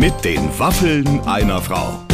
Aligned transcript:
Mit 0.00 0.24
den 0.24 0.58
Waffeln 0.58 1.20
einer 1.26 1.60
Frau. 1.60 2.06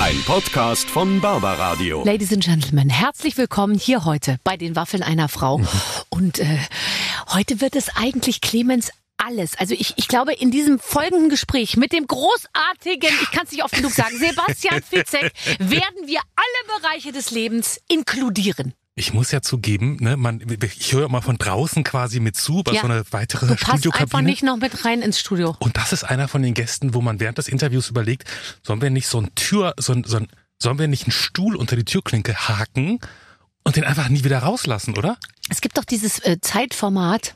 Ein 0.00 0.20
Podcast 0.26 0.90
von 0.90 1.20
Barbaradio. 1.20 2.02
Ladies 2.04 2.32
and 2.32 2.42
Gentlemen, 2.42 2.90
herzlich 2.90 3.38
willkommen 3.38 3.76
hier 3.76 4.04
heute 4.04 4.40
bei 4.42 4.56
den 4.56 4.74
Waffeln 4.74 5.04
einer 5.04 5.28
Frau. 5.28 5.60
Und 6.08 6.40
äh, 6.40 6.58
heute 7.32 7.60
wird 7.60 7.76
es 7.76 7.88
eigentlich 7.94 8.40
Clemens 8.40 8.90
alles. 9.16 9.56
Also 9.56 9.76
ich, 9.78 9.94
ich 9.94 10.08
glaube, 10.08 10.32
in 10.32 10.50
diesem 10.50 10.80
folgenden 10.80 11.28
Gespräch 11.28 11.76
mit 11.76 11.92
dem 11.92 12.08
großartigen, 12.08 13.10
ich 13.22 13.30
kann 13.30 13.44
es 13.44 13.52
nicht 13.52 13.62
oft 13.62 13.76
genug 13.76 13.92
sagen, 13.92 14.18
Sebastian 14.18 14.82
Fitzek, 14.82 15.32
werden 15.60 16.06
wir 16.06 16.18
alle 16.34 16.80
Bereiche 16.80 17.12
des 17.12 17.30
Lebens 17.30 17.80
inkludieren. 17.86 18.74
Ich 18.98 19.12
muss 19.14 19.30
ja 19.30 19.40
zugeben, 19.42 19.96
ne, 20.00 20.16
man, 20.16 20.42
ich 20.62 20.92
höre 20.92 21.08
mal 21.08 21.20
von 21.20 21.38
draußen 21.38 21.84
quasi 21.84 22.20
mit 22.20 22.36
zu 22.36 22.62
bei 22.62 22.72
Ja. 22.72 22.80
so 22.82 22.86
einer 22.88 23.02
weiteren 23.12 23.48
Du 23.48 23.54
passt 23.54 23.64
einfach 23.68 23.78
Studiokabine. 23.78 24.22
nicht 24.30 24.42
noch 24.42 24.56
mit 24.56 24.84
rein 24.84 25.02
ins 25.02 25.18
Studio. 25.20 25.56
Und 25.60 25.76
das 25.76 25.92
ist 25.92 26.04
einer 26.04 26.28
von 26.28 26.42
den 26.42 26.54
Gästen, 26.54 26.94
wo 26.94 27.00
man 27.00 27.20
während 27.20 27.38
des 27.38 27.48
Interviews 27.48 27.88
überlegt, 27.88 28.24
sollen 28.62 28.82
wir 28.82 28.90
nicht 28.90 29.06
so 29.08 29.20
ein 29.20 29.34
Tür, 29.34 29.74
so 29.78 29.92
ein, 29.92 30.04
so 30.04 30.16
ein, 30.18 30.28
sollen 30.58 30.78
wir 30.78 30.88
nicht 30.88 31.04
einen 31.04 31.12
Stuhl 31.12 31.56
unter 31.56 31.76
die 31.76 31.84
Türklinke 31.84 32.34
haken 32.48 32.98
und 33.64 33.76
den 33.76 33.84
einfach 33.84 34.08
nie 34.08 34.24
wieder 34.24 34.40
rauslassen, 34.40 34.96
oder? 34.98 35.16
Es 35.48 35.60
gibt 35.60 35.78
doch 35.78 35.84
dieses 35.84 36.18
äh, 36.20 36.40
Zeitformat, 36.40 37.34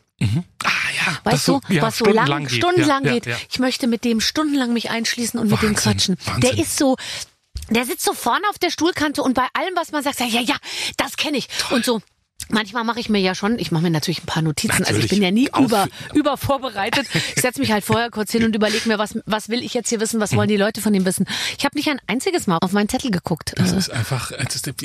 Ah 0.63 0.69
ja, 1.05 1.19
Weißt 1.25 1.49
du, 1.49 1.61
ja, 1.69 1.83
was 1.83 1.99
so 1.99 2.05
lang, 2.05 2.15
stundenlang 2.15 2.47
geht. 2.47 2.57
stundenlang 2.59 3.05
ja, 3.05 3.13
geht. 3.15 3.27
Ich 3.51 3.59
möchte 3.59 3.89
mit 3.89 4.05
dem 4.05 4.21
stundenlang 4.21 4.73
mich 4.73 4.89
einschließen 4.89 5.41
und 5.41 5.51
mit 5.51 5.61
dem 5.63 5.71
Wahnsinn, 5.71 5.83
quatschen. 5.93 6.17
Wahnsinn. 6.27 6.41
Der 6.43 6.59
ist 6.59 6.77
so, 6.79 6.97
der 7.75 7.85
sitzt 7.85 8.05
so 8.05 8.13
vorne 8.15 8.45
auf 8.51 8.59
der 8.59 8.71
Stuhlkante 8.71 9.23
und 9.23 9.35
bei 9.35 9.47
allem, 9.55 9.75
was 9.77 9.93
man 9.93 10.03
sagt, 10.03 10.19
sagt 10.19 10.31
ja, 10.33 10.41
ja, 10.41 10.57
das 10.97 11.17
kenne 11.17 11.39
ich. 11.39 11.49
Und 11.71 11.85
so. 11.85 12.01
Manchmal 12.49 12.83
mache 12.83 12.99
ich 12.99 13.09
mir 13.09 13.21
ja 13.21 13.37
schon, 13.37 13.57
ich 13.61 13.71
mache 13.71 13.85
mir 13.85 13.91
natürlich 13.91 14.25
ein 14.25 14.27
paar 14.27 14.43
Notizen, 14.43 14.73
also 14.85 14.97
ich 14.99 15.05
Natürlich. 15.05 15.11
bin 15.11 15.23
ja 15.23 15.31
nie 15.31 15.53
Auf- 15.53 15.65
über, 15.65 15.87
über 16.13 16.37
vorbereitet. 16.37 17.07
Ich 17.37 17.41
setze 17.41 17.61
mich 17.61 17.71
halt 17.71 17.85
vorher 17.85 18.11
kurz 18.11 18.33
hin 18.33 18.45
und 18.45 18.55
überlege 18.57 18.89
mir, 18.89 18.99
was, 18.99 19.17
was 19.27 19.49
will 19.49 19.63
ich 19.63 19.75
jetzt 19.75 19.89
hier 19.91 20.01
wissen, 20.01 20.19
was 20.19 20.35
wollen 20.35 20.49
die 20.49 20.57
Leute 20.57 20.81
von 20.81 20.93
ihm 20.93 21.05
wissen. 21.07 21.25
Ich 21.57 21.65
habe 21.65 21.77
nicht 21.79 21.89
ein 21.89 22.01
einziges 22.09 22.49
Mal 22.49 22.59
auf 22.61 22.73
meinen 22.73 22.89
Zettel 22.89 23.13
geguckt. 23.13 23.53
Das 23.57 23.71
ist 23.71 23.91
einfach, 23.91 24.33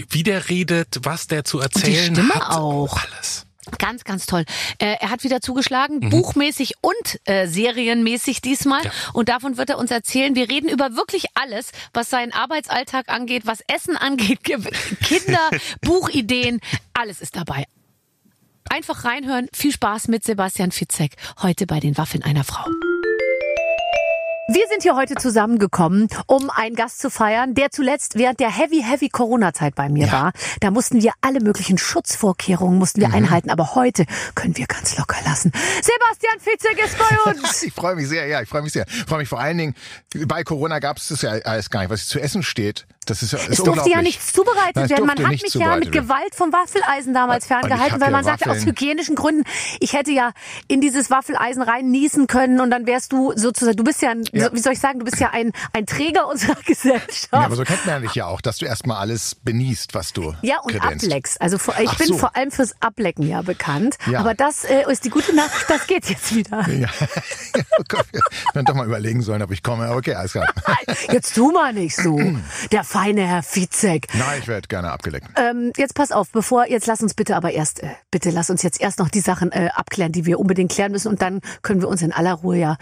wie 0.10 0.22
der 0.24 0.50
redet, 0.50 1.00
was 1.02 1.26
der 1.28 1.44
zu 1.46 1.60
erzählen 1.60 2.14
Stimme 2.16 2.36
hat. 2.36 2.56
auch. 2.56 3.00
Alles. 3.16 3.47
Ganz, 3.80 4.04
ganz 4.04 4.26
toll. 4.26 4.44
Äh, 4.80 4.96
er 5.00 5.10
hat 5.10 5.24
wieder 5.24 5.42
zugeschlagen, 5.42 6.00
Mhm. 6.00 6.10
buchmäßig 6.10 6.74
und 6.82 7.20
äh, 7.26 7.48
serienmäßig 7.48 8.42
diesmal. 8.42 8.84
Ja. 8.84 8.92
Und 9.14 9.30
davon 9.30 9.58
wird 9.58 9.70
er 9.70 9.78
uns 9.78 9.92
erzählen. 9.92 10.36
Wir 10.36 10.50
reden 10.50 10.70
über 10.70 10.96
wirklich 10.96 11.26
alles, 11.36 11.72
was 11.94 12.10
seinen 12.10 12.34
Arbeitsalltag 12.34 13.10
angeht, 13.10 13.46
was 13.46 13.62
Essen 13.68 13.98
angeht, 13.98 14.44
Ge- 14.44 14.58
Kinder, 15.04 15.50
Buchideen, 15.82 16.60
alles 16.94 17.22
ist 17.22 17.36
dabei. 17.36 17.66
Einfach 18.70 19.06
reinhören. 19.06 19.48
Viel 19.54 19.72
Spaß 19.72 20.08
mit 20.10 20.24
Sebastian 20.26 20.72
Fitzek 20.72 21.14
heute 21.42 21.66
bei 21.68 21.80
den 21.80 21.98
Waffeln 21.98 22.24
einer 22.24 22.44
Frau. 22.44 22.66
Wir 24.50 24.66
sind 24.70 24.84
hier 24.84 24.96
heute 24.96 25.16
zusammengekommen, 25.16 26.08
um 26.26 26.50
einen 26.50 26.74
Gast 26.74 27.00
zu 27.00 27.10
feiern, 27.10 27.54
der 27.54 27.70
zuletzt 27.70 28.18
während 28.18 28.40
der 28.40 28.50
heavy, 28.50 28.82
heavy 28.82 29.10
Corona-Zeit 29.10 29.76
bei 29.76 29.90
mir 29.90 30.10
war. 30.10 30.32
Da 30.62 30.72
mussten 30.72 31.02
wir 31.02 31.12
alle 31.20 31.42
möglichen 31.42 31.78
Schutzvorkehrungen 31.78 32.80
mussten 32.80 33.02
wir 33.02 33.14
einhalten, 33.14 33.50
aber 33.50 33.76
heute 33.76 34.06
können 34.36 34.56
wir 34.56 34.66
ganz 34.66 34.98
locker 34.98 35.18
lassen. 35.26 35.52
Sebastian 35.52 36.40
Fitzek 36.40 36.82
ist 36.82 36.98
bei 36.98 37.32
uns. 37.32 37.62
Ich 37.64 37.74
freue 37.74 37.96
mich 37.96 38.08
sehr, 38.08 38.26
ja, 38.28 38.42
ich 38.42 38.48
freue 38.48 38.62
mich 38.62 38.72
sehr. 38.72 38.86
Ich 38.88 39.04
freue 39.04 39.20
mich 39.20 39.28
vor 39.28 39.42
allen 39.42 39.58
Dingen, 39.58 39.76
bei 40.28 40.46
Corona 40.46 40.80
gab 40.80 40.96
es 40.96 41.10
das 41.10 41.22
ja 41.24 41.32
alles 41.32 41.70
gar 41.70 41.82
nicht, 41.82 41.90
was 41.90 42.08
zu 42.08 42.18
essen 42.18 42.42
steht. 42.42 42.88
Das 43.08 43.24
ist, 43.24 43.32
ja- 43.34 43.40
ist 43.40 43.50
Es 43.50 43.64
durfte 43.64 43.90
ja 43.90 44.02
nichts 44.02 44.34
zubereitet 44.34 44.76
Nein, 44.76 44.90
werden. 44.90 45.06
Man 45.08 45.18
hat 45.26 45.32
mich 45.42 45.54
ja 45.54 45.76
mit. 45.78 45.92
Gewalt 45.92 46.36
vom 46.36 46.52
Waffeleisen 46.54 47.14
damals 47.14 47.46
ich 47.46 47.48
ferngehalten, 47.48 48.00
weil 48.00 48.08
ja 48.10 48.12
man 48.12 48.24
sagte, 48.24 48.52
aus 48.52 48.66
hygienischen 48.66 49.16
Gründen, 49.16 49.44
ich 49.80 49.94
hätte 49.94 50.12
ja 50.12 50.32
in 50.68 50.82
dieses 50.82 51.10
Waffeleisen 51.10 51.62
rein 51.64 51.90
niesen 51.90 52.28
können 52.28 52.60
und 52.60 52.70
dann 52.70 52.86
wärst 52.86 53.12
du 53.14 53.34
sozusagen, 53.36 53.78
du 53.78 53.84
bist 53.84 54.02
ja, 54.02 54.10
ein, 54.12 54.24
Ja. 54.34 54.50
wie 54.54 54.60
soll 54.60 54.74
ich 54.74 54.80
sagen, 54.80 55.00
du 55.00 55.06
bist 55.06 55.20
ja 55.20 55.30
ein, 55.32 55.52
ein 55.74 55.86
Träger 55.86 56.28
unserer 56.28 56.56
Gesellschaft. 56.66 57.30
Ja, 57.32 57.40
aber 57.40 57.56
so 57.56 57.64
kennt 57.64 57.86
man 57.86 58.02
dich 58.02 58.14
ja 58.16 58.26
auch, 58.28 58.42
dass 58.42 58.58
du 58.58 58.66
erstmal 58.66 58.98
alles 58.98 59.36
benießt, 59.36 59.94
was 59.94 60.14
du 60.14 60.36
Ja, 60.42 60.60
und 60.62 60.72
kredenzt. 60.74 61.06
ableckst. 61.06 61.42
Also 61.42 61.58
vor, 61.58 61.76
ich 61.80 61.90
Ach 61.90 61.98
bin 61.98 62.08
so. 62.08 62.18
vor 62.18 62.36
allem 62.36 62.52
fürs 62.52 62.74
Ablecken 62.82 63.28
ja 63.28 63.42
bekannt. 63.42 63.98
Ja. 64.12 64.20
Aber 64.20 64.34
das 64.34 64.66
äh, 64.66 64.84
ist 64.92 65.06
die 65.06 65.10
gute 65.10 65.34
Nachricht, 65.36 65.70
das 65.70 65.88
geht 65.88 66.10
jetzt 66.10 66.36
wieder. 66.36 66.68
Ja. 66.70 66.88
oh 67.80 67.84
Gott, 67.88 68.06
wir 68.12 68.22
hätten 68.54 68.66
doch 68.66 68.76
mal 68.76 68.86
überlegen 68.86 69.22
sollen, 69.22 69.42
ob 69.42 69.52
ich 69.52 69.64
komme. 69.64 69.92
Okay, 69.96 70.14
alles 70.16 70.34
klar. 70.34 70.48
Jetzt 71.12 71.36
tu 71.36 71.52
mal 71.52 71.72
nicht 71.74 71.96
so. 71.96 72.20
Der 72.72 72.84
feine 72.98 73.28
Herr 73.28 73.44
Fitzek. 73.44 74.08
Nein, 74.16 74.40
ich 74.40 74.48
werde 74.48 74.68
gerne 74.68 74.92
abgeleckt. 74.92 75.28
Ähm, 75.36 75.72
jetzt 75.78 75.94
pass 75.94 76.12
auf, 76.12 76.32
bevor, 76.32 76.68
jetzt 76.68 76.88
lass 76.88 77.02
uns 77.02 77.14
bitte 77.14 77.36
aber 77.36 77.52
erst, 77.52 77.84
äh, 77.84 77.90
bitte 78.10 78.32
lass 78.32 78.50
uns 78.50 78.64
jetzt 78.64 78.82
erst 78.82 78.98
noch 78.98 79.10
die 79.10 79.20
Sachen 79.20 79.52
äh, 79.52 79.70
abklären, 79.76 80.12
die 80.12 80.26
wir 80.26 80.40
unbedingt 80.40 80.72
klären 80.72 80.92
müssen 80.92 81.10
und 81.10 81.22
dann 81.22 81.42
können 81.62 81.82
wir 81.82 81.90
uns 81.90 82.02
in 82.02 82.12
aller 82.12 82.34
Ruhe 82.34 82.58
ja 82.58 82.78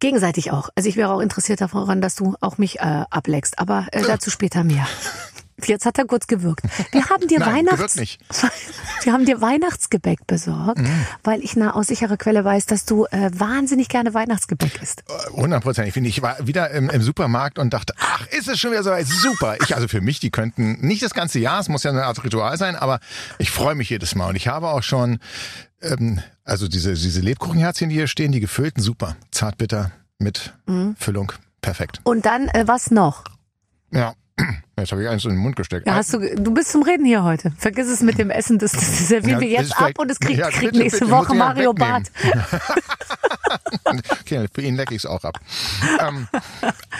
gegenseitig 0.00 0.50
auch. 0.50 0.68
Also 0.74 0.90
ich 0.90 0.96
wäre 0.96 1.10
auch 1.10 1.20
interessiert 1.20 1.62
daran, 1.62 2.02
dass 2.02 2.16
du 2.16 2.34
auch 2.42 2.58
mich 2.58 2.80
äh, 2.80 3.04
ableckst, 3.08 3.58
aber 3.58 3.86
äh, 3.92 4.02
dazu 4.02 4.30
später 4.30 4.62
mehr. 4.62 4.86
Jetzt 5.64 5.86
hat 5.86 5.98
er 5.98 6.04
kurz 6.06 6.26
gewirkt. 6.26 6.62
Wir 6.90 7.08
haben 7.08 7.28
dir 7.28 7.38
Nein, 7.40 7.66
Weihnachts. 7.66 7.96
Wir 9.04 9.12
haben 9.12 9.24
dir 9.26 9.40
Weihnachtsgebäck 9.40 10.26
besorgt, 10.26 10.80
weil 11.22 11.40
ich 11.44 11.56
na 11.56 11.74
aus 11.74 11.88
sicherer 11.88 12.16
Quelle 12.16 12.44
weiß, 12.44 12.66
dass 12.66 12.84
du 12.86 13.04
äh, 13.06 13.30
wahnsinnig 13.34 13.88
gerne 13.88 14.14
Weihnachtsgebäck 14.14 14.80
isst. 14.82 15.04
Hundertprozentig. 15.32 15.92
finde 15.92 16.08
Ich 16.08 16.16
Ich 16.18 16.22
war 16.22 16.46
wieder 16.46 16.70
im, 16.70 16.88
im 16.90 17.02
Supermarkt 17.02 17.58
und 17.58 17.74
dachte, 17.74 17.92
ach, 17.98 18.26
ist 18.28 18.48
es 18.48 18.58
schon 18.58 18.70
wieder 18.70 18.82
so 18.82 18.90
weit? 18.90 19.06
Super. 19.06 19.56
Ich, 19.62 19.74
also 19.74 19.88
für 19.88 20.00
mich, 20.00 20.20
die 20.20 20.30
könnten 20.30 20.78
nicht 20.86 21.02
das 21.02 21.12
ganze 21.12 21.38
Jahr, 21.38 21.60
es 21.60 21.68
muss 21.68 21.82
ja 21.82 21.90
eine 21.90 22.04
Art 22.04 22.22
Ritual 22.24 22.56
sein, 22.56 22.76
aber 22.76 22.98
ich 23.38 23.50
freue 23.50 23.74
mich 23.74 23.90
jedes 23.90 24.14
Mal. 24.14 24.28
Und 24.30 24.36
ich 24.36 24.48
habe 24.48 24.68
auch 24.68 24.82
schon, 24.82 25.18
ähm, 25.82 26.20
also 26.44 26.66
diese, 26.68 26.94
diese 26.94 27.20
Lebkuchenherzchen, 27.20 27.90
die 27.90 27.96
hier 27.96 28.06
stehen, 28.06 28.32
die 28.32 28.40
gefüllten, 28.40 28.82
super. 28.82 29.16
Zartbitter 29.30 29.92
mit 30.18 30.54
Mhm. 30.66 30.96
Füllung. 30.98 31.32
Perfekt. 31.60 32.00
Und 32.04 32.24
dann 32.26 32.48
äh, 32.48 32.64
was 32.66 32.90
noch? 32.90 33.24
Ja. 33.90 34.14
Jetzt 34.76 34.90
habe 34.90 35.02
ich 35.02 35.08
eins 35.08 35.24
in 35.24 35.30
den 35.30 35.38
Mund 35.38 35.54
gesteckt. 35.56 35.86
Ja, 35.86 35.94
hast 35.94 36.12
du, 36.12 36.18
du 36.36 36.52
bist 36.52 36.70
zum 36.72 36.82
Reden 36.82 37.04
hier 37.06 37.22
heute. 37.22 37.52
Vergiss 37.56 37.86
es 37.86 38.00
mit 38.02 38.18
dem 38.18 38.30
Essen, 38.30 38.58
das, 38.58 38.72
das 38.72 39.08
servieren 39.08 39.36
Ja, 39.36 39.40
wir 39.40 39.48
jetzt 39.48 39.78
ab 39.80 39.92
und 39.98 40.10
es 40.10 40.18
kriegt, 40.18 40.38
Ja, 40.38 40.50
kriegt 40.50 40.72
bitte, 40.72 40.78
nächste 40.78 41.00
bitte, 41.04 41.12
Woche 41.12 41.34
Mario 41.34 41.72
Barth. 41.72 42.10
wegnehmen. 42.14 42.44
okay, 44.20 44.46
für 44.52 44.62
ihn 44.62 44.74
lecke 44.74 44.94
ich 44.94 45.02
es 45.04 45.06
auch 45.06 45.22
ab. 45.24 45.38
ähm, 46.00 46.26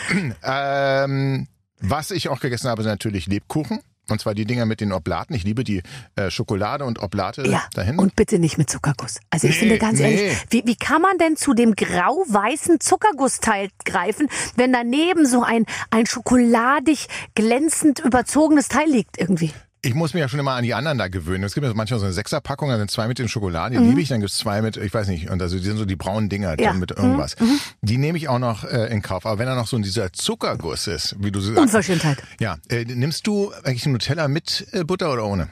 ähm, 0.43 1.47
was 1.81 2.11
ich 2.11 2.29
auch 2.29 2.39
gegessen 2.39 2.69
habe, 2.69 2.83
sind 2.83 2.91
natürlich 2.91 3.27
Lebkuchen. 3.27 3.79
Und 4.09 4.21
zwar 4.21 4.35
die 4.35 4.45
Dinger 4.45 4.65
mit 4.65 4.81
den 4.81 4.91
Oblaten. 4.91 5.33
Ich 5.33 5.43
liebe 5.43 5.63
die 5.63 5.81
äh, 6.15 6.29
Schokolade 6.29 6.85
und 6.85 6.99
Oblate 7.01 7.47
Ja, 7.47 7.63
dahin. 7.73 7.97
und 7.97 8.15
bitte 8.15 8.39
nicht 8.39 8.57
mit 8.57 8.69
Zuckerguss. 8.69 9.19
Also 9.29 9.47
ich 9.47 9.55
Nee, 9.55 9.59
finde 9.59 9.77
ganz 9.79 9.99
nee. 9.99 10.15
ehrlich, 10.15 10.37
wie, 10.49 10.63
wie 10.65 10.75
kann 10.75 11.01
man 11.01 11.17
denn 11.17 11.35
zu 11.37 11.53
dem 11.53 11.75
grau-weißen 11.75 12.79
Zuckergussteil 12.79 13.69
greifen, 13.83 14.27
wenn 14.55 14.71
daneben 14.73 15.25
so 15.25 15.43
ein, 15.43 15.65
ein 15.89 16.05
schokoladig 16.05 17.07
glänzend 17.35 17.99
überzogenes 17.99 18.67
Teil 18.67 18.89
liegt 18.89 19.17
irgendwie? 19.19 19.51
Ich 19.85 19.93
muss 19.93 20.13
mich 20.13 20.21
ja 20.21 20.27
schon 20.27 20.39
immer 20.39 20.53
an 20.53 20.63
die 20.63 20.73
anderen 20.73 20.97
da 20.97 21.07
gewöhnen. 21.07 21.43
Es 21.43 21.53
gibt 21.53 21.65
ja 21.65 21.73
manchmal 21.73 21.99
so 21.99 22.05
eine 22.05 22.13
Sechserpackung, 22.13 22.69
da 22.69 22.77
sind 22.77 22.89
zwei 22.89 23.07
mit 23.07 23.19
den 23.19 23.27
Schokoladen, 23.29 23.77
die 23.77 23.83
Mhm. 23.83 23.89
liebe 23.89 24.01
ich. 24.01 24.09
Dann 24.09 24.19
gibt's 24.19 24.37
zwei 24.37 24.61
mit, 24.61 24.77
ich 24.77 24.93
weiß 24.93 25.07
nicht, 25.07 25.29
und 25.29 25.41
also 25.41 25.57
die 25.57 25.63
sind 25.63 25.77
so 25.77 25.85
die 25.85 25.95
braunen 25.95 26.27
Dinger 26.27 26.59
Ja. 26.59 26.69
dann 26.71 26.79
mit 26.79 26.91
irgendwas. 26.91 27.35
Die 27.81 27.97
nehme 27.97 28.17
ich 28.17 28.27
auch 28.27 28.39
noch 28.39 28.63
äh, 28.63 28.91
in 28.91 29.01
Kauf. 29.01 29.25
Aber 29.25 29.37
wenn 29.37 29.45
da 29.45 29.55
noch 29.55 29.67
so 29.67 29.77
dieser 29.77 30.11
Zuckerguss 30.11 30.87
ist, 30.87 31.15
wie 31.19 31.31
du 31.31 31.39
sagst. 31.39 31.59
Unverschämtheit. 31.59 32.17
Ja, 32.39 32.57
äh, 32.69 32.83
nimmst 32.85 33.27
du 33.27 33.51
eigentlich 33.63 33.85
Nutella 33.85 34.27
mit 34.27 34.67
äh, 34.71 34.83
Butter 34.83 35.13
oder 35.13 35.25
ohne? 35.25 35.47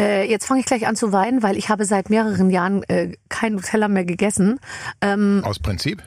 Äh, 0.00 0.28
jetzt 0.30 0.46
fange 0.46 0.60
ich 0.60 0.66
gleich 0.66 0.86
an 0.86 0.96
zu 0.96 1.12
weinen, 1.12 1.42
weil 1.42 1.56
ich 1.56 1.68
habe 1.68 1.84
seit 1.84 2.10
mehreren 2.10 2.50
Jahren 2.50 2.82
äh, 2.84 3.12
kein 3.28 3.54
Nutella 3.54 3.88
mehr 3.88 4.04
gegessen. 4.04 4.58
Ähm, 5.00 5.42
Aus 5.44 5.58
Prinzip? 5.58 6.02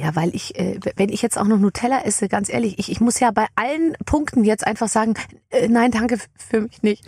Ja, 0.00 0.16
weil 0.16 0.34
ich, 0.34 0.58
äh, 0.58 0.80
wenn 0.96 1.10
ich 1.10 1.20
jetzt 1.20 1.36
auch 1.38 1.44
noch 1.44 1.58
Nutella 1.58 2.04
esse, 2.04 2.28
ganz 2.28 2.48
ehrlich, 2.48 2.78
ich, 2.78 2.90
ich 2.90 3.00
muss 3.00 3.20
ja 3.20 3.30
bei 3.32 3.46
allen 3.54 3.92
Punkten 4.06 4.44
jetzt 4.44 4.66
einfach 4.66 4.88
sagen, 4.88 5.14
äh, 5.50 5.68
nein, 5.68 5.90
danke 5.90 6.16
für 6.36 6.62
mich 6.62 6.82
nicht. 6.82 7.04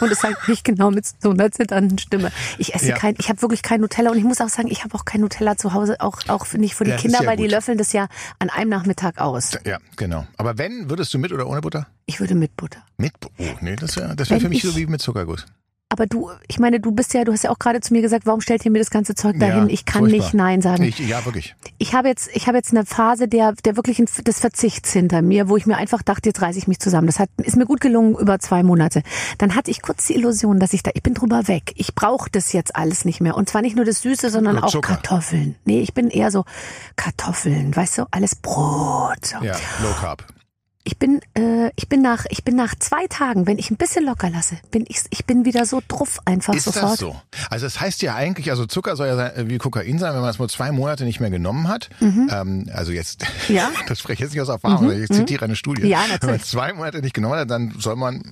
Und 0.00 0.10
es 0.10 0.20
sagt 0.20 0.48
nicht 0.48 0.64
genau 0.64 0.90
mit 0.90 1.04
so 1.20 1.30
einer 1.30 1.50
zitternden 1.50 1.98
Stimme. 1.98 2.30
Ich 2.58 2.74
esse 2.74 2.88
Ja. 2.88 2.96
kein, 2.96 3.14
ich 3.18 3.28
habe 3.28 3.42
wirklich 3.42 3.62
kein 3.62 3.80
Nutella 3.82 4.10
und 4.10 4.18
ich 4.18 4.24
muss 4.24 4.40
auch 4.40 4.48
sagen, 4.48 4.68
ich 4.70 4.82
habe 4.84 4.94
auch 4.94 5.04
kein 5.04 5.20
Nutella 5.20 5.56
zu 5.56 5.72
Hause, 5.74 6.00
auch 6.00 6.18
auch 6.28 6.50
nicht 6.54 6.74
für 6.74 6.84
die 6.84 6.90
Ja, 6.92 6.96
Kinder, 6.96 7.20
weil 7.24 7.36
die 7.36 7.44
gut. 7.44 7.52
löffeln 7.52 7.76
das 7.78 7.92
ja 7.92 8.08
an 8.38 8.48
einem 8.50 8.70
Nachmittag 8.70 9.18
aus. 9.18 9.52
Ja, 9.66 9.78
genau. 9.96 10.26
Aber 10.38 10.56
wenn, 10.58 10.88
würdest 10.90 11.12
du 11.12 11.18
mit 11.18 11.32
oder 11.32 11.46
ohne 11.46 11.60
Butter? 11.60 11.86
Ich 12.06 12.20
würde 12.20 12.34
mit 12.34 12.56
Butter. 12.56 12.80
Mit 12.98 13.18
Bu- 13.20 13.28
Oh, 13.38 13.44
nee, 13.60 13.76
das 13.76 13.96
wäre 13.96 14.16
das 14.16 14.30
wär 14.30 14.36
Wenn 14.36 14.42
für 14.42 14.48
mich 14.48 14.64
ich- 14.64 14.70
so 14.70 14.76
wie 14.76 14.86
mit 14.86 15.00
Zuckerguss. 15.02 15.44
Aber 15.88 16.06
du, 16.06 16.30
ich 16.48 16.58
meine, 16.58 16.80
du 16.80 16.90
bist 16.90 17.14
ja, 17.14 17.22
du 17.22 17.32
hast 17.32 17.44
ja 17.44 17.50
auch 17.50 17.60
gerade 17.60 17.80
zu 17.80 17.92
mir 17.92 18.02
gesagt, 18.02 18.26
warum 18.26 18.40
stellt 18.40 18.64
ihr 18.64 18.72
mir 18.72 18.80
das 18.80 18.90
ganze 18.90 19.14
Zeug 19.14 19.38
dahin? 19.38 19.68
Ja, 19.68 19.72
ich 19.72 19.84
kann 19.84 20.00
furchtbar. 20.00 20.18
nicht 20.18 20.34
Nein 20.34 20.60
sagen. 20.60 20.82
Ich, 20.82 20.98
ja, 20.98 21.24
wirklich. 21.24 21.54
ich 21.78 21.94
habe 21.94 22.08
jetzt, 22.08 22.28
ich 22.34 22.48
habe 22.48 22.56
jetzt 22.56 22.72
eine 22.72 22.84
Phase 22.84 23.28
der, 23.28 23.52
der 23.52 23.76
wirklichen 23.76 24.06
des 24.26 24.40
Verzichts 24.40 24.92
hinter 24.92 25.22
mir, 25.22 25.48
wo 25.48 25.56
ich 25.56 25.64
mir 25.64 25.76
einfach 25.76 26.02
dachte, 26.02 26.28
jetzt 26.28 26.42
reiße 26.42 26.58
ich 26.58 26.66
mich 26.66 26.80
zusammen. 26.80 27.06
Das 27.06 27.20
hat, 27.20 27.28
ist 27.36 27.56
mir 27.56 27.66
gut 27.66 27.80
gelungen 27.80 28.16
über 28.18 28.40
zwei 28.40 28.64
Monate. 28.64 29.02
Dann 29.38 29.54
hatte 29.54 29.70
ich 29.70 29.80
kurz 29.80 30.08
die 30.08 30.16
Illusion, 30.16 30.58
dass 30.58 30.72
ich 30.72 30.82
da, 30.82 30.90
ich 30.92 31.04
bin 31.04 31.14
drüber 31.14 31.46
weg. 31.46 31.72
Ich 31.76 31.94
brauche 31.94 32.30
das 32.30 32.52
jetzt 32.52 32.74
alles 32.74 33.04
nicht 33.04 33.20
mehr. 33.20 33.36
Und 33.36 33.48
zwar 33.48 33.62
nicht 33.62 33.76
nur 33.76 33.84
das 33.84 34.02
Süße, 34.02 34.30
sondern 34.30 34.58
auch. 34.58 34.80
Kartoffeln. 34.80 35.54
Nee, 35.64 35.80
ich 35.80 35.94
bin 35.94 36.10
eher 36.10 36.32
so 36.32 36.44
Kartoffeln, 36.96 37.74
weißt 37.74 37.98
du, 37.98 38.06
alles 38.10 38.34
Brot. 38.34 39.24
So. 39.24 39.36
Ja, 39.44 39.54
Low 39.82 39.92
Carb. 40.00 40.24
Ich 40.86 40.98
bin, 40.98 41.20
äh, 41.34 41.70
ich 41.76 41.88
bin 41.88 42.00
nach, 42.00 42.24
ich 42.30 42.44
bin 42.44 42.54
nach 42.56 42.74
zwei 42.78 43.06
Tagen, 43.08 43.46
wenn 43.46 43.58
ich 43.58 43.70
ein 43.70 43.76
bisschen 43.76 44.04
locker 44.06 44.30
lasse, 44.30 44.56
bin 44.70 44.84
ich, 44.88 45.00
ich 45.10 45.24
bin 45.26 45.44
wieder 45.44 45.66
so 45.66 45.82
druff 45.88 46.20
einfach 46.24 46.54
Ist 46.54 46.64
sofort. 46.64 46.92
das 46.92 46.98
so? 47.00 47.16
Also 47.50 47.66
es 47.66 47.80
heißt 47.80 48.02
ja 48.02 48.14
eigentlich, 48.14 48.50
also 48.50 48.66
Zucker 48.66 48.94
soll 48.96 49.08
ja 49.08 49.16
sein, 49.16 49.34
äh, 49.34 49.48
wie 49.48 49.58
Kokain 49.58 49.98
sein, 49.98 50.14
wenn 50.14 50.20
man 50.20 50.30
es 50.30 50.38
nur 50.38 50.48
zwei 50.48 50.70
Monate 50.72 51.04
nicht 51.04 51.18
mehr 51.20 51.30
genommen 51.30 51.68
hat. 51.68 51.90
Ähm, 52.00 52.70
also 52.72 52.92
jetzt, 52.92 53.24
Mhm. 53.48 53.54
Ja. 53.56 53.70
das 53.88 53.98
spreche 53.98 54.14
ich 54.14 54.20
jetzt 54.20 54.32
nicht 54.32 54.42
aus 54.42 54.48
Erfahrung, 54.48 54.90
ich 54.92 55.08
zitiere 55.10 55.44
eine 55.44 55.56
Studie. 55.56 55.82
Ja, 55.88 55.98
wenn 56.02 56.08
man 56.08 56.10
natürlich. 56.20 56.42
es 56.42 56.48
zwei 56.48 56.72
Monate 56.72 57.00
nicht 57.00 57.14
genommen 57.14 57.34
hat, 57.36 57.50
dann 57.50 57.74
soll 57.78 57.96
man 57.96 58.22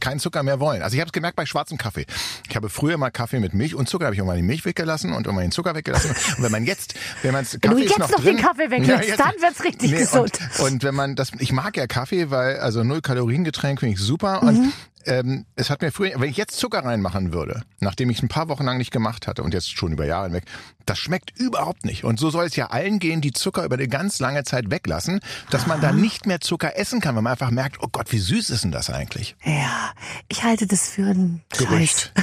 keinen 0.00 0.20
Zucker 0.20 0.42
mehr 0.42 0.60
wollen. 0.60 0.82
Also 0.82 0.94
ich 0.94 1.00
habe 1.00 1.08
es 1.08 1.12
gemerkt 1.12 1.36
bei 1.36 1.46
schwarzem 1.46 1.78
Kaffee. 1.78 2.06
Ich 2.48 2.56
habe 2.56 2.68
früher 2.68 2.96
mal 2.98 3.10
Kaffee 3.10 3.40
mit 3.40 3.54
Milch 3.54 3.74
und 3.74 3.88
Zucker, 3.88 4.06
habe 4.06 4.14
ich 4.14 4.18
irgendwann 4.18 4.36
die 4.36 4.42
Milch 4.42 4.64
weggelassen 4.64 5.12
und 5.12 5.26
irgendwann 5.26 5.46
den 5.46 5.52
Zucker 5.52 5.74
weggelassen. 5.74 6.10
Und 6.36 6.42
wenn 6.42 6.52
man 6.52 6.64
jetzt, 6.64 6.94
wenn 7.22 7.32
man 7.32 7.44
Kaffee 7.44 7.58
du 7.60 7.76
ist 7.76 7.90
jetzt 7.90 7.98
noch, 7.98 8.10
noch 8.10 8.20
drin, 8.20 8.36
den 8.36 8.44
Kaffee 8.44 8.70
weglässt, 8.70 9.08
jetzt- 9.08 9.20
dann 9.20 9.32
wird's 9.40 9.62
richtig 9.64 9.92
gesund. 9.96 10.38
Und, 10.58 10.64
und 10.72 10.82
wenn 10.84 10.94
man 10.94 11.16
das, 11.16 11.32
ich 11.38 11.52
mag 11.52 11.76
ja 11.76 11.86
Kaffee, 11.86 12.30
weil 12.30 12.58
also 12.58 12.82
null 12.84 13.00
Kalorien 13.02 13.44
Getränk 13.44 13.80
finde 13.80 13.94
ich 13.94 14.00
super 14.00 14.42
Mhm. 14.42 14.72
Ähm, 15.06 15.46
es 15.56 15.70
hat 15.70 15.82
mir 15.82 15.92
früher, 15.92 16.12
wenn 16.20 16.30
ich 16.30 16.36
jetzt 16.36 16.56
Zucker 16.56 16.84
reinmachen 16.84 17.32
würde, 17.32 17.62
nachdem 17.80 18.10
ich 18.10 18.18
es 18.18 18.22
ein 18.22 18.28
paar 18.28 18.48
Wochen 18.48 18.64
lang 18.64 18.78
nicht 18.78 18.90
gemacht 18.90 19.26
hatte 19.26 19.42
und 19.42 19.54
jetzt 19.54 19.76
schon 19.76 19.92
über 19.92 20.06
Jahre 20.06 20.26
hinweg, 20.26 20.44
das 20.86 20.98
schmeckt 20.98 21.38
überhaupt 21.38 21.84
nicht. 21.84 22.04
Und 22.04 22.18
so 22.18 22.30
soll 22.30 22.46
es 22.46 22.56
ja 22.56 22.66
allen 22.66 22.98
gehen, 22.98 23.20
die 23.20 23.32
Zucker 23.32 23.64
über 23.64 23.74
eine 23.76 23.88
ganz 23.88 24.20
lange 24.20 24.44
Zeit 24.44 24.70
weglassen, 24.70 25.20
dass 25.50 25.66
man 25.66 25.80
dann 25.80 26.00
nicht 26.00 26.26
mehr 26.26 26.40
Zucker 26.40 26.76
essen 26.76 27.00
kann, 27.00 27.14
weil 27.14 27.22
man 27.22 27.32
einfach 27.32 27.50
merkt, 27.50 27.82
oh 27.82 27.88
Gott, 27.90 28.12
wie 28.12 28.18
süß 28.18 28.50
ist 28.50 28.64
denn 28.64 28.72
das 28.72 28.90
eigentlich? 28.90 29.36
Ja, 29.44 29.92
ich 30.28 30.42
halte 30.42 30.66
das 30.66 30.88
für 30.90 31.06
ein. 31.06 31.42
Gerücht. 31.56 32.12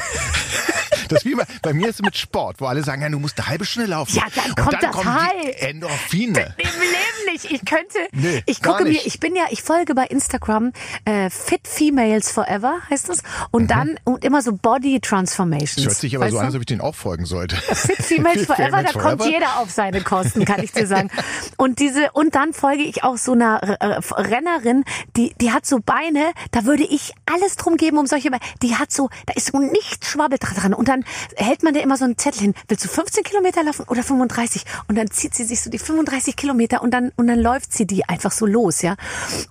Das 1.12 1.24
ist 1.24 1.26
wie 1.26 1.36
bei, 1.36 1.46
bei 1.62 1.74
mir 1.74 1.90
ist 1.90 1.96
es 1.96 2.02
mit 2.02 2.16
Sport, 2.16 2.62
wo 2.62 2.68
alle 2.68 2.84
sagen, 2.84 3.02
ja, 3.02 3.10
du 3.10 3.20
musst 3.20 3.38
eine 3.38 3.48
halbe 3.48 3.66
Stunde 3.66 3.90
laufen. 3.90 4.16
Ja, 4.16 4.24
dann 4.34 4.46
und 4.52 4.56
kommt 4.56 4.74
dann 4.74 4.80
das 4.82 4.92
kommen 4.92 5.18
die 5.18 5.48
High. 5.50 5.62
Endorphine. 5.62 6.56
Im 6.58 6.70
Leben 6.80 7.21
nicht. 7.32 7.52
Ich 7.52 7.66
könnte, 7.66 7.98
Nee, 8.12 8.44
ich 8.46 8.62
gucke 8.62 8.84
mir, 8.84 9.00
ich 9.06 9.20
bin 9.20 9.36
ja, 9.36 9.46
ich 9.50 9.62
folge 9.64 9.96
bei 9.96 10.06
Instagram 10.06 10.72
äh, 11.06 11.30
Fit 11.30 11.68
Females 11.68 12.32
Forever 12.32 12.80
heißt 12.90 13.10
es 13.10 13.24
und 13.52 13.70
dann 13.72 13.98
und 14.04 14.24
immer 14.24 14.42
so 14.42 14.54
Body 14.54 15.00
Transformations. 15.00 15.78
Mhm. 15.78 15.84
Das 15.84 15.94
hört 15.94 16.02
sich 16.02 16.16
aber 16.16 16.26
weißt 16.26 16.34
so 16.34 16.40
an, 16.40 16.46
als 16.48 16.56
ob 16.56 16.62
ich 16.62 16.66
den 16.68 16.82
auch 16.82 16.96
folgen 16.96 17.26
sollte. 17.26 17.56
Fit 17.56 17.98
Females 17.98 18.40
Fit 18.40 18.48
Forever, 18.48 18.66
Females 18.66 18.94
da 18.94 19.00
kommt 19.00 19.22
Forever? 19.22 19.30
jeder 19.30 19.60
auf 19.60 19.72
seine 19.72 20.02
Kosten, 20.02 20.46
kann 20.46 20.64
ich 20.64 20.72
dir 20.72 20.88
sagen. 20.88 21.10
Und 21.58 21.80
diese 21.80 22.12
und 22.14 22.36
dann 22.36 22.54
folge 22.54 22.84
ich 22.84 23.04
auch 23.04 23.18
so 23.18 23.34
einer 23.34 23.62
äh, 23.80 24.00
Rennerin, 24.14 24.84
die 25.16 25.34
die 25.40 25.52
hat 25.52 25.66
so 25.66 25.80
Beine, 25.80 26.32
da 26.52 26.66
würde 26.66 26.84
ich 26.84 27.14
alles 27.26 27.56
drum 27.56 27.78
geben 27.78 27.98
um 27.98 28.08
solche 28.08 28.30
Beine. 28.32 28.44
Die 28.62 28.76
hat 28.76 28.92
so, 28.92 29.10
da 29.26 29.34
ist 29.34 29.52
so 29.52 29.60
nichts 29.60 30.10
schwabbelt 30.10 30.42
dran 30.44 30.74
und 30.74 30.88
dann 30.88 31.04
hält 31.36 31.64
man 31.64 31.74
da 31.74 31.80
immer 31.80 31.98
so 31.98 32.06
einen 32.06 32.18
Zettel 32.18 32.42
hin. 32.42 32.54
Willst 32.68 32.84
du 32.86 32.90
15 32.90 33.24
Kilometer 33.24 33.64
laufen 33.64 33.86
oder 33.88 34.04
35? 34.04 34.64
Und 34.88 34.98
dann 34.98 35.10
zieht 35.12 35.36
sie 35.36 35.44
sich 35.44 35.62
so 35.62 35.70
die 35.70 35.80
35 35.80 36.36
Kilometer 36.36 36.82
und 36.82 36.92
dann 36.92 37.12
und 37.22 37.28
dann 37.28 37.40
läuft 37.40 37.74
sie 37.74 37.88
die 37.88 38.08
einfach 38.10 38.32
so 38.34 38.46
los, 38.46 38.82
ja. 38.82 38.96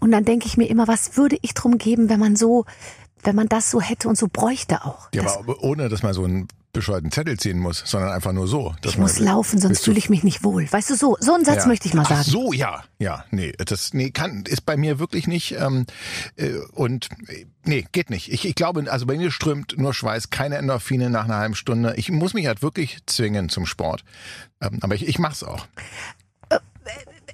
Und 0.01 0.11
dann 0.13 0.25
denke 0.27 0.47
ich 0.47 0.57
mir 0.59 0.67
immer, 0.69 0.87
was 0.87 1.17
würde 1.17 1.39
ich 1.41 1.55
drum 1.55 1.79
geben, 1.79 2.09
wenn 2.11 2.21
man 2.21 2.37
so 2.37 2.67
wenn 3.23 3.37
man 3.37 3.49
das 3.51 3.71
so 3.71 3.83
hätte 3.83 4.09
und 4.09 4.17
so 4.17 4.29
bräuchte 4.33 4.83
auch. 4.83 5.09
Ja, 5.15 5.23
Das- 5.25 5.37
aber 5.37 5.63
ohne, 5.63 5.91
dass 5.91 6.03
man 6.03 6.15
so 6.15 6.25
einen 6.25 6.49
bescheuerten 6.73 7.11
Zettel 7.11 7.37
ziehen 7.39 7.59
muss, 7.59 7.83
sondern 7.85 8.13
einfach 8.13 8.33
nur 8.33 8.47
so. 8.49 8.75
ich 8.83 8.97
muss 8.97 9.19
laufen, 9.19 9.59
sonst 9.61 9.85
fühle 9.85 9.99
ich 9.99 10.09
mich 10.09 10.23
nicht 10.23 10.43
wohl. 10.43 10.73
Weißt 10.73 10.89
du, 10.89 10.95
so, 10.95 11.19
so 11.21 11.35
einen 11.35 11.45
Satz 11.45 11.65
Ja. 11.65 11.67
möchte 11.67 11.87
ich 11.87 11.93
mal 11.93 12.07
sagen. 12.07 12.23
Ach 12.25 12.31
so, 12.31 12.53
ja, 12.55 12.83
ja, 12.99 13.25
nee, 13.31 13.53
das 13.59 13.93
nee, 13.93 14.11
kann 14.11 14.45
ist 14.47 14.65
bei 14.65 14.79
mir 14.79 14.99
wirklich 14.99 15.27
nicht 15.27 15.53
ähm, 15.59 15.85
äh, 16.37 16.53
und 16.73 17.09
äh, 17.29 17.45
nee, 17.65 17.85
geht 17.93 18.09
nicht. 18.09 18.33
Ich, 18.33 18.47
ich 18.47 18.55
glaube, 18.55 18.91
also 18.91 19.05
bei 19.05 19.17
mir 19.19 19.31
strömt 19.33 19.77
nur 19.77 19.93
Schweiß, 19.93 20.31
keine 20.31 20.57
Endorphine 20.57 21.11
nach 21.11 21.25
einer 21.25 21.37
halben 21.37 21.57
Stunde. 21.57 21.93
Ich 21.97 22.11
muss 22.11 22.33
mich 22.33 22.47
halt 22.47 22.63
wirklich 22.63 23.01
zwingen 23.05 23.51
zum 23.51 23.67
Sport, 23.67 24.03
ähm, 24.63 24.79
aber 24.81 24.95
ich, 24.95 25.07
ich 25.07 25.19
mach's 25.19 25.43
auch. 25.43 25.67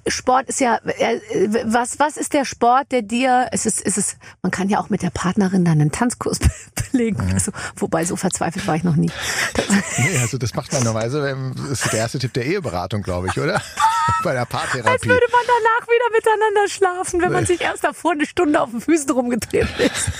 Sport 0.09 0.47
ist 0.49 0.59
ja, 0.59 0.79
äh, 0.85 1.19
was, 1.65 1.99
was 1.99 2.17
ist 2.17 2.33
der 2.33 2.45
Sport, 2.45 2.91
der 2.91 3.01
dir, 3.01 3.47
es 3.51 3.65
ist, 3.65 3.85
es 3.85 3.97
ist, 3.97 4.17
man 4.41 4.51
kann 4.51 4.69
ja 4.69 4.79
auch 4.79 4.89
mit 4.89 5.01
der 5.01 5.09
Partnerin 5.09 5.65
dann 5.65 5.79
einen 5.81 5.91
Tanzkurs 5.91 6.39
belegen. 6.91 7.25
Mhm. 7.27 7.33
Also, 7.33 7.51
wobei 7.75 8.05
so 8.05 8.15
verzweifelt 8.15 8.65
war 8.67 8.75
ich 8.75 8.83
noch 8.83 8.95
nie. 8.95 9.11
Nee, 9.99 10.17
also 10.19 10.37
das 10.37 10.53
macht 10.53 10.71
man 10.73 10.83
normalerweise, 10.83 11.23
wenn- 11.23 11.55
das 11.55 11.81
ist 11.83 11.91
der 11.91 11.99
erste 11.99 12.19
Tipp 12.19 12.33
der 12.33 12.45
Eheberatung, 12.45 13.01
glaube 13.01 13.27
ich, 13.27 13.39
oder? 13.39 13.61
bei 14.23 14.31
der 14.33 14.41
Als 14.41 14.49
Paartherapie. 14.49 15.09
würde 15.09 15.25
man 15.31 15.41
danach 15.47 15.87
wieder 15.87 16.05
miteinander 16.15 16.67
schlafen, 16.69 17.21
wenn 17.21 17.31
man 17.31 17.45
sich 17.45 17.61
erst 17.61 17.83
davor 17.83 18.11
eine 18.11 18.25
Stunde 18.25 18.61
auf 18.61 18.69
den 18.71 18.81
Füßen 18.81 19.09
rumgetreten 19.09 19.69
ist. 19.79 20.11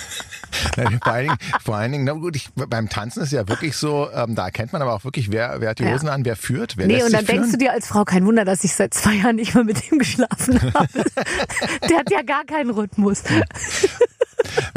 Vor 1.04 1.14
allen 1.14 1.26
Dingen, 1.28 1.38
vor 1.64 1.76
allen 1.76 1.92
Dingen, 1.92 2.04
na 2.06 2.14
gut, 2.14 2.36
ich, 2.36 2.50
beim 2.56 2.90
Tanzen 2.90 3.24
ist 3.24 3.32
ja 3.32 3.48
wirklich 3.48 3.76
so, 3.76 4.10
ähm, 4.14 4.36
da 4.36 4.46
erkennt 4.46 4.74
man 4.74 4.82
aber 4.82 4.94
auch 4.94 5.04
wirklich, 5.04 5.32
wer, 5.32 5.60
wer 5.60 5.70
hat 5.70 5.80
die 5.80 5.84
Ja. 5.84 5.94
Hosen 5.94 6.10
an, 6.10 6.26
wer 6.26 6.36
führt, 6.36 6.78
wer 6.78 6.88
Nee, 6.88 7.04
und 7.04 7.12
dann 7.14 7.26
führen. 7.26 7.38
denkst 7.42 7.52
du 7.52 7.58
dir 7.58 7.72
als 7.74 7.88
Frau, 7.88 8.04
kein 8.06 8.26
Wunder, 8.26 8.46
dass 8.46 8.64
ich 8.64 8.74
seit 8.74 8.94
zwei 8.94 9.14
Jahren 9.16 9.36
nicht 9.36 9.54
mehr 9.56 9.64
mit 9.64 9.92
ihm 9.92 10.00
geschlafen 10.00 10.60
habe. 10.74 10.88
Der 11.90 11.98
hat 12.00 12.12
ja 12.12 12.22
gar 12.24 12.44
keinen 12.46 12.70
Rhythmus. 12.72 13.24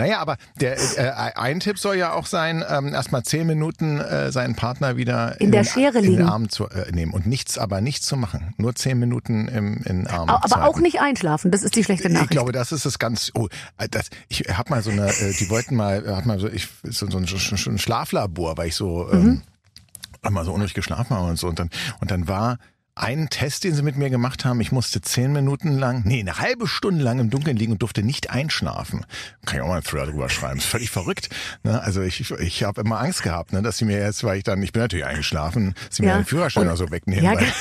Naja, 0.01 0.19
aber 0.19 0.37
der 0.61 0.77
äh, 0.99 1.33
ein 1.37 1.61
Tipp 1.61 1.79
soll 1.79 1.97
ja 1.97 2.13
auch 2.13 2.27
sein, 2.27 2.65
ähm, 2.69 2.93
erstmal 2.95 3.23
zehn 3.23 3.47
Minuten 3.47 4.01
äh, 4.01 4.33
seinen 4.33 4.55
Partner 4.55 4.97
wieder 4.97 5.41
In 5.41 5.53
der 5.53 5.63
den- 5.63 5.69
Schere 5.69 5.99
in 5.99 6.05
liegen. 6.05 6.17
den 6.19 6.27
Arm 6.27 6.49
zu 6.49 6.69
äh, 6.69 6.91
nehmen 6.93 7.13
und 7.13 7.27
nichts, 7.27 7.59
aber 7.59 7.81
nichts 7.81 8.07
zu 8.07 8.17
machen. 8.17 8.55
Nur 8.57 8.75
zehn 8.75 8.99
Minuten 8.99 9.49
im, 9.49 9.77
in 9.79 9.83
den 10.01 10.07
Arm. 10.07 10.29
Aber 10.29 10.49
zu 10.49 10.57
auch 10.61 10.79
nicht 10.79 11.01
einschlafen, 11.01 11.51
das 11.51 11.63
ist 11.63 11.77
die 11.77 11.85
schlechte 11.85 12.09
Ich 12.09 12.15
Nachricht. 12.15 12.31
glaube, 12.31 12.53
das 12.53 12.73
ist 12.73 12.87
das 12.87 12.99
ganz. 12.99 13.31
Oh, 13.35 13.49
äh, 13.79 13.89
das, 13.91 14.11
ich 14.29 14.41
habe 14.53 14.71
mal 14.71 14.83
so 14.83 14.91
eine. 14.91 15.09
Äh, 15.09 15.33
die 15.39 15.49
wollten 15.51 15.77
mal, 15.77 16.05
hat 16.17 16.27
mal 16.27 16.39
so, 16.41 16.49
ich, 16.49 16.69
so, 16.85 17.11
so 17.11 17.19
ein, 17.19 17.27
Sch- 17.27 17.71
ein 17.71 17.79
Schlaflabor, 17.79 18.57
weil 18.57 18.69
ich 18.69 18.75
so 18.75 19.09
Mhm. 19.13 19.43
ähm, 20.25 20.33
mal 20.33 20.45
so 20.45 20.53
unruhig 20.53 20.75
geschlafen 20.75 21.17
habe 21.17 21.27
und 21.29 21.39
so. 21.39 21.49
Und 21.49 21.59
dann 21.59 21.71
und 22.01 22.11
dann 22.11 22.29
war 22.29 22.59
ein 23.01 23.29
Test, 23.31 23.65
den 23.65 23.75
sie 23.75 23.83
mit 23.83 23.97
mir 23.97 24.11
gemacht 24.11 24.45
haben. 24.45 24.61
Ich 24.61 24.73
musste 24.73 25.01
zehn 25.01 25.33
Minuten 25.33 25.79
lang, 25.79 26.03
nee, 26.05 26.21
eine 26.21 26.39
halbe 26.39 26.67
Stunde 26.67 27.03
lang 27.03 27.19
im 27.19 27.31
Dunkeln 27.31 27.57
liegen 27.57 27.73
und 27.73 27.83
durfte 27.83 28.03
nicht 28.03 28.31
einschlafen. 28.31 29.07
Kann 29.47 29.57
ich 29.57 29.63
auch 29.63 29.69
mal 29.69 29.75
einen 29.75 29.85
Thriller 29.85 30.07
drüber 30.07 30.29
schreiben. 30.29 30.59
ist 30.59 30.67
völlig 30.67 30.91
verrückt. 30.91 31.31
Ne? 31.63 31.81
Also 31.83 32.03
ich, 32.03 32.21
ich, 32.21 32.31
ich 32.31 32.63
habe 32.63 32.83
immer 32.83 33.01
Angst 33.01 33.23
gehabt, 33.23 33.53
ne, 33.53 33.63
dass 33.63 33.79
sie 33.79 33.85
mir 33.87 33.99
jetzt, 33.99 34.23
weil 34.23 34.39
ich 34.39 34.45
dann, 34.45 34.63
ich 34.63 34.73
bin 34.73 34.83
natürlich 34.83 35.07
eingeschlafen, 35.07 35.75
sie 35.89 36.03
mir 36.03 36.09
Ja. 36.11 36.17
den 36.19 36.25
Führerschein 36.27 36.65
oder 36.65 36.77
so 36.77 36.91
wegnehmen. 36.91 37.25
Ja, 37.25 37.35
weil, 37.37 37.47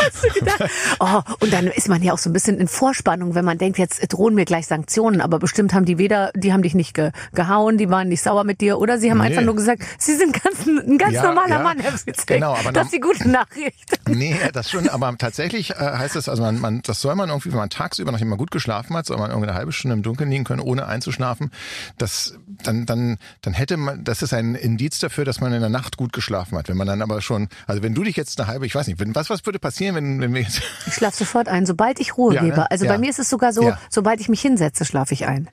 Hast 0.00 0.24
du 0.24 0.28
gedacht? 0.30 0.70
Oh, 0.98 1.20
und 1.40 1.52
dann 1.52 1.66
ist 1.66 1.88
man 1.88 2.02
ja 2.02 2.14
auch 2.14 2.18
so 2.18 2.30
ein 2.30 2.32
bisschen 2.32 2.56
in 2.58 2.68
Vorspannung, 2.68 3.34
wenn 3.34 3.44
man 3.44 3.58
denkt, 3.58 3.78
jetzt 3.78 4.00
drohen 4.10 4.34
mir 4.34 4.46
gleich 4.46 4.66
Sanktionen, 4.66 5.20
aber 5.20 5.38
bestimmt 5.38 5.74
haben 5.74 5.84
die 5.84 5.98
weder, 5.98 6.30
die 6.34 6.54
haben 6.54 6.62
dich 6.62 6.74
nicht 6.74 6.94
ge, 6.94 7.10
gehauen, 7.34 7.76
die 7.76 7.90
waren 7.90 8.08
nicht 8.08 8.22
sauer 8.22 8.44
mit 8.44 8.62
dir 8.62 8.78
oder 8.78 8.96
sie 8.98 9.10
haben 9.10 9.18
Nee. 9.18 9.26
einfach 9.26 9.42
nur 9.42 9.54
gesagt, 9.56 9.82
sie 9.98 10.14
sind 10.16 10.42
ganz, 10.42 10.66
ein 10.66 10.96
ganz 10.96 11.12
Ja, 11.14 11.24
normaler 11.24 11.56
ja. 11.56 11.62
Mann, 11.62 11.78
Herr 11.80 11.92
Fitzek. 11.92 12.26
Genau, 12.28 12.54
aber 12.54 12.72
das 12.72 12.86
ist 12.86 12.94
die 12.94 13.00
gute 13.00 13.28
Nachricht. 13.28 13.98
Nee, 14.08 14.36
das 14.54 14.69
schon, 14.70 14.88
aber 14.88 15.14
tatsächlich 15.18 15.70
äh, 15.70 15.74
heißt 15.74 16.16
es, 16.16 16.28
also 16.28 16.42
man, 16.42 16.60
man, 16.60 16.82
das 16.82 17.00
soll 17.00 17.14
man 17.14 17.28
irgendwie, 17.28 17.50
wenn 17.50 17.58
man 17.58 17.70
tagsüber, 17.70 18.12
nachdem 18.12 18.28
man 18.28 18.38
gut 18.38 18.50
geschlafen 18.50 18.96
hat, 18.96 19.06
soll 19.06 19.18
man 19.18 19.30
irgendwie 19.30 19.48
eine 19.48 19.58
halbe 19.58 19.72
Stunde 19.72 19.94
im 19.94 20.02
Dunkeln 20.02 20.30
liegen 20.30 20.44
können, 20.44 20.60
ohne 20.60 20.86
einzuschlafen. 20.86 21.50
Das, 21.98 22.38
dann, 22.62 22.86
dann, 22.86 23.18
dann 23.42 23.52
hätte 23.52 23.76
man, 23.76 24.04
das 24.04 24.22
ist 24.22 24.32
ein 24.34 24.54
Indiz 24.54 24.98
dafür, 24.98 25.24
dass 25.24 25.40
man 25.40 25.52
in 25.52 25.60
der 25.60 25.68
Nacht 25.70 25.96
gut 25.96 26.12
geschlafen 26.12 26.56
hat. 26.58 26.68
Wenn 26.68 26.76
man 26.76 26.86
dann 26.86 27.02
aber 27.02 27.20
schon, 27.22 27.48
also 27.66 27.82
wenn 27.82 27.94
du 27.94 28.02
dich 28.04 28.16
jetzt 28.16 28.40
eine 28.40 28.48
halbe, 28.48 28.66
ich 28.66 28.74
weiß 28.74 28.86
nicht, 28.86 29.00
wenn, 29.00 29.14
was, 29.14 29.30
was 29.30 29.44
würde 29.46 29.58
passieren, 29.58 29.94
wenn, 29.96 30.20
wenn 30.20 30.34
wir 30.34 30.42
jetzt, 30.42 30.60
Ich 30.86 30.94
schlafe 30.94 31.16
sofort 31.16 31.48
ein, 31.48 31.66
sobald 31.66 32.00
ich 32.00 32.16
Ruhe 32.16 32.34
Ja, 32.34 32.42
ne? 32.42 32.50
gebe. 32.50 32.70
Also 32.70 32.84
Ja. 32.84 32.92
bei 32.92 32.98
mir 32.98 33.10
ist 33.10 33.18
es 33.18 33.28
sogar 33.28 33.52
so, 33.52 33.64
Ja. 33.68 33.78
sobald 33.90 34.20
ich 34.20 34.28
mich 34.28 34.40
hinsetze, 34.40 34.84
schlafe 34.84 35.14
ich 35.14 35.26
ein. 35.26 35.48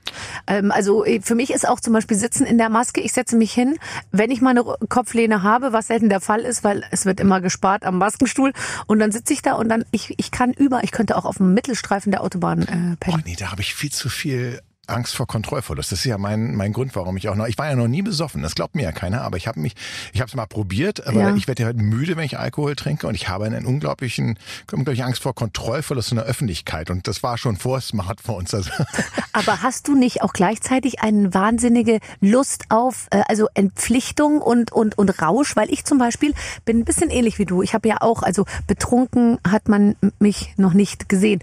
Ähm, 0.47 0.71
also 0.71 1.05
äh, 1.05 1.21
für 1.21 1.35
mich 1.35 1.51
ist 1.51 1.67
auch 1.67 1.79
zum 1.79 1.93
Beispiel 1.93 2.17
Sitzen 2.17 2.45
in 2.45 2.57
der 2.57 2.69
Maske, 2.69 3.01
ich 3.01 3.13
setze 3.13 3.35
mich 3.35 3.53
hin, 3.53 3.77
wenn 4.11 4.31
ich 4.31 4.41
meine 4.41 4.61
Ru- 4.61 4.75
Kopflehne 4.89 5.43
habe, 5.43 5.73
was 5.73 5.87
selten 5.87 6.09
der 6.09 6.21
Fall 6.21 6.41
ist, 6.41 6.63
weil 6.63 6.83
es 6.91 7.05
wird 7.05 7.19
immer 7.19 7.41
gespart 7.41 7.83
am 7.85 7.97
Maskenstuhl 7.97 8.53
und 8.87 8.99
dann 8.99 9.11
sitze 9.11 9.33
ich 9.33 9.41
da 9.41 9.53
und 9.53 9.69
dann, 9.69 9.83
ich, 9.91 10.13
ich 10.17 10.31
kann 10.31 10.51
über, 10.53 10.83
ich 10.83 10.91
könnte 10.91 11.17
auch 11.17 11.25
auf 11.25 11.37
dem 11.37 11.53
Mittelstreifen 11.53 12.11
der 12.11 12.21
Autobahn 12.23 12.61
äh, 12.63 12.65
oh 12.93 12.95
pennen. 12.99 13.23
nee, 13.25 13.35
da 13.37 13.51
habe 13.51 13.61
ich 13.61 13.73
viel 13.75 13.91
zu 13.91 14.09
viel 14.09 14.59
Angst 14.87 15.15
vor 15.15 15.27
Kontrollverlust. 15.27 15.91
Das 15.91 15.99
ist 15.99 16.05
ja 16.05 16.17
mein, 16.17 16.55
mein 16.55 16.73
Grund, 16.73 16.95
warum 16.95 17.17
ich 17.17 17.29
auch 17.29 17.35
noch, 17.35 17.47
ich 17.47 17.57
war 17.57 17.67
ja 17.67 17.75
noch 17.75 17.87
nie 17.87 18.01
besoffen, 18.01 18.41
das 18.41 18.55
glaubt 18.55 18.75
mir 18.75 18.83
ja 18.83 18.91
keiner, 18.91 19.21
aber 19.21 19.37
ich 19.37 19.47
habe 19.47 19.59
mich, 19.59 19.75
ich 20.13 20.21
habe 20.21 20.29
es 20.29 20.35
mal 20.35 20.45
probiert, 20.45 21.05
aber 21.07 21.19
Ja. 21.21 21.35
ich 21.35 21.47
werde 21.47 21.63
ja 21.63 21.67
halt 21.67 21.77
müde, 21.77 22.15
wenn 22.17 22.23
ich 22.25 22.37
Alkohol 22.39 22.75
trinke 22.75 23.07
und 23.07 23.15
ich 23.15 23.29
habe 23.29 23.45
einen 23.45 23.65
unglaublichen, 23.65 24.37
unglaubliche 24.71 25.05
Angst 25.05 25.21
vor 25.23 25.35
Kontrollverlust 25.35 26.11
in 26.11 26.17
der 26.17 26.25
Öffentlichkeit 26.25 26.89
und 26.89 27.07
das 27.07 27.23
war 27.23 27.37
schon 27.37 27.57
vor 27.57 27.81
Smartphones. 27.81 28.53
Also, 28.53 28.71
Aber 29.33 29.61
hast 29.61 29.87
du 29.87 29.95
nicht 29.95 30.21
auch 30.21 30.33
gleichzeitig 30.33 31.01
eine 31.01 31.33
wahnsinnige 31.33 31.99
Lust 32.21 32.65
auf, 32.69 33.07
äh, 33.11 33.23
also 33.27 33.47
Entpflichtung 33.53 34.41
und, 34.41 34.71
und, 34.71 34.97
und 34.97 35.21
Rausch? 35.21 35.55
Weil 35.55 35.71
ich 35.71 35.85
zum 35.85 35.97
Beispiel 35.97 36.33
bin 36.65 36.79
ein 36.79 36.85
bisschen 36.85 37.09
ähnlich 37.09 37.39
wie 37.39 37.45
du. 37.45 37.61
Ich 37.61 37.73
habe 37.73 37.87
ja 37.87 37.97
auch, 38.01 38.23
also 38.23 38.45
betrunken 38.67 39.39
hat 39.47 39.67
man 39.67 39.95
mich 40.19 40.53
noch 40.57 40.73
nicht 40.73 41.09
gesehen. 41.09 41.41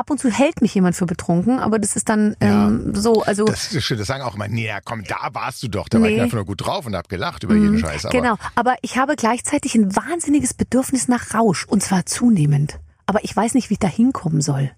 Ab 0.00 0.08
und 0.08 0.16
zu 0.18 0.30
hält 0.30 0.62
mich 0.62 0.74
jemand 0.74 0.96
für 0.96 1.04
betrunken, 1.04 1.58
aber 1.58 1.78
das 1.78 1.94
ist 1.94 2.08
dann 2.08 2.34
ähm, 2.40 2.94
so, 2.94 3.22
also 3.22 3.44
das 3.44 3.70
ist 3.70 3.84
schön, 3.84 3.98
das 3.98 4.06
sagen 4.06 4.22
auch 4.22 4.34
immer, 4.34 4.48
nee, 4.48 4.66
ja, 4.66 4.80
komm, 4.82 5.04
da 5.04 5.28
warst 5.34 5.62
du 5.62 5.68
doch, 5.68 5.90
da 5.90 6.00
war 6.00 6.08
ich 6.08 6.14
Nee. 6.16 6.22
einfach 6.22 6.36
nur 6.36 6.46
gut 6.46 6.64
drauf 6.64 6.86
und 6.86 6.96
hab 6.96 7.10
gelacht 7.10 7.42
über 7.42 7.54
jeden 7.54 7.78
Scheiß. 7.78 8.06
Aber 8.06 8.18
genau. 8.18 8.36
Aber 8.54 8.76
ich 8.80 8.96
habe 8.96 9.14
gleichzeitig 9.14 9.74
ein 9.74 9.94
wahnsinniges 9.94 10.54
Bedürfnis 10.54 11.06
nach 11.06 11.34
Rausch 11.34 11.66
und 11.66 11.82
zwar 11.82 12.06
zunehmend. 12.06 12.80
Aber 13.04 13.24
ich 13.24 13.36
weiß 13.36 13.52
nicht, 13.52 13.68
wie 13.68 13.74
ich 13.74 13.78
da 13.78 13.88
hinkommen 13.88 14.40
soll. 14.40 14.70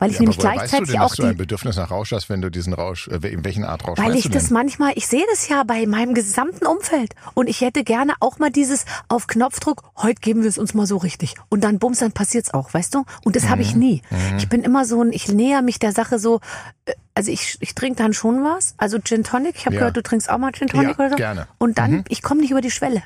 Weil 0.00 0.10
ich 0.10 0.16
Ja, 0.16 0.22
nämlich 0.22 0.38
woher 0.38 0.50
weißt 0.50 0.56
du 0.56 0.60
gleichzeitig 0.78 0.90
denn, 0.92 1.00
auch 1.02 1.08
dass 1.10 1.16
du 1.18 1.22
ein 1.24 1.36
Bedürfnis 1.36 1.76
nach 1.76 1.90
Rausch 1.92 2.10
hast, 2.12 2.28
wenn 2.28 2.42
du 2.42 2.50
diesen 2.50 2.72
Rausch, 2.72 3.06
äh, 3.08 3.28
in 3.28 3.44
welchen 3.44 3.64
Art 3.64 3.86
Rausch 3.86 3.98
Weil 4.00 4.16
ich 4.16 4.28
das 4.28 4.50
manchmal, 4.50 4.92
ich 4.96 5.06
sehe 5.06 5.24
das 5.30 5.48
ja 5.48 5.62
bei 5.62 5.86
meinem 5.86 6.14
gesamten 6.14 6.66
Umfeld. 6.66 7.14
Und 7.34 7.46
ich 7.48 7.60
hätte 7.60 7.84
gerne 7.84 8.14
auch 8.18 8.40
mal 8.40 8.50
dieses 8.50 8.86
auf 9.08 9.28
Knopfdruck, 9.28 9.82
heute 9.96 10.20
geben 10.20 10.42
wir 10.42 10.48
es 10.48 10.58
uns 10.58 10.74
mal 10.74 10.86
so 10.86 10.96
richtig. 10.96 11.34
Und 11.48 11.62
dann 11.62 11.78
bums, 11.78 12.00
dann 12.00 12.10
passiert's 12.10 12.52
auch, 12.52 12.74
weißt 12.74 12.92
du? 12.94 13.04
Und 13.24 13.36
das 13.36 13.44
habe 13.48 13.56
Mhm. 13.62 13.68
ich 13.68 13.74
nie. 13.76 14.02
Ich 14.36 14.48
bin 14.48 14.62
immer 14.64 14.84
so 14.84 15.00
ein, 15.00 15.12
ich 15.12 15.28
näher 15.28 15.62
mich 15.62 15.78
der 15.78 15.92
Sache 15.92 16.18
so, 16.18 16.40
äh, 16.86 16.94
also 17.14 17.30
ich, 17.30 17.56
ich 17.60 17.76
trinke 17.76 17.96
dann 18.02 18.12
schon 18.14 18.42
was. 18.42 18.74
Also 18.78 18.98
Gin 18.98 19.22
Tonic. 19.22 19.54
Ich 19.54 19.66
habe 19.66 19.76
Ja. 19.76 19.80
gehört, 19.82 19.96
du 19.96 20.02
trinkst 20.02 20.28
auch 20.28 20.38
mal 20.38 20.50
Gin 20.50 20.66
Tonic 20.66 20.88
Ja, 20.88 20.94
oder 21.04 21.10
so. 21.10 21.16
gerne. 21.16 21.40
Mhm. 21.42 21.46
Und 21.58 21.78
dann, 21.78 22.04
ich 22.08 22.20
komme 22.22 22.40
nicht 22.40 22.50
über 22.50 22.60
die 22.60 22.72
Schwelle. 22.72 23.04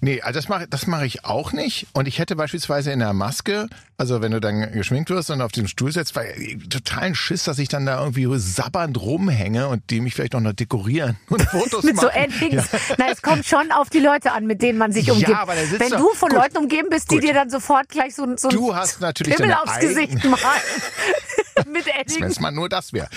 Nee, 0.00 0.20
also 0.22 0.38
das 0.38 0.48
mache 0.48 0.66
das 0.68 0.86
mache 0.86 1.06
ich 1.06 1.24
auch 1.24 1.52
nicht. 1.52 1.86
Und 1.92 2.06
ich 2.06 2.18
hätte 2.18 2.36
beispielsweise 2.36 2.92
in 2.92 2.98
der 3.00 3.12
Maske, 3.14 3.68
also 3.96 4.20
wenn 4.20 4.30
du 4.32 4.40
dann 4.40 4.72
geschminkt 4.72 5.10
wirst 5.10 5.30
und 5.30 5.40
auf 5.40 5.50
diesem 5.52 5.66
Stuhl 5.68 5.90
sitzt, 5.90 6.14
weil 6.14 6.34
ich 6.40 6.68
totalen 6.68 7.14
Schiss, 7.14 7.44
dass 7.44 7.58
ich 7.58 7.68
dann 7.68 7.86
da 7.86 8.00
irgendwie 8.00 8.26
sabbernd 8.38 9.00
rumhänge 9.00 9.68
und 9.68 9.90
die 9.90 10.00
mich 10.00 10.14
vielleicht 10.14 10.34
auch 10.34 10.40
noch 10.40 10.52
dekorieren 10.52 11.16
und 11.28 11.42
Fotos 11.42 11.82
Mit 11.84 11.96
so 11.98 12.06
machen. 12.06 12.16
Endings. 12.16 12.64
Na, 12.98 13.06
es 13.10 13.22
kommt 13.22 13.46
schon 13.46 13.72
auf 13.72 13.88
die 13.90 14.00
Leute 14.00 14.32
an, 14.32 14.46
mit 14.46 14.62
denen 14.62 14.78
man 14.78 14.92
sich 14.92 15.06
Ja, 15.06 15.14
umgibt. 15.14 15.34
aber 15.36 15.54
da 15.54 15.62
sitzt 15.64 15.80
Wenn 15.80 15.90
du 15.98 16.10
von 16.14 16.28
gut. 16.28 16.38
Leuten 16.38 16.56
umgeben 16.58 16.88
bist, 16.90 17.10
die 17.10 17.16
Gut. 17.16 17.24
dir 17.24 17.34
dann 17.34 17.50
sofort 17.50 17.88
gleich 17.88 18.14
so, 18.14 18.26
so 18.36 18.48
Du 18.48 18.74
hast 18.74 19.00
natürlich 19.00 19.36
Pimmel 19.36 19.54
aufs 19.54 19.78
Gesicht 19.80 20.22
malen. 20.24 20.36
mit 21.72 21.86
Wenn 21.86 21.94
Edding. 22.00 22.24
es 22.24 22.38
mal 22.40 22.50
nur 22.52 22.68
das 22.68 22.92
wäre. 22.92 23.08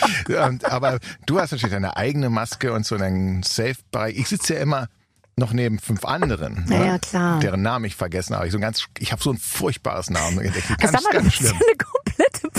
Und, 0.48 0.65
aber 0.65 1.00
du 1.25 1.39
hast 1.39 1.51
natürlich 1.51 1.74
deine 1.74 1.98
eigene 1.98 2.29
Maske 2.29 2.72
und 2.74 2.86
so 2.86 2.96
einen 2.96 3.43
Safe-Bereich. 3.43 4.17
Ich 4.17 4.29
sitze 4.29 4.55
ja 4.55 4.62
immer 4.62 4.88
noch 5.39 5.53
neben 5.53 5.79
fünf 5.79 6.05
anderen, 6.05 6.65
Ja, 6.69 6.77
ne? 6.79 6.86
ja, 6.86 7.00
klar. 7.00 7.39
deren 7.39 7.62
Namen 7.63 7.86
ich 7.86 7.96
vergessen 7.96 8.36
habe. 8.36 8.46
Ich, 8.46 8.51
so 8.53 8.60
ganz, 8.60 8.86
ich 9.00 9.12
habe 9.12 9.24
so 9.24 9.31
ein 9.31 9.38
furchtbares 9.38 10.10
Namen. 10.10 10.38
Ganz, 10.77 10.91
du 11.03 11.10
ganz 11.12 11.34
schlimm. 11.34 11.53
eine 11.55 11.75
komplette 11.77 12.50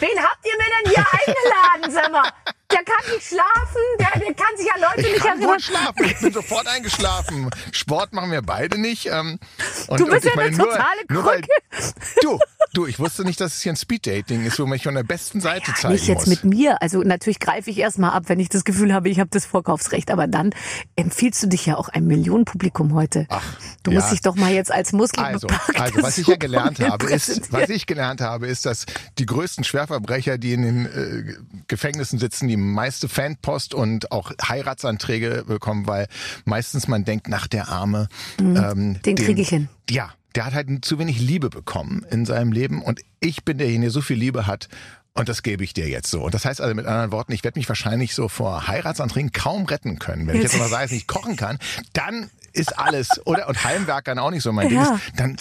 Wen 0.00 0.18
habt 0.18 0.44
ihr 0.44 0.56
mir 0.56 0.64
denn 0.84 0.92
hier 0.94 1.06
eingeladen, 1.12 1.92
sag 1.92 2.12
mal? 2.12 2.30
Der 2.72 2.84
kann 2.84 3.12
nicht 3.12 3.26
schlafen, 3.26 3.82
der, 3.98 4.20
der 4.20 4.34
kann 4.34 4.56
sich 4.56 4.72
an 4.72 4.80
Leute 4.80 5.00
Ich 5.00 5.12
nicht 5.14 5.24
kann 5.24 5.38
erinnern. 5.40 5.60
schlafen. 5.60 6.04
Ich 6.04 6.20
bin 6.20 6.32
sofort 6.40 6.68
eingeschlafen. 6.68 7.50
Sport 7.72 8.12
machen 8.12 8.30
wir 8.30 8.42
beide 8.42 8.80
nicht. 8.80 9.06
Ähm, 9.06 9.40
und, 9.88 9.98
Du 9.98 10.06
bist 10.06 10.24
ja 10.24 10.32
eine 10.34 10.42
meine, 10.42 10.56
nur, 10.56 10.66
totale 10.70 11.00
nur 11.08 11.24
weil, 11.24 11.40
Krücke. 11.40 11.92
Du, 12.22 12.38
du, 12.72 12.86
ich 12.86 13.00
wusste 13.00 13.24
nicht, 13.24 13.40
dass 13.40 13.54
es 13.56 13.60
hier 13.62 13.72
ein 13.72 13.76
Speeddating 13.76 14.46
ist, 14.46 14.58
wo 14.60 14.62
man 14.62 14.70
mich 14.70 14.84
von 14.84 14.94
der 14.94 15.02
besten 15.02 15.40
Seite 15.40 15.74
zeigen 15.74 15.94
Nicht 15.94 16.06
jetzt 16.06 16.28
muss. 16.28 16.42
mit 16.42 16.44
mir. 16.44 16.80
Also 16.80 17.02
natürlich 17.02 17.40
greife 17.40 17.70
ich 17.70 17.78
erstmal 17.78 18.12
ab, 18.12 18.24
wenn 18.26 18.38
ich 18.38 18.48
das 18.48 18.62
Gefühl 18.64 18.94
habe, 18.94 19.08
ich 19.08 19.18
habe 19.18 19.30
das 19.32 19.46
Vorkaufsrecht. 19.46 20.12
Aber 20.12 20.28
dann 20.28 20.54
empfiehlst 20.94 21.42
du 21.42 21.48
dich 21.48 21.66
ja 21.66 21.76
auch 21.76 21.88
einem 21.88 22.06
Millionenpublikum 22.06 22.94
heute. 22.94 23.26
Ach, 23.30 23.42
du 23.82 23.90
ja. 23.90 23.98
musst 23.98 24.12
dich 24.12 24.20
doch 24.20 24.36
mal 24.36 24.52
jetzt 24.52 24.70
als 24.70 24.94
Also, 24.94 24.96
muskelbepackte 24.96 25.82
also 25.82 26.02
was 26.04 26.18
ich 26.18 26.28
ja 26.28 26.36
gelernt 26.36 26.78
habe, 26.78 27.10
ist, 27.10 27.52
was 27.52 27.68
ich 27.68 27.86
gelernt 27.86 28.20
habe, 28.20 28.46
ist, 28.46 28.64
dass 28.64 28.86
die 29.18 29.26
größten 29.50 29.64
Schwerverbrecher, 29.64 30.38
die 30.38 30.52
in 30.52 30.62
den 30.62 30.86
äh, 30.86 31.34
Gefängnissen 31.66 32.18
sitzen, 32.20 32.46
die 32.46 32.56
meiste 32.56 33.08
Fanpost 33.08 33.74
und 33.74 34.12
auch 34.12 34.30
Heiratsanträge 34.46 35.44
bekommen, 35.46 35.86
weil 35.88 36.06
meistens 36.44 36.86
man 36.86 37.04
denkt, 37.04 37.28
nach 37.28 37.48
der 37.48 37.68
Arme, 37.68 38.08
ähm, 38.38 38.70
Mhm. 38.70 39.02
Den 39.02 39.16
krieg 39.16 39.38
ich 39.38 39.48
hin. 39.48 39.68
Ja, 39.88 40.10
der 40.36 40.44
hat 40.46 40.54
halt 40.54 40.84
zu 40.84 40.98
wenig 41.00 41.18
Liebe 41.20 41.50
bekommen 41.50 42.06
in 42.10 42.24
seinem 42.26 42.52
Leben 42.52 42.80
und 42.82 43.00
ich 43.18 43.44
bin 43.44 43.58
derjenige, 43.58 43.86
der 43.86 43.90
so 43.90 44.00
viel 44.02 44.16
Liebe 44.16 44.46
hat. 44.46 44.68
Und 45.14 45.28
das 45.28 45.42
gebe 45.42 45.64
ich 45.64 45.74
dir 45.74 45.88
jetzt 45.88 46.08
so. 46.08 46.22
Und 46.22 46.34
das 46.34 46.44
heißt 46.44 46.60
also 46.60 46.72
mit 46.74 46.86
anderen 46.86 47.10
Worten, 47.10 47.32
ich 47.32 47.42
werde 47.42 47.58
mich 47.58 47.68
wahrscheinlich 47.68 48.14
so 48.14 48.28
vor 48.28 48.68
Heiratsanträgen 48.68 49.32
kaum 49.32 49.64
retten 49.64 49.98
können. 49.98 50.28
Wenn 50.28 50.36
ich 50.36 50.42
jetzt 50.44 50.54
aber 50.54 50.68
sage, 50.68 50.84
dass 50.84 50.92
ich 50.92 51.08
kochen 51.08 51.34
kann, 51.36 51.58
dann 51.92 52.30
ist 52.52 52.78
alles, 52.78 53.08
oder? 53.26 53.48
Und 53.48 53.64
Heimwerkern 53.64 54.20
auch 54.20 54.30
nicht 54.30 54.44
so 54.44 54.52
mein 54.52 54.70
Ja. 54.70 54.84
Ding 54.84 54.94
ist, 54.94 55.18
dann, 55.18 55.36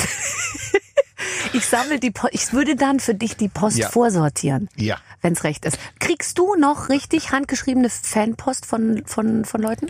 Ich 1.53 1.65
sammle 1.65 1.99
die 1.99 2.11
Post. 2.11 2.33
Ich 2.33 2.53
würde 2.53 2.75
dann 2.75 2.99
für 2.99 3.15
dich 3.15 3.35
die 3.37 3.49
Post 3.49 3.77
Ja. 3.77 3.89
vorsortieren. 3.89 4.69
ja. 4.75 4.97
Wenn's 5.21 5.43
recht 5.43 5.65
ist. 5.65 5.77
Kriegst 5.99 6.37
du 6.37 6.55
noch 6.55 6.87
richtig 6.89 7.31
handgeschriebene 7.31 7.89
Fanpost 7.89 8.65
von, 8.65 9.03
von, 9.05 9.43
von 9.43 9.61
Leuten? 9.61 9.87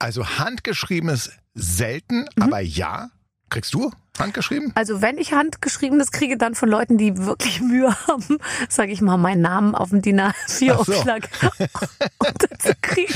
Also 0.00 0.26
handgeschriebenes 0.26 1.30
selten, 1.54 2.26
Mhm. 2.36 2.42
aber 2.42 2.60
ja. 2.60 3.10
Kriegst 3.50 3.72
du 3.74 3.92
handgeschrieben? 4.18 4.72
Also 4.74 5.02
wenn 5.02 5.18
ich 5.18 5.32
handgeschriebenes 5.32 6.12
kriege, 6.12 6.36
dann 6.36 6.54
von 6.54 6.68
Leuten, 6.68 6.98
die 6.98 7.16
wirklich 7.18 7.60
Mühe 7.60 7.94
haben, 8.06 8.38
sage 8.68 8.92
ich 8.92 9.00
mal, 9.00 9.16
meinen 9.16 9.42
Namen 9.42 9.74
auf 9.74 9.90
dem 9.90 10.02
DIN 10.02 10.20
A4-Aufschlag 10.20 11.28
unterzukriegen. 12.18 13.14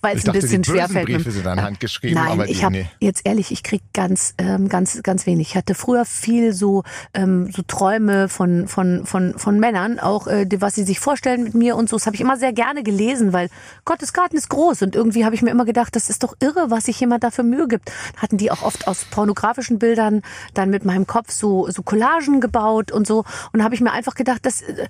Weil 0.00 0.16
es 0.16 0.26
ein 0.26 0.32
bisschen 0.32 0.64
schwer 0.64 0.88
fällt. 0.88 1.06
Briefe 1.06 1.30
sind 1.30 1.44
dann 1.44 1.62
handgeschrieben, 1.62 2.22
Nein, 2.22 2.32
aber 2.32 2.48
ich 2.48 2.64
habe 2.64 2.76
nee. 2.76 2.90
jetzt 3.00 3.26
ehrlich, 3.26 3.50
ich 3.50 3.62
krieg 3.62 3.82
ganz, 3.92 4.34
ähm, 4.38 4.68
ganz, 4.68 5.02
ganz 5.02 5.26
wenig. 5.26 5.50
Ich 5.50 5.56
hatte 5.56 5.74
früher 5.74 6.04
viel 6.04 6.52
so, 6.52 6.82
ähm, 7.14 7.50
so 7.52 7.62
Träume 7.62 8.28
von, 8.28 8.68
von, 8.68 9.04
von, 9.04 9.38
von 9.38 9.60
Männern, 9.60 9.98
auch 9.98 10.26
äh, 10.26 10.46
was 10.58 10.74
sie 10.74 10.84
sich 10.84 11.00
vorstellen 11.00 11.44
mit 11.44 11.54
mir 11.54 11.76
und 11.76 11.88
so. 11.88 11.96
Das 11.96 12.06
habe 12.06 12.16
ich 12.16 12.22
immer 12.22 12.36
sehr 12.36 12.52
gerne 12.52 12.82
gelesen, 12.82 13.32
weil 13.32 13.50
Gottes 13.84 14.12
Garten 14.12 14.36
ist 14.36 14.48
groß 14.48 14.82
und 14.82 14.94
irgendwie 14.94 15.24
habe 15.24 15.34
ich 15.34 15.42
mir 15.42 15.50
immer 15.50 15.64
gedacht, 15.64 15.94
das 15.94 16.08
ist 16.08 16.22
doch 16.22 16.34
irre, 16.40 16.70
was 16.70 16.84
sich 16.84 16.98
jemand 17.00 17.22
dafür 17.22 17.44
Mühe 17.44 17.68
gibt. 17.68 17.92
Hatten 18.16 18.38
die 18.38 18.50
auch 18.50 18.62
oft 18.62 18.88
aus 18.88 19.04
pornografischen 19.04 19.78
Bildern 19.78 19.89
dann 19.94 20.70
mit 20.70 20.84
meinem 20.84 21.06
Kopf 21.06 21.30
so, 21.30 21.68
so 21.70 21.82
Collagen 21.82 22.40
gebaut 22.40 22.92
und 22.92 23.06
so. 23.06 23.24
Und 23.52 23.62
habe 23.62 23.74
ich 23.74 23.80
mir 23.80 23.92
einfach 23.92 24.14
gedacht, 24.14 24.44
das 24.44 24.62
äh, 24.62 24.86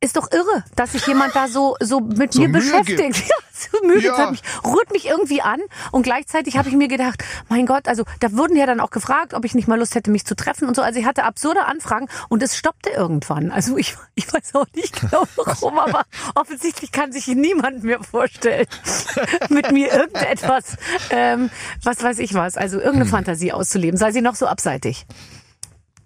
ist 0.00 0.16
doch 0.16 0.30
irre, 0.30 0.64
dass 0.76 0.92
sich 0.92 1.04
jemand 1.08 1.34
da 1.34 1.48
so, 1.48 1.74
so 1.80 1.98
mit 1.98 2.32
So 2.32 2.42
mir 2.42 2.48
Mühe 2.48 2.60
beschäftigt. 2.60 2.98
gibt. 2.98 3.22
Ja, 3.28 3.34
so 3.80 3.84
müde, 3.84 4.06
Ja. 4.06 4.16
hat 4.16 4.30
mich, 4.30 4.42
rührt 4.64 4.92
mich 4.92 5.06
irgendwie 5.06 5.42
an. 5.42 5.58
Und 5.90 6.02
gleichzeitig 6.04 6.56
habe 6.56 6.68
ich 6.68 6.76
mir 6.76 6.86
gedacht, 6.86 7.24
mein 7.48 7.66
Gott, 7.66 7.88
also 7.88 8.04
da 8.20 8.30
wurden 8.36 8.56
ja 8.56 8.66
dann 8.66 8.78
auch 8.78 8.90
gefragt, 8.90 9.34
ob 9.34 9.44
ich 9.44 9.56
nicht 9.56 9.66
mal 9.66 9.76
Lust 9.76 9.96
hätte, 9.96 10.12
mich 10.12 10.24
zu 10.24 10.36
treffen 10.36 10.68
und 10.68 10.76
so. 10.76 10.82
Also 10.82 11.00
ich 11.00 11.06
hatte 11.06 11.24
absurde 11.24 11.64
Anfragen 11.64 12.06
und 12.28 12.40
es 12.44 12.56
stoppte 12.56 12.90
irgendwann. 12.90 13.50
Also 13.50 13.76
ich, 13.76 13.96
ich 14.14 14.32
weiß 14.32 14.54
auch 14.54 14.66
nicht 14.76 15.00
genau 15.00 15.24
warum, 15.36 15.80
aber 15.80 16.04
offensichtlich 16.36 16.92
kann 16.92 17.10
sich 17.10 17.26
niemand 17.26 17.82
mehr 17.82 18.00
vorstellen, 18.04 18.66
mit 19.48 19.72
mir 19.72 19.92
irgendetwas, 19.92 20.76
ähm, 21.10 21.50
was 21.82 22.00
weiß 22.00 22.20
ich 22.20 22.34
was, 22.34 22.56
also 22.56 22.76
irgendeine 22.76 23.06
Hm. 23.06 23.10
Fantasie 23.10 23.52
auszuleben, 23.52 23.98
sei 23.98 24.12
sie 24.12 24.20
noch 24.20 24.36
so 24.36 24.46
abseitig. 24.46 25.04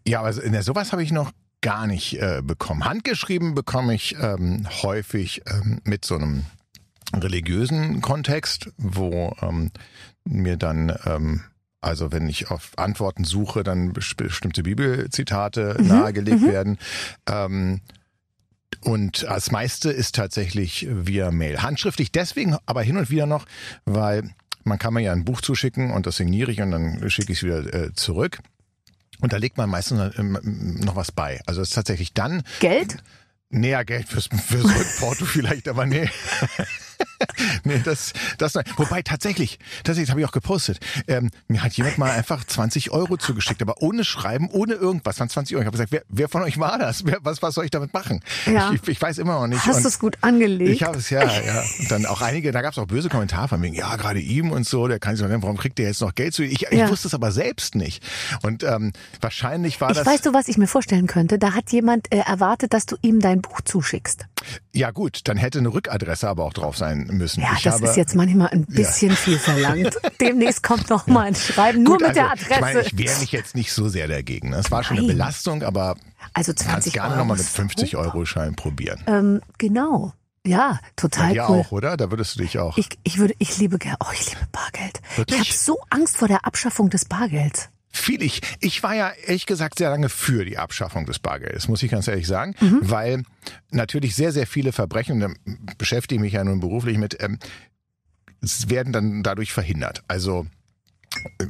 Ja, 0.06 0.20
aber 0.20 0.32
so- 0.32 0.40
ne, 0.40 0.62
sowas 0.62 0.92
habe 0.92 1.02
ich 1.02 1.12
noch 1.12 1.30
gar 1.62 1.86
nicht 1.86 2.20
äh, 2.20 2.42
bekommen. 2.44 2.84
Handgeschrieben 2.84 3.54
bekomme 3.54 3.94
ich 3.94 4.16
ähm, 4.20 4.68
häufig 4.82 5.42
ähm, 5.46 5.80
mit 5.84 6.04
so 6.04 6.16
einem 6.16 6.44
religiösen 7.14 8.02
Kontext, 8.02 8.70
wo 8.76 9.34
ähm, 9.40 9.70
mir 10.24 10.56
dann 10.58 10.94
ähm, 11.06 11.44
also 11.80 12.12
wenn 12.12 12.28
ich 12.28 12.50
auf 12.50 12.70
Antworten 12.76 13.24
suche, 13.24 13.64
dann 13.64 13.92
bes- 13.92 14.16
bestimmte 14.16 14.62
Bibelzitate 14.62 15.76
nahegelegt 15.80 16.42
werden. 16.42 16.78
Ähm, 17.28 17.80
und 18.84 19.24
das 19.24 19.50
meiste 19.50 19.90
ist 19.90 20.14
tatsächlich 20.14 20.86
via 20.88 21.32
Mail. 21.32 21.60
Handschriftlich 21.60 22.12
deswegen, 22.12 22.56
aber 22.66 22.82
hin 22.82 22.96
und 22.96 23.10
wieder 23.10 23.26
noch, 23.26 23.46
weil 23.84 24.30
man 24.62 24.78
kann 24.78 24.94
mir 24.94 25.00
ja 25.00 25.12
ein 25.12 25.24
Buch 25.24 25.40
zuschicken 25.40 25.90
und 25.90 26.06
das 26.06 26.18
signiere 26.18 26.52
ich 26.52 26.60
und 26.60 26.70
dann 26.70 27.10
schicke 27.10 27.32
ich 27.32 27.38
es 27.38 27.44
wieder 27.44 27.74
äh, 27.74 27.92
zurück. 27.94 28.38
Und 29.22 29.32
da 29.32 29.36
legt 29.36 29.56
man 29.56 29.70
meistens 29.70 30.18
ähm, 30.18 30.38
noch 30.84 30.96
was 30.96 31.12
bei. 31.12 31.40
Also 31.46 31.62
es 31.62 31.68
ist 31.68 31.74
tatsächlich 31.74 32.12
dann 32.12 32.42
Geld? 32.58 32.96
näher 33.50 33.84
Geld 33.84 34.08
fürs, 34.08 34.26
fürs 34.26 34.64
Rückporto 34.64 35.24
vielleicht, 35.26 35.68
aber 35.68 35.86
nee. 35.86 36.10
nee, 37.64 37.80
das, 37.84 38.12
das, 38.38 38.54
wobei 38.76 39.02
tatsächlich, 39.02 39.58
tatsächlich 39.84 40.10
habe 40.10 40.20
ich 40.20 40.26
auch 40.26 40.32
gepostet. 40.32 40.80
Ähm, 41.08 41.30
mir 41.48 41.62
hat 41.62 41.72
jemand 41.74 41.98
mal 41.98 42.10
einfach 42.10 42.44
20 42.44 42.90
Euro 42.90 43.16
zugeschickt, 43.16 43.62
aber 43.62 43.80
ohne 43.82 44.04
Schreiben, 44.04 44.48
ohne 44.50 44.74
irgendwas, 44.74 45.18
waren 45.20 45.28
20 45.28 45.56
Euro. 45.56 45.62
Ich 45.62 45.66
habe 45.66 45.76
gesagt, 45.76 45.92
wer, 45.92 46.02
wer 46.08 46.28
von 46.28 46.42
euch 46.42 46.58
war 46.58 46.78
das? 46.78 47.04
Wer, 47.06 47.18
was, 47.22 47.42
was 47.42 47.54
soll 47.54 47.64
ich 47.64 47.70
damit 47.70 47.92
machen? 47.92 48.20
Ja. 48.46 48.72
Ich, 48.72 48.86
ich 48.88 49.00
weiß 49.00 49.18
immer 49.18 49.34
noch 49.40 49.46
nicht. 49.46 49.64
Hast 49.64 49.84
du 49.84 49.88
es 49.88 49.98
gut 49.98 50.16
angelegt? 50.20 50.70
ich 50.70 50.82
habe 50.82 50.98
es 50.98 51.10
ja, 51.10 51.22
ja. 51.24 51.62
Und 51.80 51.90
dann 51.90 52.06
auch 52.06 52.20
einige, 52.20 52.52
da 52.52 52.62
gab 52.62 52.72
es 52.72 52.78
auch 52.78 52.86
böse 52.86 53.08
Kommentare 53.08 53.48
von 53.48 53.60
mir, 53.60 53.72
ja, 53.72 53.96
gerade 53.96 54.20
ihm 54.20 54.50
und 54.50 54.66
so, 54.66 54.88
der 54.88 54.98
kann 54.98 55.16
sich 55.16 55.26
denken, 55.26 55.42
warum 55.42 55.56
kriegt 55.56 55.78
der 55.78 55.86
jetzt 55.86 56.00
noch 56.00 56.14
Geld 56.14 56.34
zu? 56.34 56.42
Ich, 56.42 56.62
ich 56.62 56.78
Ja. 56.78 56.88
wusste 56.88 57.08
es 57.08 57.14
aber 57.14 57.32
selbst 57.32 57.74
nicht. 57.74 58.02
Und 58.42 58.62
ähm, 58.64 58.92
wahrscheinlich 59.20 59.80
war 59.80 59.90
ich 59.90 59.96
das. 59.96 60.06
weißt 60.06 60.26
du, 60.26 60.32
was 60.34 60.48
ich 60.48 60.58
mir 60.58 60.66
vorstellen 60.66 61.06
könnte? 61.06 61.38
Da 61.38 61.54
hat 61.54 61.70
jemand 61.72 62.12
äh, 62.12 62.18
erwartet, 62.18 62.72
dass 62.74 62.86
du 62.86 62.96
ihm 63.02 63.20
dein 63.20 63.40
Buch 63.42 63.60
zuschickst. 63.62 64.26
Ja 64.72 64.90
gut, 64.90 65.20
dann 65.24 65.36
hätte 65.36 65.58
eine 65.60 65.68
Rückadresse 65.72 66.28
aber 66.28 66.44
auch 66.44 66.52
drauf 66.52 66.76
sein 66.76 66.91
müssen. 66.94 67.40
Ja, 67.42 67.50
ich 67.56 67.62
das 67.62 67.74
habe, 67.74 67.86
ist 67.86 67.96
jetzt 67.96 68.14
manchmal 68.14 68.48
ein 68.48 68.64
bisschen 68.64 69.14
viel 69.14 69.38
verlangt. 69.38 69.96
Demnächst 70.20 70.62
kommt 70.62 70.88
noch 70.90 71.06
mal 71.06 71.22
ein 71.26 71.34
Schreiben, 71.34 71.82
nur 71.82 71.98
Gut, 71.98 72.06
mit 72.08 72.16
der 72.16 72.30
also, 72.30 72.44
Ich 72.48 72.60
meine, 72.60 72.78
Adresse. 72.80 72.94
ich 72.94 72.98
wehre 72.98 73.18
mich 73.20 73.32
jetzt 73.32 73.54
nicht 73.54 73.72
so 73.72 73.88
sehr 73.88 74.08
dagegen. 74.08 74.50
ne? 74.50 74.56
Es 74.56 74.70
war 74.70 74.82
schon 74.84 74.96
eine 74.98 75.06
Nein. 75.06 75.16
Belastung, 75.16 75.62
aber 75.62 75.96
Also 76.34 76.52
kannst 76.52 76.64
20 76.70 76.92
gerne 76.94 77.16
nochmal 77.16 77.36
mit 77.36 77.46
ist 77.46 77.56
50 77.56 77.90
super. 77.92 78.04
Euro 78.04 78.24
Schein 78.24 78.54
probieren. 78.54 79.02
Ähm, 79.06 79.40
genau. 79.58 80.12
Ja, 80.44 80.80
total 80.96 81.34
ja 81.36 81.48
cool. 81.48 81.60
auch, 81.60 81.72
oder? 81.72 81.96
Da 81.96 82.10
würdest 82.10 82.34
du 82.34 82.42
dich 82.42 82.58
auch. 82.58 82.76
Ich, 82.76 82.88
ich 83.04 83.18
würde, 83.18 83.34
ich 83.38 83.58
liebe, 83.58 83.78
oh, 84.00 84.06
ich 84.12 84.30
liebe 84.30 84.46
Bargeld. 84.50 85.00
Wirklich? 85.16 85.40
Ich 85.40 85.48
habe 85.48 85.58
so 85.58 85.78
Angst 85.90 86.16
vor 86.16 86.26
der 86.28 86.44
Abschaffung 86.44 86.90
des 86.90 87.04
Bargelds. 87.04 87.68
Viel 87.92 88.22
ich. 88.22 88.40
Ich 88.60 88.82
war 88.82 88.94
ja 88.94 89.10
ehrlich 89.26 89.44
gesagt 89.46 89.78
sehr 89.78 89.90
lange 89.90 90.08
für 90.08 90.44
die 90.44 90.56
Abschaffung 90.58 91.04
des 91.06 91.18
Bargeldes, 91.18 91.68
muss 91.68 91.82
ich 91.82 91.90
ganz 91.90 92.08
ehrlich 92.08 92.26
sagen, 92.26 92.54
Mhm. 92.60 92.78
weil 92.82 93.22
natürlich 93.70 94.14
sehr, 94.14 94.32
sehr 94.32 94.46
viele 94.46 94.72
Verbrechen, 94.72 95.22
und 95.22 95.36
da 95.36 95.52
beschäftige 95.78 96.16
ich 96.16 96.20
mich 96.22 96.32
ja 96.32 96.42
nun 96.44 96.60
beruflich 96.60 96.96
mit, 96.98 97.22
ähm, 97.22 97.38
werden 98.66 98.92
dann 98.92 99.22
dadurch 99.22 99.52
verhindert. 99.52 100.02
Also 100.08 100.46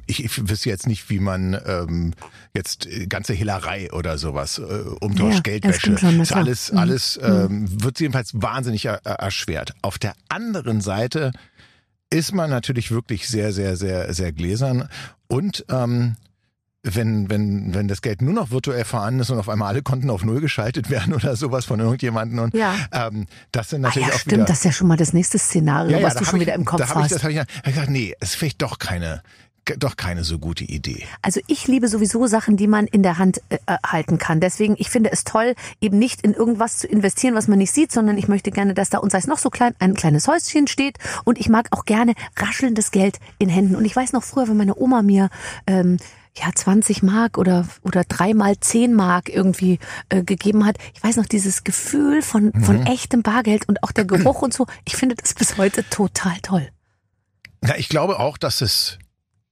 ich, 0.06 0.24
ich 0.24 0.48
wüsste 0.48 0.68
jetzt 0.68 0.88
nicht, 0.88 1.08
wie 1.08 1.20
man 1.20 1.56
ähm, 1.64 2.14
jetzt 2.54 2.86
äh, 2.86 3.06
ganze 3.06 3.32
Hehlerei 3.32 3.92
oder 3.92 4.18
sowas, 4.18 4.58
äh, 4.58 4.62
Umtausch, 5.00 5.36
Ja, 5.36 5.40
Geldwäsche, 5.40 5.96
schon, 5.96 6.20
ist 6.20 6.32
alles, 6.32 6.72
Mhm. 6.72 6.78
alles 6.78 7.20
ähm, 7.22 7.82
wird 7.82 8.00
jedenfalls 8.00 8.32
wahnsinnig 8.34 8.86
er- 8.86 9.06
erschwert. 9.06 9.72
Auf 9.80 9.98
der 9.98 10.14
anderen 10.28 10.80
Seite 10.80 11.30
ist 12.10 12.34
man 12.34 12.50
natürlich 12.50 12.90
wirklich 12.90 13.28
sehr, 13.28 13.52
sehr, 13.52 13.76
sehr, 13.76 14.12
sehr 14.12 14.32
gläsern 14.32 14.88
und 15.28 15.64
ähm, 15.70 16.16
wenn, 16.82 17.30
wenn, 17.30 17.74
wenn 17.74 17.86
das 17.86 18.02
Geld 18.02 18.22
nur 18.22 18.32
noch 18.32 18.50
virtuell 18.50 18.84
vorhanden 18.84 19.20
ist 19.20 19.30
und 19.30 19.38
auf 19.38 19.48
einmal 19.48 19.68
alle 19.68 19.82
Konten 19.82 20.10
auf 20.10 20.24
Null 20.24 20.40
geschaltet 20.40 20.90
werden 20.90 21.14
oder 21.14 21.36
sowas 21.36 21.64
von 21.64 21.78
irgendjemandem 21.80 22.38
und 22.40 22.54
Ja. 22.54 22.74
ähm, 22.92 23.26
das 23.52 23.70
sind 23.70 23.84
Ah 23.84 23.88
natürlich 23.88 24.08
ja, 24.08 24.14
auch 24.14 24.18
stimmt, 24.18 24.32
wieder 24.32 24.44
das 24.46 24.58
ist 24.58 24.64
ja 24.64 24.72
schon 24.72 24.88
mal 24.88 24.96
das 24.96 25.12
nächste 25.12 25.38
Szenario, 25.38 26.02
was 26.02 26.14
da 26.14 26.20
du 26.20 26.26
hab 26.26 26.30
schon 26.30 26.40
ich, 26.40 26.46
wieder 26.46 26.54
im 26.56 26.64
Kopf 26.64 26.80
da 26.80 26.88
hab 26.88 26.96
ich, 26.96 27.02
hast. 27.04 27.12
das 27.12 27.22
habe 27.22 27.32
ich, 27.32 27.38
hab 27.38 27.46
ich 27.66 27.74
gesagt, 27.74 27.90
nee, 27.90 28.14
es 28.20 28.30
ist 28.30 28.34
vielleicht 28.34 28.62
doch 28.62 28.80
keine, 28.80 29.22
doch 29.78 29.96
keine 29.96 30.24
so 30.24 30.40
gute 30.40 30.64
Idee. 30.64 31.04
Also 31.22 31.40
ich 31.46 31.68
liebe 31.68 31.86
sowieso 31.86 32.26
Sachen, 32.26 32.56
die 32.56 32.66
man 32.66 32.88
in 32.88 33.04
der 33.04 33.18
Hand 33.18 33.40
äh, 33.48 33.58
äh, 33.66 33.76
halten 33.86 34.18
kann. 34.18 34.40
Deswegen, 34.40 34.74
ich 34.76 34.90
finde 34.90 35.12
es 35.12 35.22
toll, 35.22 35.54
eben 35.80 36.00
nicht 36.00 36.22
in 36.22 36.34
irgendwas 36.34 36.78
zu 36.78 36.88
investieren, 36.88 37.36
was 37.36 37.46
man 37.46 37.58
nicht 37.58 37.70
sieht, 37.70 37.92
sondern 37.92 38.18
ich 38.18 38.26
möchte 38.26 38.50
gerne, 38.50 38.74
dass 38.74 38.90
da, 38.90 38.98
und 38.98 39.12
sei 39.12 39.18
es 39.18 39.28
noch 39.28 39.38
so 39.38 39.50
klein, 39.50 39.74
ein 39.78 39.94
kleines 39.94 40.26
Häuschen 40.26 40.66
steht. 40.66 40.98
Und 41.22 41.38
ich 41.38 41.48
mag 41.48 41.68
auch 41.70 41.84
gerne 41.84 42.14
raschelndes 42.36 42.90
Geld 42.90 43.20
in 43.38 43.48
Händen. 43.48 43.76
Und 43.76 43.84
ich 43.84 43.94
weiß 43.94 44.12
noch 44.12 44.24
früher, 44.24 44.48
wenn 44.48 44.56
meine 44.56 44.74
Oma 44.76 45.02
mir 45.02 45.30
ähm, 45.68 45.98
ja 46.36 46.50
20 46.54 47.02
Mark 47.02 47.38
oder 47.38 47.66
oder 47.82 48.04
dreimal 48.04 48.58
10 48.58 48.94
Mark 48.94 49.28
irgendwie 49.28 49.78
äh, 50.08 50.22
gegeben 50.22 50.64
hat. 50.64 50.76
Ich 50.94 51.02
weiß 51.02 51.16
noch 51.16 51.26
dieses 51.26 51.64
Gefühl 51.64 52.22
von 52.22 52.52
von 52.64 52.86
echtem 52.86 53.22
Bargeld 53.22 53.68
und 53.68 53.82
auch 53.82 53.92
der 53.92 54.04
Geruch 54.06 54.42
und 54.42 54.54
so. 54.54 54.66
Ich 54.86 54.96
finde 54.96 55.14
das 55.16 55.34
bis 55.34 55.56
heute 55.58 55.88
total 55.88 56.38
toll. 56.42 56.68
Ja, 57.64 57.76
ich 57.76 57.88
glaube 57.88 58.18
auch, 58.18 58.38
dass 58.38 58.60
es 58.60 58.98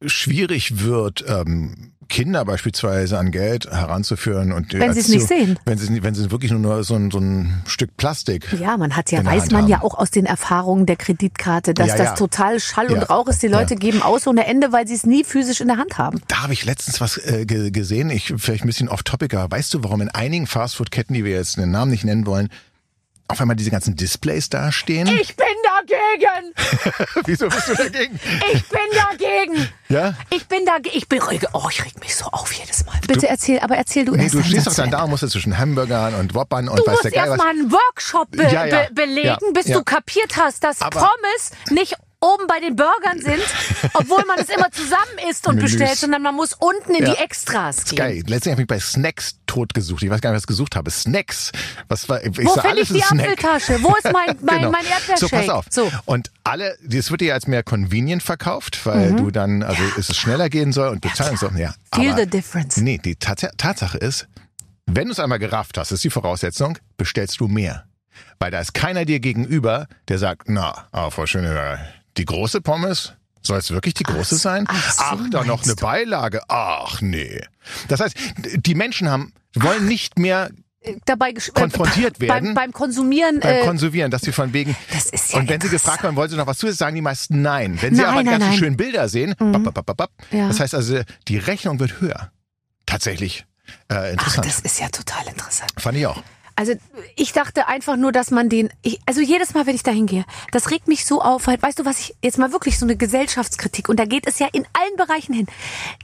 schwierig 0.05 0.81
wird, 0.81 1.25
ähm, 1.29 1.93
Kinder 2.11 2.45
beispielsweise 2.45 3.19
an 3.19 3.31
Geld 3.31 3.71
heranzuführen 3.71 4.53
und 4.53 4.73
Wenn 4.75 4.93
sie 4.93 5.01
es 5.01 5.09
nicht 5.09 5.27
sehen. 5.27 5.59
wenn 5.65 5.79
sie 5.79 6.03
wenn 6.03 6.15
sie 6.15 6.31
wirklich 6.31 6.51
nur 6.53 6.85
so 6.85 6.95
ein, 6.97 7.11
so 7.11 7.19
ein 7.19 7.63
Stück 7.67 7.97
Plastik. 7.97 8.47
Ja, 8.61 8.77
man 8.77 8.97
hat 8.97 9.11
ja, 9.13 9.25
weiß 9.25 9.51
man 9.53 9.69
ja 9.69 9.79
haben. 9.79 9.87
auch 9.87 9.95
aus 9.97 10.11
den 10.11 10.27
Erfahrungen 10.27 10.85
der 10.87 10.97
Kreditkarte, 10.97 11.73
dass 11.73 11.89
Ja, 11.89 11.97
das 11.97 12.07
ja. 12.09 12.15
total 12.17 12.61
Schall 12.61 12.91
Ja. 12.91 12.99
und 12.99 13.03
Rauch 13.09 13.29
ist. 13.29 13.43
Die 13.43 13.49
Leute 13.49 13.77
geben 13.77 14.03
aus 14.03 14.27
ohne 14.27 14.45
Ende, 14.47 14.73
weil 14.73 14.87
sie 14.87 14.95
es 14.95 15.07
nie 15.07 15.25
physisch 15.25 15.61
in 15.61 15.69
der 15.69 15.79
Hand 15.79 15.97
haben. 15.97 16.21
Da 16.29 16.43
habe 16.43 16.53
ich 16.53 16.65
letztens 16.65 17.01
was 17.01 17.17
äh, 17.17 17.47
ge 17.47 17.71
gesehen, 17.71 18.11
ich 18.11 18.35
vielleicht 18.37 18.65
ein 18.65 18.67
bisschen 18.67 18.89
off-topicer. 18.89 19.51
Weißt 19.51 19.73
du, 19.73 19.83
warum 19.85 20.01
in 20.03 20.09
einigen 20.11 20.47
Fastfood-Ketten, 20.47 21.15
die 21.15 21.25
wir 21.25 21.33
jetzt 21.33 21.57
den 21.57 21.71
Namen 21.71 21.91
nicht 21.91 22.05
nennen 22.05 22.27
wollen, 22.27 22.49
auf 23.29 23.41
einmal 23.41 23.55
diese 23.55 23.71
ganzen 23.71 23.95
Displays 23.95 24.49
dastehen? 24.51 25.07
Ich 25.23 25.37
bin 25.37 25.47
dagegen! 25.91 26.55
Wieso 27.27 27.49
bist 27.49 27.69
du 27.69 27.75
dagegen? 27.75 28.19
Ich 28.53 28.69
bin 28.69 28.81
dagegen! 28.95 29.69
Ja? 29.89 30.15
Ich 30.31 30.47
bin 30.47 30.65
dagegen! 30.65 30.97
Ich 30.97 31.09
bin 31.09 31.21
ruhig. 31.23 31.43
Oh, 31.53 31.67
ich 31.71 31.85
reg 31.85 31.99
mich 32.01 32.15
so 32.17 32.25
auf 32.27 32.53
jedes 32.53 32.85
Mal. 32.87 32.99
Bitte 33.07 33.29
erzähl, 33.29 33.59
aber 33.61 33.77
erzähl 33.77 34.05
du 34.05 34.15
Nee, 34.15 34.25
erst. 34.25 34.35
du 34.35 34.43
stehst 34.43 34.67
doch 34.67 34.75
dann 34.75 34.91
da 34.91 35.03
und 35.05 35.11
musst 35.11 35.29
zwischen 35.31 35.57
Hamburgern 35.59 36.15
und 36.15 36.35
Whoppern 36.35 36.69
und 36.69 36.79
Du 36.79 36.87
weiß 36.87 36.93
musst 36.93 37.05
der 37.05 37.11
Geil 37.13 37.23
was. 37.23 37.29
erstmal 37.31 37.49
einen 37.51 37.73
Workshop 37.73 38.31
be 38.31 38.43
Ja, 38.45 38.65
ja. 38.65 38.87
Be 38.89 38.95
belegen, 38.95 39.27
Ja, 39.27 39.39
bis 39.53 39.67
du 39.67 39.83
kapiert 39.85 40.37
hast, 40.37 40.65
dass 40.65 40.81
Aber- 40.81 41.01
Pommes 41.01 41.51
nicht 41.71 41.97
oben 42.21 42.47
bei 42.47 42.61
den 42.61 42.77
Burgern 42.77 43.19
sind, 43.21 43.43
obwohl 43.95 44.23
man 44.27 44.39
es 44.39 44.49
immer 44.51 44.71
zusammen 44.71 45.19
isst 45.31 45.47
und 45.49 45.57
Menüs. 45.57 45.73
bestellt, 45.73 45.99
sondern 45.99 46.23
man 46.23 46.35
muss 46.35 46.53
unten 46.53 46.95
in 46.95 47.07
Ja. 47.07 47.15
die 47.15 47.21
Extras 47.23 47.85
gehen. 47.87 47.97
Geil. 47.97 48.17
Letztendlich 48.27 48.53
habe 48.53 48.63
ich 48.63 48.69
bei 48.69 48.79
Snacks 48.81 49.37
tot 49.47 49.73
gesucht. 49.75 50.03
Ich 50.03 50.11
weiß 50.11 50.21
gar 50.21 50.31
nicht, 50.31 50.37
was 50.37 50.43
ich 50.45 50.49
gesucht 50.49 50.77
habe. 50.77 50.91
Snacks. 50.91 51.51
Was 51.89 52.09
war, 52.09 52.23
ich 52.23 52.29
Wo 52.45 52.55
finde 52.61 52.81
ich 52.83 52.89
die 52.89 53.01
Snack. 53.01 53.21
Apfeltasche? 53.41 53.83
Wo 53.83 53.95
ist 53.95 54.13
mein, 54.13 54.37
mein, 54.43 54.59
Genau. 54.59 54.71
mein 54.71 54.85
Erdbeershake? 54.85 55.19
So, 55.19 55.29
pass 55.29 55.49
auf. 55.49 55.65
So. 55.71 55.91
Und 56.05 56.31
alle, 56.45 56.77
das 56.85 57.11
wird 57.11 57.21
dir 57.23 57.35
als 57.35 57.47
mehr 57.47 57.63
convenient 57.63 58.23
verkauft, 58.23 58.85
weil 58.85 59.15
du 59.15 59.31
dann, 59.31 59.63
also 59.63 59.83
es 59.99 60.15
schneller 60.17 60.49
gehen 60.51 60.73
soll 60.73 60.89
und 60.91 61.01
bezahlen 61.01 61.37
soll. 61.37 61.53
Ja. 61.59 61.75
Feel 61.95 62.11
aber- 62.13 62.21
the 62.23 62.27
difference. 62.27 62.77
Nee, 62.77 62.99
die 62.99 63.17
Tats 63.17 63.47
Tatsache 63.57 63.99
ist, 63.99 64.29
wenn 64.87 65.07
du 65.07 65.13
es 65.13 65.21
einmal 65.21 65.39
gerafft 65.39 65.79
hast, 65.79 65.91
ist 65.93 66.05
die 66.05 66.11
Voraussetzung, 66.11 66.77
bestellst 66.97 67.41
du 67.41 67.49
mehr. 67.49 67.85
Weil 68.39 68.51
da 68.51 68.61
ist 68.61 68.75
keiner 68.75 69.05
dir 69.05 69.21
gegenüber, 69.21 69.87
der 70.09 70.19
sagt, 70.19 70.49
na, 70.49 70.87
aber 70.93 71.11
Frau 71.11 71.27
Schöneberger, 71.27 71.81
die 72.21 72.25
große 72.27 72.61
Pommes, 72.61 73.15
soll 73.43 73.59
es 73.59 73.71
wirklich 73.71 73.95
die 73.95 74.03
große 74.05 74.37
sein? 74.37 74.65
ach 74.69 75.17
so, 75.19 75.27
da 75.31 75.43
noch 75.45 75.65
eine 75.65 75.75
du. 75.75 75.83
Beilage. 75.83 76.41
Ach 76.49 77.01
nee. 77.01 77.41
Das 77.89 78.01
heißt, 78.01 78.15
die 78.57 78.75
Menschen 78.75 79.09
haben, 79.09 79.33
wollen 79.55 79.87
nicht 79.89 80.19
mehr 80.19 80.51
dabei 81.07 81.31
gesch- 81.31 81.53
konfrontiert 81.53 82.19
äh, 82.19 82.21
werden. 82.29 82.55
Beim, 82.55 82.55
beim 82.55 82.73
Konsumieren. 82.73 83.41
beim 83.41 83.57
Äh, 83.57 83.65
Konsumieren, 83.65 84.11
dass 84.11 84.23
sie 84.23 84.33
von 84.33 84.53
wegen. 84.53 84.77
Das 84.93 85.07
ist 85.07 85.33
ja 85.33 85.39
und 85.39 85.49
wenn 85.49 85.61
sie 85.61 85.69
gefragt 85.69 86.03
werden, 86.03 86.17
wollen 86.17 86.31
sie 86.31 86.37
noch 86.37 86.47
was 86.47 86.59
zusätzlich 86.59 86.79
sagen, 86.79 86.95
die 86.97 87.03
meisten 87.03 87.43
nein. 87.43 87.79
Wenn 87.81 87.95
sie 87.95 88.03
Nein, 88.03 88.11
aber 88.11 88.23
die 88.23 88.29
ganzen 88.31 88.49
nein. 88.51 88.59
schönen 88.59 88.77
Bilder 88.77 89.09
sehen, 89.09 89.35
bap, 89.39 89.63
bap, 89.65 89.75
bap, 89.75 89.87
bap, 89.87 89.97
bap, 89.97 90.11
Ja. 90.31 90.49
das 90.49 90.61
heißt 90.61 90.75
also, 90.75 91.01
die 91.29 91.39
Rechnung 91.39 91.79
wird 91.81 92.01
höher. 92.01 92.31
Tatsächlich. 92.87 93.45
Äh, 93.89 93.95
ach, 93.95 94.05
interessant. 94.13 94.47
das 94.47 94.61
ist 94.61 94.81
ja 94.81 94.89
total 94.89 95.27
interessant. 95.29 95.73
Fand 95.79 95.97
ich 95.99 96.07
auch. 96.07 96.23
Also 96.57 96.75
ich 97.17 97.33
dachte 97.33 97.69
einfach 97.69 97.97
nur, 97.97 98.13
dass 98.13 98.31
man 98.31 98.49
den, 98.49 98.71
ich, 98.83 99.01
also 99.07 99.21
jedes 99.21 99.55
Mal, 99.55 99.67
wenn 99.67 99.75
ich 99.75 99.83
da 99.83 99.91
hingehe, 99.91 100.25
das 100.53 100.71
regt 100.71 100.89
mich 100.89 101.05
so 101.05 101.23
auf. 101.23 101.47
Halt, 101.47 101.63
weißt 101.63 101.79
du, 101.79 101.85
was 101.85 102.01
ich 102.01 102.15
jetzt 102.23 102.39
mal 102.39 102.53
wirklich 102.53 102.79
so 102.79 102.87
eine 102.87 102.97
Gesellschaftskritik 102.97 103.89
und 103.89 103.99
da 103.99 104.05
geht 104.05 104.27
es 104.27 104.39
ja 104.39 104.49
in 104.53 104.67
allen 104.73 104.97
Bereichen 104.97 105.33
hin. 105.35 105.47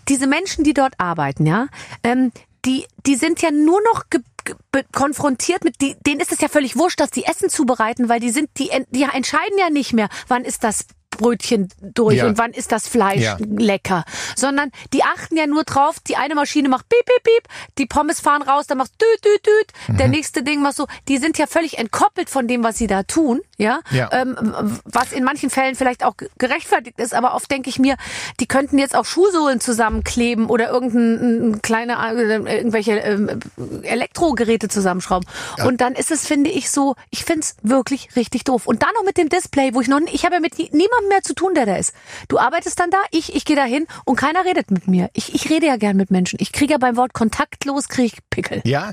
Diese 0.09 0.27
Menschen, 0.27 0.65
die 0.65 0.75
dort 0.75 0.95
arbeiten, 0.99 1.47
ja, 1.47 1.67
ähm, 2.03 2.33
die, 2.65 2.87
die 3.07 3.17
sind 3.17 3.43
ja 3.43 3.51
nur 3.51 3.81
noch 3.93 4.11
ge 4.11 4.21
ge- 4.45 4.85
konfrontiert 4.93 5.65
mit, 5.65 5.81
die, 5.81 5.97
denen 6.07 6.21
ist 6.21 6.33
es 6.33 6.41
ja 6.41 6.49
völlig 6.49 6.77
wurscht, 6.77 7.01
dass 7.01 7.11
die 7.11 7.25
Essen 7.25 7.49
zubereiten, 7.49 8.09
weil 8.09 8.21
die 8.21 8.31
sind, 8.31 8.49
die, 8.59 8.71
die 8.91 9.03
entscheiden 9.03 9.59
ja 9.59 9.71
nicht 9.71 9.93
mehr, 9.93 10.09
wann 10.29 10.45
ist 10.45 10.65
das 10.65 10.87
Brötchen 11.17 11.69
durch 11.81 12.17
Ja. 12.17 12.27
und 12.27 12.39
wann 12.39 12.53
ist 12.53 12.73
das 12.73 12.89
Fleisch 12.89 13.23
Ja. 13.23 13.37
lecker, 13.41 14.05
sondern 14.37 14.71
die 14.93 15.03
achten 15.03 15.37
ja 15.37 15.47
nur 15.47 15.65
drauf, 15.65 15.97
die 16.07 16.17
eine 16.17 16.35
Maschine 16.35 16.69
macht 16.69 16.89
piep, 16.89 17.05
piep, 17.05 17.23
piep, 17.25 17.49
die 17.79 17.87
Pommes 17.87 18.21
fahren 18.21 18.43
raus, 18.43 18.67
dann 18.67 18.79
macht 18.79 18.93
düt, 19.01 19.25
düt, 19.25 19.47
düt, 19.47 19.73
Mhm. 19.89 19.97
der 19.99 20.09
nächste 20.09 20.43
Ding 20.43 20.63
macht 20.63 20.77
so, 20.77 20.87
die 21.09 21.19
sind 21.19 21.39
ja 21.39 21.47
völlig 21.47 21.79
entkoppelt 21.79 22.31
von 22.31 22.47
dem, 22.49 22.63
was 22.65 22.79
sie 22.79 22.87
da 22.87 23.03
tun, 23.03 23.41
ja, 23.57 23.81
Ja. 23.91 24.11
Ähm, 24.13 24.37
was 24.85 25.13
in 25.13 25.25
manchen 25.25 25.51
Fällen 25.51 25.75
vielleicht 25.75 26.05
auch 26.05 26.17
ge- 26.17 26.29
gerechtfertigt 26.39 26.99
ist, 26.99 27.15
aber 27.15 27.35
oft 27.35 27.51
denke 27.51 27.71
ich 27.71 27.79
mir, 27.79 27.97
die 28.41 28.47
könnten 28.47 28.79
jetzt 28.79 28.95
auch 28.95 29.05
Schuhsohlen 29.05 29.61
zusammenkleben 29.61 30.47
oder 30.47 30.69
irgendein 30.71 31.51
ein 31.53 31.63
kleine, 31.63 31.95
äh, 32.15 32.57
irgendwelche 32.59 32.93
ähm, 32.99 33.41
Elektrogeräte 33.83 34.69
zusammenschrauben 34.69 35.29
und 35.67 35.81
dann 35.81 35.95
ist 35.95 36.11
es, 36.11 36.27
finde 36.27 36.51
ich, 36.51 36.71
so, 36.71 36.97
ich 37.11 37.25
finde 37.25 37.41
es 37.41 37.57
wirklich 37.63 38.15
richtig 38.17 38.45
doof 38.45 38.67
und 38.67 38.83
dann 38.83 38.91
noch 38.95 39.05
mit 39.05 39.17
dem 39.17 39.29
Display, 39.29 39.75
wo 39.75 39.81
ich 39.81 39.89
noch, 39.89 40.01
ich 40.13 40.25
habe 40.25 40.35
ja 40.35 40.41
mit 40.41 40.59
nie- 40.59 40.71
niemandem 41.07 41.09
mehr 41.09 41.23
zu 41.23 41.35
tun, 41.35 41.55
der 41.55 41.67
da 41.67 41.77
ist. 41.77 41.95
Du 42.29 42.39
arbeitest 42.39 42.79
dann 42.79 42.91
da, 42.91 42.99
ich, 43.11 43.35
ich 43.35 43.45
gehe 43.45 43.57
da 43.57 43.65
hin 43.65 43.87
und 44.05 44.17
keiner 44.17 44.45
redet 44.45 44.71
mit 44.71 44.89
mir. 44.89 45.11
Ich, 45.15 45.35
ich 45.35 45.49
rede 45.51 45.67
ja 45.67 45.77
gern 45.77 45.97
mit 45.97 46.11
Menschen. 46.11 46.39
Ich 46.41 46.53
kriege 46.53 46.73
ja 46.73 46.79
beim 46.79 46.97
Wort 46.97 47.13
kontaktlos, 47.13 47.89
kriege 47.89 48.07
ich 48.15 48.31
Pickel. 48.31 48.63
Ja, 48.65 48.93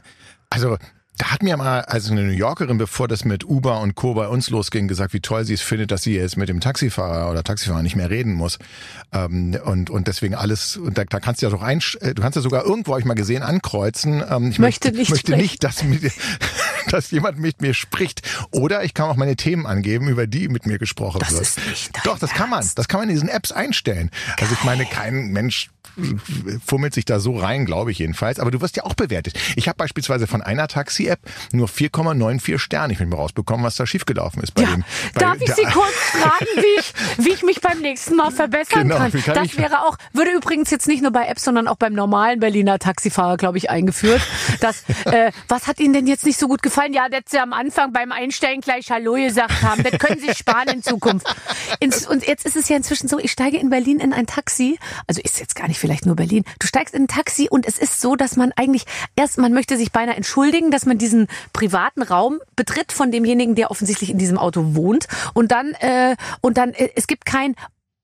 also 0.50 0.78
da 1.18 1.32
hat 1.32 1.44
mir 1.44 1.56
mal 1.58 1.82
also 1.82 2.12
eine 2.12 2.24
New 2.24 2.32
Yorkerin, 2.32 2.78
bevor 2.78 3.08
das 3.08 3.24
mit 3.24 3.44
Uber 3.46 3.80
und 3.82 3.94
Co. 3.96 4.16
bei 4.16 4.28
uns 4.28 4.50
losging, 4.50 4.88
gesagt, 4.88 5.14
wie 5.14 5.20
toll 5.20 5.46
sie 5.46 5.54
es 5.54 5.62
findet, 5.62 5.92
dass 5.92 6.02
sie 6.04 6.16
jetzt 6.16 6.38
mit 6.38 6.50
dem 6.50 6.60
Taxifahrer 6.60 7.30
oder 7.30 7.44
Taxifahrer 7.44 7.84
nicht 7.84 7.96
mehr 7.96 8.10
reden 8.10 8.34
muss. 8.34 8.58
Ähm, 9.12 9.56
und, 9.64 9.90
und 9.92 10.08
deswegen 10.08 10.34
alles, 10.34 10.76
und 10.76 10.98
da, 10.98 11.04
da 11.06 11.20
kannst 11.20 11.42
du 11.42 11.46
ja 11.46 11.52
doch 11.52 11.62
ein, 11.62 11.80
du 11.80 12.14
kannst 12.22 12.36
ja 12.36 12.42
sogar 12.42 12.66
irgendwo, 12.66 12.92
habe 12.94 13.00
ich 13.02 13.06
mal 13.06 13.14
gesehen, 13.14 13.44
ankreuzen. 13.44 14.24
Ähm, 14.28 14.50
ich 14.50 14.60
Möchte 14.60 14.92
nicht 14.92 15.12
möchte 15.12 15.34
sprechen. 15.34 15.42
nicht, 15.42 15.64
dass, 15.64 15.84
mit, 15.84 16.02
dass 16.90 17.12
jemand 17.12 17.38
mit 17.38 17.62
mir 17.62 17.76
spricht. 17.76 18.22
Oder 18.52 18.84
ich 18.84 18.94
kann 18.96 19.08
auch 19.08 19.16
meine 19.16 19.36
Themen 19.36 19.68
angeben, 19.68 20.08
über 20.08 20.26
die 20.26 20.48
mit 20.48 20.66
mir 20.66 20.80
gesprochen 20.80 21.20
Das 21.20 21.32
wird. 21.34 21.44
ist 21.44 21.60
nicht 21.68 21.92
Doch, 22.06 22.18
das 22.18 22.32
kann 22.32 22.50
man. 22.50 22.60
Ernst. 22.60 22.80
Das 22.80 22.88
kann 22.88 23.00
man 23.02 23.10
in 23.10 23.16
diesen 23.16 23.30
Apps 23.30 23.52
einstellen. 23.52 24.10
Also 24.40 24.54
ich 24.54 24.64
meine, 24.64 24.86
kein 24.86 25.28
Mensch 25.28 25.70
fummelt 26.66 26.94
sich 26.94 27.06
da 27.06 27.20
so 27.20 27.38
rein, 27.38 27.66
glaube 27.66 27.92
ich 27.92 28.00
jedenfalls. 28.00 28.40
Aber 28.40 28.52
du 28.52 28.62
wirst 28.62 28.78
ja 28.78 28.84
auch 28.84 28.94
bewertet. 28.96 29.38
Ich 29.56 29.68
habe 29.68 29.78
beispielsweise 29.78 30.28
von 30.28 30.42
einer 30.42 30.68
Taxi-App 31.04 31.20
nur 31.52 31.68
4,94 31.68 32.58
Sterne. 32.60 32.94
Ich 32.94 33.00
will 33.00 33.08
mal 33.08 33.18
rausbekommen, 33.18 33.66
was 33.66 33.76
da 33.76 33.86
schiefgelaufen 33.86 34.42
ist 34.44 34.54
bei 34.54 34.64
Ja, 34.64 34.70
dem. 34.72 34.84
Bei 35.14 35.22
darf 35.22 35.38
ich 35.42 35.54
Sie 35.54 35.64
kurz 35.64 35.94
fragen, 35.94 36.46
wie 36.56 36.80
ich, 36.80 36.94
wie 37.26 37.30
ich 37.32 37.44
mich 37.44 37.62
beim 37.62 37.80
nächsten 37.80 38.16
Mal 38.16 38.32
verbessern 38.32 38.84
Genau, 38.84 38.98
kann? 38.98 39.12
kann 39.12 39.36
das 39.36 39.58
wäre 39.58 39.82
auch, 39.82 39.98
würde 40.14 40.32
übrigens 40.32 40.70
jetzt 40.72 40.88
nicht 40.88 41.02
nur 41.02 41.12
bei 41.12 41.28
Apps, 41.28 41.44
sondern 41.44 41.68
auch 41.68 41.76
beim 41.76 41.94
normalen 41.94 42.40
Berliner 42.40 42.80
Taxifahrer, 42.80 43.38
glaube 43.38 43.58
ich, 43.58 43.70
eingeführt. 43.70 44.22
Das, 44.60 44.84
äh, 45.06 45.32
was 45.48 45.68
hat 45.68 45.80
Ihnen 45.80 45.94
denn 45.94 46.08
jetzt 46.08 46.26
nicht 46.26 46.40
so 46.40 46.48
gut 46.48 46.62
gefallen? 46.62 46.94
Ja, 46.94 47.10
dass 47.10 47.24
Sie 47.30 47.40
am 47.40 47.54
Anfang 47.54 47.92
beim 47.94 48.12
Einsteigen 48.12 48.62
gleich 48.62 48.92
Hallo 48.92 49.14
gesagt 49.14 49.62
haben. 49.62 49.84
Das 49.84 50.00
können 50.00 50.20
Sie 50.20 50.34
sparen 50.34 50.68
in 50.70 50.84
Zukunft. 50.84 51.28
Ins, 51.80 52.08
und 52.08 52.26
jetzt 52.26 52.46
ist 52.46 52.56
es 52.56 52.70
ja 52.70 52.78
inzwischen 52.78 53.08
so, 53.08 53.20
ich 53.20 53.32
steige 53.32 53.58
in 53.58 53.70
Berlin 53.70 54.00
in 54.00 54.14
ein 54.14 54.26
Taxi. 54.26 54.78
Also 55.08 55.22
ist 55.22 55.40
jetzt 55.40 55.56
gar 55.56 55.68
nicht 55.68 55.80
vielleicht 55.80 56.06
nur 56.06 56.16
Berlin. 56.16 56.44
Du 56.60 56.68
steigst 56.68 56.94
in 56.94 57.04
ein 57.04 57.08
Taxi 57.08 57.48
und 57.50 57.66
es 57.66 57.78
ist 57.78 58.00
so, 58.02 58.16
dass 58.16 58.36
man 58.36 58.52
eigentlich 58.56 58.86
erst, 59.16 59.38
man 59.38 59.54
möchte 59.54 59.78
sich 59.78 59.92
beinahe 59.92 60.16
entschuldigen, 60.16 60.72
dass 60.72 60.86
man 60.86 60.93
diesen 60.98 61.28
privaten 61.54 62.02
Raum 62.04 62.40
betritt 62.56 62.92
von 62.92 63.12
demjenigen, 63.12 63.56
der 63.56 63.72
offensichtlich 63.72 64.10
in 64.10 64.18
diesem 64.18 64.38
Auto 64.38 64.76
wohnt. 64.76 65.08
Und 65.34 65.52
dann, 65.52 65.74
äh, 65.80 66.16
und 66.42 66.58
dann, 66.58 66.74
äh, 66.74 66.90
es 66.96 67.08
gibt 67.08 67.26
kein, 67.26 67.56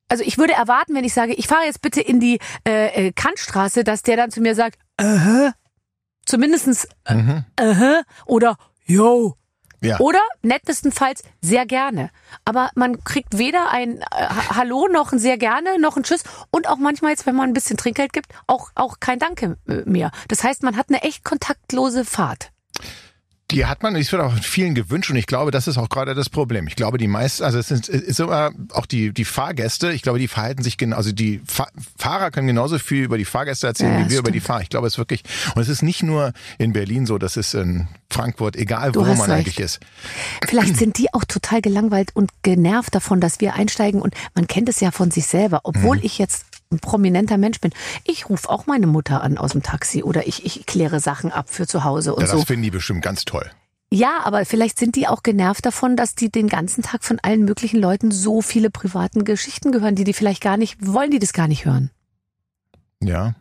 also 0.10 0.24
ich 0.24 0.38
würde 0.38 0.54
erwarten, 0.54 0.96
wenn 0.96 1.04
ich 1.04 1.14
sage, 1.14 1.34
ich 1.34 1.48
fahre 1.48 1.66
jetzt 1.66 1.82
bitte 1.82 2.02
in 2.02 2.20
die 2.20 2.40
äh, 2.68 3.08
äh, 3.08 3.12
Kantstraße, 3.12 3.84
dass 3.84 4.02
der 4.02 4.18
dann 4.18 4.32
zu 4.32 4.42
mir 4.42 4.56
sagt, 4.56 4.78
äh, 4.98 5.52
zumindestens, 6.26 6.88
äh, 7.06 7.42
äh, 7.58 8.04
oder, 8.26 8.58
yo. 8.86 9.36
Ja. 9.82 9.98
Oder 10.02 10.20
nettestenfalls 10.42 11.24
sehr 11.40 11.66
gerne. 11.66 12.10
Aber 12.44 12.70
man 12.76 13.02
kriegt 13.06 13.38
weder 13.38 13.70
ein 13.72 14.00
äh, 14.00 14.04
Ha- 14.12 14.58
Hallo 14.58 14.90
noch 14.92 15.14
ein 15.14 15.20
sehr 15.20 15.38
gerne 15.38 15.80
noch 15.80 15.96
ein 15.96 16.04
Tschüss 16.04 16.24
und 16.52 16.68
auch 16.68 16.76
manchmal 16.76 17.12
jetzt, 17.12 17.26
wenn 17.26 17.36
man 17.36 17.50
ein 17.50 17.54
bisschen 17.54 17.78
Trinkgeld 17.78 18.12
gibt, 18.12 18.28
auch, 18.46 18.72
auch 18.76 19.00
kein 19.00 19.20
Danke 19.20 19.56
äh, 19.70 19.84
mehr. 19.86 20.12
Das 20.28 20.44
heißt, 20.44 20.64
man 20.64 20.76
hat 20.76 20.88
eine 20.90 21.04
echt 21.04 21.24
kontaktlose 21.24 22.04
Fahrt. 22.04 22.52
Die 23.52 23.66
hat 23.66 23.82
man, 23.82 23.96
es 23.96 24.12
wird 24.12 24.22
auch 24.22 24.36
vielen 24.36 24.76
gewünscht 24.76 25.10
und 25.10 25.16
ich 25.16 25.26
glaube, 25.26 25.50
das 25.50 25.68
ist 25.68 25.80
auch 25.80 25.90
gerade 25.90 26.14
das 26.14 26.30
Problem. 26.30 26.68
Ich 26.68 26.76
glaube, 26.76 27.00
die 27.00 27.08
meisten, 27.08 27.44
also 27.44 27.58
es 27.58 27.68
sind, 27.68 27.88
ist 27.90 28.20
immer 28.20 28.52
auch 28.74 28.86
die, 28.86 29.12
die 29.12 29.26
Fahrgäste, 29.26 29.92
ich 29.92 30.04
glaube, 30.04 30.20
die 30.20 30.28
verhalten 30.28 30.62
sich 30.62 30.78
genau, 30.78 30.98
also 30.98 31.12
die 31.12 31.42
Fa 31.46 31.68
Fahrer 31.98 32.30
können 32.30 32.46
genauso 32.46 32.78
viel 32.78 33.02
über 33.06 33.18
die 33.18 33.26
Fahrgäste 33.26 33.66
erzählen, 33.66 34.02
Ja, 34.02 34.06
wie 34.06 34.12
wir 34.12 34.20
über 34.20 34.30
die 34.30 34.38
stimmt. 34.38 34.48
Fahrer. 34.50 34.62
Ich 34.62 34.70
glaube, 34.70 34.86
es 34.86 34.94
ist 34.94 34.98
wirklich, 35.00 35.24
und 35.56 35.62
es 35.64 35.68
ist 35.68 35.82
nicht 35.82 36.04
nur 36.04 36.32
in 36.60 36.74
Berlin 36.74 37.08
so, 37.08 37.18
das 37.18 37.38
ist 37.38 37.56
in 37.56 37.88
Frankfurt, 38.12 38.56
egal 38.56 38.94
wo 38.94 39.02
man 39.02 39.18
recht. 39.20 39.30
eigentlich 39.32 39.60
ist. 39.60 39.80
Vielleicht 40.48 40.78
sind 40.78 41.00
die 41.00 41.12
auch 41.16 41.24
total 41.26 41.62
gelangweilt 41.64 42.12
und 42.16 42.30
genervt 42.44 42.94
davon, 42.94 43.20
dass 43.20 43.42
wir 43.42 43.56
einsteigen 43.56 44.00
und 44.00 44.14
man 44.36 44.46
kennt 44.46 44.70
es 44.70 44.80
ja 44.80 44.92
von 44.92 45.10
sich 45.10 45.26
selber. 45.26 45.62
Obwohl 45.64 45.98
Mhm. 45.98 46.04
ich 46.04 46.20
jetzt 46.20 46.46
ein 46.72 46.80
prominenter 46.80 47.38
Mensch 47.38 47.60
bin. 47.60 47.72
Ich 48.06 48.30
rufe 48.30 48.50
auch 48.50 48.68
meine 48.68 48.88
Mutter 48.88 49.22
an 49.24 49.38
aus 49.38 49.54
dem 49.54 49.64
Taxi 49.64 50.04
oder 50.04 50.28
ich, 50.28 50.46
ich 50.46 50.66
kläre 50.66 51.00
Sachen 51.00 51.32
ab 51.32 51.50
für 51.50 51.66
zu 51.68 51.84
Hause 51.84 52.14
und 52.14 52.22
Ja, 52.22 52.28
so. 52.28 52.38
das 52.38 52.46
finden 52.46 52.64
die 52.64 52.72
bestimmt 52.72 53.02
ganz 53.02 53.26
toll. 53.26 53.50
Ja, 53.92 54.20
aber 54.24 54.46
vielleicht 54.46 54.78
sind 54.78 54.96
die 54.96 55.08
auch 55.08 55.24
genervt 55.24 55.66
davon, 55.66 55.96
dass 55.96 56.14
die 56.14 56.30
den 56.30 56.48
ganzen 56.48 56.84
Tag 56.84 57.04
von 57.04 57.18
allen 57.24 57.44
möglichen 57.44 57.80
Leuten 57.80 58.12
so 58.12 58.44
viele 58.44 58.70
privaten 58.70 59.24
Geschichten 59.26 59.72
gehören, 59.72 59.96
die 59.96 60.04
die 60.04 60.14
vielleicht 60.14 60.44
gar 60.44 60.58
nicht, 60.58 60.78
wollen 60.86 61.10
die 61.10 61.18
das 61.18 61.34
gar 61.34 61.48
nicht 61.48 61.66
hören. 61.66 61.90
Ja. 63.02 63.34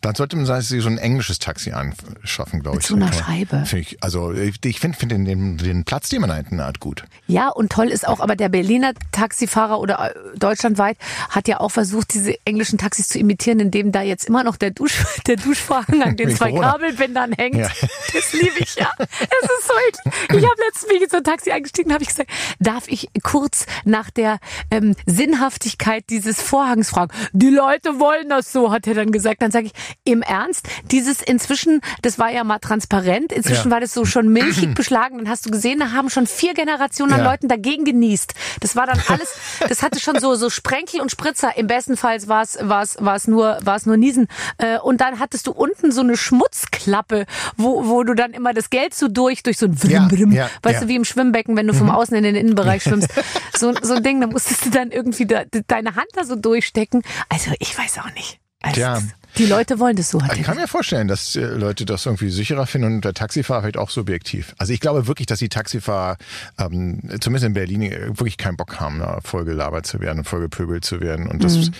Dann 0.00 0.14
sollte 0.14 0.36
man 0.36 0.60
sich 0.60 0.82
so 0.82 0.88
ein 0.88 0.98
englisches 0.98 1.38
Taxi 1.38 1.72
anschaffen, 1.72 2.60
glaube 2.60 2.78
ich. 2.80 2.86
so 2.86 2.94
einer. 2.94 3.12
Scheibe. 3.12 3.64
Find 3.64 3.82
ich, 3.82 4.02
also 4.02 4.32
ich 4.32 4.80
finde 4.80 4.98
find 4.98 5.12
den, 5.12 5.56
den, 5.56 5.84
Platz, 5.84 6.08
den 6.10 6.20
man 6.20 6.30
da 6.30 6.36
hinten 6.36 6.62
hat, 6.62 6.78
gut. 6.78 7.04
Ja, 7.26 7.48
und 7.48 7.72
toll 7.72 7.88
ist 7.88 8.06
auch, 8.06 8.20
aber 8.20 8.36
der 8.36 8.48
Berliner 8.48 8.92
Taxifahrer 9.12 9.80
oder 9.80 10.14
äh, 10.14 10.38
deutschlandweit 10.38 10.98
hat 11.30 11.48
ja 11.48 11.60
auch 11.60 11.70
versucht, 11.70 12.12
diese 12.14 12.34
englischen 12.44 12.78
Taxis 12.78 13.08
zu 13.08 13.18
imitieren, 13.18 13.60
indem 13.60 13.92
da 13.92 14.02
jetzt 14.02 14.26
immer 14.26 14.44
noch 14.44 14.56
der, 14.56 14.70
Dusch, 14.70 15.04
der 15.26 15.36
Duschvorhang 15.36 16.02
an 16.02 16.16
den 16.16 16.28
Wegen 16.28 16.36
zwei 16.36 16.50
Corona. 16.50 16.72
Kabelbändern 16.72 17.32
hängt. 17.32 17.56
Ja. 17.56 17.68
Das 18.12 18.32
liebe 18.34 18.58
ich 18.58 18.74
ja. 18.76 18.90
Es 18.98 19.08
ist 19.08 19.66
so 19.66 19.74
eklig. 19.88 20.42
Ich 20.42 20.48
habe 20.48 20.62
letztens, 20.66 20.90
wie 20.90 20.96
ich 20.96 21.02
in 21.02 21.08
so 21.08 21.16
ein 21.16 21.24
Taxi 21.24 21.50
eingestiegen 21.50 21.92
habe 21.92 22.02
ich 22.02 22.08
gesagt, 22.10 22.30
darf 22.60 22.88
ich 22.88 23.08
kurz 23.22 23.66
nach 23.84 24.10
der 24.10 24.38
ähm, 24.70 24.94
Sinnhaftigkeit 25.06 26.04
dieses 26.10 26.40
Vorhangs 26.42 26.90
fragen? 26.90 27.12
Die 27.32 27.48
Leute 27.48 27.98
wollen 27.98 28.28
das 28.28 28.52
so, 28.52 28.70
hat 28.70 28.86
er 28.86 28.94
dann 28.94 29.12
gesagt. 29.12 29.42
Dann 29.42 29.50
sage 29.50 29.61
ich, 29.68 29.72
im 30.04 30.22
Ernst, 30.22 30.68
dieses 30.90 31.22
inzwischen, 31.22 31.80
das 32.02 32.18
war 32.18 32.30
ja 32.30 32.44
mal 32.44 32.58
transparent, 32.58 33.32
inzwischen 33.32 33.68
Ja. 33.68 33.70
war 33.74 33.80
das 33.80 33.92
so 33.94 34.04
schon 34.04 34.28
milchig 34.28 34.74
beschlagen, 34.76 35.18
dann 35.18 35.28
hast 35.28 35.46
du 35.46 35.50
gesehen, 35.50 35.78
da 35.80 35.92
haben 35.92 36.10
schon 36.10 36.26
vier 36.26 36.54
Generationen 36.54 37.12
an 37.12 37.20
Ja. 37.20 37.30
Leuten 37.30 37.48
dagegen 37.48 37.84
genießt. 37.84 38.34
Das 38.60 38.76
war 38.76 38.86
dann 38.86 39.00
alles, 39.08 39.34
das 39.68 39.82
hatte 39.82 40.00
schon 40.00 40.18
so, 40.20 40.34
so 40.34 40.50
Sprenkel 40.50 41.00
und 41.00 41.10
Spritzer. 41.10 41.56
Im 41.56 41.66
besten 41.66 41.96
Fall 41.96 42.18
war 42.28 42.42
es, 42.42 42.58
war 42.60 42.82
es, 42.82 42.96
war 43.00 43.16
es 43.16 43.26
nur, 43.28 43.58
war 43.62 43.76
es 43.76 43.86
nur 43.86 43.96
Niesen. 43.96 44.28
Äh, 44.58 44.78
Und 44.78 45.00
dann 45.00 45.18
hattest 45.18 45.46
du 45.46 45.52
unten 45.52 45.92
so 45.92 46.00
eine 46.02 46.16
Schmutzklappe, 46.16 47.26
wo, 47.56 47.86
wo 47.88 48.02
du 48.04 48.14
dann 48.14 48.32
immer 48.32 48.52
das 48.54 48.70
Geld 48.70 48.94
so 48.94 49.08
durch, 49.08 49.42
durch 49.42 49.58
so 49.58 49.66
ein 49.66 49.76
Vrim, 49.76 49.90
Ja, 49.90 50.08
Vrim, 50.08 50.32
ja, 50.32 50.50
weißt. 50.62 50.80
Mhm. 50.80 50.84
du, 50.84 50.88
wie 50.88 50.96
im 50.96 51.04
Schwimmbecken, 51.04 51.56
wenn 51.56 51.66
du 51.66 51.74
vom 51.74 51.90
Außen 51.90 52.16
in 52.16 52.22
den 52.24 52.34
Innenbereich 52.36 52.82
schwimmst. 52.82 53.08
So, 53.56 53.72
so 53.80 53.94
ein 53.94 54.02
Ding, 54.02 54.20
da 54.20 54.26
musstest 54.26 54.66
du 54.66 54.70
dann 54.70 54.90
irgendwie 54.90 55.26
da, 55.26 55.42
deine 55.68 55.94
Hand 55.94 56.06
da 56.14 56.24
so 56.24 56.36
durchstecken. 56.36 57.02
Also, 57.28 57.52
ich 57.60 57.76
weiß 57.78 57.98
auch 57.98 58.12
nicht. 58.14 58.40
Also, 58.62 58.74
Tja. 58.76 58.98
Die 59.38 59.46
Leute 59.46 59.78
wollen 59.78 59.96
das 59.96 60.10
so, 60.10 60.22
hat 60.22 60.36
Ich 60.36 60.42
kann 60.42 60.56
mir 60.56 60.68
vorstellen, 60.68 61.08
dass 61.08 61.36
äh, 61.36 61.40
Leute 61.40 61.84
das 61.86 62.06
irgendwie 62.06 62.30
sicherer 62.30 62.66
finden 62.66 62.96
und 62.96 63.04
der 63.04 63.14
Taxifahrer 63.14 63.62
vielleicht 63.62 63.78
auch 63.78 63.90
subjektiv. 63.90 64.54
Also 64.58 64.72
ich 64.72 64.80
glaube 64.80 65.06
wirklich, 65.06 65.26
dass 65.26 65.38
die 65.38 65.48
Taxifahrer, 65.48 66.16
ähm, 66.58 67.00
zumindest 67.20 67.46
in 67.46 67.54
Berlin, 67.54 67.82
äh, 67.82 68.08
wirklich 68.08 68.36
keinen 68.36 68.56
Bock 68.56 68.80
haben, 68.80 68.98
da 68.98 69.20
voll 69.22 69.44
gelabert 69.44 69.86
zu 69.86 70.00
werden, 70.00 70.24
voll 70.24 70.40
gepöbelt 70.40 70.84
zu 70.84 71.00
werden. 71.00 71.26
Und 71.28 71.42
das 71.44 71.56
Mhm. 71.56 71.72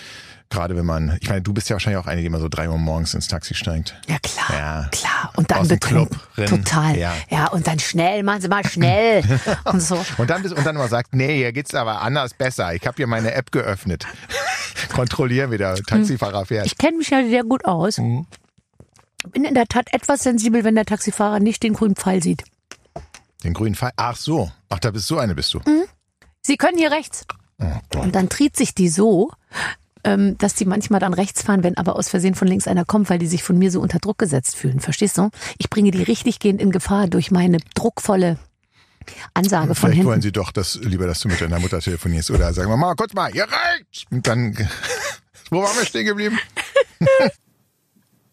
Gerade 0.53 0.75
wenn 0.75 0.85
man, 0.85 1.17
ich 1.19 1.29
meine, 1.29 1.41
du 1.41 1.51
bist 1.51 1.67
ja 1.69 1.73
wahrscheinlich 1.73 2.01
auch 2.01 2.05
eine, 2.05 2.21
die 2.21 2.27
immer 2.27 2.39
so 2.39 2.47
drei 2.47 2.69
Uhr 2.69 2.77
morgens 2.77 3.15
ins 3.15 3.27
Taxi 3.27 3.55
steigt. 3.55 3.95
Ja, 4.07 4.17
klar. 4.19 4.45
Ja. 4.51 4.89
Klar. 4.91 5.33
Und 5.35 5.49
dann 5.49 5.59
Aus 5.59 5.67
betrunken. 5.67 6.19
Total. 6.45 6.95
Ja. 6.95 7.13
Ja. 7.29 7.47
und 7.47 7.65
dann 7.65 7.79
schnell, 7.79 8.21
machen 8.21 8.41
Sie 8.41 8.47
mal 8.47 8.63
schnell. 8.65 9.23
und 9.65 9.81
so. 9.81 10.03
Und 10.17 10.29
dann, 10.29 10.45
und 10.45 10.65
dann 10.65 10.75
immer 10.75 10.87
sagt, 10.87 11.15
nee, 11.15 11.37
hier 11.37 11.51
geht's 11.51 11.73
aber 11.73 12.01
anders 12.01 12.35
besser. 12.35 12.73
Ich 12.75 12.85
habe 12.85 12.95
hier 12.97 13.07
meine 13.07 13.33
App 13.33 13.51
geöffnet. 13.51 14.05
Kontrollieren, 14.93 15.49
wie 15.49 15.57
der 15.57 15.75
Taxifahrer 15.75 16.45
fährt. 16.45 16.67
Ich 16.67 16.77
kenne 16.77 16.97
mich 16.97 17.09
ja 17.09 17.25
sehr 17.27 17.43
gut 17.43 17.65
aus. 17.65 17.97
Mhm. 17.97 18.27
Bin 19.31 19.45
in 19.45 19.55
der 19.55 19.65
Tat 19.65 19.91
etwas 19.91 20.21
sensibel, 20.21 20.63
wenn 20.63 20.75
der 20.75 20.85
Taxifahrer 20.85 21.39
nicht 21.39 21.63
den 21.63 21.73
grünen 21.73 21.95
Pfeil 21.95 22.21
sieht. 22.21 22.43
Den 23.43 23.53
grünen 23.53 23.73
Pfeil. 23.73 23.91
Ach 23.95 24.15
so. 24.15 24.51
Ach, 24.69 24.79
da 24.79 24.91
bist 24.91 25.07
so 25.07 25.17
eine 25.17 25.33
bist 25.33 25.53
du. 25.53 25.59
Mhm. 25.59 25.85
Sie 26.41 26.57
können 26.57 26.77
hier 26.77 26.91
rechts. 26.91 27.25
Oh. 27.59 27.99
Und 27.99 28.13
dann 28.13 28.29
tritt 28.29 28.55
sich 28.55 28.75
die 28.75 28.89
so, 28.89 29.31
ähm, 30.03 30.37
dass 30.37 30.55
die 30.55 30.65
manchmal 30.65 30.99
dann 30.99 31.13
rechts 31.13 31.41
fahren, 31.41 31.63
wenn 31.63 31.77
aber 31.77 31.95
aus 31.95 32.09
Versehen 32.09 32.35
von 32.35 32.47
links 32.47 32.67
einer 32.67 32.85
kommt, 32.85 33.09
weil 33.09 33.19
die 33.19 33.27
sich 33.27 33.43
von 33.43 33.57
mir 33.57 33.71
so 33.71 33.81
unter 33.81 33.99
Druck 33.99 34.17
gesetzt 34.17 34.55
fühlen. 34.55 34.79
Verstehst 34.79 35.17
du? 35.17 35.29
Ich 35.57 35.69
bringe 35.69 35.91
die 35.91 36.03
richtig 36.03 36.39
gehend 36.39 36.61
in 36.61 36.71
Gefahr 36.71 37.07
durch 37.07 37.31
meine 37.31 37.57
druckvolle 37.75 38.37
Ansage 39.33 39.75
von 39.75 39.75
Vielleicht 39.75 39.93
hinten. 39.95 40.09
wollen 40.09 40.21
sie 40.21 40.31
doch 40.31 40.51
das, 40.51 40.75
lieber, 40.75 41.07
dass 41.07 41.19
du 41.19 41.27
mit 41.27 41.41
deiner 41.41 41.59
Mutter 41.59 41.79
telefonierst. 41.79 42.31
Oder 42.31 42.53
sagen 42.53 42.69
wir 42.69 42.77
mal, 42.77 42.95
kurz 42.95 43.13
mal, 43.13 43.31
hier 43.31 43.43
rechts. 43.43 44.05
Und 44.09 44.25
dann, 44.27 44.55
wo 45.49 45.61
waren 45.61 45.75
wir 45.77 45.85
stehen 45.85 46.05
geblieben? 46.05 46.39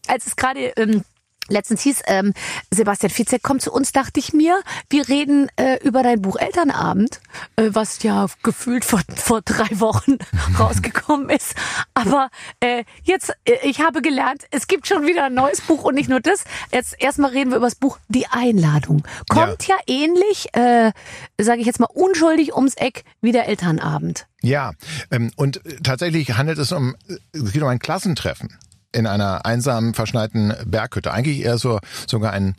als 0.06 0.26
es 0.26 0.36
gerade 0.36 0.72
ähm, 0.76 1.02
letztens 1.50 1.82
hieß, 1.82 2.02
ähm, 2.06 2.32
Sebastian 2.70 3.10
Fizek 3.10 3.42
kommt 3.42 3.62
zu 3.62 3.72
uns, 3.72 3.92
dachte 3.92 4.20
ich 4.20 4.32
mir, 4.32 4.60
wir 4.88 5.08
reden 5.08 5.48
äh, 5.56 5.78
über 5.82 6.02
dein 6.02 6.22
Buch 6.22 6.36
Elternabend, 6.36 7.20
äh, 7.56 7.70
was 7.72 8.02
ja 8.02 8.26
gefühlt 8.42 8.84
vor, 8.84 9.00
vor 9.14 9.42
drei 9.42 9.68
Wochen 9.80 10.18
rausgekommen 10.58 11.28
ist. 11.30 11.54
Aber 11.94 12.30
äh, 12.60 12.84
jetzt, 13.02 13.32
äh, 13.44 13.56
ich 13.62 13.80
habe 13.80 14.02
gelernt, 14.02 14.44
es 14.50 14.66
gibt 14.66 14.86
schon 14.86 15.06
wieder 15.06 15.24
ein 15.24 15.34
neues 15.34 15.60
Buch 15.60 15.84
und 15.84 15.94
nicht 15.94 16.08
nur 16.08 16.20
das. 16.20 16.44
Jetzt 16.72 16.96
erstmal 16.98 17.30
reden 17.30 17.50
wir 17.50 17.56
über 17.56 17.66
das 17.66 17.74
Buch 17.74 17.98
Die 18.08 18.26
Einladung. 18.26 19.02
Kommt 19.28 19.66
ja, 19.66 19.76
ähnlich, 19.86 20.54
äh, 20.54 20.92
sage 21.40 21.60
ich 21.60 21.66
jetzt 21.66 21.80
mal, 21.80 21.88
unschuldig 21.92 22.54
ums 22.54 22.74
Eck 22.74 23.04
wie 23.20 23.32
der 23.32 23.48
Elternabend. 23.48 24.26
Ja, 24.42 24.72
ähm, 25.10 25.30
und 25.36 25.64
äh, 25.66 25.76
tatsächlich 25.82 26.36
handelt 26.36 26.58
es 26.58 26.72
um, 26.72 26.96
äh, 27.08 27.16
es 27.32 27.52
geht 27.52 27.62
um 27.62 27.68
ein 27.68 27.78
Klassentreffen 27.78 28.56
in 28.92 29.06
einer 29.06 29.46
einsamen, 29.46 29.94
verschneiten 29.94 30.54
Berghütte. 30.66 31.12
Eigentlich 31.12 31.40
eher 31.44 31.58
so 31.58 31.78
sogar 32.06 32.32
ein 32.32 32.54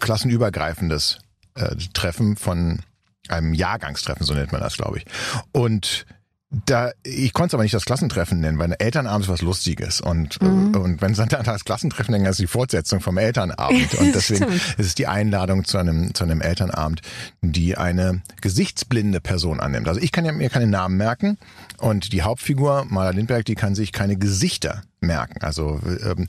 klassenübergreifendes 0.00 1.18
äh, 1.54 1.76
Treffen 1.92 2.36
von 2.36 2.80
einem 3.28 3.54
Jahrgangstreffen, 3.54 4.24
so 4.24 4.34
nennt 4.34 4.52
man 4.52 4.60
das, 4.60 4.76
glaube 4.76 4.98
ich. 4.98 5.04
Und 5.52 6.06
da, 6.50 6.92
ich 7.02 7.34
konnte 7.34 7.48
es 7.48 7.54
aber 7.54 7.62
nicht 7.62 7.74
das 7.74 7.84
Klassentreffen 7.84 8.40
nennen, 8.40 8.58
weil 8.58 8.74
Elternabend 8.78 9.26
ist 9.26 9.30
was 9.30 9.42
Lustiges. 9.42 10.00
Und, 10.00 10.40
Mhm. 10.40 10.74
und 10.76 11.02
wenn 11.02 11.14
sie 11.14 11.26
dann 11.26 11.44
das 11.44 11.64
Klassentreffen 11.66 12.12
nennen, 12.12 12.24
das 12.24 12.36
ist 12.36 12.40
die 12.40 12.46
Fortsetzung 12.46 13.00
vom 13.00 13.18
Elternabend. 13.18 13.94
Und 13.96 14.12
deswegen 14.14 14.46
ist 14.52 14.78
es 14.78 14.94
die 14.94 15.06
Einladung 15.06 15.66
zu 15.66 15.76
einem, 15.76 16.14
zu 16.14 16.24
einem 16.24 16.40
Elternabend, 16.40 17.02
die 17.42 17.76
eine 17.76 18.22
gesichtsblinde 18.40 19.20
Person 19.20 19.60
annimmt. 19.60 19.88
Also 19.88 20.00
ich 20.00 20.10
kann 20.10 20.24
ja 20.24 20.32
mir 20.32 20.48
keine 20.48 20.66
Namen 20.68 20.96
merken 20.96 21.36
und 21.80 22.12
die 22.12 22.22
Hauptfigur, 22.22 22.86
Maler 22.88 23.12
Lindberg, 23.12 23.44
die 23.44 23.54
kann 23.54 23.74
sich 23.74 23.92
keine 23.92 24.16
Gesichter 24.16 24.82
merken. 25.00 25.42
Also 25.42 25.80
ähm, 26.04 26.26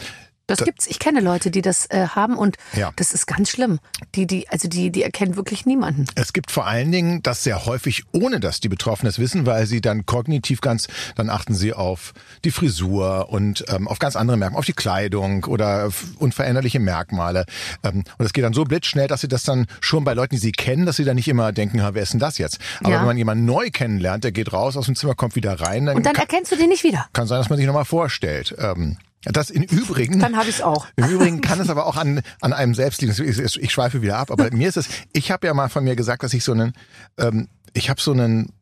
Das 0.50 0.60
Da- 0.60 0.66
gibt's. 0.66 0.88
Ich 0.88 1.00
kenne 1.00 1.20
Leute, 1.22 1.52
die 1.52 1.62
das 1.62 1.86
äh, 1.90 2.08
haben 2.08 2.36
und 2.38 2.58
Ja. 2.76 2.92
das 2.96 3.14
ist 3.14 3.28
ganz 3.28 3.50
schlimm. 3.52 3.80
Die, 4.16 4.26
die, 4.26 4.50
also 4.50 4.68
die, 4.68 4.90
die 4.92 5.04
erkennen 5.04 5.36
wirklich 5.36 5.66
niemanden. 5.66 6.06
Es 6.16 6.34
gibt 6.34 6.50
vor 6.52 6.66
allen 6.66 6.92
Dingen 6.92 7.22
das 7.24 7.44
sehr 7.44 7.66
häufig, 7.66 8.04
ohne 8.12 8.40
dass 8.40 8.60
die 8.60 8.70
Betroffenen 8.70 9.10
es 9.10 9.20
wissen, 9.20 9.46
weil 9.46 9.66
sie 9.68 9.80
dann 9.82 10.06
kognitiv 10.06 10.62
ganz, 10.62 10.88
dann 11.16 11.30
achten 11.30 11.54
sie 11.54 11.74
auf 11.74 12.14
die 12.44 12.52
Frisur 12.52 13.30
und 13.30 13.64
ähm, 13.70 13.88
auf 13.88 14.00
ganz 14.00 14.16
andere 14.16 14.38
Merkmale, 14.38 14.60
auf 14.60 14.66
die 14.66 14.74
Kleidung 14.74 15.44
oder 15.46 15.90
unveränderliche 16.18 16.80
Merkmale. 16.80 17.46
Ähm, 17.84 18.04
und 18.18 18.26
es 18.26 18.34
geht 18.34 18.44
dann 18.44 18.54
so 18.54 18.64
blitzschnell, 18.64 19.08
dass 19.08 19.22
sie 19.22 19.28
das 19.28 19.44
dann 19.44 19.68
schon 19.82 20.04
bei 20.04 20.14
Leuten, 20.14 20.36
die 20.36 20.42
sie 20.42 20.52
kennen, 20.52 20.86
dass 20.86 20.96
sie 20.98 21.06
dann 21.06 21.16
nicht 21.16 21.28
immer 21.28 21.52
denken, 21.52 21.84
"Ha, 21.84 21.94
wer 21.94 22.04
ist 22.04 22.14
denn 22.14 22.20
das 22.20 22.38
jetzt? 22.40 22.58
Aber 22.80 22.90
Ja. 22.90 23.00
wenn 23.00 23.06
man 23.06 23.18
jemanden 23.18 23.46
neu 23.46 23.70
kennenlernt, 23.70 24.24
der 24.24 24.32
geht 24.32 24.52
raus 24.52 24.76
aus 24.78 24.86
dem 24.88 24.96
Zimmer, 24.96 25.14
kommt 25.16 25.36
wieder 25.36 25.60
rein, 25.62 25.86
dann, 25.86 25.96
Und 25.98 26.06
dann 26.06 26.14
kann, 26.14 26.24
erkennst 26.24 26.52
du 26.52 26.56
den 26.56 26.70
nicht 26.70 26.84
wieder. 26.84 27.06
kann 27.14 27.28
sein, 27.28 27.38
dass 27.40 27.50
man 27.50 27.58
sich 27.58 27.68
nochmal 27.68 27.86
vorstellt. 27.86 28.56
Ähm, 28.58 28.98
das 29.24 29.50
im 29.50 29.64
Übrigen. 29.64 30.20
Dann 30.20 30.38
habe 30.38 30.50
ich's 30.50 30.62
auch. 30.62 30.88
Im 30.96 31.10
Übrigen 31.10 31.42
kann 31.42 31.60
es 31.60 31.70
aber 31.70 31.86
auch 31.86 31.98
an, 31.98 32.22
an 32.42 32.54
einem 32.54 32.74
selbst 32.74 33.02
liegen. 33.02 33.12
Ich, 33.12 33.40
ich, 33.40 33.62
ich 33.62 33.72
schweife 33.72 34.02
wieder 34.02 34.18
ab, 34.18 34.32
aber 34.32 34.50
mir 34.52 34.70
ist 34.70 34.78
es, 34.78 34.90
ich 35.14 35.32
habe 35.32 35.48
ja 35.48 35.54
mal 35.54 35.70
von 35.70 35.84
mir 35.84 35.96
gesagt, 35.96 36.24
dass 36.24 36.34
ich 36.34 36.44
so 36.44 36.54
einen, 36.54 36.74
ähm, 37.18 37.50
ich 37.74 37.90
habe 37.90 38.02
so 38.02 38.12
einen, 38.12 38.54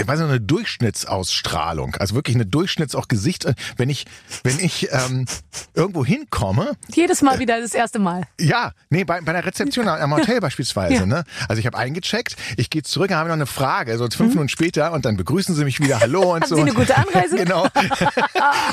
ich 0.00 0.08
weiß 0.08 0.18
nicht, 0.20 0.28
eine 0.28 0.40
Durchschnittsausstrahlung, 0.40 1.94
also 1.96 2.14
wirklich 2.14 2.36
eine 2.36 2.46
Durchschnitts 2.46 2.94
auch 2.94 3.08
Gesicht. 3.08 3.46
Wenn 3.76 3.90
ich, 3.90 4.06
wenn 4.42 4.58
ich 4.58 4.88
ähm, 4.92 5.26
irgendwo 5.74 6.04
hinkomme, 6.04 6.72
Jedes 6.92 7.22
Mal 7.22 7.38
wieder 7.38 7.60
das 7.60 7.74
erste 7.74 7.98
Mal. 7.98 8.22
ja, 8.38 8.72
nee, 8.88 9.04
bei, 9.04 9.20
bei 9.20 9.32
der 9.32 9.44
Rezeption 9.44 9.88
am 9.88 10.14
Hotel 10.14 10.40
beispielsweise. 10.40 10.94
Ja. 10.94 11.06
Ne? 11.06 11.24
Also 11.48 11.60
ich 11.60 11.66
habe 11.66 11.76
eingecheckt, 11.76 12.36
ich 12.56 12.70
gehe 12.70 12.82
zurück, 12.82 13.10
habe 13.12 13.28
noch 13.28 13.34
eine 13.34 13.46
Frage, 13.46 13.96
so 13.98 14.08
fünf 14.08 14.32
Minuten 14.34 14.48
später 14.48 14.92
und 14.92 15.04
dann 15.04 15.16
begrüßen 15.16 15.54
sie 15.54 15.64
mich 15.64 15.80
wieder, 15.80 16.00
hallo 16.00 16.34
und 16.34 16.42
Haben 16.42 16.48
so. 16.48 16.56
Sie 16.56 16.62
eine 16.62 16.72
gute 16.72 16.96
Anreise? 16.96 17.36
genau. 17.44 17.66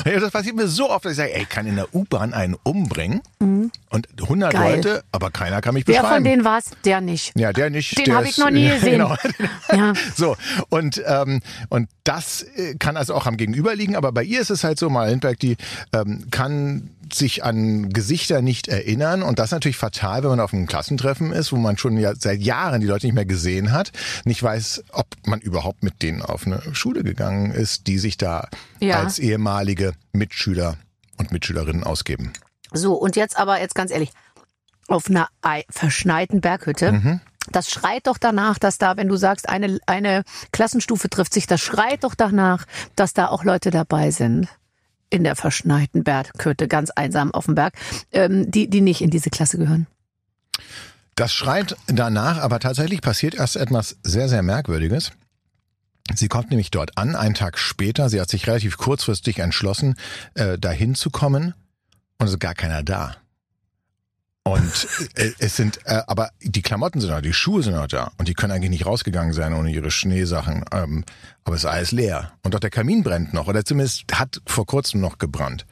Ja, 0.04 0.20
das 0.20 0.30
passiert 0.30 0.56
mir 0.56 0.68
so 0.68 0.90
oft, 0.90 1.04
dass 1.04 1.12
ich 1.12 1.18
sage, 1.18 1.34
ey, 1.34 1.42
ich 1.42 1.48
kann 1.48 1.66
in 1.66 1.76
der 1.76 1.94
U-Bahn 1.94 2.32
einen 2.32 2.54
umbringen 2.62 3.20
und 3.38 4.08
100 4.20 4.52
Geil. 4.52 4.76
Leute, 4.76 5.04
aber 5.12 5.30
keiner 5.30 5.60
kann 5.60 5.74
mich 5.74 5.86
Wer 5.86 5.96
beschreiben. 6.00 6.14
von 6.16 6.24
denen 6.24 6.44
war 6.44 6.58
es? 6.58 6.70
Der 6.84 7.00
nicht. 7.00 7.32
ja, 7.38 7.52
der 7.52 7.70
nicht. 7.70 7.98
Den 7.98 8.04
der 8.06 8.14
hab 8.16 8.24
ich 8.24 8.38
noch 8.38 8.50
nie 8.50 8.68
gesehen. 8.68 8.92
Genau. 8.92 9.16
Ja. 9.72 9.92
So, 10.16 10.36
und, 10.70 10.98
ähm, 11.26 11.40
und 11.68 11.88
das 12.04 12.42
äh, 12.42 12.74
kann 12.78 12.96
also 12.96 13.14
auch 13.14 13.26
am 13.26 13.36
Gegenüber 13.36 13.74
liegen, 13.74 13.96
aber 13.96 14.12
bei 14.12 14.22
ihr 14.24 14.40
ist 14.40 14.50
es 14.50 14.64
halt 14.64 14.78
so, 14.78 14.88
Mara 14.90 15.06
Lindberg, 15.08 15.38
die 15.38 15.56
ähm, 15.92 16.26
kann 16.30 16.90
sich 17.12 17.42
an 17.44 17.88
Gesichter 17.90 18.42
nicht 18.42 18.68
erinnern 18.68 19.22
und 19.22 19.38
das 19.38 19.46
ist 19.46 19.52
natürlich 19.52 19.76
fatal, 19.78 20.22
wenn 20.22 20.30
man 20.30 20.40
auf 20.40 20.52
einem 20.52 20.66
Klassentreffen 20.66 21.32
ist, 21.32 21.52
wo 21.52 21.56
man 21.56 21.78
schon 21.78 21.96
ja 21.96 22.14
seit 22.14 22.40
Jahren 22.40 22.80
die 22.80 22.86
Leute 22.86 23.06
nicht 23.06 23.14
mehr 23.14 23.24
gesehen 23.24 23.72
hat, 23.72 23.92
nicht 24.24 24.42
weiß, 24.42 24.84
ob 24.92 25.06
man 25.26 25.40
überhaupt 25.40 25.82
mit 25.82 26.02
denen 26.02 26.20
auf 26.22 26.46
eine 26.46 26.62
Schule 26.74 27.02
gegangen 27.04 27.50
ist, 27.52 27.86
die 27.86 27.98
sich 27.98 28.16
da 28.18 28.48
Ja. 28.80 29.00
als 29.00 29.18
ehemalige 29.18 29.92
Mitschüler 30.12 30.76
und 31.16 31.32
Mitschülerinnen 31.32 31.82
ausgeben. 31.84 32.32
So, 32.72 32.94
und 32.94 33.16
jetzt 33.16 33.38
aber, 33.38 33.58
jetzt 33.60 33.74
ganz 33.74 33.90
ehrlich, 33.90 34.10
auf 34.86 35.08
einer 35.08 35.28
ei- 35.42 35.64
verschneiten 35.70 36.40
Berghütte. 36.42 36.92
Mhm. 36.92 37.20
Das 37.52 37.70
schreit 37.70 38.06
doch 38.06 38.18
danach, 38.18 38.58
dass 38.58 38.78
da, 38.78 38.96
wenn 38.96 39.08
du 39.08 39.16
sagst, 39.16 39.48
eine, 39.48 39.78
eine 39.86 40.24
Klassenstufe 40.52 41.08
trifft 41.08 41.32
sich, 41.32 41.46
das 41.46 41.60
schreit 41.60 42.04
doch 42.04 42.14
danach, 42.14 42.64
dass 42.96 43.14
da 43.14 43.28
auch 43.28 43.44
Leute 43.44 43.70
dabei 43.70 44.10
sind. 44.10 44.48
In 45.10 45.24
der 45.24 45.36
verschneiten 45.36 46.04
Berghütte, 46.04 46.68
ganz 46.68 46.90
einsam 46.90 47.32
auf 47.32 47.46
dem 47.46 47.54
Berg, 47.54 47.74
ähm, 48.12 48.50
die, 48.50 48.68
die 48.68 48.82
nicht 48.82 49.00
in 49.00 49.08
diese 49.08 49.30
Klasse 49.30 49.56
gehören. 49.56 49.86
Das 51.14 51.32
schreit 51.32 51.76
danach, 51.86 52.38
aber 52.38 52.60
tatsächlich 52.60 53.00
passiert 53.00 53.34
erst 53.34 53.56
etwas 53.56 53.96
sehr, 54.02 54.28
sehr 54.28 54.42
Merkwürdiges. 54.42 55.12
Sie 56.14 56.28
kommt 56.28 56.50
nämlich 56.50 56.70
dort 56.70 56.96
an, 56.96 57.16
einen 57.16 57.34
Tag 57.34 57.58
später. 57.58 58.08
Sie 58.08 58.20
hat 58.20 58.30
sich 58.30 58.46
relativ 58.46 58.76
kurzfristig 58.76 59.38
entschlossen, 59.38 59.96
äh, 60.34 60.58
dahin 60.58 60.94
zu 60.94 61.10
kommen. 61.10 61.54
Und 62.18 62.26
es 62.26 62.32
ist 62.32 62.40
gar 62.40 62.54
keiner 62.54 62.82
da. 62.82 63.16
Und 64.48 64.88
äh, 65.14 65.32
es 65.38 65.56
sind, 65.56 65.80
äh, 65.84 66.00
aber 66.06 66.30
die 66.40 66.62
Klamotten 66.62 67.00
sind 67.00 67.10
noch, 67.10 67.20
die 67.20 67.34
Schuhe 67.34 67.62
sind 67.62 67.74
noch 67.74 67.86
da. 67.86 68.12
Und 68.16 68.28
die 68.28 68.34
können 68.34 68.52
eigentlich 68.52 68.70
nicht 68.70 68.86
rausgegangen 68.86 69.34
sein 69.34 69.52
ohne 69.52 69.70
ihre 69.70 69.90
Schneesachen. 69.90 70.64
Ähm, 70.72 71.04
aber 71.44 71.56
es 71.56 71.64
ist 71.64 71.70
alles 71.70 71.92
leer. 71.92 72.32
Und 72.42 72.54
auch 72.54 72.60
der 72.60 72.70
Kamin 72.70 73.02
brennt 73.02 73.34
noch. 73.34 73.46
Oder 73.46 73.64
zumindest 73.64 74.04
hat 74.12 74.40
vor 74.46 74.64
kurzem 74.64 75.00
noch 75.00 75.18
gebrannt. 75.18 75.66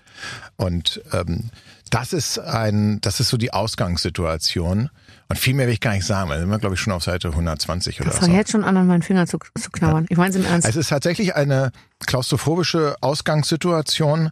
Und 0.56 1.00
ähm, 1.12 1.50
das 1.90 2.12
ist 2.12 2.38
ein, 2.38 3.00
das 3.00 3.20
ist 3.20 3.28
so 3.30 3.36
die 3.36 3.52
Ausgangssituation. 3.52 4.90
Und 5.28 5.38
viel 5.38 5.54
mehr 5.54 5.66
will 5.66 5.74
ich 5.74 5.80
gar 5.80 5.92
nicht 5.94 6.06
sagen, 6.06 6.28
weil 6.28 6.38
sind 6.40 6.50
wir, 6.50 6.58
glaube 6.58 6.74
ich, 6.74 6.80
schon 6.80 6.92
auf 6.92 7.02
Seite 7.02 7.28
120 7.28 8.00
oder 8.00 8.10
Ich 8.10 8.14
so. 8.14 8.20
fange 8.20 8.36
jetzt 8.36 8.50
schon 8.52 8.64
an, 8.64 8.76
an 8.76 8.86
meinen 8.86 9.02
Finger 9.02 9.26
zu, 9.26 9.38
zu 9.58 9.70
knabbern. 9.70 10.06
Ich 10.08 10.16
meine 10.18 10.30
es 10.30 10.36
im 10.36 10.44
Ernst. 10.44 10.68
Es 10.68 10.76
ist 10.76 10.88
tatsächlich 10.88 11.34
eine 11.34 11.72
klaustrophobische 12.06 12.96
Ausgangssituation, 13.00 14.30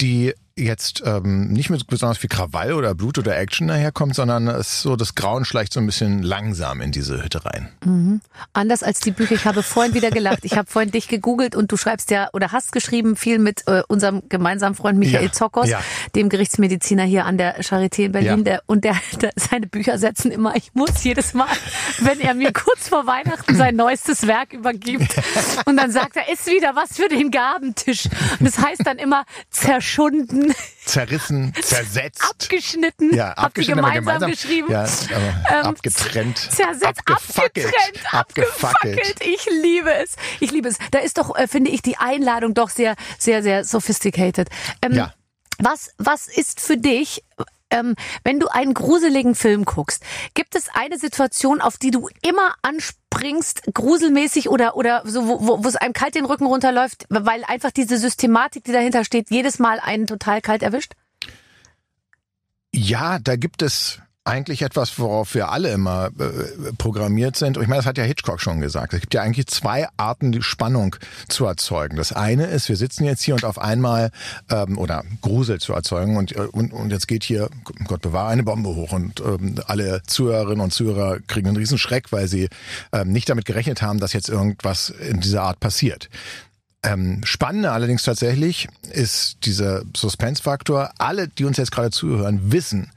die 0.00 0.34
jetzt 0.56 1.02
ähm, 1.04 1.48
nicht 1.48 1.70
mit 1.70 1.86
besonders 1.86 2.18
viel 2.18 2.28
Krawall 2.28 2.72
oder 2.72 2.94
Blut 2.94 3.18
oder 3.18 3.36
Action 3.38 3.68
daherkommt, 3.68 4.14
sondern 4.14 4.48
es 4.48 4.82
so, 4.82 4.96
das 4.96 5.14
Grauen 5.14 5.44
schleicht 5.44 5.72
so 5.72 5.80
ein 5.80 5.86
bisschen 5.86 6.22
langsam 6.22 6.80
in 6.80 6.92
diese 6.92 7.22
Hütte 7.22 7.44
rein. 7.44 8.20
Anders 8.52 8.82
als 8.82 9.00
die 9.00 9.10
Bücher. 9.10 9.34
Ich 9.34 9.44
habe 9.44 9.62
vorhin 9.62 9.94
wieder 9.94 10.10
gelacht. 10.10 10.40
Ich 10.42 10.56
habe 10.56 10.70
vorhin 10.70 10.90
dich 10.90 11.08
gegoogelt 11.08 11.56
und 11.56 11.72
du 11.72 11.76
schreibst 11.76 12.10
ja 12.10 12.28
oder 12.32 12.52
hast 12.52 12.72
geschrieben 12.72 13.16
viel 13.16 13.38
mit 13.38 13.66
äh, 13.66 13.82
unserem 13.88 14.22
gemeinsamen 14.28 14.74
Freund 14.74 14.98
Michael 14.98 15.26
Ja, 15.26 15.32
Zokos, 15.32 15.68
ja. 15.68 15.80
dem 16.14 16.28
Gerichtsmediziner 16.28 17.04
hier 17.04 17.24
an 17.24 17.38
der 17.38 17.60
Charité 17.62 18.04
in 18.04 18.12
Berlin. 18.12 18.38
Ja. 18.38 18.44
Der, 18.44 18.62
und 18.66 18.84
der, 18.84 18.96
der, 19.20 19.30
seine 19.36 19.66
Bücher 19.66 19.98
setzen 19.98 20.30
immer, 20.30 20.56
ich 20.56 20.74
muss 20.74 21.02
jedes 21.04 21.34
Mal, 21.34 21.48
wenn 22.00 22.20
er 22.20 22.34
mir 22.34 22.52
kurz 22.52 22.88
vor 22.88 23.06
Weihnachten 23.06 23.54
sein 23.56 23.76
neuestes 23.76 24.26
Werk 24.26 24.52
übergibt. 24.52 25.14
Und 25.64 25.76
dann 25.76 25.90
sagt 25.90 26.16
er, 26.16 26.32
ist 26.32 26.46
wieder 26.46 26.74
was 26.74 26.96
für 26.96 27.08
den 27.08 27.30
Gabentisch. 27.30 28.06
Und 28.38 28.46
das 28.46 28.58
heißt 28.58 28.86
dann 28.86 28.98
immer 28.98 29.24
zerschunden, 29.50 30.39
Zerrissen, 30.84 31.54
zersetzt. 31.62 32.22
abgeschnitten. 32.28 33.14
ja, 33.14 33.32
abgeschnitten, 33.32 33.80
aber 33.84 33.92
gemeinsam, 33.92 34.30
geschrieben. 34.30 34.70
Ja, 34.70 34.86
aber 35.48 35.68
abgetrennt. 35.68 36.38
Zersetzt, 36.38 36.84
abgefackelt. 36.84 37.66
abgetrennt, 37.66 38.14
abgefackelt. 38.14 39.20
Ich 39.24 39.46
liebe 39.62 39.92
es. 39.94 40.16
Ich 40.40 40.50
liebe 40.50 40.68
es. 40.68 40.76
Da 40.90 40.98
ist 41.00 41.18
doch, 41.18 41.36
äh, 41.36 41.46
finde 41.48 41.70
ich, 41.70 41.82
die 41.82 41.96
Einladung 41.98 42.54
doch 42.54 42.70
sehr, 42.70 42.94
sehr, 43.18 43.42
sehr 43.42 43.64
sophisticated. 43.64 44.48
Ähm, 44.82 44.92
Ja. 44.92 45.14
Was, 45.62 45.90
was 45.98 46.26
ist 46.26 46.58
für 46.60 46.78
dich, 46.78 47.22
ähm, 47.70 47.94
wenn 48.24 48.40
du 48.40 48.48
einen 48.48 48.74
gruseligen 48.74 49.34
Film 49.34 49.64
guckst, 49.64 50.02
gibt 50.34 50.54
es 50.54 50.68
eine 50.72 50.98
Situation, 50.98 51.60
auf 51.60 51.78
die 51.78 51.90
du 51.90 52.08
immer 52.22 52.54
anspringst, 52.62 53.62
gruselmäßig 53.72 54.48
oder, 54.48 54.76
oder 54.76 55.02
so, 55.04 55.26
wo, 55.26 55.64
wo, 55.64 55.68
es 55.68 55.76
einem 55.76 55.92
kalt 55.92 56.14
den 56.14 56.24
Rücken 56.24 56.46
runterläuft, 56.46 57.06
weil 57.08 57.44
einfach 57.44 57.70
diese 57.70 57.98
Systematik, 57.98 58.64
die 58.64 58.72
dahinter 58.72 59.04
steht, 59.04 59.30
jedes 59.30 59.58
Mal 59.58 59.80
einen 59.80 60.06
total 60.06 60.40
kalt 60.40 60.62
erwischt? 60.62 60.94
Ja, 62.72 63.18
da 63.18 63.36
gibt 63.36 63.62
es 63.62 64.00
eigentlich 64.30 64.62
etwas, 64.62 64.98
worauf 64.98 65.34
wir 65.34 65.50
alle 65.50 65.70
immer 65.72 66.10
äh, 66.18 66.72
programmiert 66.78 67.36
sind. 67.36 67.56
Und 67.56 67.64
ich 67.64 67.68
meine, 67.68 67.80
das 67.80 67.86
hat 67.86 67.98
ja 67.98 68.04
Hitchcock 68.04 68.40
schon 68.40 68.60
gesagt. 68.60 68.94
Es 68.94 69.00
gibt 69.00 69.12
ja 69.12 69.22
eigentlich 69.22 69.48
zwei 69.48 69.88
Arten, 69.96 70.30
die 70.30 70.42
Spannung 70.42 70.94
zu 71.28 71.46
erzeugen. 71.46 71.96
Das 71.96 72.12
eine 72.12 72.46
ist, 72.46 72.68
wir 72.68 72.76
sitzen 72.76 73.04
jetzt 73.04 73.22
hier 73.22 73.34
und 73.34 73.44
auf 73.44 73.58
einmal 73.58 74.10
ähm, 74.48 74.78
oder 74.78 75.02
Grusel 75.20 75.60
zu 75.60 75.72
erzeugen 75.72 76.16
und, 76.16 76.36
äh, 76.36 76.42
und, 76.52 76.72
und 76.72 76.90
jetzt 76.90 77.08
geht 77.08 77.24
hier, 77.24 77.50
Gott 77.86 78.02
bewahre, 78.02 78.28
eine 78.28 78.44
Bombe 78.44 78.70
hoch 78.70 78.92
und 78.92 79.20
ähm, 79.20 79.56
alle 79.66 80.02
Zuhörerinnen 80.06 80.60
und 80.60 80.72
Zuhörer 80.72 81.18
kriegen 81.26 81.48
einen 81.48 81.56
riesen 81.56 81.78
Schreck, 81.78 82.12
weil 82.12 82.28
sie 82.28 82.48
ähm, 82.92 83.10
nicht 83.10 83.28
damit 83.28 83.46
gerechnet 83.46 83.82
haben, 83.82 83.98
dass 83.98 84.12
jetzt 84.12 84.28
irgendwas 84.28 84.90
in 84.90 85.20
dieser 85.20 85.42
Art 85.42 85.58
passiert. 85.58 86.08
Ähm, 86.82 87.20
spannender 87.24 87.72
allerdings 87.72 88.04
tatsächlich 88.04 88.68
ist 88.90 89.44
dieser 89.44 89.82
Suspense-Faktor. 89.94 90.92
Alle, 90.98 91.28
die 91.28 91.44
uns 91.44 91.58
jetzt 91.58 91.72
gerade 91.72 91.90
zuhören, 91.90 92.52
wissen, 92.52 92.90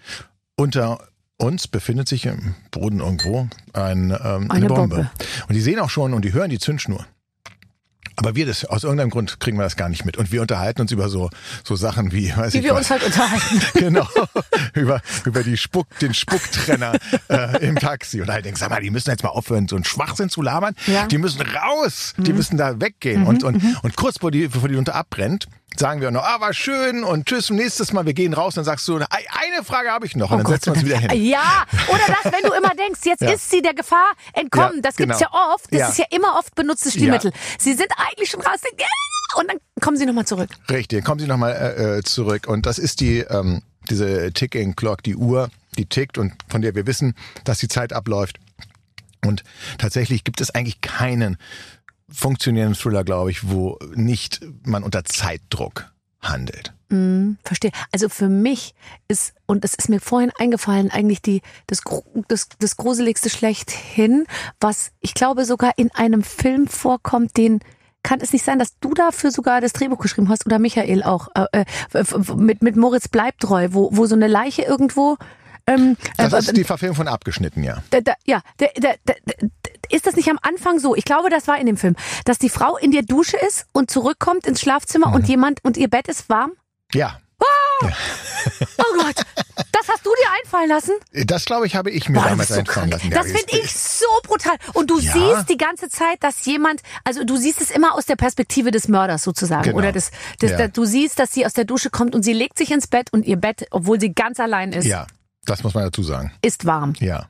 unter 0.56 1.00
uns 1.44 1.68
befindet 1.68 2.08
sich 2.08 2.26
im 2.26 2.56
Boden 2.72 3.00
irgendwo 3.00 3.48
ein, 3.74 4.12
ähm, 4.12 4.50
eine, 4.50 4.52
Eine 4.52 4.68
Bombe. 4.68 4.96
Bombe. 4.96 5.12
Und 5.48 5.56
die 5.56 5.62
sehen 5.62 5.80
auch 5.80 5.90
schon 5.90 6.14
und 6.14 6.24
die 6.24 6.34
hören 6.34 6.50
die 6.50 6.60
Zündschnur. 6.60 7.06
Aber 8.16 8.36
wir 8.36 8.46
das, 8.46 8.64
aus 8.66 8.84
irgendeinem 8.84 9.10
Grund 9.10 9.40
kriegen 9.40 9.58
wir 9.58 9.64
das 9.64 9.76
gar 9.76 9.90
nicht 9.90 10.06
mit. 10.06 10.18
Und 10.18 10.32
wir 10.32 10.42
unterhalten 10.42 10.82
uns 10.82 10.92
über 10.92 11.10
so, 11.10 11.30
so 11.64 11.76
Sachen 11.76 12.12
wie, 12.12 12.36
weiß 12.36 12.54
Wie 12.54 12.60
ich 12.60 12.64
wir 12.64 12.74
was. 12.74 12.82
uns 12.82 12.90
halt 12.92 13.04
unterhalten. 13.04 13.62
Genau, 13.74 14.08
über, 14.76 15.02
über 15.26 15.44
die 15.44 15.58
Spuck, 15.58 15.88
den 16.00 16.14
Spucktrenner 16.14 16.94
äh, 17.28 17.66
im 17.66 17.76
Taxi. 17.76 18.22
Und 18.22 18.30
halt 18.30 18.46
denkst, 18.46 18.60
sag 18.60 18.70
mal, 18.70 18.82
die 18.82 18.92
müssen 18.92 19.10
jetzt 19.10 19.24
mal 19.24 19.30
aufhören, 19.30 19.68
so 19.68 19.76
einen 19.76 19.84
Schwachsinn 19.84 20.30
zu 20.30 20.42
labern. 20.42 20.76
Ja. 20.86 21.08
Die 21.08 21.18
müssen 21.18 21.42
raus, 21.42 22.14
die 22.18 22.34
müssen 22.34 22.58
da 22.58 22.80
weggehen. 22.80 23.26
Und, 23.26 23.44
und, 23.44 23.62
und 23.82 23.96
kurz 23.96 24.16
bevor 24.16 24.32
die, 24.32 24.48
bevor 24.48 24.70
die 24.70 24.76
unter 24.76 24.94
abbrennt, 24.96 25.48
sagen 25.76 26.02
wir 26.02 26.12
noch, 26.12 26.24
ah, 26.24 26.40
war 26.40 26.54
schön 26.54 27.04
und 27.04 27.26
tschüss, 27.26 27.50
nächstes 27.50 27.94
Mal, 27.94 28.06
wir 28.06 28.14
gehen 28.14 28.34
raus. 28.34 28.56
Dann 28.56 28.64
sagst 28.64 28.88
du, 28.88 28.98
"Ei, 28.98 29.06
eine 29.10 29.64
Frage 29.64 29.90
habe 29.92 30.06
ich 30.06 30.16
noch. 30.16 30.32
Und 30.32 30.40
dann 30.40 30.48
setzen 30.48 30.68
wir 30.68 30.74
uns 30.74 30.86
wieder 30.86 30.98
hin. 31.00 31.24
Ja, 31.24 31.66
oder 31.90 32.02
das, 32.24 32.32
wenn 32.32 32.50
du 32.50 32.56
immer 32.56 32.74
denkst, 32.76 33.02
jetzt 33.06 33.22
Ja. 33.22 33.32
ist 33.32 33.50
sie 33.50 33.62
der 33.62 33.74
Gefahr 33.74 34.14
entkommen. 34.34 34.76
Ja, 34.76 34.82
das 34.82 34.96
gibt's 34.96 35.20
genau. 35.20 35.32
ja 35.34 35.54
oft. 35.54 35.66
Das 35.72 35.80
Ja. 35.80 35.88
ist 35.90 35.98
ja 35.98 36.06
immer 36.12 36.38
oft 36.38 36.54
benutztes 36.56 36.94
Stilmittel. 36.94 37.32
Sie 37.58 37.74
sind 37.74 37.88
eigentlich 37.98 38.30
schon 38.30 38.42
raus. 38.42 38.60
Und 39.36 39.50
dann 39.50 39.58
kommen 39.82 39.98
sie 39.98 40.06
nochmal 40.06 40.26
zurück. 40.26 40.50
Richtig, 40.70 41.04
kommen 41.04 41.20
Sie 41.20 41.26
nochmal 41.28 41.54
äh, 41.54 41.98
äh, 41.98 42.04
zurück. 42.04 42.48
Und 42.48 42.66
das 42.68 42.78
ist 42.78 43.00
die, 43.00 43.20
ähm, 43.20 43.64
diese 43.90 44.32
Ticking 44.32 44.76
Clock, 44.76 45.02
die 45.04 45.16
Uhr, 45.16 45.50
die 45.78 45.86
tickt 45.88 46.18
und 46.20 46.34
von 46.50 46.62
der 46.62 46.76
wir 46.76 46.86
wissen, 46.86 47.16
dass 47.44 47.58
die 47.58 47.68
Zeit 47.68 47.94
abläuft. 47.94 48.38
Und 49.26 49.44
tatsächlich 49.80 50.24
gibt 50.24 50.40
es 50.42 50.52
eigentlich 50.54 50.82
keinen 50.82 51.38
funktionierenden 52.14 52.80
Thriller, 52.80 53.04
glaube 53.04 53.32
ich, 53.32 53.50
wo 53.50 53.78
nicht 53.96 54.42
man 54.66 54.84
unter 54.84 55.04
Zeitdruck 55.04 55.92
handelt. 56.22 56.74
Hm, 56.90 57.38
verstehe. 57.44 57.72
Also 57.92 58.08
für 58.08 58.30
mich 58.30 58.76
ist, 59.08 59.34
und 59.46 59.64
das 59.64 59.74
ist 59.74 59.90
mir 59.90 60.00
vorhin 60.00 60.32
eingefallen, 60.38 60.92
eigentlich 60.92 61.22
die, 61.22 61.42
das, 61.68 61.82
das, 62.28 62.50
das 62.60 62.78
Gruseligste 62.78 63.30
schlechthin, 63.30 64.26
was 64.60 64.92
ich 65.02 65.14
glaube 65.14 65.46
sogar 65.46 65.74
in 65.78 65.92
einem 65.92 66.24
Film 66.24 66.68
vorkommt, 66.68 67.36
den 67.36 67.60
kann 68.04 68.20
es 68.22 68.34
nicht 68.34 68.46
sein, 68.46 68.60
dass 68.60 68.78
du 68.80 68.94
dafür 68.94 69.32
sogar 69.32 69.62
das 69.62 69.74
Drehbuch 69.74 69.98
geschrieben 69.98 70.30
hast 70.30 70.46
oder 70.46 70.60
Michael 70.60 71.04
auch 71.04 71.30
äh, 71.36 71.66
äh, 71.94 72.04
mit 72.36 72.62
mit 72.62 72.76
Moritz 72.76 73.08
Bleibtreu, 73.08 73.70
wo 73.72 73.90
wo 73.94 74.06
so 74.06 74.16
eine 74.16 74.28
Leiche 74.28 74.64
irgendwo 74.64 75.18
ähm, 75.68 75.98
Das 76.18 76.34
äh, 76.34 76.40
ist 76.40 76.58
die 76.58 76.64
Verfilmung 76.64 76.96
von 76.96 77.08
Abgeschnitten, 77.08 77.64
ja. 77.64 77.84
da, 77.90 78.02
da, 78.02 78.14
ja, 78.26 78.42
da, 78.58 78.68
ist 79.90 80.06
das 80.08 80.16
nicht 80.16 80.30
am 80.30 80.40
Anfang 80.42 80.80
so? 80.80 80.96
Ich 80.96 81.06
glaube, 81.06 81.30
das 81.30 81.48
war 81.48 81.58
in 81.60 81.66
dem 81.68 81.78
Film, 81.78 81.96
dass 82.26 82.40
die 82.40 82.50
Frau 82.50 82.78
in 82.78 82.92
der 82.92 83.04
Dusche 83.04 83.38
ist 83.38 83.66
und 83.74 83.92
zurückkommt 83.92 84.46
ins 84.48 84.60
Schlafzimmer 84.62 85.08
Mhm. 85.10 85.14
und 85.16 85.28
jemand 85.28 85.64
und 85.64 85.78
ihr 85.78 85.90
Bett 85.90 86.08
ist 86.08 86.30
warm. 86.30 86.52
Ja, 86.94 87.20
Oh 87.82 87.88
Gott, 88.98 89.16
das 89.72 89.88
hast 89.90 90.06
du 90.06 90.10
dir 90.12 90.30
einfallen 90.42 90.70
lassen? 90.70 90.92
Das, 91.26 91.44
glaube 91.46 91.66
ich, 91.68 91.76
habe 91.76 91.90
ich 91.92 92.08
mir 92.08 92.20
Boah, 92.20 92.30
damals 92.30 92.50
so 92.50 92.56
einfallen 92.56 92.90
krank. 92.90 92.92
lassen. 92.94 93.10
Das 93.10 93.28
Ja, 93.28 93.38
finde 93.38 93.58
ich 93.64 93.74
so 93.74 94.06
brutal. 94.24 94.56
Und 94.74 94.90
du 94.90 95.00
Ja. 95.00 95.12
siehst 95.12 95.50
die 95.50 95.58
ganze 95.58 95.90
Zeit, 95.90 96.18
dass 96.24 96.46
jemand, 96.46 96.82
also 97.04 97.24
du 97.24 97.36
siehst 97.36 97.62
es 97.62 97.70
immer 97.72 97.94
aus 97.96 98.06
der 98.06 98.16
Perspektive 98.16 98.72
des 98.72 98.88
Mörders 98.88 99.24
sozusagen. 99.24 99.64
Genau. 99.64 99.78
Oder 99.78 99.92
des, 99.92 100.12
des 100.42 100.52
Ja. 100.52 100.68
du 100.68 100.86
siehst, 100.86 101.20
dass 101.20 101.34
sie 101.34 101.46
aus 101.46 101.54
der 101.54 101.66
Dusche 101.66 101.90
kommt 101.90 102.16
und 102.16 102.24
sie 102.24 102.34
legt 102.34 102.58
sich 102.58 102.72
ins 102.72 102.88
Bett 102.88 103.12
und 103.12 103.26
ihr 103.26 103.38
Bett, 103.38 103.66
obwohl 103.72 104.00
sie 104.00 104.14
ganz 104.14 104.40
allein 104.40 104.72
ist, 104.72 104.86
Ja, 104.86 105.08
das 105.46 105.64
muss 105.64 105.74
man 105.74 105.84
dazu 105.84 106.04
sagen. 106.04 106.32
ist 106.42 106.66
warm. 106.66 106.94
Ja. 107.00 107.28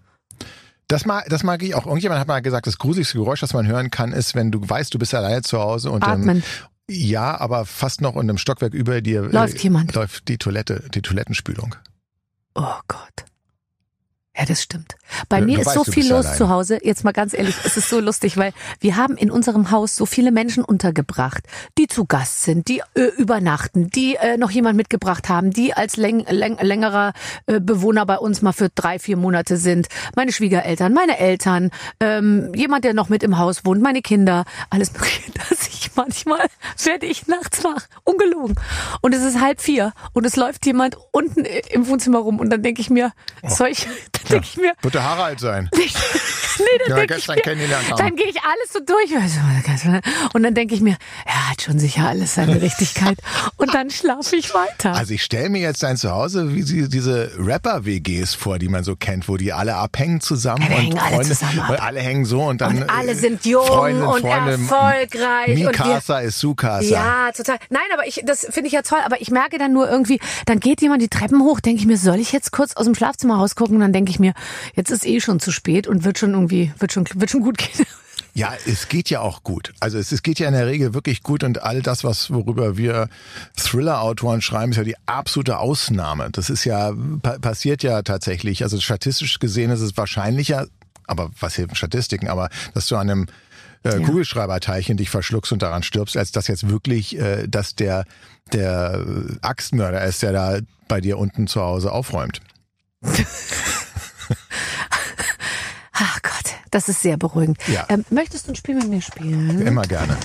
Das 0.88 1.06
mag, 1.06 1.28
das 1.30 1.44
mag 1.44 1.64
ich 1.64 1.76
auch. 1.76 1.86
Irgendjemand 1.86 2.20
hat 2.20 2.28
mal 2.28 2.42
gesagt, 2.42 2.68
das 2.68 2.78
gruseligste 2.78 3.18
Geräusch, 3.18 3.40
das 3.40 3.54
man 3.54 3.66
hören 3.68 3.90
kann, 3.90 4.12
ist, 4.12 4.36
wenn 4.36 4.52
du 4.52 4.60
weißt, 4.68 4.94
du 4.94 5.00
bist 5.00 5.14
alleine 5.16 5.42
zu 5.42 5.60
Hause 5.60 5.90
und 5.92 6.04
Atmen. 6.04 6.38
Ähm, 6.38 6.44
ja, 6.90 7.40
aber 7.40 7.66
fast 7.66 8.02
noch 8.02 8.16
in 8.16 8.22
einem 8.22 8.38
Stockwerk 8.38 8.74
über 8.74 9.02
dir 9.02 9.22
Läuft 9.24 9.64
jemand. 9.64 9.96
läuft 9.96 10.28
die 10.28 10.38
Toilette, 10.38 10.84
die 10.94 11.02
Toilettenspülung. 11.02 11.76
Oh 12.56 12.76
Gott. 12.88 13.26
Ja, 14.36 14.46
das 14.46 14.64
stimmt. 14.64 14.96
Bei 15.30 15.38
Ja, 15.40 15.46
mir 15.46 15.60
ist 15.60 15.68
weißt, 15.68 15.76
so 15.76 15.84
viel 15.84 16.10
los 16.10 16.26
allein. 16.26 16.38
zu 16.38 16.50
Hause. 16.50 16.80
Jetzt 16.82 17.04
mal 17.04 17.12
ganz 17.12 17.36
ehrlich, 17.36 17.56
es 17.66 17.78
ist 17.78 17.88
so 17.88 18.00
lustig, 18.00 18.36
weil 18.36 18.52
wir 18.80 18.96
haben 18.96 19.16
in 19.16 19.30
unserem 19.30 19.70
Haus 19.70 19.96
so 19.96 20.08
viele 20.08 20.32
Menschen 20.32 20.64
untergebracht, 20.64 21.44
die 21.78 21.86
zu 21.86 22.06
Gast 22.06 22.42
sind, 22.42 22.68
die 22.68 22.82
äh, 22.96 23.02
übernachten, 23.18 23.92
die 23.92 24.16
äh, 24.16 24.38
noch 24.38 24.50
jemand 24.50 24.76
mitgebracht 24.76 25.30
haben, 25.30 25.52
die 25.52 25.76
als 25.76 25.98
läng 25.98 26.26
läng 26.28 26.58
längerer 26.60 27.14
äh, 27.46 27.60
Bewohner 27.60 28.08
bei 28.08 28.18
uns 28.18 28.42
mal 28.42 28.54
für 28.54 28.70
drei, 28.70 28.98
vier 28.98 29.18
Monate 29.18 29.56
sind. 29.58 29.88
Meine 30.16 30.32
Schwiegereltern, 30.32 30.94
meine 30.94 31.20
Eltern, 31.20 31.70
ähm, 32.00 32.52
jemand, 32.56 32.86
der 32.86 32.96
noch 32.96 33.10
mit 33.10 33.22
im 33.22 33.38
Haus 33.38 33.66
wohnt, 33.66 33.84
meine 33.84 34.02
Kinder, 34.02 34.46
alles 34.72 34.94
mögliche, 34.94 35.32
dass 35.50 35.68
ich 35.68 35.92
manchmal 35.96 36.48
werde 36.84 37.06
ich 37.06 37.28
nachts 37.28 37.64
wach, 37.64 37.86
ungelogen. 38.04 38.56
Und 39.02 39.14
es 39.14 39.22
ist 39.22 39.40
halb 39.40 39.62
vier 39.62 39.94
und 40.14 40.26
es 40.26 40.36
läuft 40.38 40.66
jemand 40.66 40.98
unten 41.12 41.46
äh, 41.46 41.62
im 41.70 41.86
Wohnzimmer 41.88 42.18
rum 42.18 42.40
und 42.40 42.50
dann 42.50 42.64
denke 42.64 42.82
ich 42.82 42.90
mir, 42.90 43.12
soll 43.48 43.68
ich, 43.68 43.86
dann 44.12 44.23
denke 44.24 44.46
ich 44.50 44.58
mir, 44.58 44.74
Wird 44.82 44.94
der 44.94 45.04
Haare 45.04 45.24
alt 45.24 45.40
sein? 45.40 45.70
nee, 45.74 45.84
dann 46.88 46.90
Ja, 46.90 46.96
denke 46.96 47.16
ich 47.18 47.28
gestern 47.28 47.58
mir, 47.58 47.68
dann 47.98 48.16
gehe 48.16 48.28
ich 48.28 48.38
alles 48.42 48.72
so 48.74 48.80
durch. 48.80 49.12
Und 50.34 50.44
dann 50.44 50.54
denke 50.54 50.76
ich 50.76 50.82
mir, 50.82 50.98
er 51.26 51.50
hat 51.50 51.62
schon 51.62 51.80
sicher 51.80 52.08
alles 52.08 52.36
seine 52.36 52.62
Richtigkeit. 52.62 53.18
Und 53.58 53.74
dann 53.74 53.90
schlafe 53.90 54.36
ich 54.36 54.54
weiter. 54.54 54.94
Also 54.94 55.14
ich 55.14 55.24
stelle 55.24 55.50
mir 55.50 55.62
jetzt 55.62 55.84
dein 55.84 55.98
Zuhause 55.98 56.54
wie 56.56 56.62
sie, 56.64 56.90
diese 56.90 57.32
Rapper-WGs 57.38 58.34
vor, 58.36 58.60
die 58.60 58.68
man 58.70 58.84
so 58.84 58.96
kennt, 58.96 59.28
wo 59.28 59.38
die 59.38 59.54
alle 59.54 59.76
abhängen 59.76 60.22
zusammen 60.22 60.62
Ja, 60.64 60.68
und 60.68 60.74
hängen 60.84 61.00
alle 61.00 61.16
Freunde, 61.16 61.30
zusammen 61.30 61.60
ab. 61.60 61.84
alle 61.84 62.00
hängen 62.00 62.26
so 62.26 62.42
und 62.44 62.62
dann 62.62 62.78
Und 62.84 62.90
alle 62.90 63.12
äh, 63.12 63.16
sind 63.16 63.46
jung 63.46 63.66
Freundinnen, 63.66 64.08
und 64.08 64.22
Freunde, 64.22 64.52
erfolgreich. 64.52 65.56
Mikasa 65.56 66.20
ist 66.20 66.40
Sukasa. 66.40 66.84
ja, 66.88 67.32
total. 67.32 67.58
Nein, 67.70 67.82
aber 67.94 68.08
ich, 68.08 68.22
das 68.26 68.42
finde 68.50 68.68
ich 68.68 68.74
ja 68.74 68.82
toll. 68.82 69.00
Aber 69.06 69.22
ich 69.22 69.32
merke 69.32 69.58
dann 69.58 69.74
nur 69.74 69.90
irgendwie, 69.90 70.20
dann 70.46 70.60
geht 70.60 70.82
jemand 70.82 71.02
die 71.02 71.10
Treppen 71.10 71.42
hoch, 71.44 71.60
denke 71.60 71.80
ich 71.80 71.88
mir, 71.88 71.98
soll 71.98 72.20
ich 72.20 72.32
jetzt 72.32 72.52
kurz 72.52 72.76
aus 72.76 72.86
dem 72.86 72.96
Schlafzimmer 72.96 73.38
rausgucken? 73.38 73.76
Und 73.76 73.82
dann 73.82 73.94
denke 73.94 74.12
ich 74.12 74.13
mir, 74.20 74.34
jetzt 74.76 74.92
ist 74.92 75.06
eh 75.06 75.20
schon 75.20 75.40
zu 75.40 75.52
spät 75.52 75.88
und 75.88 76.04
wird 76.04 76.20
schon 76.20 76.34
irgendwie, 76.34 76.72
wird 76.80 76.92
schon, 76.94 77.06
wird 77.16 77.30
schon 77.30 77.42
gut 77.42 77.58
gehen. 77.58 77.86
Ja, 78.36 78.54
es 78.66 78.88
geht 78.90 79.12
ja 79.12 79.20
auch 79.20 79.44
gut. 79.44 79.74
Also 79.80 80.00
es, 80.00 80.12
es 80.12 80.24
geht 80.24 80.40
ja 80.40 80.48
in 80.48 80.56
der 80.56 80.66
Regel 80.66 80.96
wirklich 80.96 81.22
gut 81.22 81.44
und 81.44 81.62
all 81.62 81.84
das, 81.84 82.04
was 82.04 82.32
worüber 82.32 82.78
wir 82.78 83.08
Thriller-Autoren 83.56 84.42
schreiben, 84.42 84.72
ist 84.72 84.78
ja 84.78 84.84
die 84.84 84.96
absolute 85.06 85.60
Ausnahme. 85.60 86.30
Das 86.32 86.50
ist 86.50 86.66
ja 86.66 86.94
pa 87.22 87.38
passiert 87.38 87.84
ja 87.84 88.02
tatsächlich. 88.02 88.64
Also 88.64 88.80
statistisch 88.82 89.38
gesehen 89.38 89.70
ist 89.70 89.82
es 89.82 89.98
wahrscheinlicher, 89.98 90.66
aber 91.06 91.30
was 91.40 91.56
hilft 91.56 91.78
Statistiken, 91.78 92.28
aber 92.28 92.50
dass 92.74 92.88
du 92.88 92.96
an 92.96 93.10
einem 93.10 93.28
äh, 93.84 94.00
Ja. 94.00 94.06
Kugelschreiberteilchen 94.06 94.98
dich 94.98 95.12
verschluckst 95.12 95.52
und 95.52 95.62
daran 95.62 95.84
stirbst, 95.84 96.18
als 96.18 96.32
dass 96.32 96.48
jetzt 96.48 96.70
wirklich, 96.70 97.20
äh, 97.20 97.48
dass 97.48 97.76
der 97.76 98.06
der 98.52 99.06
Axtmörder 99.42 100.04
ist, 100.06 100.24
der 100.24 100.34
da 100.34 100.58
bei 100.88 101.02
dir 101.02 101.20
unten 101.20 101.46
zu 101.46 101.62
Hause 101.62 101.92
aufräumt. 101.92 102.42
Ach 105.94 106.22
Gott, 106.24 106.54
das 106.72 106.90
ist 106.90 107.02
sehr 107.02 107.18
beruhigend. 107.18 107.58
Ja. 107.68 107.86
Ähm, 107.90 108.06
möchtest 108.10 108.48
du 108.48 108.52
ein 108.52 108.56
Spiel 108.56 108.76
mit 108.76 108.88
mir 108.88 109.02
spielen? 109.02 109.62
Immer 109.62 109.84
gerne. 109.84 110.18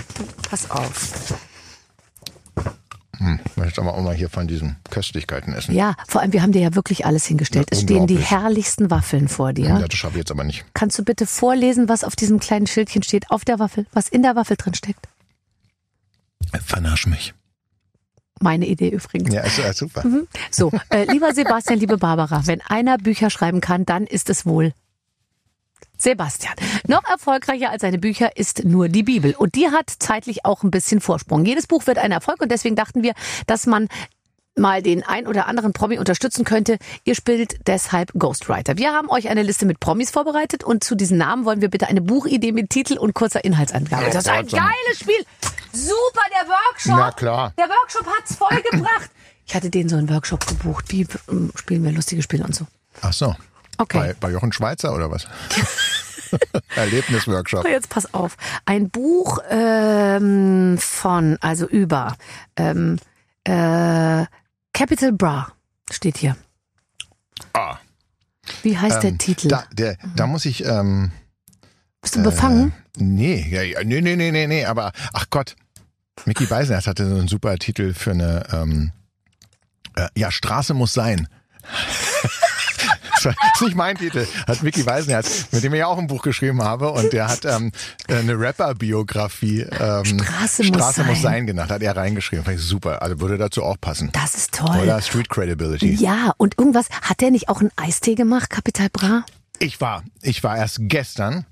Pass 0.48 0.70
auf. 0.70 1.34
Hm, 3.18 3.40
möchte 3.56 3.80
aber 3.80 3.94
auch 3.94 4.02
mal 4.02 4.14
hier 4.14 4.30
von 4.30 4.46
diesen 4.46 4.76
Köstlichkeiten 4.90 5.52
essen. 5.52 5.74
Ja, 5.74 5.94
vor 6.06 6.20
allem, 6.20 6.32
wir 6.32 6.42
haben 6.42 6.52
dir 6.52 6.62
ja 6.62 6.74
wirklich 6.76 7.04
alles 7.04 7.26
hingestellt. 7.26 7.66
Es 7.70 7.80
stehen 7.80 8.06
die 8.06 8.18
herrlichsten 8.18 8.90
Waffeln 8.92 9.26
vor 9.26 9.52
dir. 9.52 9.68
Ja, 9.68 9.78
das 9.80 9.98
schaffe 9.98 10.14
ich 10.14 10.18
jetzt 10.18 10.30
aber 10.30 10.44
nicht. 10.44 10.64
Kannst 10.72 10.98
du 10.98 11.04
bitte 11.04 11.26
vorlesen, 11.26 11.88
was 11.88 12.04
auf 12.04 12.14
diesem 12.14 12.38
kleinen 12.38 12.68
Schildchen 12.68 13.02
steht, 13.02 13.30
auf 13.30 13.44
der 13.44 13.58
Waffel, 13.58 13.86
was 13.92 14.08
in 14.08 14.22
der 14.22 14.36
Waffel 14.36 14.56
drin 14.56 14.74
steckt? 14.74 15.08
Vernasch 16.64 17.06
mich. 17.06 17.34
Meine 18.40 18.66
Idee 18.66 18.88
übrigens. 18.90 19.34
Ja, 19.34 19.42
ist, 19.42 19.58
ist 19.58 19.78
super. 19.78 20.04
So, 20.50 20.72
äh, 20.90 21.10
lieber 21.10 21.34
Sebastian, 21.34 21.78
liebe 21.78 21.98
Barbara, 21.98 22.46
wenn 22.46 22.60
einer 22.62 22.98
Bücher 22.98 23.30
schreiben 23.30 23.60
kann, 23.60 23.84
dann 23.84 24.06
ist 24.06 24.30
es 24.30 24.46
wohl 24.46 24.72
Sebastian. 25.96 26.54
Noch 26.86 27.04
erfolgreicher 27.08 27.70
als 27.70 27.82
seine 27.82 27.98
Bücher 27.98 28.36
ist 28.36 28.64
nur 28.64 28.88
die 28.88 29.02
Bibel. 29.02 29.34
Und 29.34 29.56
die 29.56 29.68
hat 29.68 29.92
zeitlich 29.98 30.44
auch 30.44 30.62
ein 30.62 30.70
bisschen 30.70 31.00
Vorsprung. 31.00 31.44
Jedes 31.44 31.66
Buch 31.66 31.86
wird 31.86 31.98
ein 31.98 32.12
Erfolg 32.12 32.40
und 32.40 32.52
deswegen 32.52 32.76
dachten 32.76 33.02
wir, 33.02 33.14
dass 33.46 33.66
man 33.66 33.88
mal 34.58 34.82
den 34.82 35.02
ein 35.02 35.26
oder 35.26 35.46
anderen 35.46 35.72
Promi 35.72 35.98
unterstützen 35.98 36.44
könnte. 36.44 36.78
Ihr 37.04 37.14
spielt 37.14 37.66
deshalb 37.66 38.12
Ghostwriter. 38.14 38.76
Wir 38.76 38.92
haben 38.92 39.08
euch 39.10 39.28
eine 39.28 39.42
Liste 39.42 39.66
mit 39.66 39.80
Promis 39.80 40.10
vorbereitet 40.10 40.64
und 40.64 40.84
zu 40.84 40.94
diesen 40.94 41.18
Namen 41.18 41.44
wollen 41.44 41.60
wir 41.60 41.68
bitte 41.68 41.88
eine 41.88 42.00
Buchidee 42.00 42.52
mit 42.52 42.70
Titel 42.70 42.98
und 42.98 43.14
kurzer 43.14 43.44
Inhaltsangabe. 43.44 44.06
Das 44.06 44.16
ist 44.16 44.28
ein 44.28 44.46
geiles 44.46 45.00
Spiel. 45.00 45.24
Super, 45.72 46.22
der 46.30 46.48
Workshop. 46.48 46.96
Na 46.96 47.12
klar. 47.12 47.52
Der 47.58 47.68
Workshop 47.68 48.06
hat's 48.06 48.34
vollgebracht. 48.34 49.10
Ich 49.46 49.54
hatte 49.54 49.70
den 49.70 49.88
so 49.88 49.96
einen 49.96 50.08
Workshop 50.10 50.46
gebucht. 50.46 50.86
Wie 50.88 51.06
ähm, 51.30 51.52
spielen 51.54 51.82
wir 51.84 51.92
lustige 51.92 52.22
Spiele 52.22 52.44
und 52.44 52.54
so. 52.54 52.66
Ach 53.00 53.12
so. 53.12 53.34
Okay. 53.78 53.98
Bei, 53.98 54.14
bei 54.20 54.30
Jochen 54.30 54.52
Schweizer 54.52 54.94
oder 54.94 55.10
was? 55.10 55.26
Erlebnisworkshop. 56.76 57.66
Jetzt 57.66 57.88
pass 57.88 58.12
auf. 58.12 58.36
Ein 58.66 58.90
Buch 58.90 59.38
ähm, 59.48 60.76
von, 60.78 61.38
also 61.40 61.66
über 61.66 62.16
ähm, 62.56 62.98
äh, 63.44 64.26
Capital 64.78 65.10
Bra 65.10 65.52
steht 65.90 66.18
hier. 66.18 66.36
Ah, 67.52 67.78
Wie 68.62 68.78
heißt 68.78 69.02
der 69.02 69.10
ähm, 69.10 69.18
Titel? 69.18 69.48
Da, 69.48 69.64
der, 69.72 69.96
da 70.14 70.28
muss 70.28 70.44
ich. 70.44 70.64
Ähm, 70.64 71.10
Bist 72.00 72.14
du 72.14 72.22
befangen? 72.22 72.72
Äh, 72.96 73.02
nee, 73.02 73.48
ja, 73.50 73.82
nee, 73.82 74.00
nee, 74.00 74.14
nee, 74.14 74.46
nee, 74.46 74.64
aber 74.64 74.92
ach 75.12 75.26
Gott. 75.30 75.56
Mickey 76.26 76.46
Beisenherz 76.46 76.86
hatte 76.86 77.08
so 77.08 77.16
einen 77.16 77.26
super 77.26 77.56
Titel 77.58 77.92
für 77.92 78.12
eine. 78.12 78.46
Ähm, 78.52 78.92
äh, 79.96 80.06
ja, 80.16 80.30
Straße 80.30 80.74
muss 80.74 80.92
sein. 80.92 81.26
Das 83.24 83.34
ist 83.54 83.62
nicht 83.62 83.76
mein 83.76 83.96
Titel, 83.96 84.26
hat 84.46 84.62
Mickey 84.62 84.84
Weisenherz, 84.86 85.46
mit 85.52 85.62
dem 85.64 85.72
ich 85.74 85.80
ja 85.80 85.86
auch 85.86 85.98
ein 85.98 86.06
Buch 86.06 86.22
geschrieben 86.22 86.62
habe 86.62 86.90
und 86.90 87.12
der 87.12 87.28
hat 87.28 87.44
ähm, 87.44 87.72
eine 88.08 88.38
Rapper-Biografie 88.38 89.62
ähm, 89.62 90.04
Straße 90.04 90.64
muss 90.64 90.66
Straße 90.68 91.04
muss 91.04 91.22
sein. 91.22 91.32
sein 91.32 91.46
genannt, 91.46 91.70
hat 91.70 91.82
er 91.82 91.96
reingeschrieben. 91.96 92.44
Fand 92.44 92.58
ich 92.58 92.64
super, 92.64 93.02
also 93.02 93.20
würde 93.20 93.38
dazu 93.38 93.62
auch 93.62 93.76
passen. 93.80 94.10
Das 94.12 94.34
ist 94.34 94.54
toll. 94.54 94.80
Oder 94.82 95.00
Street 95.02 95.28
Credibility. 95.28 95.94
Ja, 95.94 96.32
und 96.36 96.58
irgendwas, 96.58 96.88
hat 97.02 97.20
der 97.20 97.30
nicht 97.30 97.48
auch 97.48 97.60
einen 97.60 97.70
Eistee 97.76 98.14
gemacht, 98.14 98.50
Capital 98.50 98.88
Bra? 98.90 99.24
Ich 99.58 99.80
war, 99.80 100.04
ich 100.22 100.42
war 100.44 100.56
erst 100.56 100.78
gestern, 100.82 101.46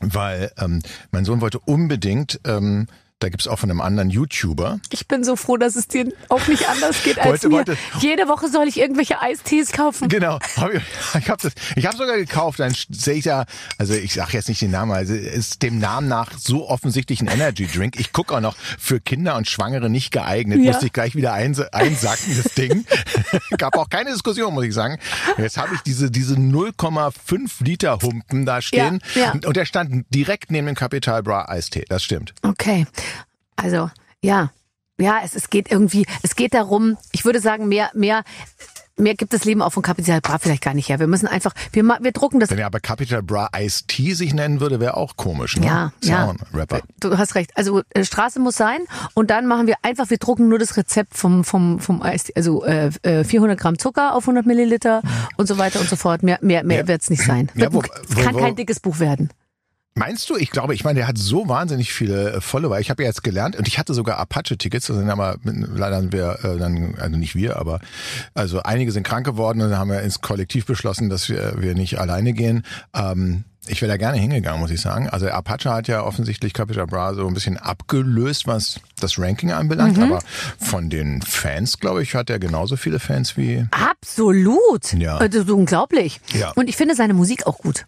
weil 0.00 0.52
ähm, 0.58 0.82
mein 1.10 1.24
Sohn 1.24 1.40
wollte 1.40 1.58
unbedingt, 1.58 2.40
ähm, 2.46 2.86
da 3.20 3.30
gibt's 3.30 3.48
auch 3.48 3.58
von 3.58 3.70
einem 3.70 3.80
anderen 3.80 4.10
YouTuber, 4.10 4.78
Ich 4.90 5.08
bin 5.08 5.24
so 5.24 5.36
froh, 5.36 5.56
dass 5.56 5.74
es 5.74 5.88
dir 5.88 6.12
auch 6.28 6.46
nicht 6.48 6.68
anders 6.68 7.02
geht 7.02 7.18
als 7.18 7.28
Wollte- 7.28 7.48
mir. 7.48 7.54
wollte- 7.56 7.76
Jede 8.00 8.28
Woche 8.28 8.48
soll 8.50 8.68
ich 8.68 8.78
irgendwelche 8.78 9.22
Eistees 9.22 9.72
kaufen. 9.72 10.08
Genau, 10.08 10.38
hab 10.56 10.74
ich, 10.74 10.82
ich 11.18 11.28
habe 11.30 11.50
habe 11.86 11.96
sogar 11.96 12.16
gekauft. 12.18 12.60
Dann 12.60 12.74
sehe 12.90 13.14
ich 13.14 13.24
da, 13.24 13.46
also 13.78 13.94
ich 13.94 14.12
sage 14.12 14.32
jetzt 14.34 14.48
nicht 14.50 14.60
den 14.60 14.70
Namen, 14.70 14.92
also 14.92 15.14
ist 15.14 15.62
dem 15.62 15.78
Namen 15.78 16.08
nach 16.08 16.30
so 16.36 16.68
offensichtlich 16.68 17.22
ein 17.22 17.28
Energy 17.28 17.66
Drink. 17.66 17.98
Ich 17.98 18.12
gucke 18.12 18.34
auch 18.36 18.40
noch 18.40 18.54
für 18.78 19.00
Kinder 19.00 19.36
und 19.36 19.48
Schwangere 19.48 19.88
nicht 19.88 20.10
geeignet. 20.10 20.58
Ja. 20.60 20.72
Musste 20.72 20.86
ich 20.86 20.92
gleich 20.92 21.14
wieder 21.16 21.32
eins, 21.32 21.58
einsacken 21.60 22.36
das 22.36 22.52
Ding. 22.52 22.84
Gab 23.56 23.78
auch 23.78 23.88
keine 23.88 24.10
Diskussion, 24.10 24.52
muss 24.52 24.64
ich 24.64 24.74
sagen. 24.74 24.98
Jetzt 25.38 25.56
habe 25.56 25.74
ich 25.74 25.80
diese 25.80 26.10
diese 26.10 26.34
0,5 26.34 27.64
Liter 27.64 27.98
Humpen 28.02 28.44
da 28.44 28.60
stehen 28.60 29.00
Ja, 29.14 29.20
ja. 29.22 29.32
und 29.32 29.56
der 29.56 29.64
stand 29.64 30.04
direkt 30.10 30.50
neben 30.50 30.66
dem 30.66 30.76
Capital 30.76 31.22
Bra 31.22 31.48
Eistee. 31.48 31.84
Das 31.88 32.02
stimmt. 32.02 32.34
Okay. 32.42 32.86
Also, 33.56 33.90
ja. 34.22 34.50
Ja, 34.98 35.18
es, 35.22 35.34
es 35.34 35.50
geht 35.50 35.70
irgendwie, 35.70 36.06
es 36.22 36.36
geht 36.36 36.54
darum, 36.54 36.96
ich 37.12 37.26
würde 37.26 37.38
sagen, 37.40 37.68
mehr, 37.68 37.90
mehr, 37.92 38.22
mehr 38.96 39.14
gibt 39.14 39.34
das 39.34 39.44
Leben 39.44 39.60
auch 39.60 39.74
von 39.74 39.82
Kapital 39.82 40.22
Bra 40.22 40.38
vielleicht 40.38 40.62
gar 40.62 40.72
nicht 40.72 40.88
her. 40.88 40.98
Wir 40.98 41.06
müssen 41.06 41.26
einfach, 41.26 41.52
wir, 41.72 41.84
wir 41.84 42.12
drucken 42.12 42.40
das. 42.40 42.48
Wenn 42.48 42.58
er 42.58 42.64
aber 42.64 42.80
Capital 42.80 43.22
Bra 43.22 43.50
Ice 43.58 43.84
Tea 43.86 44.14
sich 44.14 44.32
nennen 44.32 44.58
würde, 44.60 44.80
wäre 44.80 44.96
auch 44.96 45.16
komisch. 45.18 45.58
Ne? 45.58 45.66
Ja, 45.66 45.92
Ist 46.00 46.08
ja. 46.08 46.34
Rapper. 46.54 46.80
Du 46.98 47.18
hast 47.18 47.34
recht. 47.34 47.50
Also 47.58 47.82
äh, 47.90 48.04
Straße 48.06 48.40
muss 48.40 48.56
sein 48.56 48.78
und 49.12 49.28
dann 49.30 49.44
machen 49.46 49.66
wir 49.66 49.74
einfach, 49.82 50.08
wir 50.08 50.16
drucken 50.16 50.48
nur 50.48 50.58
das 50.58 50.78
Rezept 50.78 51.14
vom 51.14 51.44
vom 51.44 51.78
vom 51.78 52.00
Eis, 52.00 52.32
also 52.34 52.64
äh, 52.64 52.90
äh, 53.02 53.22
400 53.22 53.60
Gramm 53.60 53.78
Zucker 53.78 54.14
auf 54.14 54.22
100 54.24 54.46
Milliliter 54.46 55.02
und 55.36 55.46
so 55.46 55.58
weiter 55.58 55.78
und 55.80 55.90
so 55.90 55.96
fort. 55.96 56.22
Mehr 56.22 56.38
mehr 56.40 56.64
mehr 56.64 56.78
Ja. 56.80 56.88
wird's 56.88 57.10
nicht 57.10 57.22
sein. 57.22 57.50
Ja, 57.54 57.70
wo- 57.70 57.82
es 57.82 57.90
kann 58.16 58.32
wo- 58.34 58.38
wo- 58.38 58.42
kein 58.42 58.56
dickes 58.56 58.80
Buch 58.80 58.98
werden. 58.98 59.28
Meinst 59.98 60.28
du? 60.28 60.36
Ich 60.36 60.50
glaube, 60.50 60.74
ich 60.74 60.84
meine, 60.84 60.98
der 60.98 61.08
hat 61.08 61.16
so 61.16 61.48
wahnsinnig 61.48 61.90
viele 61.90 62.34
äh, 62.34 62.40
Follower. 62.42 62.78
Ich 62.78 62.90
habe 62.90 63.02
ja 63.02 63.08
jetzt 63.08 63.24
gelernt 63.24 63.56
und 63.56 63.66
ich 63.66 63.78
hatte 63.78 63.94
sogar 63.94 64.18
Apache-Tickets. 64.18 64.88
Das 64.88 64.96
sind 64.96 65.08
aber 65.08 65.38
leider 65.42 66.00
sind 66.00 66.12
wir 66.12 66.38
äh, 66.44 66.58
dann, 66.58 66.94
also 66.98 67.16
nicht 67.16 67.34
wir, 67.34 67.56
aber 67.56 67.80
also 68.34 68.62
einige 68.62 68.92
sind 68.92 69.04
krank 69.04 69.24
geworden 69.24 69.62
und 69.62 69.70
dann 69.70 69.78
haben 69.78 69.90
wir 69.90 70.02
ins 70.02 70.20
Kollektiv 70.20 70.66
beschlossen, 70.66 71.08
dass 71.08 71.30
wir, 71.30 71.54
wir 71.56 71.74
nicht 71.74 71.98
alleine 71.98 72.34
gehen. 72.34 72.62
Ähm, 72.94 73.44
ich 73.68 73.80
wäre 73.80 73.90
da 73.90 73.96
gerne 73.96 74.18
hingegangen, 74.18 74.60
muss 74.60 74.70
ich 74.70 74.82
sagen. 74.82 75.08
Also 75.08 75.28
Apache 75.28 75.70
hat 75.70 75.88
ja 75.88 76.04
offensichtlich 76.04 76.52
Capital 76.52 76.86
Bra 76.86 77.14
so 77.14 77.26
ein 77.26 77.32
bisschen 77.32 77.56
abgelöst, 77.56 78.46
was 78.46 78.78
das 79.00 79.18
Ranking 79.18 79.50
anbelangt. 79.50 79.98
Aber 79.98 80.20
von 80.58 80.90
den 80.90 81.22
Fans, 81.22 81.78
glaube 81.80 82.02
ich, 82.02 82.14
hat 82.14 82.28
er 82.28 82.38
genauso 82.38 82.76
viele 82.76 82.98
Fans 82.98 83.38
wie 83.38 83.66
Absolut. 83.70 84.92
Ja. 84.92 85.26
Das 85.26 85.44
ist 85.44 85.50
unglaublich. 85.50 86.20
Ja. 86.34 86.52
Und 86.52 86.68
ich 86.68 86.76
finde 86.76 86.94
seine 86.94 87.14
Musik 87.14 87.46
auch 87.46 87.58
gut. 87.58 87.86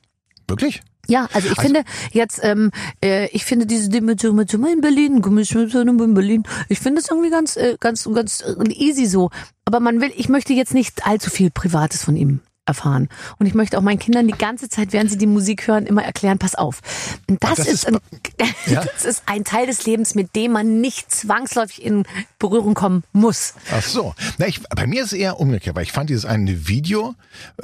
wirklich. 0.49 0.81
Ja, 1.09 1.27
also 1.33 1.49
ich 1.49 1.59
finde 1.59 1.85
jetzt, 2.13 2.41
ähm, 2.43 2.71
äh, 3.03 3.29
ich 3.29 3.45
finde 3.45 3.65
diese 3.65 3.89
Dimension 3.89 4.37
mit 4.37 4.53
in 4.53 4.81
Berlin, 4.81 5.23
in 5.23 6.15
Berlin, 6.15 6.43
ich 6.69 6.81
finde 6.81 7.01
es 7.01 7.09
irgendwie 7.09 7.31
ganz, 7.31 7.57
äh, 7.57 7.77
ganz, 7.81 8.07
ganz 8.13 8.43
äh, 8.43 8.73
easy 8.73 9.07
so. 9.07 9.31
Aber 9.65 9.81
man 9.81 10.01
will, 10.03 10.13
ich 10.17 10.29
möchte 10.29 10.53
jetzt 10.53 10.75
nicht 10.75 11.07
allzu 11.07 11.31
viel 11.31 11.51
Privates 11.51 12.05
von 12.05 12.17
ihm 12.17 12.41
erfahren. 12.69 13.09
Und 13.39 13.47
ich 13.47 13.55
möchte 13.55 13.77
auch 13.79 13.83
meinen 13.83 13.99
Kindern 13.99 14.27
die 14.29 14.37
ganze 14.37 14.69
Zeit, 14.69 14.93
während 14.93 15.11
sie 15.11 15.19
die 15.19 15.27
Musik 15.27 15.67
hören, 15.67 15.87
immer 15.87 16.05
erklären, 16.05 16.39
pass 16.39 16.55
auf. 16.55 16.81
Das, 17.27 17.57
das 17.57 17.59
ist, 17.61 17.69
ist- 17.69 17.87
ein, 17.89 17.99
Ja? 18.67 18.85
das 18.85 19.05
ist 19.05 19.23
ein 19.27 19.45
Teil 19.45 19.67
des 19.67 19.85
Lebens, 19.87 20.15
mit 20.15 20.37
dem 20.37 20.53
man 20.53 20.81
nicht 20.81 21.11
zwangsläufig 21.11 21.83
in 21.83 22.05
Berührung 22.39 22.75
kommen 22.75 23.03
muss. 23.13 23.55
Ach 23.73 23.83
so. 23.83 24.15
Na, 24.39 24.47
ich, 24.47 24.61
bei 24.69 24.87
mir 24.87 25.03
ist 25.03 25.13
es 25.13 25.19
eher 25.19 25.41
umgekehrt, 25.41 25.75
weil 25.75 25.83
ich 25.83 25.93
fand 25.93 26.11
dieses 26.11 26.25
eine 26.25 26.69
Video, 26.69 27.15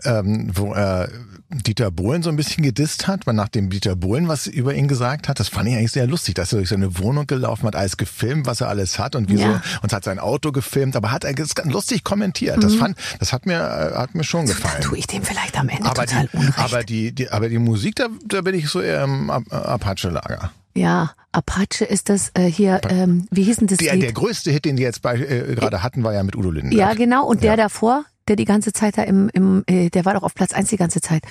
ähm, 0.04 0.50
wo 0.54 0.72
er 0.72 1.08
Dieter 1.50 1.90
Bohlen 1.90 2.22
so 2.22 2.30
ein 2.30 2.36
bisschen 2.36 2.64
gedisst 2.64 3.06
hat, 3.06 3.26
weil 3.26 3.34
nachdem 3.34 3.70
Dieter 3.70 3.94
Bohlen 3.94 4.26
was 4.26 4.46
über 4.48 4.74
ihn 4.74 4.88
gesagt 4.88 5.28
hat, 5.28 5.38
das 5.38 5.48
fand 5.48 5.68
ich 5.68 5.76
eigentlich 5.76 5.92
sehr 5.92 6.06
lustig, 6.06 6.34
dass 6.34 6.52
er 6.52 6.56
durch 6.58 6.70
seine 6.70 6.98
Wohnung 6.98 7.26
gelaufen 7.28 7.66
hat, 7.66 7.76
alles 7.76 7.96
gefilmt, 7.96 8.46
was 8.46 8.60
er 8.60 8.68
alles 8.68 8.98
hat 8.98 9.14
und 9.14 9.28
wieso 9.28 9.44
Ja. 9.44 9.62
und 9.82 9.92
hat 9.92 10.02
sein 10.04 10.18
Auto 10.18 10.50
gefilmt, 10.50 10.96
aber 10.96 11.12
hat 11.12 11.22
er 11.24 11.34
ganz 11.34 11.52
lustig 11.64 12.02
kommentiert. 12.02 12.56
Mhm. 12.56 12.60
Das 12.62 12.74
fand, 12.74 12.96
das 13.20 13.32
hat 13.32 13.46
mir, 13.46 13.58
äh, 13.60 13.96
hat 13.96 14.14
mir 14.14 14.24
schon 14.24 14.46
gefallen. 14.46 14.82
Tue 14.94 14.98
ich 15.00 15.06
dem 15.08 15.24
vielleicht 15.24 15.58
am 15.58 15.68
Ende 15.68 15.84
Aber 15.90 16.06
total 16.06 16.28
die, 16.28 16.36
unrecht. 16.36 16.58
aber 16.58 16.84
die, 16.84 17.12
die, 17.12 17.28
aber 17.30 17.48
die 17.48 17.58
Musik, 17.58 17.96
da, 17.96 18.06
da 18.24 18.42
bin 18.42 18.54
ich 18.54 18.68
so 18.68 18.80
eher 18.80 19.02
im 19.02 19.28
Ap- 19.28 19.52
Apache-Lager. 19.52 20.52
ja, 20.74 21.10
Apache 21.32 21.84
ist 21.84 22.08
das 22.10 22.30
äh, 22.34 22.44
hier, 22.44 22.80
ähm, 22.88 23.26
wie 23.32 23.42
hieß 23.42 23.56
denn 23.56 23.66
das 23.66 23.78
Der, 23.78 23.94
Lied? 23.94 24.04
der 24.04 24.12
größte 24.12 24.52
Hit, 24.52 24.64
den 24.66 24.76
die 24.76 24.84
jetzt 24.84 25.02
bei, 25.02 25.16
äh, 25.16 25.56
gerade 25.56 25.82
hatten, 25.82 26.04
war 26.04 26.14
ja 26.14 26.22
mit 26.22 26.36
Udo 26.36 26.52
Lindenberg. 26.52 26.78
Ja, 26.90 26.94
genau. 26.94 27.26
Und 27.26 27.42
der 27.42 27.52
Ja. 27.52 27.56
davor, 27.56 28.04
der 28.28 28.36
die 28.36 28.44
ganze 28.44 28.72
Zeit 28.72 28.96
da 28.96 29.02
im, 29.02 29.28
im 29.30 29.64
äh, 29.66 29.90
der 29.90 30.04
war 30.04 30.14
doch 30.14 30.22
auf 30.22 30.34
Platz 30.34 30.52
eins 30.52 30.68
die 30.70 30.76
ganze 30.76 31.00
Zeit. 31.00 31.24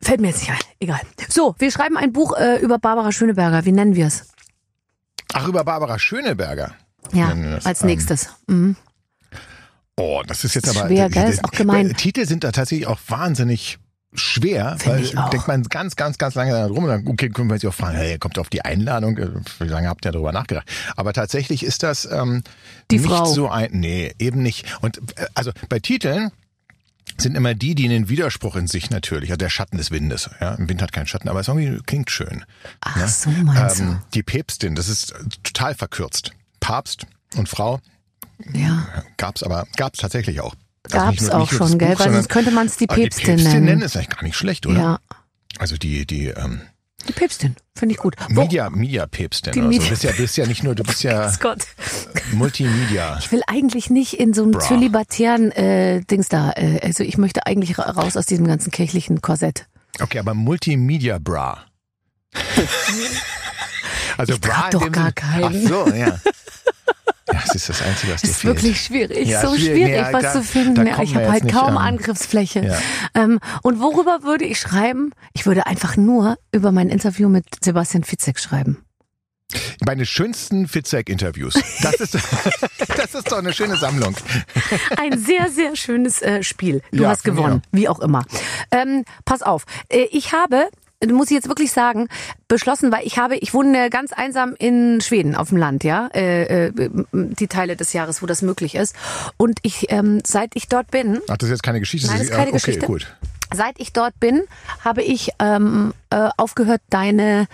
Fällt 0.00 0.20
mir 0.20 0.28
jetzt 0.28 0.40
nicht 0.40 0.50
ein. 0.52 0.58
Egal. 0.78 1.00
So, 1.28 1.54
wir 1.58 1.72
schreiben 1.72 1.96
ein 1.96 2.12
Buch 2.12 2.36
äh, 2.36 2.58
über 2.60 2.78
Barbara 2.78 3.10
Schöneberger. 3.10 3.64
Wie 3.64 3.72
nennen 3.72 3.96
wir 3.96 4.06
es? 4.06 4.28
Ach, 5.32 5.48
über 5.48 5.64
Barbara 5.64 5.98
Schöneberger. 5.98 6.74
Ja, 7.12 7.34
als 7.64 7.80
ähm, 7.82 7.86
nächstes. 7.88 8.28
Mhm. 8.46 8.76
Oh, 9.96 10.22
das 10.26 10.44
ist 10.44 10.54
jetzt 10.54 10.68
Ist 10.68 10.76
aber 10.76 10.88
schwer, 10.88 11.10
gell? 11.10 11.28
Ist 11.28 11.44
auch 11.44 11.50
gemein. 11.50 11.94
Titel 11.96 12.26
sind 12.26 12.44
da 12.44 12.52
tatsächlich 12.52 12.86
auch 12.86 12.98
wahnsinnig 13.08 13.78
schwer, 14.14 14.76
Find 14.78 14.94
weil 14.94 15.04
ich 15.04 15.14
denkt 15.30 15.48
man 15.48 15.62
ganz, 15.64 15.96
ganz, 15.96 16.18
ganz 16.18 16.34
lange 16.34 16.52
da 16.52 16.66
drum 16.68 16.84
und 16.84 16.90
dann 16.90 17.06
okay, 17.06 17.30
können 17.30 17.48
wir 17.48 17.58
sich 17.58 17.68
auch 17.68 17.74
fragen, 17.74 17.96
hey, 17.96 18.18
kommt 18.18 18.38
auf 18.38 18.50
die 18.50 18.62
Einladung, 18.62 19.16
Äh, 19.16 19.28
wie 19.58 19.68
lange 19.68 19.88
habt 19.88 20.04
ihr 20.04 20.12
darüber 20.12 20.32
nachgedacht? 20.32 20.68
Aber 20.96 21.12
tatsächlich 21.12 21.62
ist 21.62 21.82
das 21.82 22.04
ähm, 22.10 22.42
Die 22.90 22.98
nicht 22.98 23.06
Frau. 23.08 23.24
so 23.24 23.48
ein, 23.48 23.70
nee, 23.72 24.12
eben 24.18 24.42
nicht. 24.42 24.66
Und 24.82 24.98
äh, 25.18 25.26
also 25.34 25.52
bei 25.68 25.78
Titeln 25.78 26.30
sind 27.18 27.36
immer 27.36 27.54
die, 27.54 27.74
die 27.74 27.86
einen 27.86 28.08
Widerspruch 28.08 28.56
in 28.56 28.66
sich 28.66 28.90
natürlich, 28.90 29.30
also 29.30 29.38
der 29.38 29.50
Schatten 29.50 29.76
des 29.78 29.90
Windes. 29.90 30.30
Ja, 30.40 30.54
im 30.54 30.68
Wind 30.68 30.82
hat 30.82 30.92
keinen 30.92 31.06
Schatten, 31.06 31.28
aber 31.28 31.40
es 31.40 31.48
irgendwie 31.48 31.80
klingt 31.86 32.10
schön. 32.10 32.44
Ach 32.80 33.08
so, 33.08 33.30
meinst 33.30 33.80
Ähm, 33.80 33.98
die 34.14 34.22
Päpstin, 34.22 34.74
das 34.74 34.88
ist 34.88 35.14
total 35.42 35.74
verkürzt. 35.74 36.32
Papst 36.60 37.06
und 37.36 37.48
Frau 37.48 37.78
du? 37.78 37.82
Ja. 38.54 38.86
Gab's 39.16 39.42
aber, 39.42 39.66
gab's 39.76 39.98
tatsächlich 39.98 40.40
auch. 40.40 40.54
Also 40.90 40.98
Gab's 41.06 41.20
nur- 41.22 41.34
auch 41.36 41.50
schon, 41.52 41.78
gell? 41.78 41.90
Buch, 41.94 42.00
Weil 42.00 42.12
sonst 42.12 42.28
könnte 42.28 42.50
man 42.50 42.66
es 42.66 42.76
die 42.76 42.86
Päpstin 42.86 43.36
die 43.36 43.42
Päpstin 43.42 43.52
nennen. 43.52 43.64
nennen 43.66 43.82
ist 43.82 43.96
eigentlich 43.96 44.08
gar 44.10 44.22
nicht 44.24 44.36
schlecht, 44.36 44.66
oder? 44.66 44.78
Ja, 44.80 44.98
Also 45.58 45.76
die, 45.76 46.06
die 46.06 46.26
ähm, 46.26 46.62
die 47.08 47.12
Päpstin. 47.12 47.56
Finde 47.76 47.94
ich 47.94 47.98
gut. 48.00 48.14
Wo- 48.30 48.42
Media, 48.42 48.70
Media-Päpstin 48.70 49.52
Die 49.54 49.58
oder 49.60 49.72
so. 49.72 49.78
Media- 49.78 49.84
Du 49.84 49.90
bist 49.90 50.02
ja, 50.04 50.12
bist 50.12 50.36
ja 50.36 50.46
nicht 50.46 50.62
nur, 50.62 50.74
du 50.74 50.82
bist 50.84 51.02
ja 51.02 51.32
Gott. 51.40 51.66
Multimedia. 52.32 53.16
Ich 53.18 53.30
will 53.32 53.42
eigentlich 53.46 53.90
nicht 53.90 54.14
in 54.14 54.34
so 54.34 54.42
einem 54.42 54.52
Bra. 54.52 54.60
zölibatären 54.60 55.50
äh, 55.52 56.00
Dings 56.02 56.28
da. 56.28 56.52
Äh, 56.52 56.80
also 56.82 57.02
ich 57.02 57.18
möchte 57.18 57.46
eigentlich 57.46 57.76
ra- 57.78 57.90
raus 57.90 58.16
aus 58.16 58.26
diesem 58.26 58.46
ganzen 58.46 58.70
kirchlichen 58.70 59.20
Korsett. 59.20 59.66
Okay, 60.00 60.18
aber 60.20 60.34
Multimedia-Bra. 60.34 61.64
also 64.18 64.32
Ich 64.34 64.40
in 64.44 64.70
doch 64.70 64.92
gar 64.92 65.12
keinen. 65.12 65.44
Ach 65.44 65.68
so, 65.68 65.88
ja. 65.94 66.18
Das 67.26 67.54
ist 67.54 67.68
das 67.68 67.80
Einzige, 67.82 68.12
was 68.14 68.22
dir 68.22 68.28
ist 68.30 68.44
wirklich 68.44 68.80
schwierig, 68.84 69.26
Ja, 69.28 69.40
so 69.40 69.54
schwierig. 69.56 69.84
schwierig, 69.84 70.06
Nee, 70.06 70.12
was 70.12 70.22
da- 70.22 70.32
zu 70.32 70.42
finden. 70.42 70.86
Ja, 70.86 71.00
ich 71.02 71.14
habe 71.14 71.30
halt 71.30 71.50
kaum 71.50 71.76
an. 71.78 71.94
Angriffsfläche. 71.94 72.60
Ja. 72.64 72.78
Ähm, 73.14 73.38
und 73.62 73.80
worüber 73.80 74.22
würde 74.22 74.44
ich 74.44 74.58
schreiben? 74.60 75.12
Ich 75.32 75.46
würde 75.46 75.66
einfach 75.66 75.96
nur 75.96 76.36
über 76.52 76.72
mein 76.72 76.88
Interview 76.90 77.28
mit 77.28 77.46
Sebastian 77.64 78.04
Fitzek 78.04 78.38
schreiben. 78.38 78.84
Meine 79.84 80.06
schönsten 80.06 80.66
Fitzek-Interviews. 80.66 81.54
Das 81.82 81.94
ist, 81.96 82.14
das 82.96 83.14
ist 83.14 83.30
doch 83.30 83.38
eine 83.38 83.52
schöne 83.52 83.76
Sammlung. 83.76 84.14
Ein 84.96 85.18
sehr, 85.18 85.50
sehr 85.50 85.76
schönes 85.76 86.22
äh, 86.22 86.42
Spiel. 86.42 86.82
Du 86.90 87.02
Ja, 87.04 87.10
hast 87.10 87.22
gewonnen, 87.24 87.62
wie 87.70 87.88
auch 87.88 88.00
immer. 88.00 88.24
Ähm, 88.70 89.04
pass 89.26 89.42
auf, 89.42 89.64
äh, 89.90 90.04
ich 90.10 90.32
habe, 90.32 90.68
muss 91.10 91.30
ich 91.30 91.34
jetzt 91.34 91.48
wirklich 91.48 91.72
sagen, 91.72 92.08
beschlossen, 92.48 92.92
weil 92.92 93.06
ich 93.06 93.18
habe, 93.18 93.36
ich 93.36 93.54
wohne 93.54 93.90
ganz 93.90 94.12
einsam 94.12 94.54
in 94.58 95.00
Schweden 95.00 95.34
auf 95.34 95.48
dem 95.48 95.58
Land, 95.58 95.84
ja, 95.84 96.08
äh, 96.14 96.66
äh, 96.66 96.72
die 97.12 97.48
Teile 97.48 97.76
des 97.76 97.92
Jahres, 97.92 98.22
wo 98.22 98.26
das 98.26 98.42
möglich 98.42 98.74
ist. 98.74 98.94
Und 99.36 99.58
ich, 99.62 99.90
ähm, 99.90 100.20
seit 100.24 100.50
ich 100.54 100.68
dort 100.68 100.90
bin, 100.90 101.20
Ach, 101.28 101.36
das 101.36 101.48
ist 101.48 101.50
jetzt 101.50 101.62
keine 101.62 101.80
Geschichte. 101.80 102.06
Nein, 102.08 102.18
das 102.18 102.28
das 102.28 102.30
ist 102.30 102.36
keine 102.36 102.50
okay, 102.50 102.58
Geschichte. 102.58 102.86
gut. 102.86 103.16
seit 103.54 103.78
ich 103.78 103.92
dort 103.92 104.18
bin, 104.20 104.42
habe 104.84 105.02
ich 105.02 105.30
ähm, 105.38 105.92
äh, 106.10 106.28
aufgehört, 106.36 106.82
deine 106.90 107.46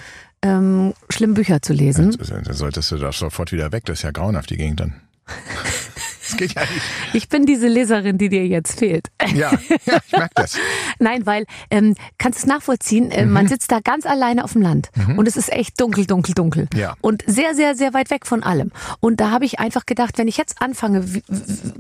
ähm, 0.42 0.94
schlimmen 1.10 1.34
Bücher 1.34 1.62
zu 1.62 1.72
lesen. 1.72 2.16
Dann 2.16 2.54
solltest 2.54 2.90
du 2.92 2.96
da 2.96 3.12
sofort 3.12 3.52
wieder 3.52 3.72
weg. 3.72 3.84
Das 3.86 3.98
ist 3.98 4.02
ja 4.02 4.10
grauenhaft, 4.10 4.50
die 4.50 4.56
Gegend 4.56 4.80
dann. 4.80 4.94
Das 6.28 6.36
geht 6.36 6.54
ja 6.54 6.60
nicht. 6.62 6.82
Ich 7.14 7.28
bin 7.28 7.46
diese 7.46 7.68
Leserin, 7.68 8.18
die 8.18 8.28
dir 8.28 8.46
jetzt 8.46 8.78
fehlt. 8.78 9.08
Ja, 9.34 9.50
ja 9.86 9.98
ich 10.06 10.12
merke 10.12 10.30
das. 10.34 10.56
Nein, 10.98 11.24
weil 11.26 11.46
ähm, 11.70 11.94
kannst 12.18 12.38
du 12.40 12.42
es 12.42 12.46
nachvollziehen, 12.46 13.10
äh, 13.10 13.24
Mhm. 13.24 13.32
man 13.32 13.48
sitzt 13.48 13.70
da 13.72 13.80
ganz 13.80 14.04
alleine 14.06 14.44
auf 14.44 14.52
dem 14.52 14.62
Land 14.62 14.90
und 15.16 15.26
es 15.26 15.36
ist 15.36 15.52
echt 15.52 15.80
dunkel, 15.80 16.06
dunkel, 16.06 16.34
dunkel. 16.34 16.68
Ja. 16.74 16.96
Und 17.00 17.22
sehr, 17.26 17.54
sehr, 17.54 17.74
sehr 17.74 17.94
weit 17.94 18.10
weg 18.10 18.26
von 18.26 18.42
allem. 18.42 18.70
Und 19.00 19.20
da 19.20 19.30
habe 19.30 19.44
ich 19.44 19.58
einfach 19.58 19.86
gedacht, 19.86 20.18
wenn 20.18 20.28
ich 20.28 20.36
jetzt 20.36 20.60
anfange, 20.62 21.14
wie- 21.14 21.22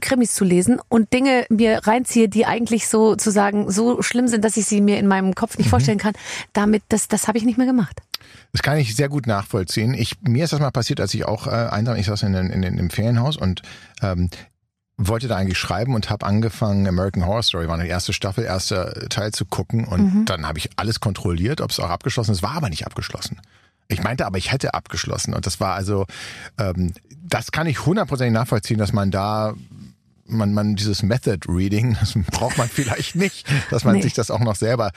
Krimis 0.00 0.34
zu 0.34 0.44
lesen 0.44 0.80
und 0.88 1.12
Dinge 1.12 1.46
mir 1.50 1.80
reinziehe, 1.86 2.28
die 2.28 2.46
eigentlich 2.46 2.88
so 2.88 3.16
zu 3.16 3.30
sagen 3.30 3.70
so 3.70 4.02
schlimm 4.02 4.28
sind, 4.28 4.44
dass 4.44 4.56
ich 4.56 4.66
sie 4.66 4.80
mir 4.80 4.98
in 4.98 5.06
meinem 5.06 5.34
Kopf 5.34 5.56
Mhm. 5.56 5.62
nicht 5.62 5.70
vorstellen 5.70 5.98
kann, 5.98 6.14
damit 6.52 6.82
das, 6.88 7.08
das 7.08 7.28
habe 7.28 7.38
ich 7.38 7.44
nicht 7.44 7.58
mehr 7.58 7.66
gemacht. 7.66 8.00
Das 8.52 8.62
kann 8.62 8.78
ich 8.78 8.96
sehr 8.96 9.08
gut 9.08 9.26
nachvollziehen. 9.26 9.94
Ich, 9.94 10.16
mir 10.22 10.44
ist 10.44 10.52
das 10.52 10.60
mal 10.60 10.70
passiert, 10.70 11.00
als 11.00 11.14
ich 11.14 11.24
auch 11.24 11.46
äh, 11.46 11.50
einsam, 11.50 11.96
ich 11.96 12.06
saß 12.06 12.22
in, 12.24 12.34
in, 12.34 12.62
in, 12.62 12.78
im 12.78 12.90
Ferienhaus 12.90 13.36
und 13.36 13.62
ähm, 14.02 14.30
wollte 14.96 15.28
da 15.28 15.36
eigentlich 15.36 15.58
schreiben 15.58 15.94
und 15.94 16.10
habe 16.10 16.26
angefangen, 16.26 16.86
American 16.86 17.24
Horror 17.24 17.42
Story 17.42 17.68
war 17.68 17.74
eine 17.74 17.86
erste 17.86 18.12
Staffel, 18.12 18.44
erster 18.44 19.08
Teil 19.08 19.32
zu 19.32 19.44
gucken 19.44 19.84
und 19.84 20.26
dann 20.26 20.46
habe 20.46 20.58
ich 20.58 20.70
alles 20.76 20.98
kontrolliert, 20.98 21.60
ob 21.60 21.70
es 21.70 21.78
auch 21.78 21.88
abgeschlossen 21.88 22.32
ist. 22.32 22.42
War 22.42 22.56
aber 22.56 22.68
nicht 22.68 22.84
abgeschlossen. 22.84 23.40
Ich 23.86 24.02
meinte 24.02 24.26
aber, 24.26 24.38
ich 24.38 24.52
hätte 24.52 24.74
abgeschlossen 24.74 25.34
und 25.34 25.46
das 25.46 25.60
war 25.60 25.74
also, 25.74 26.06
ähm, 26.58 26.92
das 27.22 27.52
kann 27.52 27.66
ich 27.66 27.86
hundertprozentig 27.86 28.34
nachvollziehen, 28.34 28.78
dass 28.78 28.92
man 28.92 29.10
da 29.10 29.54
man, 30.28 30.52
man 30.54 30.76
dieses 30.76 31.02
Method 31.02 31.40
Reading, 31.48 31.96
das 32.00 32.14
braucht 32.30 32.58
man 32.58 32.68
vielleicht 32.68 33.14
nicht, 33.16 33.46
dass 33.70 33.84
man 33.84 33.96
Nee. 33.96 34.02
sich 34.02 34.14
das 34.14 34.30
auch 34.30 34.40
noch 34.40 34.56
selber 34.56 34.90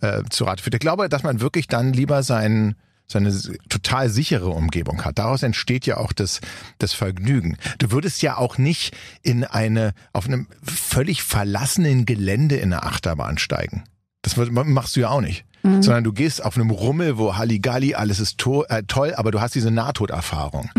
äh, 0.00 0.22
zu 0.30 0.44
Rat 0.44 0.60
führt. 0.60 0.74
Ich 0.74 0.80
glaube, 0.80 1.08
dass 1.08 1.22
man 1.22 1.40
wirklich 1.40 1.66
dann 1.66 1.92
lieber 1.92 2.22
sein, 2.22 2.74
seine 3.06 3.32
total 3.68 4.08
sichere 4.08 4.48
Umgebung 4.48 5.04
hat. 5.04 5.18
Daraus 5.18 5.42
entsteht 5.42 5.86
ja 5.86 5.96
auch 5.98 6.12
das, 6.12 6.40
das 6.78 6.92
Vergnügen. 6.92 7.56
Du 7.78 7.90
würdest 7.90 8.22
ja 8.22 8.36
auch 8.38 8.56
nicht 8.58 8.96
in 9.22 9.44
eine, 9.44 9.92
auf 10.12 10.26
einem 10.26 10.46
völlig 10.62 11.22
verlassenen 11.22 12.06
Gelände 12.06 12.56
in 12.56 12.72
eine 12.72 12.82
Achterbahn 12.82 13.38
steigen. 13.38 13.84
Das 14.22 14.36
machst 14.36 14.96
du 14.96 15.00
ja 15.00 15.10
auch 15.10 15.20
nicht. 15.20 15.44
Mhm. 15.62 15.82
Sondern 15.82 16.04
du 16.04 16.12
gehst 16.12 16.42
auf 16.44 16.56
einem 16.56 16.70
Rummel, 16.70 17.18
wo 17.18 17.36
Halligalli, 17.36 17.94
alles 17.94 18.20
ist 18.20 18.38
to 18.38 18.64
äh, 18.64 18.82
toll, 18.86 19.14
aber 19.16 19.30
du 19.30 19.40
hast 19.40 19.54
diese 19.54 19.70
Nahtoderfahrung, 19.70 20.70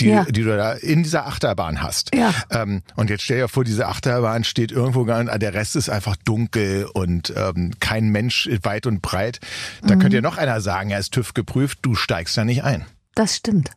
die, 0.00 0.06
Mhm. 0.06 0.12
Ja. 0.12 0.24
die 0.24 0.42
du 0.42 0.56
da 0.56 0.72
in 0.72 1.02
dieser 1.02 1.26
Achterbahn 1.26 1.82
hast. 1.82 2.14
Ja. 2.14 2.34
Ähm, 2.50 2.82
und 2.96 3.10
jetzt 3.10 3.22
stell 3.22 3.38
dir 3.38 3.48
vor, 3.48 3.64
diese 3.64 3.86
Achterbahn 3.86 4.44
steht 4.44 4.72
irgendwo, 4.72 5.04
gar- 5.04 5.24
der 5.38 5.54
Rest 5.54 5.76
ist 5.76 5.88
einfach 5.88 6.16
dunkel 6.16 6.86
und 6.92 7.32
ähm, 7.36 7.72
kein 7.80 8.08
Mensch 8.08 8.48
weit 8.62 8.86
und 8.86 9.02
breit. 9.02 9.40
Da 9.82 9.96
könnte 9.96 10.16
ja 10.16 10.22
noch 10.22 10.36
einer 10.38 10.60
sagen, 10.60 10.90
er 10.90 10.98
ist 10.98 11.12
TÜV 11.12 11.34
geprüft, 11.34 11.78
du 11.82 11.94
steigst 11.94 12.36
da 12.36 12.44
nicht 12.44 12.64
ein. 12.64 12.84
Das 13.14 13.36
stimmt. 13.36 13.70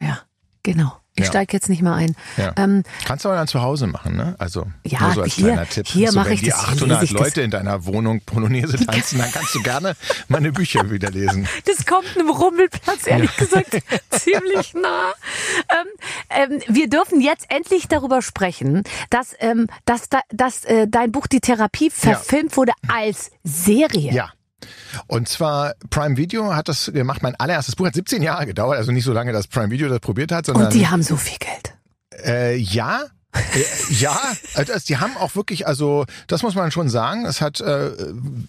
Ja, 0.00 0.20
genau. 0.62 0.92
Ich 1.20 1.26
Ja. 1.26 1.32
steige 1.32 1.52
jetzt 1.56 1.68
nicht 1.68 1.82
mehr 1.82 1.94
ein. 1.94 2.14
Ja. 2.36 2.52
Ähm, 2.56 2.82
Kannst 3.04 3.24
du 3.24 3.28
aber 3.28 3.38
dann 3.38 3.48
zu 3.48 3.62
Hause 3.62 3.86
machen, 3.86 4.16
ne? 4.16 4.34
Also 4.38 4.66
Ja, 4.84 5.00
nur 5.00 5.12
so 5.12 5.22
als 5.22 5.34
hier- 5.34 5.46
kleiner 5.46 5.66
Tipp. 5.68 5.86
hier 5.86 6.10
so, 6.12 6.18
mache 6.18 6.28
wenn 6.28 6.34
ich 6.34 6.40
die 6.42 6.50
das, 6.50 6.58
800 6.64 6.88
lese 7.00 7.04
ich 7.04 7.12
das. 7.12 7.20
Leute 7.20 7.42
in 7.42 7.50
deiner 7.50 7.84
Wohnung 7.86 8.20
Polonaise 8.22 8.76
tanzen, 8.86 9.18
dann 9.18 9.30
kannst 9.32 9.54
du 9.54 9.62
gerne 9.62 9.96
meine 10.28 10.52
Bücher 10.52 10.90
wieder 10.90 11.10
lesen. 11.10 11.46
Das 11.66 11.86
kommt 11.86 12.06
einem 12.16 12.30
Rummelplatz, 12.30 13.06
ehrlich 13.06 13.34
gesagt, 13.36 13.78
ziemlich 14.10 14.74
nah. 14.74 15.12
Ähm, 15.70 15.86
ähm, 16.50 16.62
wir 16.68 16.88
dürfen 16.88 17.20
jetzt 17.20 17.46
endlich 17.48 17.86
darüber 17.88 18.22
sprechen, 18.22 18.82
dass, 19.10 19.34
ähm, 19.40 19.66
dass, 19.84 20.08
da, 20.08 20.20
dass 20.30 20.64
äh, 20.64 20.86
dein 20.88 21.12
Buch 21.12 21.26
Die 21.26 21.40
Therapie 21.40 21.90
verfilmt 21.90 22.56
wurde 22.56 22.72
als 22.88 23.30
Serie. 23.44 24.12
Ja. 24.12 24.30
Und 25.06 25.28
zwar 25.28 25.74
Prime 25.90 26.16
Video 26.16 26.54
hat 26.54 26.68
das 26.68 26.90
gemacht. 26.92 27.22
Mein 27.22 27.34
allererstes 27.36 27.76
Buch 27.76 27.86
hat 27.86 27.94
17 27.94 28.22
Jahre 28.22 28.46
gedauert, 28.46 28.78
also 28.78 28.92
nicht 28.92 29.04
so 29.04 29.12
lange, 29.12 29.32
dass 29.32 29.46
Prime 29.46 29.70
Video 29.70 29.88
das 29.88 30.00
probiert 30.00 30.32
hat, 30.32 30.46
sondern 30.46 30.66
Und 30.66 30.74
die 30.74 30.86
haben 30.86 31.02
so 31.02 31.16
viel 31.16 31.38
Geld. 31.38 31.74
Äh, 32.24 32.56
ja. 32.56 33.04
Äh, 33.32 33.92
ja, 33.92 34.18
also 34.54 34.72
die 34.86 34.98
haben 34.98 35.16
auch 35.16 35.36
wirklich, 35.36 35.66
also 35.66 36.04
das 36.26 36.42
muss 36.42 36.54
man 36.54 36.72
schon 36.72 36.88
sagen, 36.88 37.26
es 37.26 37.40
hat 37.40 37.60
äh, 37.60 37.90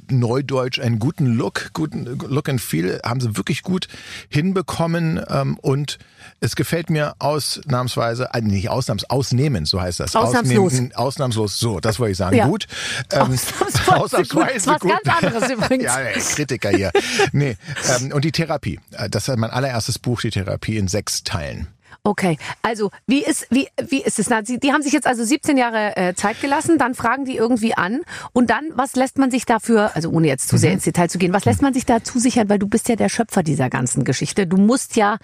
neudeutsch 0.10 0.80
einen 0.80 1.00
guten 1.00 1.28
Look, 1.28 1.70
guten 1.74 2.06
Look 2.06 2.50
and 2.50 2.60
Feel, 2.60 3.00
haben 3.06 3.22
sie 3.22 3.38
wirklich 3.38 3.62
gut 3.62 3.88
hinbekommen 4.30 5.24
ähm, 5.30 5.58
und 5.60 6.00
es 6.44 6.56
gefällt 6.56 6.90
mir 6.90 7.14
ausnahmsweise, 7.20 8.30
äh, 8.34 8.42
nicht 8.42 8.70
ausnahms, 8.70 9.04
ausnehmend, 9.10 9.68
so 9.68 9.80
heißt 9.80 10.00
das. 10.00 10.16
Ausnahmslos. 10.16 10.74
Ausnehmen- 10.74 10.94
ausnahmslos, 10.96 11.60
so, 11.60 11.80
das 11.80 12.00
wollte 12.00 12.12
ich 12.14 12.18
sagen. 12.18 12.36
Ja. 12.36 12.48
Gut. 12.48 12.68
Ähm, 13.12 13.22
Ausnahmsweise 13.88 14.24
gut. 14.36 14.48
Was 14.66 14.80
ganz 14.82 15.24
anderes 15.24 15.52
übrigens. 15.52 15.84
ja, 15.86 16.00
Kritiker 16.36 16.70
hier. 16.72 16.92
Nee, 17.32 17.58
ähm, 18.00 18.12
und 18.14 18.26
die 18.26 18.32
Therapie. 18.32 18.80
Äh, 18.92 19.10
Das 19.10 19.28
ist 19.28 19.38
mein 19.38 19.52
allererstes 19.52 20.00
Buch, 20.00 20.22
die 20.22 20.32
Therapie 20.32 20.78
in 20.78 20.88
sechs 20.88 21.24
Teilen. 21.24 21.68
Okay, 22.04 22.40
also 22.64 22.90
wie 23.06 23.24
ist 23.24 23.46
wie 23.52 23.68
wie 23.90 24.02
ist 24.02 24.18
es? 24.18 24.28
Na, 24.28 24.44
Sie, 24.44 24.60
die 24.60 24.74
haben 24.74 24.82
sich 24.82 24.92
jetzt 24.94 25.06
also 25.06 25.24
17 25.24 25.56
Jahre 25.56 25.96
äh, 25.96 26.16
Zeit 26.16 26.42
gelassen, 26.42 26.80
dann 26.80 26.96
fragen 26.96 27.26
die 27.26 27.36
irgendwie 27.38 27.76
an 27.76 28.00
und 28.34 28.50
dann 28.50 28.64
was 28.74 28.96
lässt 28.96 29.20
man 29.20 29.30
sich 29.30 29.46
dafür, 29.46 29.92
also 29.96 30.10
ohne 30.10 30.26
jetzt 30.28 30.48
zu 30.48 30.56
Mhm. 30.56 30.60
sehr 30.60 30.72
ins 30.72 30.84
Detail 30.86 31.10
zu 31.12 31.20
gehen, 31.20 31.32
was 31.32 31.46
lässt 31.46 31.62
man 31.62 31.76
sich 31.76 31.86
da 31.86 32.04
zusichern, 32.04 32.50
weil 32.50 32.58
du 32.58 32.68
bist 32.68 32.90
ja 32.90 32.96
der 32.96 33.10
Schöpfer 33.10 33.44
dieser 33.44 33.70
ganzen 33.70 34.04
Geschichte. 34.04 34.48
Du 34.48 34.58
musst 34.58 34.96
ja 34.96 35.18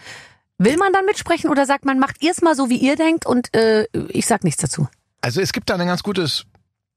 will 0.57 0.77
man 0.77 0.93
dann 0.93 1.05
mitsprechen 1.05 1.49
oder 1.49 1.65
sagt 1.65 1.85
man 1.85 1.99
macht 1.99 2.21
ihr 2.21 2.31
es 2.31 2.41
mal 2.41 2.55
so 2.55 2.69
wie 2.69 2.77
ihr 2.77 2.95
denkt 2.95 3.25
und 3.25 3.53
äh, 3.55 3.87
ich 4.09 4.25
sag 4.25 4.43
nichts 4.43 4.61
dazu. 4.61 4.87
Also 5.21 5.41
es 5.41 5.53
gibt 5.53 5.69
da 5.69 5.75
ein 5.75 5.87
ganz 5.87 6.03
gutes 6.03 6.45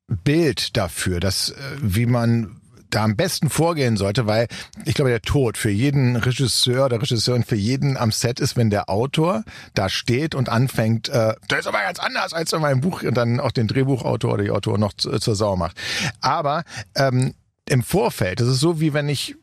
Bild 0.09 0.77
dafür, 0.77 1.21
dass 1.21 1.51
äh, 1.51 1.55
wie 1.81 2.07
man 2.07 2.61
da 2.91 3.05
am 3.05 3.17
besten 3.17 3.51
vorgehen 3.51 3.97
sollte, 3.97 4.27
weil 4.27 4.49
ich 4.85 4.95
glaube, 4.95 5.11
der 5.11 5.23
Tod 5.23 5.57
für 5.57 5.71
jeden 5.71 6.17
Regisseur 6.17 6.87
oder 6.87 7.01
Regisseurin, 7.01 7.45
für 7.45 7.57
jeden 7.57 7.97
am 7.97 8.11
Set 8.11 8.41
ist, 8.41 8.57
wenn 8.57 8.71
der 8.71 8.91
Autor 8.91 9.45
da 9.75 9.89
steht 9.89 10.35
und 10.35 10.49
anfängt, 10.49 11.09
äh, 11.09 11.35
das 11.49 11.61
ist 11.61 11.67
aber 11.69 11.83
ganz 11.83 11.99
anders 11.99 12.33
als 12.33 12.53
in 12.53 12.61
meinem 12.61 12.81
Buch 12.81 13.03
und 13.03 13.15
dann 13.15 13.41
auch 13.41 13.53
den 13.53 13.69
Drehbuchautor 13.69 14.35
oder 14.35 14.43
die 14.43 14.51
Autor 14.51 14.79
noch 14.79 14.93
zu, 14.93 15.19
zur 15.19 15.37
Sau 15.37 15.57
macht. 15.57 15.77
Aber 16.21 16.65
ähm, 16.97 17.35
im 17.69 17.83
Vorfeld, 17.83 18.41
das 18.41 18.49
ist 18.49 18.61
so 18.61 18.81
wie 18.81 18.93
wenn 18.93 19.09
ich 19.09 19.37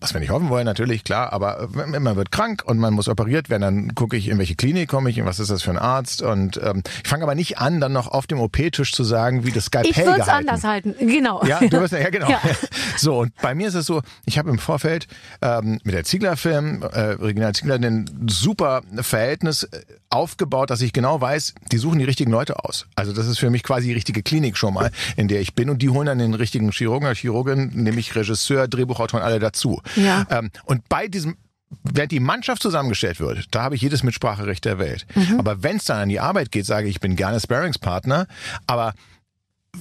was 0.00 0.12
wir 0.12 0.20
nicht 0.20 0.30
hoffen 0.30 0.50
wollen, 0.50 0.66
natürlich, 0.66 1.04
klar, 1.04 1.32
aber 1.32 1.68
wenn 1.72 1.92
wenn 1.92 2.02
man 2.02 2.16
wird 2.16 2.30
krank 2.30 2.62
und 2.66 2.78
man 2.78 2.92
muss 2.92 3.08
operiert 3.08 3.48
werden, 3.48 3.62
dann 3.62 3.94
gucke 3.94 4.16
ich, 4.16 4.28
in 4.28 4.38
welche 4.38 4.54
Klinik 4.54 4.88
komme 4.88 5.08
ich, 5.08 5.24
was 5.24 5.40
ist 5.40 5.50
das 5.50 5.62
für 5.62 5.70
ein 5.70 5.78
Arzt 5.78 6.20
und 6.20 6.60
ähm, 6.62 6.82
ich 7.02 7.08
fange 7.08 7.22
aber 7.22 7.34
nicht 7.34 7.58
an, 7.58 7.80
dann 7.80 7.92
noch 7.92 8.08
auf 8.08 8.26
dem 8.26 8.38
OP-Tisch 8.40 8.92
zu 8.92 9.04
sagen, 9.04 9.46
wie 9.46 9.52
das 9.52 9.66
Skalpell 9.66 9.90
Ich 9.90 9.96
würde 10.04 10.20
es 10.20 10.28
anders 10.28 10.64
halten. 10.64 10.94
Genau. 10.98 11.42
Ja, 11.46 11.60
du 11.60 11.80
wirst 11.80 11.92
ja 11.92 12.10
genau. 12.10 12.28
Ja. 12.36 12.40
So 12.96 13.18
und 13.20 13.32
bei 13.40 13.54
mir 13.54 13.68
ist 13.68 13.74
es 13.74 13.86
so, 13.86 14.02
ich 14.24 14.38
habe 14.38 14.50
im 14.50 14.58
Vorfeld 14.58 15.06
ähm, 15.42 15.80
mit 15.84 15.94
der 15.94 16.04
Ziegler 16.04 16.36
Film, 16.36 16.82
äh, 16.82 17.00
Regina 17.00 17.52
Ziegler, 17.52 17.74
ein 17.74 18.26
super 18.26 18.82
Verhältnis 19.00 19.64
äh, 19.64 19.80
aufgebaut, 20.10 20.70
dass 20.70 20.80
ich 20.80 20.92
genau 20.92 21.20
weiß, 21.20 21.54
die 21.72 21.78
suchen 21.78 21.98
die 21.98 22.04
richtigen 22.04 22.30
Leute 22.30 22.64
aus. 22.64 22.86
Also 22.94 23.12
das 23.12 23.26
ist 23.26 23.38
für 23.38 23.50
mich 23.50 23.62
quasi 23.62 23.88
die 23.88 23.92
richtige 23.92 24.22
Klinik 24.22 24.56
schon 24.56 24.74
mal, 24.74 24.90
in 25.16 25.28
der 25.28 25.40
ich 25.40 25.54
bin 25.54 25.68
und 25.68 25.82
die 25.82 25.90
holen 25.90 26.06
dann 26.06 26.18
den 26.18 26.34
richtigen 26.34 26.70
Chirurgen 26.70 27.06
oder 27.06 27.14
Chirurgin, 27.14 27.70
nämlich 27.74 28.14
Regisseur, 28.14 28.68
Drehbuchautor 28.68 29.20
und 29.20 29.26
alle 29.26 29.38
dazu. 29.38 29.82
Ja. 29.94 30.26
Ähm, 30.30 30.50
und 30.64 30.88
bei 30.88 31.08
diesem 31.08 31.36
Während 31.82 32.12
die 32.12 32.20
Mannschaft 32.20 32.62
zusammengestellt 32.62 33.18
wird, 33.18 33.52
da 33.54 33.64
habe 33.64 33.74
ich 33.74 33.82
jedes 33.82 34.04
Mitspracherecht 34.04 34.64
der 34.64 34.78
Welt. 34.78 35.04
Aber 35.38 35.64
wenn 35.64 35.76
es 35.76 35.84
dann 35.84 35.98
an 35.98 36.08
die 36.08 36.20
Arbeit 36.20 36.52
geht, 36.52 36.64
sage 36.64 36.86
ich, 36.86 36.96
ich 36.96 37.00
bin 37.00 37.16
gerne 37.16 37.40
Sparringspartner, 37.40 38.28
aber 38.68 38.94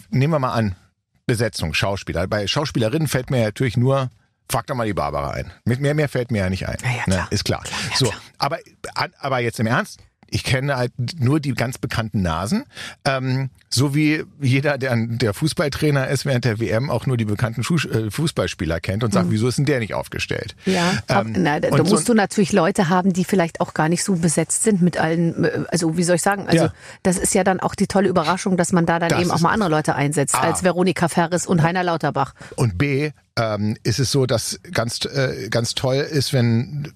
nehmen 0.10 0.34
wir 0.34 0.40
mal 0.40 0.54
an, 0.54 0.76
Besetzung, 1.28 1.74
Schauspieler. 1.74 2.28
Bei 2.28 2.48
Schauspielerinnen 2.48 3.08
fällt 3.08 3.30
mir 3.30 3.44
natürlich 3.44 3.78
nur, 3.78 4.10
frag 4.50 4.68
doch 4.68 4.76
mal 4.76 4.86
die 4.88 4.94
Barbara 4.94 5.32
ein. 5.32 5.52
Mit 5.64 5.80
mehr, 5.80 5.94
mehr 5.94 6.10
fällt 6.10 6.32
mir 6.32 6.40
ja 6.40 6.50
nicht 6.50 6.68
ein. 6.68 6.78
Ja, 6.84 6.90
ja, 6.90 7.04
klar. 7.04 7.18
Ne, 7.18 7.28
ist 7.30 7.46
klar. 7.46 7.64
ja, 7.66 7.98
so, 7.98 8.06
klar. 8.08 8.22
aber, 8.38 8.60
aber 9.20 9.40
jetzt 9.40 9.60
im 9.60 9.68
Ernst, 9.68 10.00
ich 10.36 10.44
kenne 10.44 10.76
halt 10.76 10.92
nur 11.18 11.40
die 11.40 11.54
ganz 11.54 11.78
bekannten 11.78 12.22
Nasen, 12.22 12.66
ähm, 13.06 13.50
so 13.70 13.96
wie 13.96 14.24
jeder, 14.42 14.78
der, 14.78 14.96
der 14.98 15.34
Fußballtrainer 15.34 16.10
ist, 16.10 16.26
während 16.26 16.44
der 16.44 16.60
WM 16.60 16.90
auch 16.90 17.06
nur 17.06 17.16
die 17.16 17.24
bekannten 17.24 17.64
Schuh- 17.64 17.88
äh, 17.90 18.12
Fußballspieler 18.12 18.82
kennt 18.82 19.06
und 19.06 19.14
sagt, 19.14 19.30
wieso 19.30 19.48
ist 19.48 19.58
denn 19.58 19.66
der 19.66 19.80
nicht 19.80 19.94
aufgestellt? 19.94 20.56
Mhm. 20.66 20.74
Ja, 20.74 20.94
Ähm, 21.08 21.34
na, 21.38 21.60
da, 21.62 21.70
da 21.70 21.78
und 21.78 21.88
so- 21.88 21.94
musst 21.96 22.10
du 22.10 22.14
natürlich 22.14 22.52
Leute 22.52 22.90
haben, 22.90 23.14
die 23.14 23.24
vielleicht 23.24 23.62
auch 23.62 23.74
gar 23.74 23.88
nicht 23.88 24.04
so 24.04 24.18
besetzt 24.18 24.64
sind 24.64 24.82
mit 24.82 24.98
allen, 24.98 25.46
äh, 25.46 25.64
also 25.70 25.96
wie 25.96 26.04
soll 26.04 26.18
ich 26.18 26.22
sagen, 26.22 26.48
also 26.48 26.66
Ja. 26.66 26.74
das 27.04 27.18
ist 27.18 27.34
ja 27.34 27.46
dann 27.46 27.62
auch 27.62 27.74
die 27.76 27.88
tolle 27.88 28.10
Überraschung, 28.10 28.58
dass 28.58 28.74
man 28.74 28.86
da 28.86 29.00
dann 29.00 29.10
Das 29.10 29.22
eben 29.22 29.32
auch 29.32 29.40
mal 29.40 29.52
andere 29.52 29.70
Leute 29.70 29.96
einsetzt, 29.96 30.36
Ah. 30.36 30.42
als 30.42 30.64
Veronika 30.64 31.08
Ferris 31.08 31.46
und 31.48 31.64
Heiner 31.64 31.84
Lauterbach. 31.84 32.34
Und 32.58 32.78
B, 32.78 33.12
ähm, 33.38 33.78
ist 33.84 34.00
es 34.00 34.12
so, 34.12 34.26
dass 34.26 34.60
ganz, 34.74 35.06
äh, 35.06 35.48
ganz 35.50 35.76
toll 35.76 35.96
ist, 35.96 36.34
wenn 36.34 36.92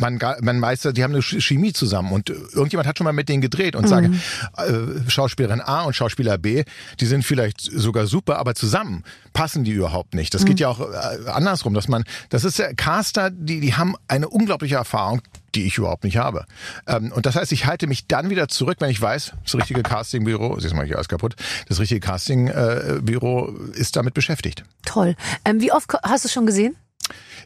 man, 0.00 0.18
man 0.40 0.60
weiß, 0.60 0.88
die 0.94 1.04
haben 1.04 1.12
eine 1.12 1.22
Ch- 1.22 1.40
Chemie 1.40 1.72
zusammen 1.72 2.12
und 2.12 2.30
irgendjemand 2.30 2.88
hat 2.88 2.98
schon 2.98 3.04
mal 3.04 3.12
mit 3.12 3.28
denen 3.28 3.40
gedreht 3.40 3.76
und 3.76 3.88
sagt, 3.88 4.08
äh, 4.56 5.08
Schauspielerin 5.08 5.60
A 5.60 5.82
und 5.82 5.94
Schauspieler 5.94 6.38
B, 6.38 6.64
die 6.98 7.06
sind 7.06 7.24
vielleicht 7.24 7.60
sogar 7.60 8.06
super, 8.06 8.38
aber 8.38 8.54
zusammen 8.54 9.04
passen 9.32 9.64
die 9.64 9.72
überhaupt 9.72 10.14
nicht. 10.14 10.34
Das 10.34 10.44
geht 10.44 10.58
ja 10.58 10.68
auch 10.68 10.80
äh, 10.80 11.28
andersrum, 11.30 11.74
dass 11.74 11.86
man, 11.88 12.04
das 12.30 12.44
ist 12.44 12.58
ja 12.58 12.72
Caster, 12.72 13.30
die, 13.30 13.60
die 13.60 13.74
haben 13.74 13.94
eine 14.08 14.28
unglaubliche 14.28 14.76
Erfahrung, 14.76 15.22
die 15.54 15.66
ich 15.66 15.78
überhaupt 15.78 16.04
nicht 16.04 16.16
habe. 16.16 16.46
Ähm, 16.86 17.12
und 17.12 17.26
das 17.26 17.36
heißt, 17.36 17.52
ich 17.52 17.66
halte 17.66 17.86
mich 17.86 18.06
dann 18.06 18.30
wieder 18.30 18.48
zurück, 18.48 18.76
wenn 18.80 18.90
ich 18.90 19.00
weiß, 19.00 19.32
das 19.44 19.54
richtige 19.54 19.82
Castingbüro, 19.82 20.58
siehst 20.60 20.74
mal 20.74 20.86
hier 20.86 20.96
alles 20.96 21.08
kaputt, 21.08 21.34
das 21.68 21.78
richtige 21.80 22.00
Castingbüro 22.00 23.48
ist 23.74 23.96
damit 23.96 24.14
beschäftigt. 24.14 24.64
Toll. 24.84 25.16
Ähm, 25.44 25.60
wie 25.60 25.72
oft 25.72 25.92
hast 26.02 26.24
du 26.24 26.28
es 26.28 26.32
schon 26.32 26.46
gesehen? 26.46 26.76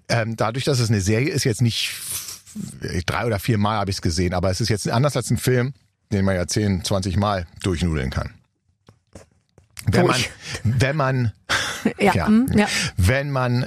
Ähm, 0.08 0.36
dadurch, 0.36 0.64
dass 0.66 0.80
es 0.80 0.90
eine 0.90 1.00
Serie 1.00 1.30
ist, 1.30 1.44
jetzt 1.44 1.62
nicht 1.62 1.90
drei 3.06 3.26
oder 3.26 3.38
vier 3.38 3.58
Mal 3.58 3.78
habe 3.78 3.90
ich 3.90 3.96
es 3.96 4.02
gesehen, 4.02 4.34
aber 4.34 4.50
es 4.50 4.60
ist 4.60 4.68
jetzt 4.68 4.88
anders 4.88 5.16
als 5.16 5.30
ein 5.30 5.36
Film, 5.36 5.74
den 6.12 6.24
man 6.24 6.36
ja 6.36 6.46
10, 6.46 6.84
20 6.84 7.16
Mal 7.16 7.46
durchnudeln 7.62 8.10
kann. 8.10 8.30
Wenn 9.86 10.06
man, 10.06 10.16
Durch. 10.16 10.30
wenn 10.62 10.96
man, 10.96 11.32
Ja. 11.98 12.14
ja, 12.14 12.28
mm, 12.28 12.46
ja. 12.56 12.66
wenn 12.96 13.30
man 13.30 13.66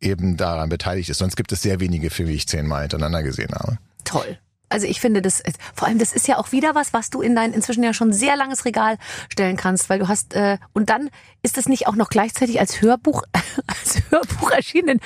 eben 0.00 0.36
daran 0.36 0.68
beteiligt 0.68 1.08
ist. 1.08 1.18
Sonst 1.18 1.36
gibt 1.36 1.52
es 1.52 1.62
sehr 1.62 1.80
wenige 1.80 2.10
Filme, 2.10 2.30
die 2.30 2.36
ich 2.36 2.46
zehnmal 2.46 2.82
hintereinander 2.82 3.22
gesehen 3.22 3.52
habe. 3.54 3.78
Toll. 4.04 4.38
Also 4.76 4.88
ich 4.88 5.00
finde 5.00 5.22
das, 5.22 5.42
vor 5.74 5.88
allem 5.88 5.98
das 5.98 6.12
ist 6.12 6.28
ja 6.28 6.36
auch 6.36 6.52
wieder 6.52 6.74
was, 6.74 6.92
was 6.92 7.08
du 7.08 7.22
in 7.22 7.34
dein 7.34 7.54
inzwischen 7.54 7.82
ja 7.82 7.94
schon 7.94 8.12
sehr 8.12 8.36
langes 8.36 8.66
Regal 8.66 8.98
stellen 9.30 9.56
kannst, 9.56 9.88
weil 9.88 10.00
du 10.00 10.06
hast, 10.06 10.34
äh, 10.34 10.58
und 10.74 10.90
dann 10.90 11.08
ist 11.42 11.56
es 11.56 11.66
nicht 11.66 11.86
auch 11.86 11.96
noch 11.96 12.10
gleichzeitig 12.10 12.60
als 12.60 12.82
Hörbuch, 12.82 13.22
als 13.66 14.02
Hörbuch 14.10 14.50
erschienen 14.50 14.88
in 14.88 15.00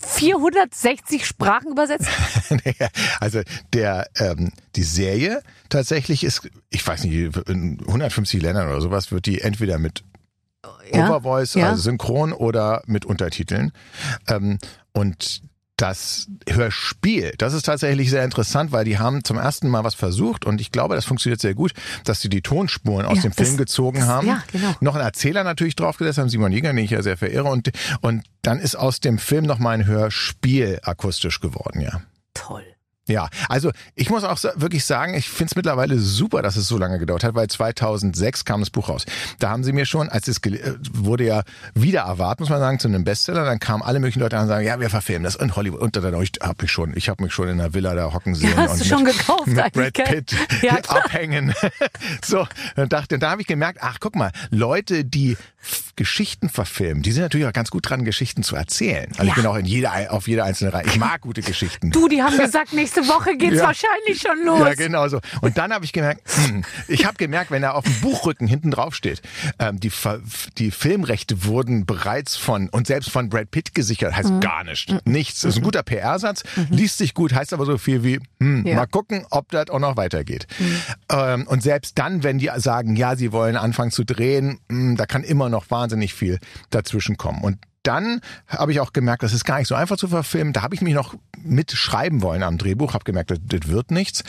460 0.00 1.24
Sprachen 1.24 1.72
übersetzt? 1.72 2.08
Also 3.20 3.40
der 3.72 4.06
ähm, 4.18 4.52
die 4.76 4.82
Serie 4.82 5.40
tatsächlich 5.70 6.22
ist, 6.22 6.50
ich 6.68 6.86
weiß 6.86 7.04
nicht, 7.04 7.48
in 7.48 7.80
150 7.86 8.42
Ländern 8.42 8.68
oder 8.68 8.82
sowas 8.82 9.10
wird 9.12 9.24
die 9.24 9.40
entweder 9.40 9.78
mit 9.78 10.04
Ja? 10.92 11.08
Overvoice, 11.08 11.54
Ja. 11.54 11.70
also 11.70 11.80
synchron 11.80 12.34
oder 12.34 12.82
mit 12.86 13.06
Untertiteln. 13.06 13.72
Ähm, 14.28 14.58
und 14.92 15.40
das 15.76 16.28
Hörspiel, 16.48 17.34
das 17.38 17.52
ist 17.52 17.66
tatsächlich 17.66 18.08
sehr 18.10 18.24
interessant, 18.24 18.72
weil 18.72 18.84
die 18.84 18.98
haben 18.98 19.24
zum 19.24 19.36
ersten 19.36 19.68
Mal 19.68 19.84
was 19.84 19.94
versucht 19.94 20.44
und 20.46 20.60
ich 20.60 20.72
glaube, 20.72 20.94
das 20.94 21.04
funktioniert 21.04 21.40
sehr 21.40 21.54
gut, 21.54 21.72
dass 22.04 22.20
sie 22.20 22.28
die 22.30 22.40
Tonspuren 22.42 23.04
aus 23.06 23.18
Ja, 23.18 23.22
dem 23.24 23.32
das- 23.36 23.46
Film 23.46 23.58
gezogen 23.58 23.98
das- 24.00 24.08
haben. 24.08 24.26
ja, 24.26 24.42
genau. 24.50 24.74
Noch 24.80 24.94
einen 24.94 25.04
Erzähler 25.04 25.44
natürlich 25.44 25.76
draufgesetzt 25.76 26.18
haben, 26.18 26.28
Simon 26.30 26.52
Jäger, 26.52 26.70
den 26.72 26.78
ich 26.78 26.90
ja 26.90 27.02
sehr 27.02 27.16
verehre. 27.16 27.44
Und, 27.44 27.70
und 28.00 28.24
dann 28.42 28.58
ist 28.58 28.74
aus 28.74 29.00
dem 29.00 29.18
Film 29.18 29.44
noch 29.44 29.58
mal 29.58 29.72
ein 29.72 29.86
Hörspiel 29.86 30.80
akustisch 30.82 31.40
geworden, 31.40 31.80
ja. 31.80 32.00
Toll. 32.34 32.64
Ja, 33.08 33.28
also 33.48 33.70
ich 33.94 34.10
muss 34.10 34.24
auch 34.24 34.36
wirklich 34.56 34.84
sagen, 34.84 35.14
ich 35.14 35.28
finde 35.28 35.50
es 35.52 35.56
mittlerweile 35.56 35.98
super, 35.98 36.42
dass 36.42 36.56
es 36.56 36.66
so 36.66 36.76
lange 36.76 36.98
gedauert 36.98 37.22
hat, 37.24 37.34
weil 37.34 37.46
2006 37.48 38.44
kam 38.44 38.60
das 38.60 38.70
Buch 38.70 38.88
raus. 38.88 39.04
Da 39.38 39.50
haben 39.50 39.62
sie 39.62 39.72
mir 39.72 39.86
schon, 39.86 40.08
als 40.08 40.26
es 40.26 40.38
äh, 40.38 40.74
wurde 40.92 41.24
ja 41.24 41.42
wieder 41.74 42.00
erwartet, 42.00 42.40
muss 42.40 42.48
man 42.48 42.58
sagen, 42.58 42.78
zu 42.80 42.88
einem 42.88 43.04
Bestseller, 43.04 43.44
dann 43.44 43.60
kamen 43.60 43.82
alle 43.82 44.00
möglichen 44.00 44.20
Leute 44.20 44.36
an 44.36 44.42
und 44.42 44.48
sagen, 44.48 44.66
ja, 44.66 44.80
wir 44.80 44.90
verfilmen 44.90 45.22
das 45.24 45.36
in 45.36 45.54
Hollywood. 45.54 45.80
Und 45.80 45.94
dann 45.96 46.20
ich 46.20 46.32
hab 46.40 46.62
ich 46.62 46.70
schon, 46.72 46.96
ich 46.96 47.08
habe 47.08 47.22
mich 47.22 47.32
schon 47.32 47.48
in 47.48 47.58
der 47.58 47.74
Villa 47.74 47.94
da 47.94 48.12
hocken 48.12 48.34
sehen 48.34 48.56
hast 48.56 48.72
und 48.72 48.80
du 48.80 48.84
schon 48.84 49.02
mit, 49.04 49.16
gekauft 49.16 49.46
mit 49.46 49.56
Brad? 49.56 49.92
Pitt 49.94 50.34
Ja, 50.62 50.76
abhängen. 50.88 51.54
so, 52.24 52.46
dann 52.74 52.88
dachte, 52.88 53.14
und 53.16 53.22
da 53.22 53.30
habe 53.30 53.40
ich 53.40 53.46
gemerkt, 53.46 53.78
ach 53.82 53.98
guck 54.00 54.16
mal, 54.16 54.32
Leute, 54.50 55.04
die 55.04 55.36
Geschichten 55.96 56.48
verfilmen, 56.48 57.02
die 57.02 57.12
sind 57.12 57.22
natürlich 57.22 57.46
auch 57.46 57.52
ganz 57.52 57.70
gut 57.70 57.88
dran, 57.88 58.04
Geschichten 58.04 58.42
zu 58.42 58.56
erzählen. 58.56 59.08
Also 59.12 59.22
ich 59.24 59.28
Ja. 59.28 59.34
bin 59.34 59.46
auch 59.46 59.56
in 59.56 59.64
jeder, 59.66 60.12
auf 60.12 60.28
jeder 60.28 60.44
einzelne 60.44 60.72
Reihe. 60.72 60.86
Ich 60.86 60.96
mag 60.98 61.20
gute 61.20 61.42
Geschichten. 61.42 61.90
Du, 61.90 62.08
die 62.08 62.22
haben 62.22 62.36
gesagt, 62.36 62.72
nächstes 62.72 62.95
nächste 62.96 63.12
Woche 63.14 63.36
geht's 63.36 63.56
Ja. 63.56 63.64
wahrscheinlich 63.66 64.20
schon 64.20 64.44
los. 64.44 64.60
Ja, 64.60 64.74
genau 64.74 65.08
so. 65.08 65.20
Und 65.40 65.58
dann 65.58 65.72
habe 65.72 65.84
ich 65.84 65.92
gemerkt, 65.92 66.22
hm, 66.46 66.64
ich 66.88 67.04
habe 67.06 67.16
gemerkt, 67.16 67.50
wenn 67.50 67.62
er 67.62 67.74
auf 67.74 67.84
dem 67.84 68.00
Buchrücken 68.00 68.46
hinten 68.46 68.70
drauf 68.70 68.94
steht, 68.94 69.22
ähm, 69.58 69.78
die, 69.80 69.90
die 70.58 70.70
Filmrechte 70.70 71.44
wurden 71.44 71.86
bereits 71.86 72.36
von 72.36 72.68
und 72.70 72.86
selbst 72.86 73.10
von 73.10 73.28
Brad 73.28 73.50
Pitt 73.50 73.74
gesichert, 73.74 74.14
heißt 74.16 74.30
Mhm. 74.30 74.40
gar 74.40 74.64
nichts. 74.64 74.92
Nichts. 75.04 75.40
Das 75.42 75.52
ist 75.54 75.58
ein 75.58 75.64
guter 75.64 75.82
PR-Satz, 75.82 76.42
liest 76.70 76.98
sich 76.98 77.14
gut, 77.14 77.32
heißt 77.34 77.52
aber 77.52 77.66
so 77.66 77.78
viel 77.78 78.02
wie, 78.04 78.20
hm, 78.40 78.64
Ja. 78.66 78.72
Mhm. 78.72 78.76
mal 78.76 78.86
gucken, 78.86 79.26
ob 79.30 79.50
das 79.50 79.70
auch 79.70 79.78
noch 79.78 79.96
weitergeht. 79.96 80.46
Ähm, 81.10 81.46
und 81.46 81.62
selbst 81.62 81.98
dann, 81.98 82.22
wenn 82.22 82.38
die 82.38 82.50
sagen, 82.56 82.96
ja, 82.96 83.16
sie 83.16 83.32
wollen 83.32 83.56
anfangen 83.56 83.90
zu 83.90 84.04
drehen, 84.04 84.58
hm, 84.70 84.96
da 84.96 85.06
kann 85.06 85.24
immer 85.24 85.48
noch 85.48 85.70
wahnsinnig 85.70 86.14
viel 86.14 86.38
dazwischen 86.70 87.16
kommen. 87.16 87.42
Und 87.42 87.58
dann 87.86 88.20
habe 88.48 88.72
ich 88.72 88.80
auch 88.80 88.92
gemerkt, 88.92 89.22
das 89.22 89.32
ist 89.32 89.44
gar 89.44 89.58
nicht 89.58 89.68
so 89.68 89.74
einfach 89.74 89.96
zu 89.96 90.08
verfilmen. 90.08 90.52
Da 90.52 90.62
habe 90.62 90.74
ich 90.74 90.80
mich 90.82 90.94
noch 90.94 91.14
mitschreiben 91.42 92.22
wollen 92.22 92.42
am 92.42 92.58
Drehbuch, 92.58 92.94
habe 92.94 93.04
gemerkt, 93.04 93.30
das, 93.30 93.38
das 93.42 93.68
wird 93.68 93.90
nichts. 93.90 94.24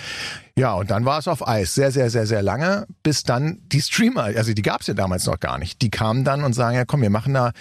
Ja, 0.56 0.74
und 0.74 0.92
dann 0.92 1.06
war 1.06 1.20
es 1.20 1.28
auf 1.28 1.48
Eis, 1.48 1.74
sehr, 1.76 1.92
sehr, 1.92 2.10
sehr, 2.10 2.26
sehr 2.28 2.42
lange, 2.42 2.88
bis 3.04 3.24
dann 3.24 3.60
die 3.72 3.82
Streamer, 3.82 4.24
also 4.24 4.54
die 4.54 4.62
gab 4.62 4.82
es 4.82 4.88
ja 4.88 4.94
damals 4.94 5.26
noch 5.26 5.40
gar 5.40 5.58
nicht, 5.58 5.82
die 5.82 5.90
kamen 5.90 6.24
dann 6.24 6.44
und 6.44 6.54
sagen, 6.54 6.76
ja 6.76 6.86
komm, 6.86 7.02
wir 7.02 7.10
machen 7.10 7.34
da, 7.34 7.52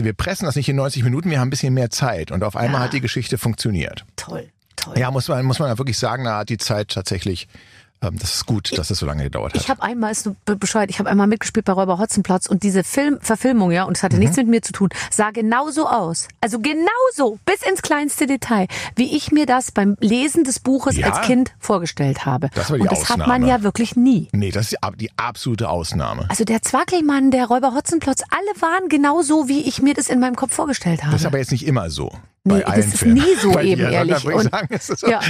wir 0.00 0.12
pressen 0.12 0.46
das 0.46 0.56
nicht 0.56 0.68
in 0.68 0.76
90 0.76 1.02
Minuten, 1.04 1.30
wir 1.30 1.40
haben 1.40 1.48
ein 1.48 1.50
bisschen 1.50 1.74
mehr 1.74 1.90
Zeit. 1.90 2.30
Und 2.30 2.44
auf 2.44 2.54
einmal 2.56 2.80
Ja. 2.80 2.84
hat 2.86 2.92
die 2.92 3.00
Geschichte 3.00 3.36
funktioniert. 3.38 4.04
Toll, 4.16 4.48
toll. 4.76 4.94
Ja, 4.96 5.10
muss 5.10 5.28
man, 5.28 5.44
muss 5.44 5.58
man 5.58 5.68
ja 5.68 5.78
wirklich 5.78 5.98
sagen, 5.98 6.24
da 6.24 6.38
hat 6.38 6.48
die 6.50 6.58
Zeit 6.58 6.88
tatsächlich, 6.88 7.48
ähm, 8.02 8.18
das 8.18 8.34
ist 8.34 8.46
gut, 8.46 8.76
dass 8.78 8.90
es 8.90 8.98
so 8.98 9.06
lange 9.06 9.24
gedauert 9.24 9.54
hat. 9.54 9.60
Ich 9.60 9.68
habe 9.70 9.82
einmal, 9.82 10.12
ist 10.12 10.28
bescheuert, 10.44 10.90
ich 10.90 10.98
habe 10.98 11.08
einmal 11.10 11.26
mitgespielt 11.26 11.64
bei 11.66 11.72
Räuber 11.72 11.98
Hotzenplotz 11.98 12.46
und 12.46 12.62
diese 12.62 12.84
Film, 12.84 13.18
Verfilmung, 13.20 13.70
ja, 13.70 13.84
und 13.84 13.96
es 13.96 14.02
hatte 14.02 14.16
Mhm. 14.16 14.20
nichts 14.22 14.36
mit 14.36 14.48
mir 14.48 14.62
zu 14.62 14.72
tun, 14.72 14.88
sah 15.10 15.30
genauso 15.30 15.88
aus. 15.88 16.28
Also 16.40 16.58
genauso, 16.60 17.38
bis 17.44 17.62
ins 17.62 17.82
kleinste 17.82 18.26
Detail, 18.26 18.66
wie 18.96 19.16
ich 19.16 19.32
mir 19.32 19.46
das 19.46 19.72
beim 19.72 19.96
Lesen 20.00 20.44
des 20.44 20.60
Buches 20.60 20.96
Ja. 20.96 21.10
als 21.10 21.26
Kind 21.26 21.52
vorgestellt 21.58 22.24
habe. 22.26 22.50
Das 22.54 22.70
war 22.70 22.76
die 22.76 22.82
und 22.82 22.92
das 22.92 23.08
hat 23.08 23.18
man 23.18 23.30
Ausnahme. 23.42 23.48
ja 23.48 23.62
wirklich 23.62 23.96
nie. 23.96 24.28
Nee, 24.32 24.50
das 24.50 24.72
ist 24.72 24.78
die 24.96 25.10
absolute 25.16 25.68
Ausnahme. 25.68 26.26
Also 26.28 26.44
der 26.44 26.62
Zwackelmann, 26.62 27.30
der 27.30 27.46
Räuber 27.46 27.74
Hotzenplotz, 27.74 28.22
alle 28.30 28.60
waren 28.62 28.88
genauso, 28.88 29.48
wie 29.48 29.62
ich 29.62 29.82
mir 29.82 29.94
das 29.94 30.08
in 30.08 30.20
meinem 30.20 30.36
Kopf 30.36 30.54
vorgestellt 30.54 31.02
habe. 31.02 31.12
Das 31.12 31.22
ist 31.22 31.26
aber 31.26 31.38
jetzt 31.38 31.52
nicht 31.52 31.66
immer 31.66 31.90
so. 31.90 32.12
Nee, 32.44 32.54
bei 32.60 32.66
allen 32.66 32.76
das 32.76 32.86
ist 32.86 32.98
Filmen. 33.00 33.14
nie 33.16 33.34
so 33.40 33.50
bei 33.52 33.64
eben, 33.64 33.80
dir, 33.82 33.90
ehrlich. 33.90 34.16
Sondern 34.18 34.24
würde 34.24 34.38
ich 34.40 34.44
Und- 34.46 34.50
sagen, 34.52 34.68
es 34.70 34.88
ist 34.90 35.00
so, 35.00 35.10
Ja. 35.10 35.20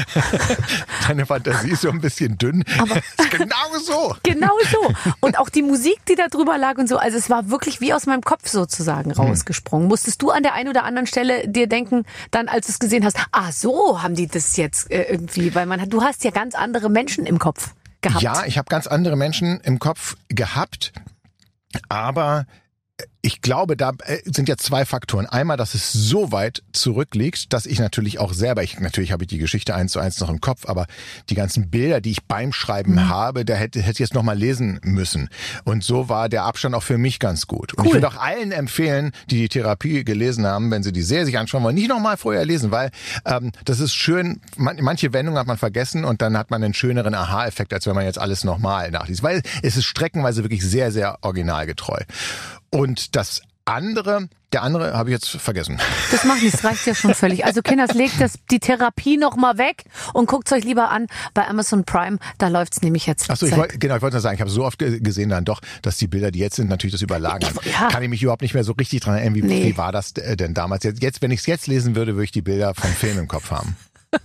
deine 1.08 1.26
Fantasie 1.26 1.70
ist 1.70 1.80
so 1.82 1.90
ein 1.90 2.00
bisschen 2.00 2.38
dünn. 2.38 2.64
Aber- 2.78 3.00
genau 3.30 3.56
so. 3.82 4.16
Genau 4.22 4.52
so. 4.70 4.92
Und 5.20 5.38
auch 5.38 5.48
die 5.48 5.62
Musik, 5.62 5.98
die 6.08 6.14
da 6.14 6.28
drüber 6.28 6.58
lag 6.58 6.76
und 6.78 6.88
so. 6.88 6.96
Also 6.98 7.16
es 7.18 7.28
war 7.30 7.50
wirklich 7.50 7.80
wie 7.80 7.92
aus 7.92 8.06
meinem 8.06 8.22
Kopf 8.22 8.48
sozusagen 8.48 9.10
Hm. 9.10 9.16
rausgesprungen. 9.18 9.88
Musstest 9.88 10.22
du 10.22 10.30
an 10.30 10.42
der 10.42 10.54
einen 10.54 10.68
oder 10.68 10.84
anderen 10.84 11.06
Stelle 11.06 11.48
dir 11.48 11.66
denken, 11.66 12.04
dann 12.30 12.48
als 12.48 12.66
du 12.66 12.72
es 12.72 12.78
gesehen 12.78 13.04
hast, 13.04 13.16
ah 13.32 13.50
so 13.52 14.02
haben 14.02 14.14
die 14.14 14.26
das 14.28 14.56
jetzt 14.56 14.90
äh, 14.90 15.04
irgendwie, 15.10 15.54
weil 15.54 15.66
man 15.66 15.80
hat, 15.80 15.92
du 15.92 16.02
hast 16.02 16.24
ja 16.24 16.30
ganz 16.30 16.54
andere 16.54 16.88
Menschen 16.90 17.26
im 17.26 17.38
Kopf 17.38 17.74
gehabt. 18.00 18.22
Ja, 18.22 18.44
ich 18.46 18.58
habe 18.58 18.68
ganz 18.68 18.86
andere 18.86 19.16
Menschen 19.16 19.60
im 19.60 19.78
Kopf 19.78 20.16
gehabt, 20.28 20.92
aber 21.88 22.46
ich 23.28 23.42
glaube, 23.42 23.76
da 23.76 23.92
äh, 24.06 24.20
sind 24.24 24.48
ja 24.48 24.56
zwei 24.56 24.86
Faktoren. 24.86 25.26
Einmal, 25.26 25.58
dass 25.58 25.74
es 25.74 25.92
so 25.92 26.32
weit 26.32 26.62
zurückliegt, 26.72 27.52
dass 27.52 27.66
ich 27.66 27.78
natürlich 27.78 28.18
auch 28.18 28.32
selber, 28.32 28.62
ich 28.62 28.80
natürlich 28.80 29.12
habe 29.12 29.24
ich 29.24 29.28
die 29.28 29.36
Geschichte 29.36 29.74
eins 29.74 29.92
zu 29.92 30.00
eins 30.00 30.18
noch 30.20 30.30
im 30.30 30.40
Kopf, 30.40 30.66
aber 30.66 30.86
die 31.28 31.34
ganzen 31.34 31.68
Bilder, 31.68 32.00
die 32.00 32.10
ich 32.12 32.24
beim 32.24 32.54
Schreiben 32.54 32.94
Mhm. 32.94 33.08
habe, 33.10 33.44
da 33.44 33.52
hätte, 33.54 33.80
hätte 33.82 33.92
ich 33.92 33.98
jetzt 33.98 34.14
noch 34.14 34.22
mal 34.22 34.36
lesen 34.36 34.80
müssen. 34.82 35.28
Und 35.64 35.84
so 35.84 36.08
war 36.08 36.30
der 36.30 36.44
Abstand 36.44 36.74
auch 36.74 36.82
für 36.82 36.96
mich 36.96 37.18
ganz 37.18 37.46
gut. 37.46 37.74
Und 37.74 37.80
Cool. 37.80 37.86
ich 37.88 37.92
würde 37.94 38.08
auch 38.08 38.16
allen 38.16 38.50
empfehlen, 38.50 39.12
die 39.28 39.36
die 39.36 39.48
Therapie 39.50 40.04
gelesen 40.04 40.46
haben, 40.46 40.70
wenn 40.70 40.82
sie 40.82 40.92
die 40.92 41.02
Serie 41.02 41.26
sich 41.26 41.36
anschauen 41.36 41.62
wollen, 41.62 41.74
nicht 41.74 41.88
noch 41.90 42.00
mal 42.00 42.16
vorher 42.16 42.46
lesen, 42.46 42.70
weil 42.70 42.90
ähm, 43.26 43.52
das 43.66 43.78
ist 43.80 43.92
schön. 43.94 44.40
Man, 44.56 44.78
manche 44.80 45.12
Wendungen 45.12 45.38
hat 45.38 45.46
man 45.46 45.58
vergessen 45.58 46.06
und 46.06 46.22
dann 46.22 46.38
hat 46.38 46.50
man 46.50 46.64
einen 46.64 46.72
schöneren 46.72 47.12
Aha-Effekt, 47.14 47.74
als 47.74 47.86
wenn 47.86 47.94
man 47.94 48.04
jetzt 48.06 48.18
alles 48.18 48.42
nochmal 48.42 48.90
nachliest. 48.90 49.22
Weil 49.22 49.42
es 49.62 49.76
ist 49.76 49.84
streckenweise 49.84 50.42
wirklich 50.44 50.64
sehr, 50.64 50.90
sehr 50.92 51.18
originalgetreu. 51.22 51.98
Und 52.70 53.16
das 53.18 53.42
andere, 53.64 54.28
der 54.54 54.62
andere 54.62 54.94
habe 54.94 55.10
ich 55.10 55.12
jetzt 55.14 55.28
vergessen. 55.28 55.78
Das 56.10 56.24
macht 56.24 56.42
nichts, 56.42 56.64
reicht 56.64 56.86
ja 56.86 56.94
schon 56.94 57.12
völlig. 57.14 57.44
Also 57.44 57.60
Kinders, 57.60 57.92
legt 57.92 58.18
das, 58.18 58.38
die 58.50 58.60
Therapie 58.60 59.18
noch 59.18 59.36
mal 59.36 59.58
weg 59.58 59.84
und 60.14 60.24
guckt 60.26 60.50
euch 60.52 60.64
lieber 60.64 60.88
an 60.90 61.06
bei 61.34 61.46
Amazon 61.46 61.84
Prime. 61.84 62.16
Da 62.38 62.48
läuft's 62.48 62.80
nämlich 62.80 63.04
jetzt. 63.06 63.28
Achso, 63.28 63.44
ich 63.44 63.50
seit- 63.50 63.58
wollte, 63.60 63.78
genau, 63.78 63.96
ich 63.96 64.00
wollte 64.02 64.14
nur 64.16 64.22
sagen, 64.22 64.36
ich 64.36 64.40
habe 64.40 64.50
so 64.50 64.64
oft 64.64 64.78
ge- 64.78 65.00
gesehen 65.00 65.28
dann 65.28 65.44
doch, 65.44 65.60
dass 65.82 65.98
die 65.98 66.06
Bilder, 66.06 66.30
die 66.30 66.38
jetzt 66.38 66.56
sind, 66.56 66.70
natürlich 66.70 66.92
das 66.92 67.02
überlagern. 67.02 67.52
Ich- 67.62 67.72
ja. 67.72 67.88
Kann 67.88 68.02
ich 68.02 68.08
mich 68.08 68.22
überhaupt 68.22 68.40
nicht 68.40 68.54
mehr 68.54 68.64
so 68.64 68.72
richtig 68.72 69.00
dran 69.00 69.16
erinnern, 69.16 69.34
wie, 69.34 69.42
Nee. 69.42 69.64
wie 69.66 69.76
war 69.76 69.92
das 69.92 70.12
äh, 70.12 70.34
denn 70.36 70.54
damals? 70.54 70.84
Jetzt, 70.84 71.02
jetzt 71.02 71.20
wenn 71.20 71.30
ich 71.30 71.40
es 71.40 71.46
jetzt 71.46 71.66
lesen 71.66 71.94
würde, 71.94 72.14
würde 72.14 72.24
ich 72.24 72.32
die 72.32 72.40
Bilder 72.42 72.74
vom 72.74 72.90
Film 72.92 73.18
im 73.18 73.28
Kopf 73.28 73.50
haben. 73.50 73.76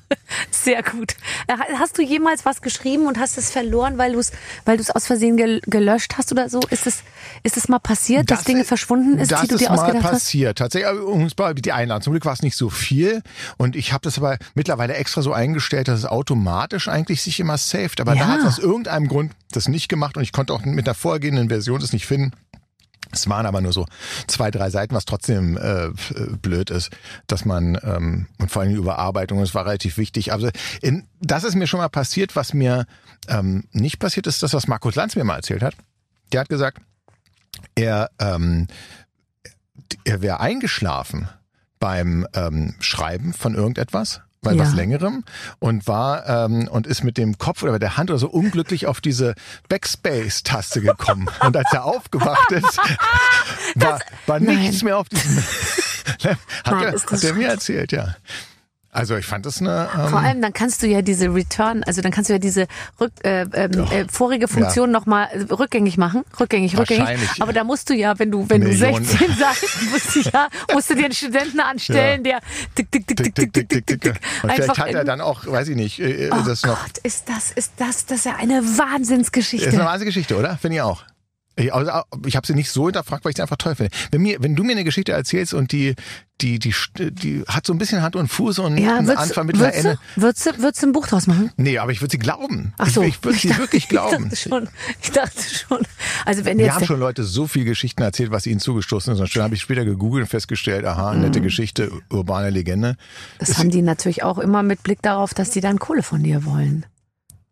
Sehr 0.52 0.82
gut. 0.82 1.16
Äh, 1.48 1.56
Hast 1.78 1.98
du 1.98 2.02
jemals 2.02 2.46
was 2.46 2.62
geschrieben 2.62 3.06
und 3.08 3.20
hast 3.20 3.38
es 3.38 3.52
verloren, 3.52 3.98
weil 3.98 4.14
du 4.14 4.20
es 4.20 4.32
weil 4.66 4.78
du's 4.78 4.90
aus 4.90 5.06
Versehen 5.06 5.36
gel 5.38 5.60
gelöscht 5.66 6.16
hast 6.18 6.32
oder 6.32 6.50
so? 6.50 6.62
Ist 6.70 6.88
es, 6.88 7.04
ist 7.44 7.58
es 7.58 7.68
mal 7.68 7.80
passiert, 7.80 8.32
dass 8.32 8.44
Dinge 8.46 8.64
verschwunden 8.64 9.18
ist, 9.20 9.32
das 9.32 9.42
die 9.42 9.48
du 9.50 9.56
ist 9.56 9.62
dir 9.62 9.70
mal 9.70 9.80
ausgedacht 9.80 10.04
hast? 10.06 10.12
passiert. 10.12 10.58
Tatsächlich, 10.58 10.90
aber 10.90 11.06
uns 11.06 11.34
war 11.38 11.54
die 11.54 11.72
Einladung. 11.72 12.02
Zum 12.04 12.14
Glück 12.14 12.26
war 12.26 12.34
es 12.34 12.42
nicht 12.42 12.56
so 12.56 12.70
viel. 12.70 13.22
Und 13.58 13.76
ich 13.76 13.92
habe 13.94 14.02
das 14.04 14.18
aber 14.18 14.38
mittlerweile 14.56 14.94
extra 14.94 15.22
so 15.22 15.34
eingestellt, 15.34 15.88
dass 15.88 16.00
es 16.00 16.06
automatisch 16.06 16.88
eigentlich 16.88 17.22
sich 17.22 17.40
immer 17.40 17.58
saved. 17.58 18.00
Aber 18.00 18.14
da 18.14 18.20
Ja. 18.22 18.28
hat 18.28 18.40
es 18.40 18.46
aus 18.46 18.60
irgendeinem 18.60 19.08
Grund 19.08 19.34
das 19.52 19.68
nicht 19.68 19.90
gemacht 19.90 20.16
und 20.18 20.24
ich 20.24 20.32
konnte 20.32 20.54
auch 20.54 20.64
mit 20.64 20.88
der 20.88 20.94
vorgehenden 20.96 21.50
Version 21.50 21.80
das 21.80 21.94
nicht 21.94 22.06
finden. 22.08 22.32
Es 23.14 23.30
waren 23.30 23.46
aber 23.46 23.62
nur 23.62 23.74
so 23.74 23.86
zwei, 24.28 24.52
drei 24.52 24.70
Seiten, 24.70 24.96
was 24.96 25.06
trotzdem 25.06 25.58
äh, 25.58 25.86
äh, 25.86 25.92
blöd 26.42 26.70
ist, 26.70 26.90
dass 27.28 27.46
man 27.46 27.78
ähm, 27.84 28.28
und 28.40 28.52
vor 28.52 28.62
allem 28.62 28.72
die 28.72 28.78
Überarbeitung, 28.78 29.40
das 29.40 29.54
war 29.56 29.66
relativ 29.66 29.98
wichtig. 29.98 30.34
Also 30.34 30.50
in, 30.82 31.08
das 31.22 31.44
ist 31.44 31.56
mir 31.56 31.68
schon 31.68 31.80
mal 31.80 31.90
passiert, 31.90 32.36
was 32.36 32.54
mir 32.54 32.86
ähm, 33.28 33.66
nicht 33.72 34.00
passiert 34.00 34.28
ist, 34.28 34.44
das, 34.44 34.54
was 34.54 34.68
Markus 34.68 34.96
Lanz 34.96 35.16
mir 35.16 35.24
mal 35.24 35.38
erzählt 35.38 35.62
hat. 35.64 35.76
Der 36.32 36.42
hat 36.42 36.50
gesagt, 36.50 36.82
er, 37.76 38.10
ähm, 38.20 38.68
er 40.04 40.22
wäre 40.22 40.40
eingeschlafen 40.40 41.30
beim 41.80 42.28
ähm, 42.34 42.76
Schreiben 42.80 43.34
von 43.34 43.56
irgendetwas, 43.56 44.22
bei 44.44 44.54
Ja. 44.54 44.64
was 44.64 44.74
längerem 44.74 45.24
und 45.60 45.88
war 45.88 46.28
ähm, 46.28 46.68
und 46.68 46.86
ist 46.88 47.04
mit 47.04 47.18
dem 47.18 47.38
Kopf 47.38 47.64
oder 47.64 47.72
mit 47.72 47.82
der 47.82 47.98
Hand 47.98 48.12
oder 48.12 48.20
so 48.20 48.30
unglücklich 48.30 48.86
auf 48.88 49.02
diese 49.02 49.36
Backspace-Taste 49.70 50.82
gekommen. 50.82 51.30
und 51.42 51.58
als 51.58 51.72
er 51.72 51.86
aufgewacht 51.86 52.52
ist, 52.52 52.78
war, 53.76 54.00
war 54.28 54.40
nichts 54.40 54.84
mehr 54.84 54.98
auf 54.98 55.10
diesem. 55.10 55.38
hat 56.24 56.38
Nein, 56.66 56.84
er, 56.84 56.94
hat 56.94 57.24
er 57.24 57.34
mir 57.34 57.48
erzählt, 57.48 57.92
ja. 57.92 58.16
Also 58.94 59.18
ich 59.18 59.26
fand 59.26 59.46
das 59.48 59.60
eine. 59.60 59.90
Ähm, 59.98 60.10
Vor 60.10 60.20
allem, 60.20 60.42
dann 60.42 60.54
kannst 60.54 60.84
du 60.84 60.88
ja 60.88 61.02
diese 61.02 61.34
Return, 61.34 61.84
also 61.84 62.02
dann 62.02 62.12
kannst 62.12 62.30
du 62.30 62.34
ja 62.34 62.40
diese 62.40 62.68
rück, 63.02 63.12
äh, 63.24 63.42
ähm, 63.54 63.72
äh, 63.92 64.06
vorige 64.10 64.48
Funktion 64.48 64.92
noch 64.92 65.08
mal 65.08 65.26
äh, 65.26 65.52
rückgängig 65.52 65.98
machen, 65.98 66.24
rückgängig, 66.40 66.78
rückgängig. 66.78 67.08
Aber 67.40 67.54
da 67.54 67.64
musst 67.64 67.90
du 67.90 67.96
ja, 67.96 68.18
wenn 68.20 68.30
du 68.30 68.48
wenn 68.50 68.62
Millionen. 68.62 69.04
du 69.04 69.10
16 69.10 69.36
sagst, 69.36 69.64
musst 69.92 70.16
du 70.16 70.20
ja 70.20 70.48
musst 70.72 70.90
du 70.92 70.96
dir 70.96 71.06
einen 71.06 71.14
Studenten 71.14 71.60
anstellen, 71.60 72.24
der 72.24 72.40
tick 72.76 72.92
tick 72.92 73.08
tick 73.08 73.18
tick, 73.18 73.36
tick, 73.36 73.54
tick, 73.54 73.70
tick, 73.70 73.88
tick, 73.88 74.02
tick. 74.02 74.14
Und 74.44 74.52
vielleicht 74.52 74.78
hat 74.78 74.94
er 74.94 75.04
dann 75.04 75.22
auch, 75.22 75.48
weiß 75.48 75.70
ich 75.70 75.76
nicht, 75.76 76.00
äh, 76.00 76.30
Oh 76.32 76.44
das 76.46 76.62
noch. 76.64 76.80
Gott, 76.80 77.00
ist 77.02 77.28
das 77.28 77.52
ist 77.52 77.74
das 77.78 78.06
das 78.06 78.20
ist 78.20 78.26
ja 78.26 78.36
eine 78.36 78.62
Wahnsinnsgeschichte. 78.78 79.68
Ist 79.70 79.74
eine 79.74 79.86
wahnsinnige 79.86 80.10
Geschichte, 80.10 80.38
oder? 80.38 80.58
Finde 80.58 80.76
ich 80.76 80.82
auch. 80.84 81.04
Ich, 81.56 81.74
also, 81.74 81.92
ich 82.26 82.36
habe 82.36 82.48
sie 82.48 82.56
nicht 82.56 82.72
so 82.72 82.86
hinterfragt, 82.86 83.24
weil 83.26 83.30
ich 83.32 83.36
sie 83.36 83.42
einfach 83.44 83.58
toll 83.58 83.76
finde. 83.76 83.92
Wenn, 84.12 84.22
mir, 84.22 84.38
wenn 84.42 84.56
du 84.56 84.64
mir 84.64 84.72
eine 84.72 84.84
Geschichte 84.84 85.12
erzählst 85.12 85.54
und 85.54 85.72
die, 85.72 85.96
die, 86.42 86.58
die, 86.58 86.74
die 86.98 87.44
hat 87.48 87.68
so 87.68 87.74
ein 87.74 87.78
bisschen 87.78 88.02
Hand 88.02 88.16
und 88.16 88.28
Fuß 88.28 88.58
und 88.60 88.78
ja, 88.78 88.98
einen 88.98 89.10
Anfang, 89.12 89.46
Mittel, 89.46 89.62
würdest, 89.62 89.78
Ende. 89.86 90.00
würdest, 90.16 90.46
du, 90.48 90.58
würdest 90.58 90.82
du 90.82 90.88
ein 90.88 90.92
Buch 90.94 91.08
draus 91.08 91.28
machen? 91.28 91.52
Nee, 91.58 91.78
aber 91.78 91.92
ich 91.92 92.02
würde 92.02 92.12
sie 92.12 92.18
glauben. 92.18 92.74
Ach 92.80 92.90
so. 92.90 93.02
Ich, 93.04 93.10
ich 93.16 93.24
würde 93.24 93.38
sie 93.38 93.56
wirklich 93.58 93.88
glauben. 93.88 94.32
Ich 94.34 94.42
dachte 94.44 94.50
schon. 94.50 94.68
Ich 95.04 95.12
dachte 95.12 95.42
schon. 95.44 95.80
Also 96.26 96.44
wenn 96.44 96.58
jetzt 96.60 96.74
haben 96.76 96.86
schon 96.86 97.00
Leute 97.00 97.24
so 97.24 97.46
viele 97.48 97.66
Geschichten 97.66 98.02
erzählt, 98.02 98.32
was 98.32 98.48
ihnen 98.48 98.60
zugestoßen 98.60 99.14
ist. 99.14 99.20
Und 99.20 99.36
dann 99.36 99.44
habe 99.44 99.56
ich 99.56 99.62
später 99.62 99.86
gegoogelt 99.86 100.24
und 100.24 100.30
festgestellt, 100.30 100.86
aha, 100.86 101.14
nette 101.14 101.40
Mhm. 101.40 101.44
Geschichte, 101.44 101.92
urbane 102.10 102.50
Legende. 102.50 102.96
das 103.38 103.58
haben 103.60 103.70
die 103.70 103.82
natürlich 103.84 104.24
auch 104.24 104.40
immer 104.40 104.64
mit 104.64 104.82
Blick 104.82 105.02
darauf, 105.04 105.34
dass 105.36 105.52
die 105.52 105.62
dann 105.62 105.78
Kohle 105.78 106.02
von 106.04 106.24
dir 106.24 106.46
wollen. 106.46 106.86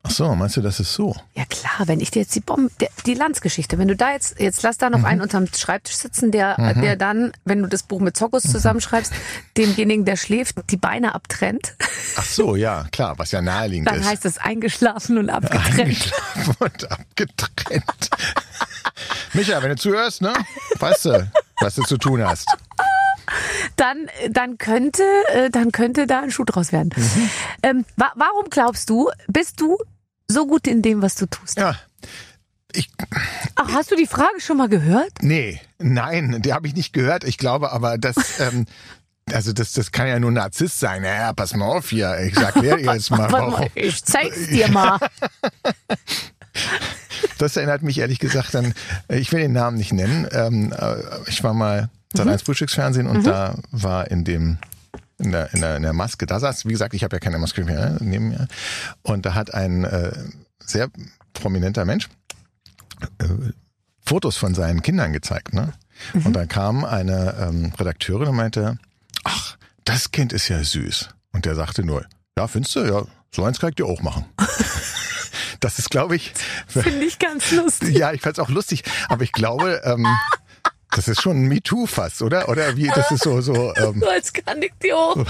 Ach 0.03 0.09
so, 0.09 0.33
meinst 0.35 0.57
du, 0.57 0.61
das 0.61 0.79
ist 0.79 0.93
so? 0.93 1.15
Ja 1.35 1.45
klar, 1.45 1.87
wenn 1.87 1.99
ich 1.99 2.09
dir 2.09 2.21
jetzt 2.23 2.33
die 2.33 2.39
Bombe, 2.39 2.71
der, 2.79 2.89
die 3.05 3.13
Landsgeschichte, 3.13 3.77
wenn 3.77 3.87
du 3.87 3.95
da 3.95 4.11
jetzt, 4.13 4.39
jetzt 4.39 4.63
lass 4.63 4.77
da 4.79 4.89
Mhm. 4.89 4.95
noch 4.97 5.03
einen 5.03 5.21
unterm 5.21 5.45
Schreibtisch 5.47 5.95
sitzen, 5.95 6.31
der, 6.31 6.55
der 6.81 6.95
dann, 6.95 7.31
wenn 7.45 7.61
du 7.61 7.67
das 7.67 7.83
Buch 7.83 7.99
mit 8.01 8.17
Zokos 8.17 8.45
Mhm. 8.45 8.49
zusammenschreibst, 8.49 9.13
demjenigen, 9.57 10.03
der 10.03 10.17
schläft, 10.17 10.55
die 10.71 10.77
Beine 10.77 11.13
abtrennt, 11.13 11.75
Ach 12.17 12.25
so, 12.25 12.55
ja, 12.55 12.85
klar, 12.91 13.17
was 13.19 13.31
ja 13.31 13.41
naheliegend 13.41 13.87
dann 13.87 13.99
ist. 13.99 14.07
heißt 14.09 14.25
es 14.25 14.37
eingeschlafen 14.39 15.17
und 15.19 15.29
abgetrennt. 15.29 15.79
Eingeschlafen 15.79 16.55
und 16.59 16.91
abgetrennt. 16.91 18.09
Micha, 19.33 19.61
wenn 19.61 19.69
du 19.69 19.75
zuhörst, 19.77 20.21
ne? 20.21 20.33
Weißt 20.79 21.05
du, 21.05 21.31
was 21.61 21.75
du 21.75 21.83
zu 21.83 21.97
tun 21.97 22.23
hast. 22.25 22.47
Dann, 23.75 24.09
dann 24.29 24.57
könnte, 24.57 25.03
äh, 25.33 25.49
dann 25.49 25.71
könnte 25.71 26.07
da 26.07 26.21
ein 26.21 26.31
Schuh 26.31 26.43
draus 26.43 26.71
werden. 26.71 26.91
Mhm. 26.95 27.29
Ähm, 27.63 27.85
wa 27.95 28.11
warum 28.15 28.49
glaubst 28.49 28.89
du, 28.89 29.09
bist 29.27 29.59
du 29.61 29.77
so 30.27 30.47
gut 30.47 30.67
in 30.67 30.81
dem, 30.81 31.01
was 31.01 31.15
du 31.15 31.25
tust? 31.25 31.57
Ja. 31.57 31.75
Ich, 32.73 32.89
Ach, 33.55 33.73
hast 33.73 33.91
du 33.91 33.95
die 33.95 34.07
Frage 34.07 34.39
schon 34.39 34.57
mal 34.57 34.69
gehört? 34.69 35.11
nee, 35.21 35.59
nein, 35.77 36.41
die 36.41 36.53
habe 36.53 36.67
ich 36.67 36.75
nicht 36.75 36.93
gehört. 36.93 37.25
Ich 37.25 37.37
glaube 37.37 37.71
aber, 37.71 37.97
dass 37.97 38.15
ähm, 38.39 38.65
also 39.31 39.53
das, 39.53 39.73
das 39.73 39.91
kann 39.91 40.07
ja 40.07 40.19
nur 40.19 40.31
Narzisst 40.31 40.79
sein. 40.79 41.03
Ja, 41.03 41.33
pass 41.33 41.55
mal 41.55 41.65
auf 41.65 41.89
hier. 41.89 42.19
Ich 42.21 42.35
sag 42.35 42.59
dir 42.59 42.79
jetzt 42.79 43.11
mal, 43.11 43.31
warum. 43.31 43.67
ich 43.75 44.03
zeig's 44.03 44.47
dir 44.47 44.69
mal. 44.69 44.99
Das 47.37 47.55
erinnert 47.55 47.81
mich 47.81 47.97
ehrlich 47.99 48.19
gesagt 48.19 48.55
an, 48.55 48.73
ich 49.07 49.31
will 49.31 49.39
den 49.39 49.53
Namen 49.53 49.77
nicht 49.77 49.93
nennen. 49.93 50.27
Ähm, 50.31 50.73
äh, 50.77 50.95
ich 51.27 51.43
war 51.43 51.53
mal 51.53 51.89
seit 52.13 52.27
eins 52.27 52.41
Frühstücksfernsehen 52.41 53.07
und 53.07 53.25
da 53.25 53.55
war 53.71 54.09
in 54.09 54.23
dem 54.23 54.57
in 55.17 55.31
der, 55.31 55.53
in, 55.53 55.61
der, 55.61 55.77
in 55.77 55.83
der 55.83 55.93
Maske, 55.93 56.25
da 56.25 56.39
saß, 56.39 56.65
wie 56.65 56.71
gesagt, 56.71 56.95
ich 56.95 57.03
habe 57.03 57.15
ja 57.15 57.19
keine 57.19 57.37
Maske 57.37 57.63
mehr 57.63 57.91
ne, 57.91 57.97
neben 58.01 58.29
mir. 58.29 58.47
Und 59.03 59.25
da 59.25 59.35
hat 59.35 59.53
ein 59.53 59.83
äh, 59.83 60.11
sehr 60.59 60.89
prominenter 61.33 61.85
Mensch 61.85 62.09
äh, 63.19 63.25
Fotos 64.03 64.37
von 64.37 64.55
seinen 64.55 64.81
Kindern 64.81 65.13
gezeigt. 65.13 65.53
Ne? 65.53 65.73
Und 66.13 66.33
dann 66.33 66.47
kam 66.47 66.83
eine 66.83 67.35
ähm, 67.39 67.71
Redakteurin 67.77 68.29
und 68.29 68.35
meinte, 68.35 68.79
ach, 69.23 69.57
das 69.85 70.11
Kind 70.11 70.33
ist 70.33 70.47
ja 70.47 70.63
süß. 70.63 71.09
Und 71.33 71.45
der 71.45 71.55
sagte 71.55 71.83
nur, 71.83 72.05
ja, 72.37 72.47
findest 72.47 72.75
du? 72.75 72.79
Ja, 72.81 73.03
so 73.33 73.43
eins 73.43 73.59
kann 73.59 73.69
ich 73.69 73.75
dir 73.75 73.85
auch 73.85 74.01
machen. 74.01 74.25
das 75.59 75.79
ist, 75.79 75.91
glaube 75.91 76.15
ich, 76.15 76.33
Finde 76.67 77.05
ich 77.05 77.19
ganz 77.19 77.51
lustig. 77.51 77.95
ja, 77.95 78.11
ich 78.11 78.21
fand's 78.21 78.39
auch 78.39 78.49
lustig, 78.49 78.83
aber 79.07 79.23
ich 79.23 79.31
glaube, 79.31 79.81
ähm, 79.85 80.07
das 80.95 81.07
ist 81.07 81.21
schon 81.21 81.43
ein 81.43 81.47
MeToo 81.47 81.85
fast, 81.85 82.21
oder? 82.21 82.49
Oder 82.49 82.75
wie, 82.75 82.87
das 82.87 83.11
ist 83.11 83.23
so, 83.23 83.41
so, 83.41 83.73
ähm, 83.77 83.99
So 83.99 84.09
als 84.09 84.31
kann 84.33 84.61
ich 84.61 84.73
dir 84.81 84.97
auch. 84.97 85.15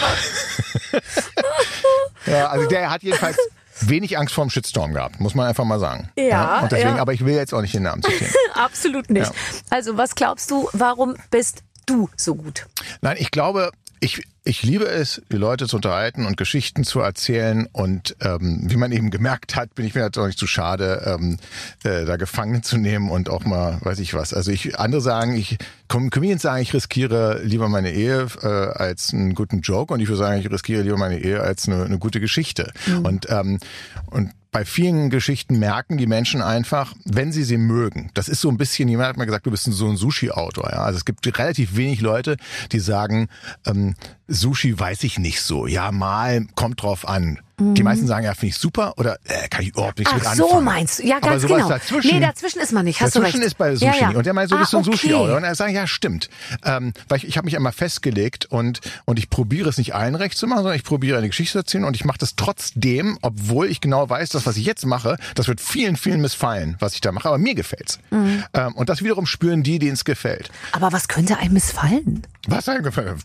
ja, 2.26 2.48
also 2.48 2.68
der 2.68 2.90
hat 2.90 3.04
jedenfalls 3.04 3.38
wenig 3.82 4.18
Angst 4.18 4.34
vorm 4.34 4.50
Shitstorm 4.50 4.94
gehabt, 4.94 5.20
muss 5.20 5.36
man 5.36 5.48
einfach 5.48 5.64
mal 5.64 5.80
sagen. 5.80 6.10
Ja, 6.16 6.60
Und 6.62 6.72
deswegen, 6.72 6.96
ja. 6.96 7.02
aber 7.02 7.14
ich 7.14 7.26
will 7.26 7.36
jetzt 7.36 7.54
auch 7.54 7.62
nicht 7.62 7.74
den 7.74 7.84
Namen 7.84 8.02
zitieren. 8.04 8.34
Absolut 8.54 9.10
nicht. 9.10 9.28
Ja. 9.28 9.34
Also, 9.70 9.98
was 9.98 10.16
glaubst 10.16 10.52
du, 10.52 10.70
warum 10.74 11.16
bist 11.30 11.64
du 11.86 12.10
so 12.16 12.36
gut? 12.36 12.68
Nein, 13.02 13.18
ich 13.20 13.32
glaube, 13.32 13.72
ich, 14.00 14.24
ich 14.44 14.64
liebe 14.64 14.86
es, 14.86 15.22
die 15.32 15.38
Leute 15.38 15.68
zu 15.68 15.76
unterhalten 15.76 16.26
und 16.26 16.36
Geschichten 16.36 16.84
zu 16.84 17.00
erzählen. 17.00 17.68
Und 17.72 18.16
ähm, 18.22 18.64
wie 18.66 18.76
man 18.76 18.92
eben 18.92 19.12
gemerkt 19.12 19.56
hat, 19.56 19.76
bin 19.76 19.86
ich 19.86 19.94
mir 19.94 20.02
jetzt 20.04 20.18
auch 20.18 20.26
nicht 20.26 20.40
zu 20.40 20.48
schade, 20.48 21.04
ähm, 21.06 21.38
äh, 21.84 22.06
da 22.06 22.18
Gefangen 22.18 22.64
zu 22.64 22.78
nehmen 22.78 23.12
und 23.12 23.30
auch 23.30 23.46
mal, 23.46 23.78
weiß 23.82 24.00
ich 24.00 24.14
was. 24.14 24.34
Also 24.34 24.52
ich 24.52 24.80
andere 24.80 25.02
sagen, 25.02 25.36
ich 25.36 25.58
Com- 25.88 26.10
Comedians 26.10 26.42
sagen, 26.42 26.62
ich 26.62 26.74
riskiere 26.74 27.42
lieber 27.44 27.70
meine 27.70 27.92
Ehe 27.92 28.28
äh, 28.42 28.48
als 28.48 29.14
einen 29.14 29.36
guten 29.36 29.62
Joke 29.62 29.94
und 29.94 30.00
ich 30.00 30.08
würde 30.08 30.20
sagen, 30.20 30.40
ich 30.40 30.50
riskiere 30.50 30.82
lieber 30.84 30.98
meine 30.98 31.20
Ehe 31.20 31.42
als 31.42 31.68
eine, 31.68 31.84
eine 31.84 32.00
gute 32.00 32.20
Geschichte. 32.20 32.72
Und 33.04 33.28
ähm, 33.30 33.60
und 34.08 34.32
bei 34.52 34.66
vielen 34.66 35.10
Geschichten 35.10 35.60
merken 35.60 35.98
die 35.98 36.08
Menschen 36.08 36.42
einfach, 36.42 36.94
wenn 37.06 37.32
sie 37.32 37.44
sie 37.46 37.56
mögen. 37.56 38.10
Das 38.16 38.28
ist 38.28 38.42
so 38.42 38.50
ein 38.50 38.58
bisschen, 38.58 38.90
jemand 38.90 39.08
hat 39.08 39.18
mal 39.18 39.24
gesagt, 39.24 39.46
du 39.46 39.52
bist 39.52 39.64
so 39.64 39.88
ein 39.88 39.96
Sushi-Autor. 39.96 40.70
Ja? 40.72 40.84
Also 40.84 40.98
es 40.98 41.06
gibt 41.06 41.26
relativ 41.40 41.78
wenig 41.78 42.02
Leute, 42.02 42.36
die 42.74 42.80
sagen, 42.80 43.30
ähm, 43.66 43.96
Sushi 44.32 44.80
weiß 44.80 45.04
ich 45.04 45.20
nicht 45.20 45.42
so. 45.42 45.68
Ja, 45.68 45.92
mal, 45.92 46.48
kommt 46.56 46.82
drauf 46.82 47.08
an. 47.08 47.40
Die 47.62 47.84
meisten 47.84 48.08
sagen, 48.08 48.26
ja, 48.26 48.34
finde 48.34 48.48
ich 48.48 48.58
super 48.58 48.94
oder 48.98 49.18
äh, 49.26 49.48
kann 49.50 49.62
ich 49.64 49.70
überhaupt 49.70 50.00
nichts 50.00 50.14
mit 50.14 50.24
Ach 50.26 50.32
anfangen. 50.32 50.50
so 50.52 50.62
meinst 50.62 51.00
du. 51.00 51.08
Ja, 51.08 51.20
ganz 51.20 51.46
genau. 51.46 51.70
Dazwischen, 51.70 52.16
nee, 52.16 52.20
dazwischen 52.20 52.60
ist 52.60 52.72
man 52.72 52.86
nicht. 52.86 53.00
Hast 53.02 53.16
dazwischen 53.16 53.40
du 53.40 53.46
recht. 53.46 53.48
ist 53.54 53.58
bei 53.58 53.76
Sushi 53.76 53.86
Ja, 53.86 54.10
ja. 54.12 54.18
Und 54.18 54.26
der 54.26 54.34
meint, 54.34 54.50
so 54.50 54.58
bist 54.58 54.74
du 54.74 54.78
ein 54.78 54.84
Ah, 54.84 54.88
okay. 54.88 54.98
Sushi-Autor. 54.98 55.38
Und 55.38 55.44
er 55.44 55.56
sagt, 55.56 55.72
ja, 55.72 55.86
stimmt. 55.88 56.30
Ähm, 56.66 56.94
weil 57.08 57.20
ich, 57.20 57.28
ich 57.28 57.38
habe 57.38 57.46
mich 57.46 57.56
einmal 57.56 57.72
festgelegt 57.72 58.46
und, 58.46 58.80
und 59.06 59.20
ich 59.20 59.30
probiere 59.30 59.70
es 59.70 59.78
nicht 59.78 59.94
allen 59.96 60.16
recht 60.16 60.38
zu 60.38 60.48
machen, 60.48 60.60
sondern 60.64 60.76
ich 60.76 60.84
probiere 60.84 61.18
eine 61.18 61.28
Geschichte 61.28 61.52
zu 61.54 61.58
erzählen 61.60 61.84
und 61.86 61.96
ich 61.96 62.06
mache 62.06 62.18
das 62.18 62.36
trotzdem, 62.36 63.18
obwohl 63.22 63.68
ich 63.68 63.82
genau 63.82 64.10
weiß, 64.10 64.30
das, 64.30 64.46
was 64.46 64.58
ich 64.58 64.66
jetzt 64.66 64.86
mache, 64.86 65.18
das 65.36 65.48
wird 65.48 65.62
vielen, 65.62 65.96
vielen 65.98 66.22
missfallen, 66.22 66.76
was 66.80 66.94
ich 66.96 67.02
da 67.02 67.12
mache, 67.12 67.28
aber 67.28 67.38
mir 67.38 67.56
gefällt's. 67.56 68.00
Mhm. 68.10 68.44
Ähm, 68.54 68.74
und 68.76 68.90
das 68.90 69.02
wiederum 69.04 69.26
spüren 69.26 69.64
die, 69.64 69.80
denen 69.80 69.94
es 69.94 70.04
gefällt. 70.06 70.50
Aber 70.72 70.92
was 70.92 71.08
könnte 71.08 71.38
einem 71.38 71.54
missfallen? 71.54 72.24
Was 72.48 72.68
einem 72.68 72.84
gefällt? 72.84 73.18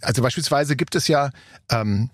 Also 0.00 0.22
beispielsweise 0.22 0.76
gibt 0.76 0.94
es 0.94 1.08
ja 1.08 1.30
ähm, 1.70 2.10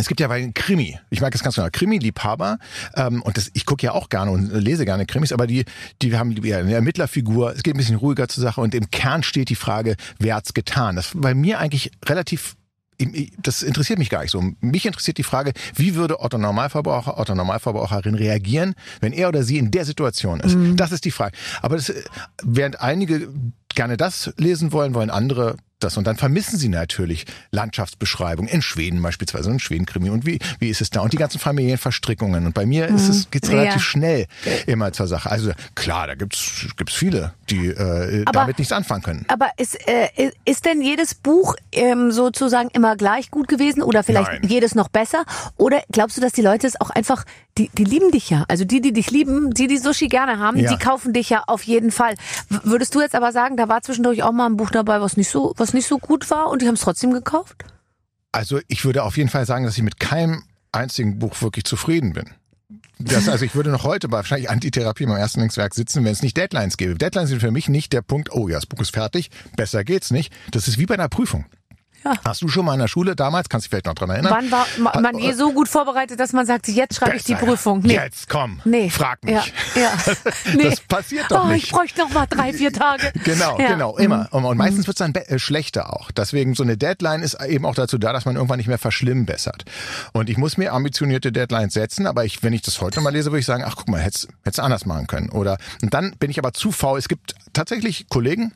es 0.00 0.08
gibt 0.08 0.20
ja 0.20 0.28
bei 0.28 0.50
Krimi, 0.54 0.98
ich 1.10 1.20
mag 1.20 1.34
es 1.34 1.42
ganz 1.42 1.54
genau, 1.54 1.68
Krimi-Liebhaber, 1.70 2.58
ähm, 2.96 3.22
und 3.22 3.36
das, 3.36 3.50
ich 3.54 3.66
gucke 3.66 3.84
ja 3.84 3.92
auch 3.92 4.08
gerne 4.08 4.30
und 4.30 4.52
lese 4.52 4.84
gerne 4.84 5.06
Krimis, 5.06 5.32
aber 5.32 5.46
die, 5.46 5.64
die 6.02 6.16
haben 6.16 6.32
ja 6.42 6.58
eine 6.58 6.74
Ermittlerfigur, 6.74 7.54
es 7.54 7.62
geht 7.62 7.74
ein 7.74 7.78
bisschen 7.78 7.96
ruhiger 7.96 8.28
zur 8.28 8.42
Sache 8.42 8.60
und 8.60 8.74
im 8.74 8.90
Kern 8.90 9.22
steht 9.22 9.48
die 9.50 9.56
Frage, 9.56 9.96
wer 10.18 10.36
hat's 10.36 10.54
getan? 10.54 10.96
Das 10.96 11.12
bei 11.14 11.34
mir 11.34 11.58
eigentlich 11.58 11.90
relativ 12.06 12.56
das 13.38 13.62
interessiert 13.62 13.98
mich 13.98 14.10
gar 14.10 14.20
nicht 14.20 14.30
so. 14.30 14.42
Mich 14.60 14.84
interessiert 14.84 15.16
die 15.16 15.22
Frage, 15.22 15.52
wie 15.74 15.94
würde 15.94 16.20
Otto 16.20 16.36
Normalverbraucher, 16.36 17.18
Otto 17.18 17.34
Normalverbraucherin 17.34 18.14
reagieren, 18.14 18.74
wenn 19.00 19.14
er 19.14 19.28
oder 19.28 19.42
sie 19.42 19.56
in 19.56 19.70
der 19.70 19.86
Situation 19.86 20.40
ist? 20.40 20.54
Das 20.76 20.92
ist 20.92 21.06
die 21.06 21.10
Frage. 21.10 21.34
Aber 21.62 21.76
das, 21.76 21.92
während 22.42 22.80
einige 22.80 23.28
gerne 23.74 23.96
das 23.96 24.32
lesen 24.36 24.72
wollen, 24.72 24.94
wollen 24.94 25.10
andere 25.10 25.56
das. 25.78 25.96
Und 25.96 26.06
dann 26.06 26.16
vermissen 26.16 26.58
sie 26.58 26.68
natürlich 26.68 27.24
Landschaftsbeschreibungen 27.52 28.50
in 28.52 28.60
Schweden 28.60 29.00
beispielsweise, 29.00 29.50
in 29.50 29.58
Schweden-Krimi. 29.60 30.10
Und 30.10 30.26
wie, 30.26 30.38
wie 30.58 30.68
ist 30.68 30.80
es 30.82 30.90
da? 30.90 31.00
Und 31.00 31.12
die 31.12 31.16
ganzen 31.16 31.38
Familienverstrickungen. 31.38 32.44
Und 32.46 32.52
bei 32.52 32.66
mir 32.66 32.86
ist 32.88 33.08
es, 33.08 33.30
geht's 33.30 33.48
relativ 33.50 33.74
Ja. 33.74 33.80
schnell 33.80 34.26
immer 34.66 34.92
zur 34.92 35.06
Sache. 35.06 35.30
Also 35.30 35.52
klar, 35.74 36.06
da 36.06 36.14
gibt's 36.16 36.66
gibt's 36.76 36.94
viele, 36.94 37.32
die 37.48 37.68
äh, 37.68 38.24
Aber- 38.26 38.40
damit 38.40 38.58
nichts 38.58 38.72
anfangen 38.72 39.02
können. 39.02 39.24
Aber 39.28 39.48
ist, 39.56 39.78
äh, 39.88 40.30
ist 40.44 40.66
denn 40.66 40.82
jedes 40.82 41.14
Buch 41.14 41.56
ähm, 41.72 42.10
sozusagen 42.12 42.68
immer 42.70 42.96
gleich 42.96 43.30
gut 43.30 43.48
gewesen 43.48 43.82
oder 43.82 44.02
vielleicht 44.02 44.30
Nein. 44.32 44.40
jedes 44.48 44.74
noch 44.74 44.88
besser? 44.88 45.24
Oder 45.56 45.82
glaubst 45.90 46.16
du, 46.16 46.20
dass 46.20 46.32
die 46.32 46.42
Leute 46.42 46.66
es 46.66 46.78
auch 46.80 46.90
einfach, 46.90 47.24
die, 47.56 47.70
die 47.72 47.84
lieben 47.84 48.10
dich 48.10 48.28
ja. 48.28 48.44
Also 48.48 48.64
die, 48.64 48.80
die 48.82 48.92
dich 48.92 49.10
lieben, 49.10 49.52
die, 49.54 49.66
die 49.66 49.78
Sushi 49.78 50.08
gerne 50.08 50.38
haben, 50.38 50.58
Ja. 50.58 50.70
die 50.70 50.78
kaufen 50.78 51.12
dich 51.14 51.30
ja 51.30 51.44
auf 51.46 51.62
jeden 51.62 51.90
Fall. 51.90 52.14
W 52.50 52.58
würdest 52.64 52.94
du 52.94 53.00
jetzt 53.00 53.14
aber 53.14 53.32
sagen, 53.32 53.56
da 53.60 53.68
war 53.68 53.82
zwischendurch 53.82 54.22
auch 54.22 54.32
mal 54.32 54.46
ein 54.46 54.56
Buch 54.56 54.70
dabei, 54.70 55.00
was 55.00 55.16
nicht 55.16 55.30
so, 55.30 55.52
was 55.56 55.74
nicht 55.74 55.86
so 55.86 55.98
gut 55.98 56.30
war 56.30 56.48
und 56.48 56.62
die 56.62 56.66
haben 56.66 56.74
es 56.74 56.80
trotzdem 56.80 57.12
gekauft? 57.12 57.64
Also 58.32 58.60
ich 58.68 58.84
würde 58.84 59.02
auf 59.02 59.16
jeden 59.16 59.28
Fall 59.28 59.44
sagen, 59.44 59.64
dass 59.64 59.76
ich 59.76 59.82
mit 59.82 60.00
keinem 60.00 60.44
einzigen 60.72 61.18
Buch 61.18 61.40
wirklich 61.42 61.64
zufrieden 61.64 62.12
bin. 62.12 62.30
Das, 62.98 63.28
also 63.28 63.44
ich 63.44 63.54
würde 63.54 63.70
noch 63.70 63.84
heute 63.84 64.08
bei 64.08 64.18
wahrscheinlich 64.18 64.50
Antitherapie 64.50 65.04
im 65.04 65.10
ersten 65.10 65.40
Linkswerk 65.40 65.74
sitzen, 65.74 66.04
wenn 66.04 66.12
es 66.12 66.22
nicht 66.22 66.36
Deadlines 66.36 66.76
gäbe. 66.76 66.94
Deadlines 66.94 67.30
sind 67.30 67.40
für 67.40 67.50
mich 67.50 67.68
nicht 67.68 67.92
der 67.92 68.02
Punkt, 68.02 68.32
oh 68.32 68.48
ja, 68.48 68.56
das 68.56 68.66
Buch 68.66 68.80
ist 68.80 68.92
fertig, 68.92 69.30
besser 69.56 69.84
geht's 69.84 70.10
nicht. 70.10 70.32
Das 70.50 70.68
ist 70.68 70.78
wie 70.78 70.86
bei 70.86 70.94
einer 70.94 71.08
Prüfung. 71.08 71.46
Ja. 72.04 72.14
Hast 72.24 72.42
du 72.42 72.48
schon 72.48 72.64
mal 72.64 72.74
in 72.74 72.80
der 72.80 72.88
Schule 72.88 73.14
damals, 73.16 73.48
kannst 73.48 73.64
du 73.64 73.68
dich 73.68 73.70
vielleicht 73.70 73.86
noch 73.86 73.94
dran 73.94 74.10
erinnern? 74.10 74.32
Wann 74.34 74.50
war 74.50 74.66
ma- 74.78 75.00
man 75.00 75.18
je 75.18 75.32
so 75.32 75.52
gut 75.52 75.68
vorbereitet, 75.68 76.18
dass 76.18 76.32
man 76.32 76.46
sagt, 76.46 76.68
jetzt 76.68 76.96
schreibe 76.96 77.16
ich 77.16 77.24
die 77.24 77.34
Prüfung? 77.34 77.84
ja. 77.84 78.04
Jetzt 78.04 78.28
komm, 78.28 78.60
Nee. 78.64 78.88
frag 78.90 79.22
mich. 79.24 79.34
Ja, 79.34 79.42
ja. 79.82 79.92
Nee. 80.56 80.70
Das 80.70 80.80
passiert 80.80 81.30
doch 81.30 81.44
oh, 81.44 81.48
nicht. 81.48 81.64
Ich 81.66 81.70
bräuchte 81.72 82.00
noch 82.00 82.10
mal 82.10 82.26
drei, 82.26 82.52
vier 82.52 82.72
Tage. 82.72 83.12
Genau, 83.24 83.58
Ja. 83.58 83.68
Mhm. 83.68 83.72
genau, 83.72 83.96
immer. 83.98 84.28
Und, 84.32 84.44
und 84.44 84.56
meistens 84.56 84.86
wird's 84.86 84.98
dann 84.98 85.12
be- 85.12 85.28
äh, 85.28 85.38
schlechter 85.38 85.92
auch. 85.92 86.10
Deswegen 86.10 86.54
so 86.54 86.62
eine 86.62 86.76
Deadline 86.76 87.22
ist 87.22 87.34
eben 87.42 87.66
auch 87.66 87.74
dazu 87.74 87.98
da, 87.98 88.12
dass 88.12 88.24
man 88.24 88.36
irgendwann 88.36 88.58
nicht 88.58 88.68
mehr 88.68 88.78
verschlimmbessert. 88.78 89.64
Und 90.12 90.30
ich 90.30 90.36
muss 90.38 90.56
mir 90.56 90.72
ambitionierte 90.72 91.32
Deadlines 91.32 91.74
setzen, 91.74 92.06
aber 92.06 92.24
ich, 92.24 92.42
wenn 92.42 92.52
ich 92.52 92.62
das 92.62 92.80
heute 92.80 93.00
mal 93.00 93.10
lese, 93.10 93.30
würde 93.30 93.40
ich 93.40 93.46
sagen, 93.46 93.64
ach 93.66 93.74
guck 93.76 93.88
mal, 93.88 94.00
hätt's 94.00 94.26
hätt's 94.44 94.58
anders 94.58 94.86
machen 94.86 95.06
können. 95.06 95.28
Oder 95.30 95.58
und 95.82 95.92
dann 95.94 96.14
bin 96.18 96.30
ich 96.30 96.38
aber 96.38 96.52
zu 96.52 96.72
faul. 96.72 96.98
Es 96.98 97.08
gibt 97.08 97.34
tatsächlich 97.52 98.06
Kollegen, 98.08 98.52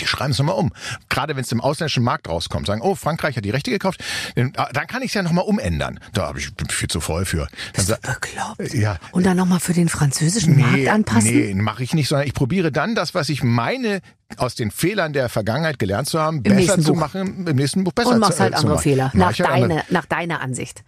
die 0.00 0.06
schreiben 0.06 0.30
es 0.32 0.38
nochmal 0.38 0.56
um. 0.56 0.72
Gerade 1.08 1.36
wenn 1.36 1.42
es 1.44 1.52
im 1.52 1.60
ausländischen 1.60 2.04
Markt 2.04 2.28
rauskommt, 2.28 2.66
sagen, 2.66 2.80
oh, 2.82 2.94
Frankreich 2.94 3.36
hat 3.36 3.44
die 3.44 3.50
Rechte 3.50 3.70
gekauft, 3.70 4.02
dann, 4.34 4.52
ah, 4.56 4.68
kann 4.86 5.02
ich 5.02 5.08
es 5.08 5.14
ja 5.14 5.22
nochmal 5.22 5.44
umändern. 5.44 6.00
Da 6.12 6.28
hab 6.28 6.36
ich 6.38 6.54
bin 6.54 6.68
viel 6.68 6.88
zu 6.88 7.00
voll 7.00 7.24
für. 7.24 7.48
Dann 7.74 7.84
sa- 7.86 7.98
Bekloppt. 8.02 8.74
ja, 8.74 8.98
Und 9.12 9.26
dann 9.26 9.36
nochmal 9.36 9.60
für 9.60 9.72
den 9.72 9.88
französischen 9.88 10.58
Markt 10.58 10.88
anpassen? 10.88 11.30
Nee, 11.30 11.54
mache 11.54 11.82
ich 11.82 11.92
nicht, 11.94 12.08
sondern 12.08 12.26
ich 12.26 12.34
probiere 12.34 12.70
dann 12.72 12.94
das, 12.94 13.14
was 13.14 13.28
ich 13.28 13.42
meine, 13.42 14.00
aus 14.38 14.54
den 14.54 14.70
Fehlern 14.70 15.12
der 15.12 15.28
Vergangenheit 15.28 15.78
gelernt 15.78 16.08
zu 16.08 16.18
haben, 16.20 16.42
besser 16.42 16.56
nächsten 16.56 16.82
zu 16.82 16.92
Buch. 16.94 17.00
machen, 17.00 17.46
im 17.46 17.56
nächsten 17.56 17.84
Buch 17.84 17.92
besser 17.92 18.10
Und 18.10 18.18
machst 18.20 18.34
zu, 18.38 18.42
halt 18.42 18.52
äh, 18.52 18.56
zu 18.56 18.60
andere 18.62 18.74
machen. 18.74 18.82
Fehler. 18.82 19.10
Nach, 19.14 19.26
halt 19.26 19.40
andere- 19.42 19.68
deine, 19.68 19.84
nach 19.90 20.06
deiner 20.06 20.40
Ansicht. 20.40 20.82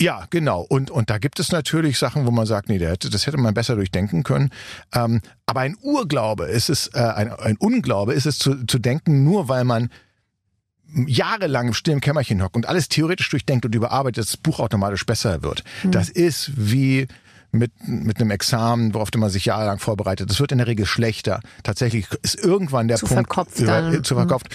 Ja, 0.00 0.26
genau. 0.30 0.60
Und, 0.60 0.90
und 0.90 1.10
da 1.10 1.18
gibt 1.18 1.40
es 1.40 1.50
natürlich 1.50 1.98
Sachen, 1.98 2.26
wo 2.26 2.30
man 2.30 2.46
sagt, 2.46 2.68
nee, 2.68 2.78
das 2.78 3.26
hätte 3.26 3.36
man 3.36 3.54
besser 3.54 3.74
durchdenken 3.74 4.22
können. 4.22 4.50
Ähm, 4.94 5.20
aber 5.46 5.60
ein 5.60 5.76
Urglaube 5.82 6.44
ist 6.44 6.70
es, 6.70 6.88
äh, 6.94 7.00
ein, 7.00 7.32
ein 7.32 7.56
Unglaube 7.56 8.12
ist 8.12 8.26
es 8.26 8.38
zu, 8.38 8.64
zu 8.66 8.78
denken, 8.78 9.24
nur 9.24 9.48
weil 9.48 9.64
man 9.64 9.90
jahrelang 11.06 11.68
im 11.68 11.74
stillen 11.74 12.00
Kämmerchen 12.00 12.42
hockt 12.42 12.56
und 12.56 12.66
alles 12.66 12.88
theoretisch 12.88 13.28
durchdenkt 13.28 13.66
und 13.66 13.74
überarbeitet, 13.74 14.18
dass 14.18 14.30
das 14.30 14.36
Buch 14.36 14.60
automatisch 14.60 15.04
besser 15.04 15.42
wird. 15.42 15.64
Hm. 15.82 15.90
Das 15.90 16.08
ist 16.08 16.52
wie 16.56 17.08
mit, 17.50 17.72
mit 17.86 18.20
einem 18.20 18.30
Examen, 18.30 18.94
worauf 18.94 19.10
man 19.16 19.30
sich 19.30 19.46
jahrelang 19.46 19.78
vorbereitet. 19.78 20.30
Das 20.30 20.40
wird 20.40 20.52
in 20.52 20.58
der 20.58 20.66
Regel 20.66 20.86
schlechter. 20.86 21.40
Tatsächlich 21.62 22.06
ist 22.22 22.36
irgendwann 22.36 22.88
der 22.88 22.98
Zu 22.98 23.06
Punkt 23.06 23.26
verkopft 23.26 23.58
über, 23.58 23.92
äh, 23.92 24.02
zu 24.02 24.14
verkopft. 24.14 24.48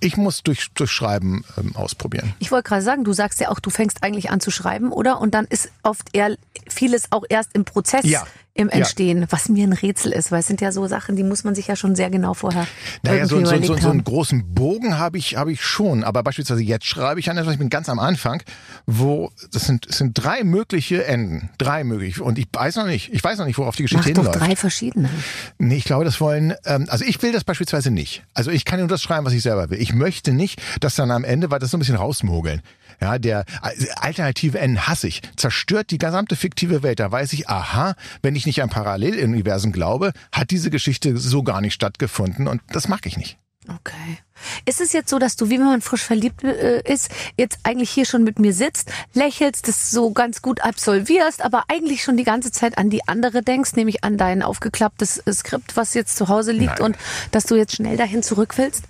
Ich 0.00 0.16
muss 0.16 0.42
durch, 0.42 0.68
durch 0.74 0.90
Schreiben 0.90 1.44
ähm, 1.58 1.76
ausprobieren. 1.76 2.34
Ich 2.38 2.50
wollte 2.50 2.68
gerade 2.68 2.82
sagen, 2.82 3.04
du 3.04 3.12
sagst 3.12 3.40
ja 3.40 3.50
auch, 3.50 3.60
du 3.60 3.70
fängst 3.70 4.02
eigentlich 4.02 4.30
an 4.30 4.40
zu 4.40 4.50
schreiben, 4.50 4.92
oder? 4.92 5.20
Und 5.20 5.34
dann 5.34 5.46
ist 5.46 5.70
oft 5.82 6.08
eher 6.14 6.36
vieles 6.68 7.12
auch 7.12 7.24
erst 7.28 7.50
im 7.52 7.64
Prozess 7.64 8.04
Ja. 8.04 8.26
Im 8.54 8.68
Entstehen, 8.68 9.26
was 9.30 9.48
mir 9.48 9.64
ein 9.64 9.72
Rätsel 9.72 10.12
ist, 10.12 10.32
weil 10.32 10.40
es 10.40 10.46
sind 10.46 10.60
ja 10.60 10.72
so 10.72 10.86
Sachen, 10.86 11.16
die 11.16 11.22
muss 11.22 11.44
man 11.44 11.54
sich 11.54 11.68
ja 11.68 11.76
schon 11.76 11.94
sehr 11.94 12.10
genau 12.10 12.34
vorher 12.34 12.66
Naja, 13.02 13.26
so, 13.26 13.44
so, 13.44 13.62
so, 13.62 13.76
so 13.76 13.90
einen 13.90 14.04
großen 14.04 14.54
Bogen 14.54 14.98
habe 14.98 15.18
ich, 15.18 15.36
habe 15.36 15.52
ich 15.52 15.62
schon. 15.62 16.02
Aber 16.04 16.22
beispielsweise 16.22 16.62
jetzt 16.62 16.84
schreibe 16.84 17.20
ich 17.20 17.30
an 17.30 17.36
etwas, 17.36 17.54
ich 17.54 17.58
bin 17.58 17.70
ganz 17.70 17.88
am 17.88 17.98
Anfang, 17.98 18.42
wo 18.86 19.30
das 19.52 19.66
sind, 19.66 19.86
es 19.86 19.98
sind 19.98 20.14
drei 20.14 20.42
mögliche 20.44 21.04
Enden. 21.04 21.50
Drei 21.58 21.84
mögliche. 21.84 22.22
Und 22.24 22.38
ich 22.38 22.48
weiß 22.52 22.76
noch 22.76 22.86
nicht, 22.86 23.12
ich 23.12 23.22
weiß 23.22 23.38
noch 23.38 23.46
nicht, 23.46 23.56
worauf 23.58 23.76
die 23.76 23.84
Mach 23.84 23.90
Geschichte 23.90 24.12
doch 24.14 24.24
hinläuft. 24.24 24.40
drei 24.40 24.56
verschiedene. 24.56 25.10
Nee, 25.58 25.76
ich 25.76 25.84
glaube, 25.84 26.04
das 26.04 26.20
wollen, 26.20 26.54
ähm, 26.64 26.86
also 26.88 27.04
ich 27.04 27.22
will 27.22 27.32
das 27.32 27.44
beispielsweise 27.44 27.90
nicht. 27.90 28.24
Also 28.34 28.50
ich 28.50 28.64
kann 28.64 28.80
nur 28.80 28.88
das 28.88 29.00
schreiben, 29.02 29.24
was 29.24 29.32
ich 29.32 29.42
selber 29.42 29.70
will. 29.70 29.80
Ich 29.80 29.94
möchte 29.94 30.32
nicht, 30.32 30.60
dass 30.80 30.96
dann 30.96 31.10
am 31.10 31.24
Ende, 31.24 31.50
weil 31.50 31.60
das 31.60 31.70
so 31.70 31.76
ein 31.76 31.80
bisschen 31.80 31.96
rausmogeln. 31.96 32.62
Ja, 33.00 33.18
der 33.18 33.44
äh, 33.62 33.86
alternative 33.96 34.58
Enden 34.58 34.86
hasse 34.86 35.08
ich. 35.08 35.22
Zerstört 35.36 35.90
die 35.90 35.98
gesamte 35.98 36.36
fiktive 36.36 36.82
Welt. 36.82 37.00
Da 37.00 37.10
weiß 37.10 37.32
ich, 37.32 37.48
aha, 37.48 37.94
wenn 38.22 38.36
ich 38.36 38.46
nicht 38.46 38.62
an 38.62 38.68
Paralleluniversen 38.68 39.72
glaube, 39.72 40.12
hat 40.32 40.50
diese 40.50 40.70
Geschichte 40.70 41.16
so 41.16 41.42
gar 41.42 41.60
nicht 41.60 41.74
stattgefunden 41.74 42.48
und 42.48 42.60
das 42.68 42.88
mag 42.88 43.06
ich 43.06 43.16
nicht. 43.16 43.38
Okay. 43.68 44.18
Ist 44.64 44.80
es 44.80 44.92
jetzt 44.94 45.10
so, 45.10 45.18
dass 45.18 45.36
du, 45.36 45.50
wie 45.50 45.58
wenn 45.58 45.66
man 45.66 45.82
frisch 45.82 46.02
verliebt 46.02 46.42
äh, 46.42 46.80
ist, 46.82 47.10
jetzt 47.36 47.58
eigentlich 47.62 47.90
hier 47.90 48.06
schon 48.06 48.24
mit 48.24 48.38
mir 48.38 48.54
sitzt, 48.54 48.90
lächelst, 49.12 49.68
das 49.68 49.90
so 49.90 50.12
ganz 50.12 50.40
gut 50.40 50.62
absolvierst, 50.62 51.44
aber 51.44 51.64
eigentlich 51.68 52.02
schon 52.02 52.16
die 52.16 52.24
ganze 52.24 52.50
Zeit 52.50 52.78
an 52.78 52.88
die 52.88 53.06
andere 53.06 53.42
denkst, 53.42 53.72
nämlich 53.76 54.02
an 54.02 54.16
dein 54.16 54.42
aufgeklapptes 54.42 55.22
Skript, 55.30 55.76
was 55.76 55.94
jetzt 55.94 56.16
zu 56.16 56.28
Hause 56.28 56.52
liegt 56.52 56.78
Nein. 56.78 56.92
und 56.92 56.96
dass 57.32 57.44
du 57.44 57.54
jetzt 57.54 57.76
schnell 57.76 57.98
dahin 57.98 58.22
zurück 58.22 58.56
willst? 58.56 58.84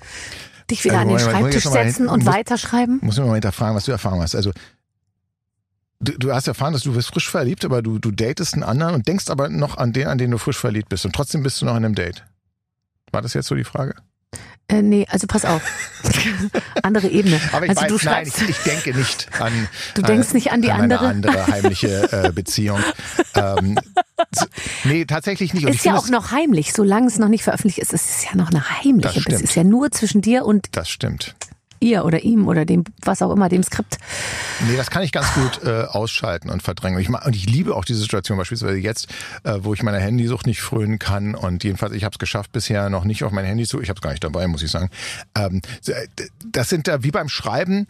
Dich 0.70 0.84
wieder 0.84 1.00
Also 1.00 1.10
an 1.12 1.16
den 1.18 1.30
Schreibtisch 1.30 1.64
setzen 1.64 2.08
und 2.08 2.24
muss- 2.24 2.32
weiterschreiben? 2.34 2.98
Muss 3.02 3.18
ich 3.18 3.24
mal 3.24 3.32
hinterfragen, 3.34 3.76
was 3.76 3.84
du 3.84 3.92
erfahren 3.92 4.20
hast. 4.20 4.34
Also 4.34 4.52
du, 6.00 6.12
du 6.18 6.32
hast 6.32 6.48
erfahren, 6.48 6.72
dass 6.72 6.82
du 6.82 6.92
bist 6.94 7.08
frisch 7.08 7.28
verliebt, 7.30 7.64
aber 7.64 7.82
du, 7.82 7.98
du 7.98 8.10
datest 8.10 8.54
einen 8.54 8.62
anderen 8.62 8.94
und 8.94 9.06
denkst 9.08 9.28
aber 9.28 9.48
noch 9.48 9.76
an 9.76 9.92
den, 9.92 10.06
an 10.08 10.18
den 10.18 10.30
du 10.30 10.38
frisch 10.38 10.58
verliebt 10.58 10.88
bist 10.88 11.04
und 11.04 11.14
trotzdem 11.14 11.42
bist 11.42 11.60
du 11.60 11.66
noch 11.66 11.76
in 11.76 11.84
einem 11.84 11.94
Date. 11.94 12.24
War 13.12 13.22
das 13.22 13.34
jetzt 13.34 13.48
so 13.48 13.54
die 13.54 13.64
Frage? 13.64 13.94
Äh, 14.70 14.82
nee, 14.82 15.06
also 15.10 15.26
pass 15.26 15.44
auf. 15.44 15.62
andere 16.82 17.08
Ebene. 17.08 17.40
Aber 17.52 17.66
ich 17.66 17.70
also 17.70 17.86
du 17.86 17.94
weiß, 17.94 18.04
nein, 18.04 18.26
schreibst, 18.26 18.42
ich, 18.42 18.48
ich 18.50 18.58
denke 18.58 18.94
nicht 18.96 19.28
an. 19.40 19.68
Du 19.94 20.02
denkst 20.02 20.32
nicht 20.32 20.52
an 20.52 20.62
die 20.62 20.70
eine 20.70 20.98
andere? 20.98 21.06
andere 21.06 21.46
heimliche 21.46 22.12
äh, 22.28 22.32
Beziehung. 22.32 22.80
ähm, 23.34 23.78
nee, 24.84 25.04
tatsächlich 25.04 25.54
nicht. 25.54 25.66
Und 25.66 25.74
ist 25.74 25.84
ja 25.84 25.96
auch 25.96 26.08
noch 26.08 26.30
heimlich, 26.30 26.72
solange 26.72 27.08
es 27.08 27.18
noch 27.18 27.28
nicht 27.28 27.44
veröffentlicht 27.44 27.78
ist. 27.78 27.92
Es 27.92 28.08
ist 28.10 28.24
ja 28.26 28.36
noch 28.36 28.50
eine 28.50 28.64
heimliche. 28.82 29.20
Das 29.24 29.24
Das, 29.24 29.40
ist 29.42 29.54
ja 29.56 29.64
nur 29.64 29.90
zwischen 29.90 30.22
dir 30.22 30.44
und 30.44 30.66
das 30.72 30.88
stimmt. 30.88 31.34
Ihr 31.80 32.04
oder 32.04 32.22
ihm 32.22 32.46
oder 32.46 32.64
dem, 32.64 32.84
was 33.02 33.22
auch 33.22 33.32
immer, 33.32 33.48
dem 33.48 33.62
Skript. 33.62 33.98
Nee, 34.68 34.76
das 34.76 34.90
kann 34.90 35.02
ich 35.02 35.12
ganz 35.12 35.26
gut 35.34 35.64
äh, 35.64 35.84
ausschalten 35.84 36.50
und 36.50 36.62
verdrängen. 36.62 36.96
Und 36.96 37.02
ich, 37.02 37.08
und 37.08 37.34
ich 37.34 37.48
liebe 37.48 37.74
auch 37.74 37.84
diese 37.84 38.00
Situation, 38.00 38.38
beispielsweise 38.38 38.76
jetzt, 38.76 39.08
äh, 39.44 39.58
wo 39.60 39.74
ich 39.74 39.82
meiner 39.82 39.98
Handysucht 39.98 40.46
nicht 40.46 40.60
frönen 40.60 40.98
kann. 40.98 41.34
Und 41.34 41.64
jedenfalls, 41.64 41.94
ich 41.94 42.04
habe 42.04 42.12
es 42.12 42.18
geschafft, 42.18 42.52
bisher 42.52 42.90
noch 42.90 43.04
nicht 43.04 43.24
auf 43.24 43.32
mein 43.32 43.44
Handy 43.44 43.66
zu. 43.66 43.80
Ich 43.80 43.88
habe 43.88 43.98
es 43.98 44.02
gar 44.02 44.10
nicht 44.10 44.22
dabei, 44.22 44.46
muss 44.46 44.62
ich 44.62 44.70
sagen. 44.70 44.90
Ähm, 45.34 45.62
das 46.52 46.68
sind 46.68 46.86
da 46.86 47.02
wie 47.02 47.10
beim 47.10 47.28
Schreiben. 47.28 47.86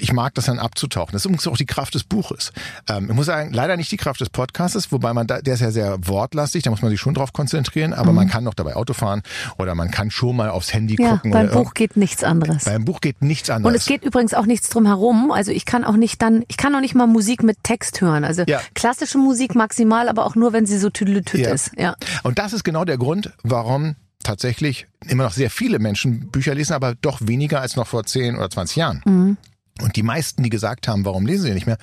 Ich 0.00 0.14
mag 0.14 0.34
das 0.34 0.46
dann 0.46 0.58
abzutauchen. 0.58 1.12
Das 1.12 1.22
ist 1.22 1.26
übrigens 1.26 1.46
auch 1.46 1.58
die 1.58 1.66
Kraft 1.66 1.94
des 1.94 2.04
Buches. 2.04 2.52
Ähm, 2.88 3.08
ich 3.10 3.14
muss 3.14 3.26
sagen, 3.26 3.52
leider 3.52 3.76
nicht 3.76 3.92
die 3.92 3.98
Kraft 3.98 4.18
des 4.20 4.30
Podcastes, 4.30 4.90
wobei 4.92 5.12
man 5.12 5.26
da, 5.26 5.42
der 5.42 5.54
ist 5.54 5.60
ja 5.60 5.70
sehr 5.70 5.98
wortlastig, 6.08 6.62
da 6.62 6.70
muss 6.70 6.80
man 6.80 6.90
sich 6.90 6.98
schon 7.00 7.12
drauf 7.12 7.34
konzentrieren, 7.34 7.92
aber 7.92 8.12
man 8.12 8.26
kann 8.28 8.44
noch 8.44 8.54
dabei 8.54 8.76
Auto 8.76 8.94
fahren 8.94 9.22
oder 9.58 9.74
man 9.74 9.90
kann 9.90 10.10
schon 10.10 10.36
mal 10.36 10.48
aufs 10.48 10.72
Handy 10.72 10.96
Ja, 10.98 11.10
gucken. 11.16 11.32
beim 11.32 11.50
Buch 11.50 11.74
geht 11.74 11.98
nichts 11.98 12.24
anderes. 12.24 12.64
beim 12.64 12.86
Buch 12.86 13.02
geht 13.02 13.20
nichts 13.20 13.50
anderes. 13.50 13.72
Und 13.74 13.78
es 13.78 13.84
geht 13.84 14.04
übrigens 14.04 14.32
auch 14.32 14.46
nichts 14.46 14.70
drum 14.70 14.86
herum. 14.86 15.30
Also 15.30 15.52
ich 15.52 15.66
kann 15.66 15.84
auch 15.84 15.96
nicht 15.96 16.22
dann, 16.22 16.44
ich 16.48 16.56
kann 16.56 16.74
auch 16.74 16.80
nicht 16.80 16.94
mal 16.94 17.06
Musik 17.06 17.42
mit 17.42 17.58
Text 17.62 18.00
hören. 18.00 18.24
Also 18.24 18.42
Ja. 18.46 18.60
klassische 18.74 19.18
Musik 19.18 19.54
maximal, 19.54 20.08
aber 20.08 20.24
auch 20.24 20.34
nur, 20.34 20.54
wenn 20.54 20.64
sie 20.64 20.78
so 20.78 20.88
tüdelütüt 20.88 21.40
Ja. 21.42 21.50
ist. 21.52 21.72
Ja. 21.76 21.94
Und 22.22 22.38
das 22.38 22.54
ist 22.54 22.64
genau 22.64 22.86
der 22.86 22.96
Grund, 22.96 23.32
warum 23.42 23.96
tatsächlich 24.22 24.86
immer 25.06 25.24
noch 25.24 25.32
sehr 25.32 25.50
viele 25.50 25.78
Menschen 25.78 26.30
Bücher 26.30 26.54
lesen, 26.54 26.72
aber 26.72 26.94
doch 26.94 27.18
weniger 27.20 27.60
als 27.60 27.76
noch 27.76 27.86
vor 27.86 28.04
10 28.06 28.36
oder 28.36 28.48
20 28.48 28.76
Jahren. 28.76 29.02
Mhm. 29.04 29.36
Und 29.82 29.96
die 29.96 30.04
meisten, 30.04 30.44
die 30.44 30.50
gesagt 30.50 30.86
haben, 30.86 31.04
warum 31.04 31.26
lesen 31.26 31.42
sie 31.46 31.50
nicht 31.52 31.66
mehr, 31.66 31.78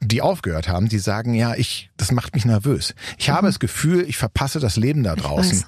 die 0.00 0.20
aufgehört 0.20 0.68
haben, 0.68 0.90
die 0.90 0.98
sagen, 0.98 1.32
ja, 1.32 1.54
ich, 1.54 1.90
das 1.96 2.12
macht 2.12 2.34
mich 2.34 2.44
nervös. 2.44 2.94
Ich 3.16 3.30
habe 3.30 3.46
das 3.46 3.58
Gefühl, 3.58 4.04
ich 4.06 4.18
verpasse 4.18 4.60
das 4.60 4.76
Leben 4.76 5.02
da 5.02 5.16
draußen. 5.16 5.64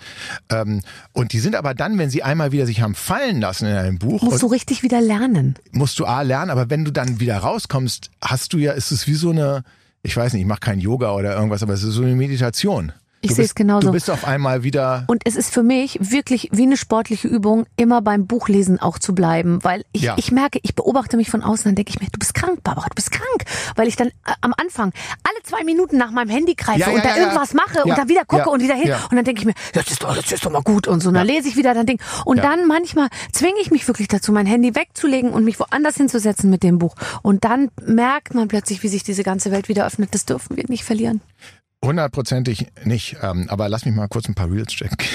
Ähm, 0.50 0.82
und 1.12 1.32
die 1.32 1.38
sind 1.38 1.56
aber 1.56 1.72
dann, 1.72 1.96
wenn 1.96 2.10
sie 2.10 2.22
einmal 2.22 2.52
wieder 2.52 2.66
sich 2.66 2.82
haben 2.82 2.94
fallen 2.94 3.40
lassen 3.40 3.66
in 3.66 3.76
einem 3.76 3.98
Buch, 3.98 4.22
Musst 4.22 4.42
du 4.42 4.46
richtig 4.48 4.82
wieder 4.82 5.00
lernen. 5.00 5.54
musst 5.72 5.98
du 5.98 6.04
A 6.04 6.20
lernen, 6.20 6.50
aber 6.50 6.68
wenn 6.68 6.84
du 6.84 6.90
dann 6.90 7.18
wieder 7.18 7.38
rauskommst, 7.38 8.10
hast 8.20 8.52
du 8.52 8.58
ja, 8.58 8.72
ist 8.72 8.90
es 8.90 9.06
wie 9.06 9.14
so 9.14 9.30
eine, 9.30 9.62
ich 10.02 10.14
weiß 10.14 10.34
nicht, 10.34 10.42
ich 10.42 10.48
mache 10.48 10.60
kein 10.60 10.80
Yoga 10.80 11.12
oder 11.12 11.34
irgendwas, 11.34 11.62
aber 11.62 11.72
es 11.72 11.82
ist 11.82 11.94
so 11.94 12.02
eine 12.02 12.14
Meditation. 12.14 12.92
Ich 13.24 13.34
sehe 13.34 13.44
es 13.44 13.54
genauso. 13.54 13.88
Du 13.88 13.92
bist 13.92 14.10
auf 14.10 14.24
einmal 14.24 14.62
wieder 14.62 15.04
Und 15.06 15.22
es 15.24 15.36
ist 15.36 15.52
für 15.52 15.62
mich 15.62 15.98
wirklich 16.00 16.48
wie 16.52 16.62
eine 16.62 16.76
sportliche 16.76 17.28
Übung, 17.28 17.66
immer 17.76 18.02
beim 18.02 18.26
Buchlesen 18.26 18.78
auch 18.80 18.98
zu 18.98 19.14
bleiben, 19.14 19.62
weil 19.62 19.84
ich, 19.92 20.02
Ja. 20.02 20.14
ich 20.18 20.30
merke, 20.32 20.58
ich 20.62 20.74
beobachte 20.74 21.16
mich 21.16 21.30
von 21.30 21.42
außen, 21.42 21.64
dann 21.64 21.74
denke 21.74 21.90
ich 21.90 22.00
mir, 22.00 22.06
du 22.12 22.18
bist 22.18 22.34
krank, 22.34 22.62
Barbara, 22.62 22.86
du 22.88 22.94
bist 22.94 23.10
krank, 23.10 23.44
weil 23.76 23.88
ich 23.88 23.96
dann 23.96 24.08
äh, 24.08 24.12
am 24.40 24.52
Anfang 24.56 24.92
alle 25.22 25.42
zwei 25.42 25.64
Minuten 25.64 25.96
nach 25.96 26.10
meinem 26.10 26.28
Handy 26.30 26.54
greife 26.54 26.80
Ja, 26.80 26.88
und 26.88 27.04
da 27.04 27.10
ja, 27.10 27.16
ja. 27.16 27.22
irgendwas 27.22 27.54
mache 27.54 27.82
und 27.84 27.96
dann 27.96 28.08
wieder 28.08 28.24
gucke 28.24 28.48
und 28.50 28.62
wieder 28.62 28.74
hin 28.74 28.92
und 29.10 29.16
dann 29.16 29.24
denke 29.24 29.40
ich 29.40 29.46
mir, 29.46 29.54
jetzt 29.74 29.90
ist 29.90 30.02
doch, 30.02 30.14
jetzt 30.16 30.32
ist 30.32 30.44
doch 30.44 30.50
mal 30.50 30.62
gut 30.62 30.86
und 30.88 31.02
so, 31.02 31.08
und 31.08 31.14
dann 31.14 31.26
lese 31.26 31.48
ich 31.48 31.56
wieder, 31.56 31.74
dann 31.74 31.86
denk 31.86 32.00
und 32.24 32.38
dann 32.42 32.66
manchmal 32.66 33.08
zwinge 33.32 33.58
ich 33.60 33.70
mich 33.70 33.86
wirklich 33.88 34.08
dazu, 34.08 34.32
mein 34.32 34.46
Handy 34.46 34.74
wegzulegen 34.74 35.30
und 35.30 35.44
mich 35.44 35.58
woanders 35.60 35.96
hinzusetzen 35.96 36.50
mit 36.50 36.62
dem 36.62 36.78
Buch 36.78 36.94
und 37.22 37.44
dann 37.44 37.70
merkt 37.84 38.34
man 38.34 38.48
plötzlich, 38.48 38.82
wie 38.82 38.88
sich 38.88 39.02
diese 39.02 39.22
ganze 39.22 39.50
Welt 39.50 39.68
wieder 39.68 39.86
öffnet. 39.86 40.14
Das 40.14 40.24
dürfen 40.26 40.56
wir 40.56 40.64
nicht 40.68 40.84
verlieren. 40.84 41.20
Hundertprozentig 41.84 42.66
nicht. 42.84 43.16
Ähm, 43.22 43.46
aber 43.48 43.68
lass 43.68 43.84
mich 43.84 43.94
mal 43.94 44.08
kurz 44.08 44.28
ein 44.28 44.34
paar 44.34 44.50
Reels 44.50 44.72
checken. 44.72 44.96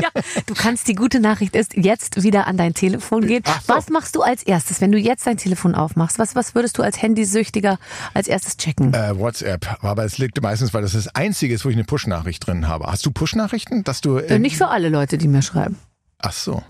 Ja, 0.00 0.08
du 0.46 0.54
kannst, 0.54 0.88
die 0.88 0.94
gute 0.94 1.20
Nachricht 1.20 1.54
ist, 1.56 1.76
jetzt 1.76 2.22
wieder 2.22 2.46
an 2.46 2.56
dein 2.56 2.74
Telefon 2.74 3.26
gehen. 3.26 3.42
So. 3.44 3.74
Was 3.74 3.88
machst 3.90 4.14
du 4.16 4.22
als 4.22 4.42
erstes, 4.42 4.80
wenn 4.80 4.92
du 4.92 4.98
jetzt 4.98 5.26
dein 5.26 5.36
Telefon 5.36 5.74
aufmachst? 5.74 6.18
Was, 6.18 6.34
was 6.34 6.54
würdest 6.54 6.78
du 6.78 6.82
als 6.82 7.02
Handysüchtiger 7.02 7.78
als 8.14 8.28
erstes 8.28 8.56
checken? 8.56 8.94
Äh, 8.94 9.18
WhatsApp. 9.18 9.78
Aber 9.82 10.04
es 10.04 10.16
liegt 10.18 10.40
meistens, 10.40 10.72
weil 10.72 10.82
das 10.82 10.92
das 10.92 11.08
Einzige 11.14 11.52
ist, 11.54 11.64
wo 11.64 11.68
ich 11.68 11.74
eine 11.76 11.84
Push-Nachricht 11.84 12.46
drin 12.46 12.68
habe. 12.68 12.86
Hast 12.86 13.04
du 13.04 13.10
Push-Nachrichten, 13.10 13.84
dass 13.84 14.00
du? 14.00 14.18
Äh, 14.18 14.38
Nicht 14.38 14.56
für 14.56 14.68
alle 14.68 14.88
Leute, 14.88 15.18
die 15.18 15.28
mir 15.28 15.42
schreiben. 15.42 15.76
Ach 16.22 16.32
so. 16.32 16.62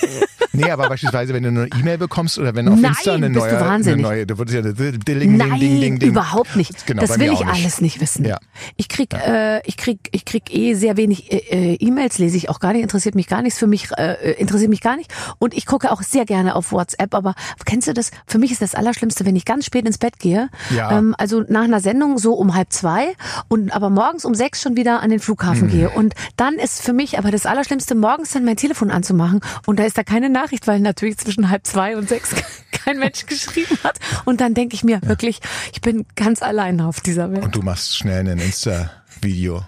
nee, 0.52 0.70
aber 0.70 0.88
beispielsweise, 0.88 1.34
wenn 1.34 1.42
du 1.42 1.48
eine 1.48 1.66
E-Mail 1.66 1.98
bekommst 1.98 2.38
oder 2.38 2.54
wenn 2.54 2.68
auf 2.68 2.78
Nein, 2.78 2.92
Insta 2.92 3.14
eine 3.14 3.30
neue, 3.30 3.58
eine 3.58 3.96
neue, 3.96 4.26
da 4.26 4.38
wird 4.38 4.50
ja 4.50 4.60
eine 4.60 4.72
Dilling, 4.72 5.36
Nein, 5.36 5.58
ding, 5.58 5.80
ding, 5.80 5.98
ding. 5.98 6.10
überhaupt 6.10 6.56
nicht. 6.56 6.86
Genau, 6.86 7.00
das 7.00 7.18
will 7.18 7.32
ich 7.32 7.40
nicht. 7.40 7.46
alles 7.46 7.80
nicht 7.80 8.00
wissen. 8.00 8.24
Ja. 8.24 8.38
Ich 8.76 8.88
krieg, 8.88 9.12
äh, 9.14 9.60
ich 9.66 9.76
krieg, 9.76 10.08
ich 10.12 10.24
krieg 10.24 10.54
eh 10.54 10.74
sehr 10.74 10.96
wenig 10.96 11.32
äh, 11.32 11.72
äh, 11.72 11.74
E-Mails, 11.80 12.18
lese 12.18 12.36
ich 12.36 12.48
auch 12.48 12.60
gar 12.60 12.72
nicht, 12.72 12.82
interessiert 12.82 13.14
mich 13.14 13.26
gar 13.26 13.42
nichts. 13.42 13.58
Für 13.58 13.66
mich 13.66 13.88
äh, 13.96 14.12
äh, 14.12 14.40
interessiert 14.40 14.70
mich 14.70 14.80
gar 14.80 14.96
nicht. 14.96 15.12
Und 15.38 15.54
ich 15.54 15.66
gucke 15.66 15.90
auch 15.90 16.02
sehr 16.02 16.24
gerne 16.24 16.54
auf 16.54 16.72
WhatsApp. 16.72 17.14
Aber 17.14 17.34
kennst 17.64 17.88
du 17.88 17.94
das? 17.94 18.10
Für 18.26 18.38
mich 18.38 18.52
ist 18.52 18.62
das 18.62 18.74
Allerschlimmste, 18.74 19.26
wenn 19.26 19.36
ich 19.36 19.44
ganz 19.44 19.66
spät 19.66 19.86
ins 19.86 19.98
Bett 19.98 20.18
gehe. 20.18 20.48
Ja. 20.74 20.96
Ähm, 20.98 21.14
also 21.18 21.44
nach 21.48 21.64
einer 21.64 21.80
Sendung 21.80 22.18
so 22.18 22.34
um 22.34 22.54
halb 22.54 22.72
zwei 22.72 23.14
und 23.48 23.74
aber 23.74 23.90
morgens 23.90 24.24
um 24.24 24.34
sechs 24.34 24.62
schon 24.62 24.76
wieder 24.76 25.02
an 25.02 25.10
den. 25.10 25.20
Flughafen 25.24 25.68
gehe. 25.70 25.90
Und 25.90 26.14
dann 26.36 26.54
ist 26.54 26.82
für 26.82 26.92
mich 26.92 27.18
aber 27.18 27.30
das 27.30 27.46
Allerschlimmste, 27.46 27.94
morgens 27.94 28.30
dann 28.32 28.44
mein 28.44 28.56
Telefon 28.56 28.90
anzumachen 28.94 29.40
und 29.66 29.78
da 29.78 29.84
ist 29.84 29.98
da 29.98 30.02
keine 30.02 30.30
Nachricht, 30.30 30.66
weil 30.66 30.80
natürlich 30.80 31.18
zwischen 31.18 31.50
halb 31.50 31.66
zwei 31.66 31.96
und 31.96 32.08
sechs 32.08 32.30
kein 32.72 32.98
Mensch 32.98 33.26
geschrieben 33.26 33.78
hat. 33.82 33.98
Und 34.24 34.40
dann 34.40 34.54
denke 34.54 34.74
ich 34.74 34.84
mir 34.84 35.00
wirklich, 35.02 35.40
ich 35.72 35.80
bin 35.80 36.06
ganz 36.16 36.42
alleine 36.42 36.86
auf 36.86 37.00
dieser 37.00 37.32
Welt. 37.32 37.44
Und 37.44 37.54
du 37.54 37.62
machst 37.62 37.96
schnell 37.96 38.28
ein 38.28 38.38
Insta-Video. 38.38 39.64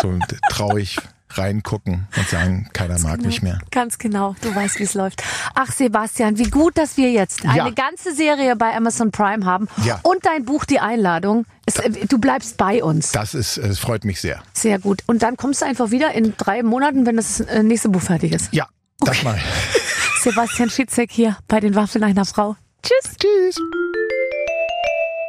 So 0.00 0.18
traurig 0.50 0.98
reingucken 1.38 2.06
und 2.16 2.28
sagen, 2.28 2.68
keiner 2.72 2.98
mag 2.98 3.20
mich 3.22 3.42
mehr. 3.42 3.58
Ganz 3.70 3.98
genau, 3.98 4.34
du 4.40 4.54
weißt, 4.54 4.78
wie 4.78 4.84
es 4.84 4.94
läuft. 4.94 5.22
Ach, 5.54 5.70
Sebastian, 5.72 6.38
wie 6.38 6.50
gut, 6.50 6.76
dass 6.78 6.96
wir 6.96 7.10
jetzt 7.10 7.44
eine 7.44 7.56
Ja. 7.56 7.70
ganze 7.70 8.14
Serie 8.14 8.56
bei 8.56 8.74
Amazon 8.76 9.10
Prime 9.10 9.44
haben 9.44 9.68
Ja. 9.84 10.00
und 10.02 10.24
dein 10.26 10.44
Buch 10.44 10.64
Die 10.64 10.80
Einladung. 10.80 11.46
Es, 11.66 11.74
du 12.08 12.18
bleibst 12.18 12.56
bei 12.56 12.82
uns. 12.84 13.12
Das 13.12 13.34
ist, 13.34 13.56
es 13.56 13.78
freut 13.78 14.04
mich 14.04 14.20
sehr. 14.20 14.42
Sehr 14.52 14.78
gut. 14.78 15.02
Und 15.06 15.22
dann 15.22 15.36
kommst 15.36 15.62
du 15.62 15.66
einfach 15.66 15.90
wieder 15.90 16.12
in 16.12 16.34
drei 16.36 16.62
Monaten, 16.62 17.06
wenn 17.06 17.16
das 17.16 17.40
äh, 17.40 17.62
nächste 17.62 17.88
Buch 17.88 18.02
fertig 18.02 18.32
ist. 18.32 18.52
Ja, 18.52 18.66
das 19.00 19.22
mal. 19.22 19.38
Sebastian 20.22 20.70
Fitzek 20.70 21.10
hier 21.10 21.36
bei 21.48 21.60
den 21.60 21.74
Waffeln 21.74 22.04
einer 22.04 22.24
Frau. 22.24 22.56
Tschüss. 22.82 23.16
Tschüss. 23.16 23.56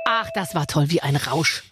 Ach, 0.08 0.28
das 0.36 0.53
war 0.56 0.68
toll, 0.68 0.89
wie 0.89 1.01
ein 1.01 1.16
Rausch. 1.16 1.64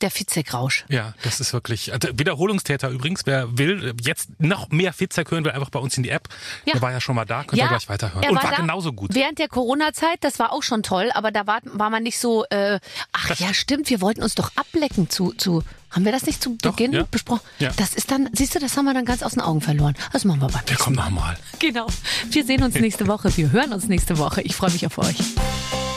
Der 0.00 0.10
Fitzek-Rausch. 0.10 0.84
Ja, 0.88 1.14
das 1.22 1.40
ist 1.40 1.52
wirklich. 1.52 1.92
Also 1.92 2.08
Wiederholungstäter 2.14 2.88
übrigens, 2.88 3.22
wer 3.24 3.58
will, 3.58 3.94
jetzt 4.00 4.28
noch 4.38 4.68
mehr 4.70 4.92
Fitzek 4.92 5.30
hören 5.30 5.44
will, 5.44 5.52
einfach 5.52 5.70
bei 5.70 5.80
uns 5.80 5.96
in 5.96 6.04
die 6.04 6.10
App. 6.10 6.28
Ja. 6.66 6.74
Der 6.74 6.82
war 6.82 6.92
ja 6.92 7.00
schon 7.00 7.16
mal 7.16 7.24
da, 7.24 7.42
könnt 7.42 7.60
ihr 7.60 7.68
gleich 7.68 7.88
weiterhören. 7.88 8.22
er 8.22 8.30
Und 8.30 8.36
war, 8.36 8.50
da 8.50 8.56
genauso 8.56 8.92
gut. 8.92 9.14
Während 9.14 9.38
der 9.38 9.48
Corona-Zeit, 9.48 10.18
das 10.20 10.38
war 10.38 10.52
auch 10.52 10.62
schon 10.62 10.82
toll, 10.82 11.10
aber 11.14 11.32
da 11.32 11.46
war, 11.46 11.60
war 11.64 11.90
man 11.90 12.04
nicht 12.04 12.18
so, 12.18 12.44
äh, 12.50 12.78
ach 13.12 13.34
ja, 13.38 13.52
stimmt, 13.52 13.90
wir 13.90 14.00
wollten 14.00 14.22
uns 14.22 14.34
doch 14.34 14.52
ablecken 14.56 15.10
zu, 15.10 15.32
zu 15.32 15.64
haben 15.90 16.04
wir 16.04 16.12
das 16.12 16.26
nicht 16.26 16.42
zu 16.42 16.56
Doch, 16.60 16.72
Beginn 16.72 16.92
ja. 16.92 17.04
besprochen? 17.10 17.40
Ja. 17.58 17.70
Das 17.76 17.94
ist 17.94 18.10
dann, 18.10 18.28
siehst 18.32 18.54
du, 18.54 18.58
das 18.58 18.76
haben 18.76 18.84
wir 18.84 18.94
dann 18.94 19.06
ganz 19.06 19.22
aus 19.22 19.32
den 19.32 19.40
Augen 19.40 19.60
verloren. 19.60 19.94
Das 20.12 20.24
machen 20.24 20.40
wir 20.40 20.48
beim 20.48 20.64
Der 20.66 20.76
kommt 20.76 20.96
nochmal. 20.96 21.36
Genau. 21.58 21.86
Wir 22.30 22.44
sehen 22.44 22.62
uns 22.62 22.74
nächste 22.74 23.06
Woche. 23.06 23.34
Wir 23.36 23.52
hören 23.52 23.72
uns 23.72 23.88
nächste 23.88 24.18
Woche. 24.18 24.42
Ich 24.42 24.54
freue 24.54 24.70
mich 24.70 24.84
auf 24.86 24.98
euch. 24.98 25.16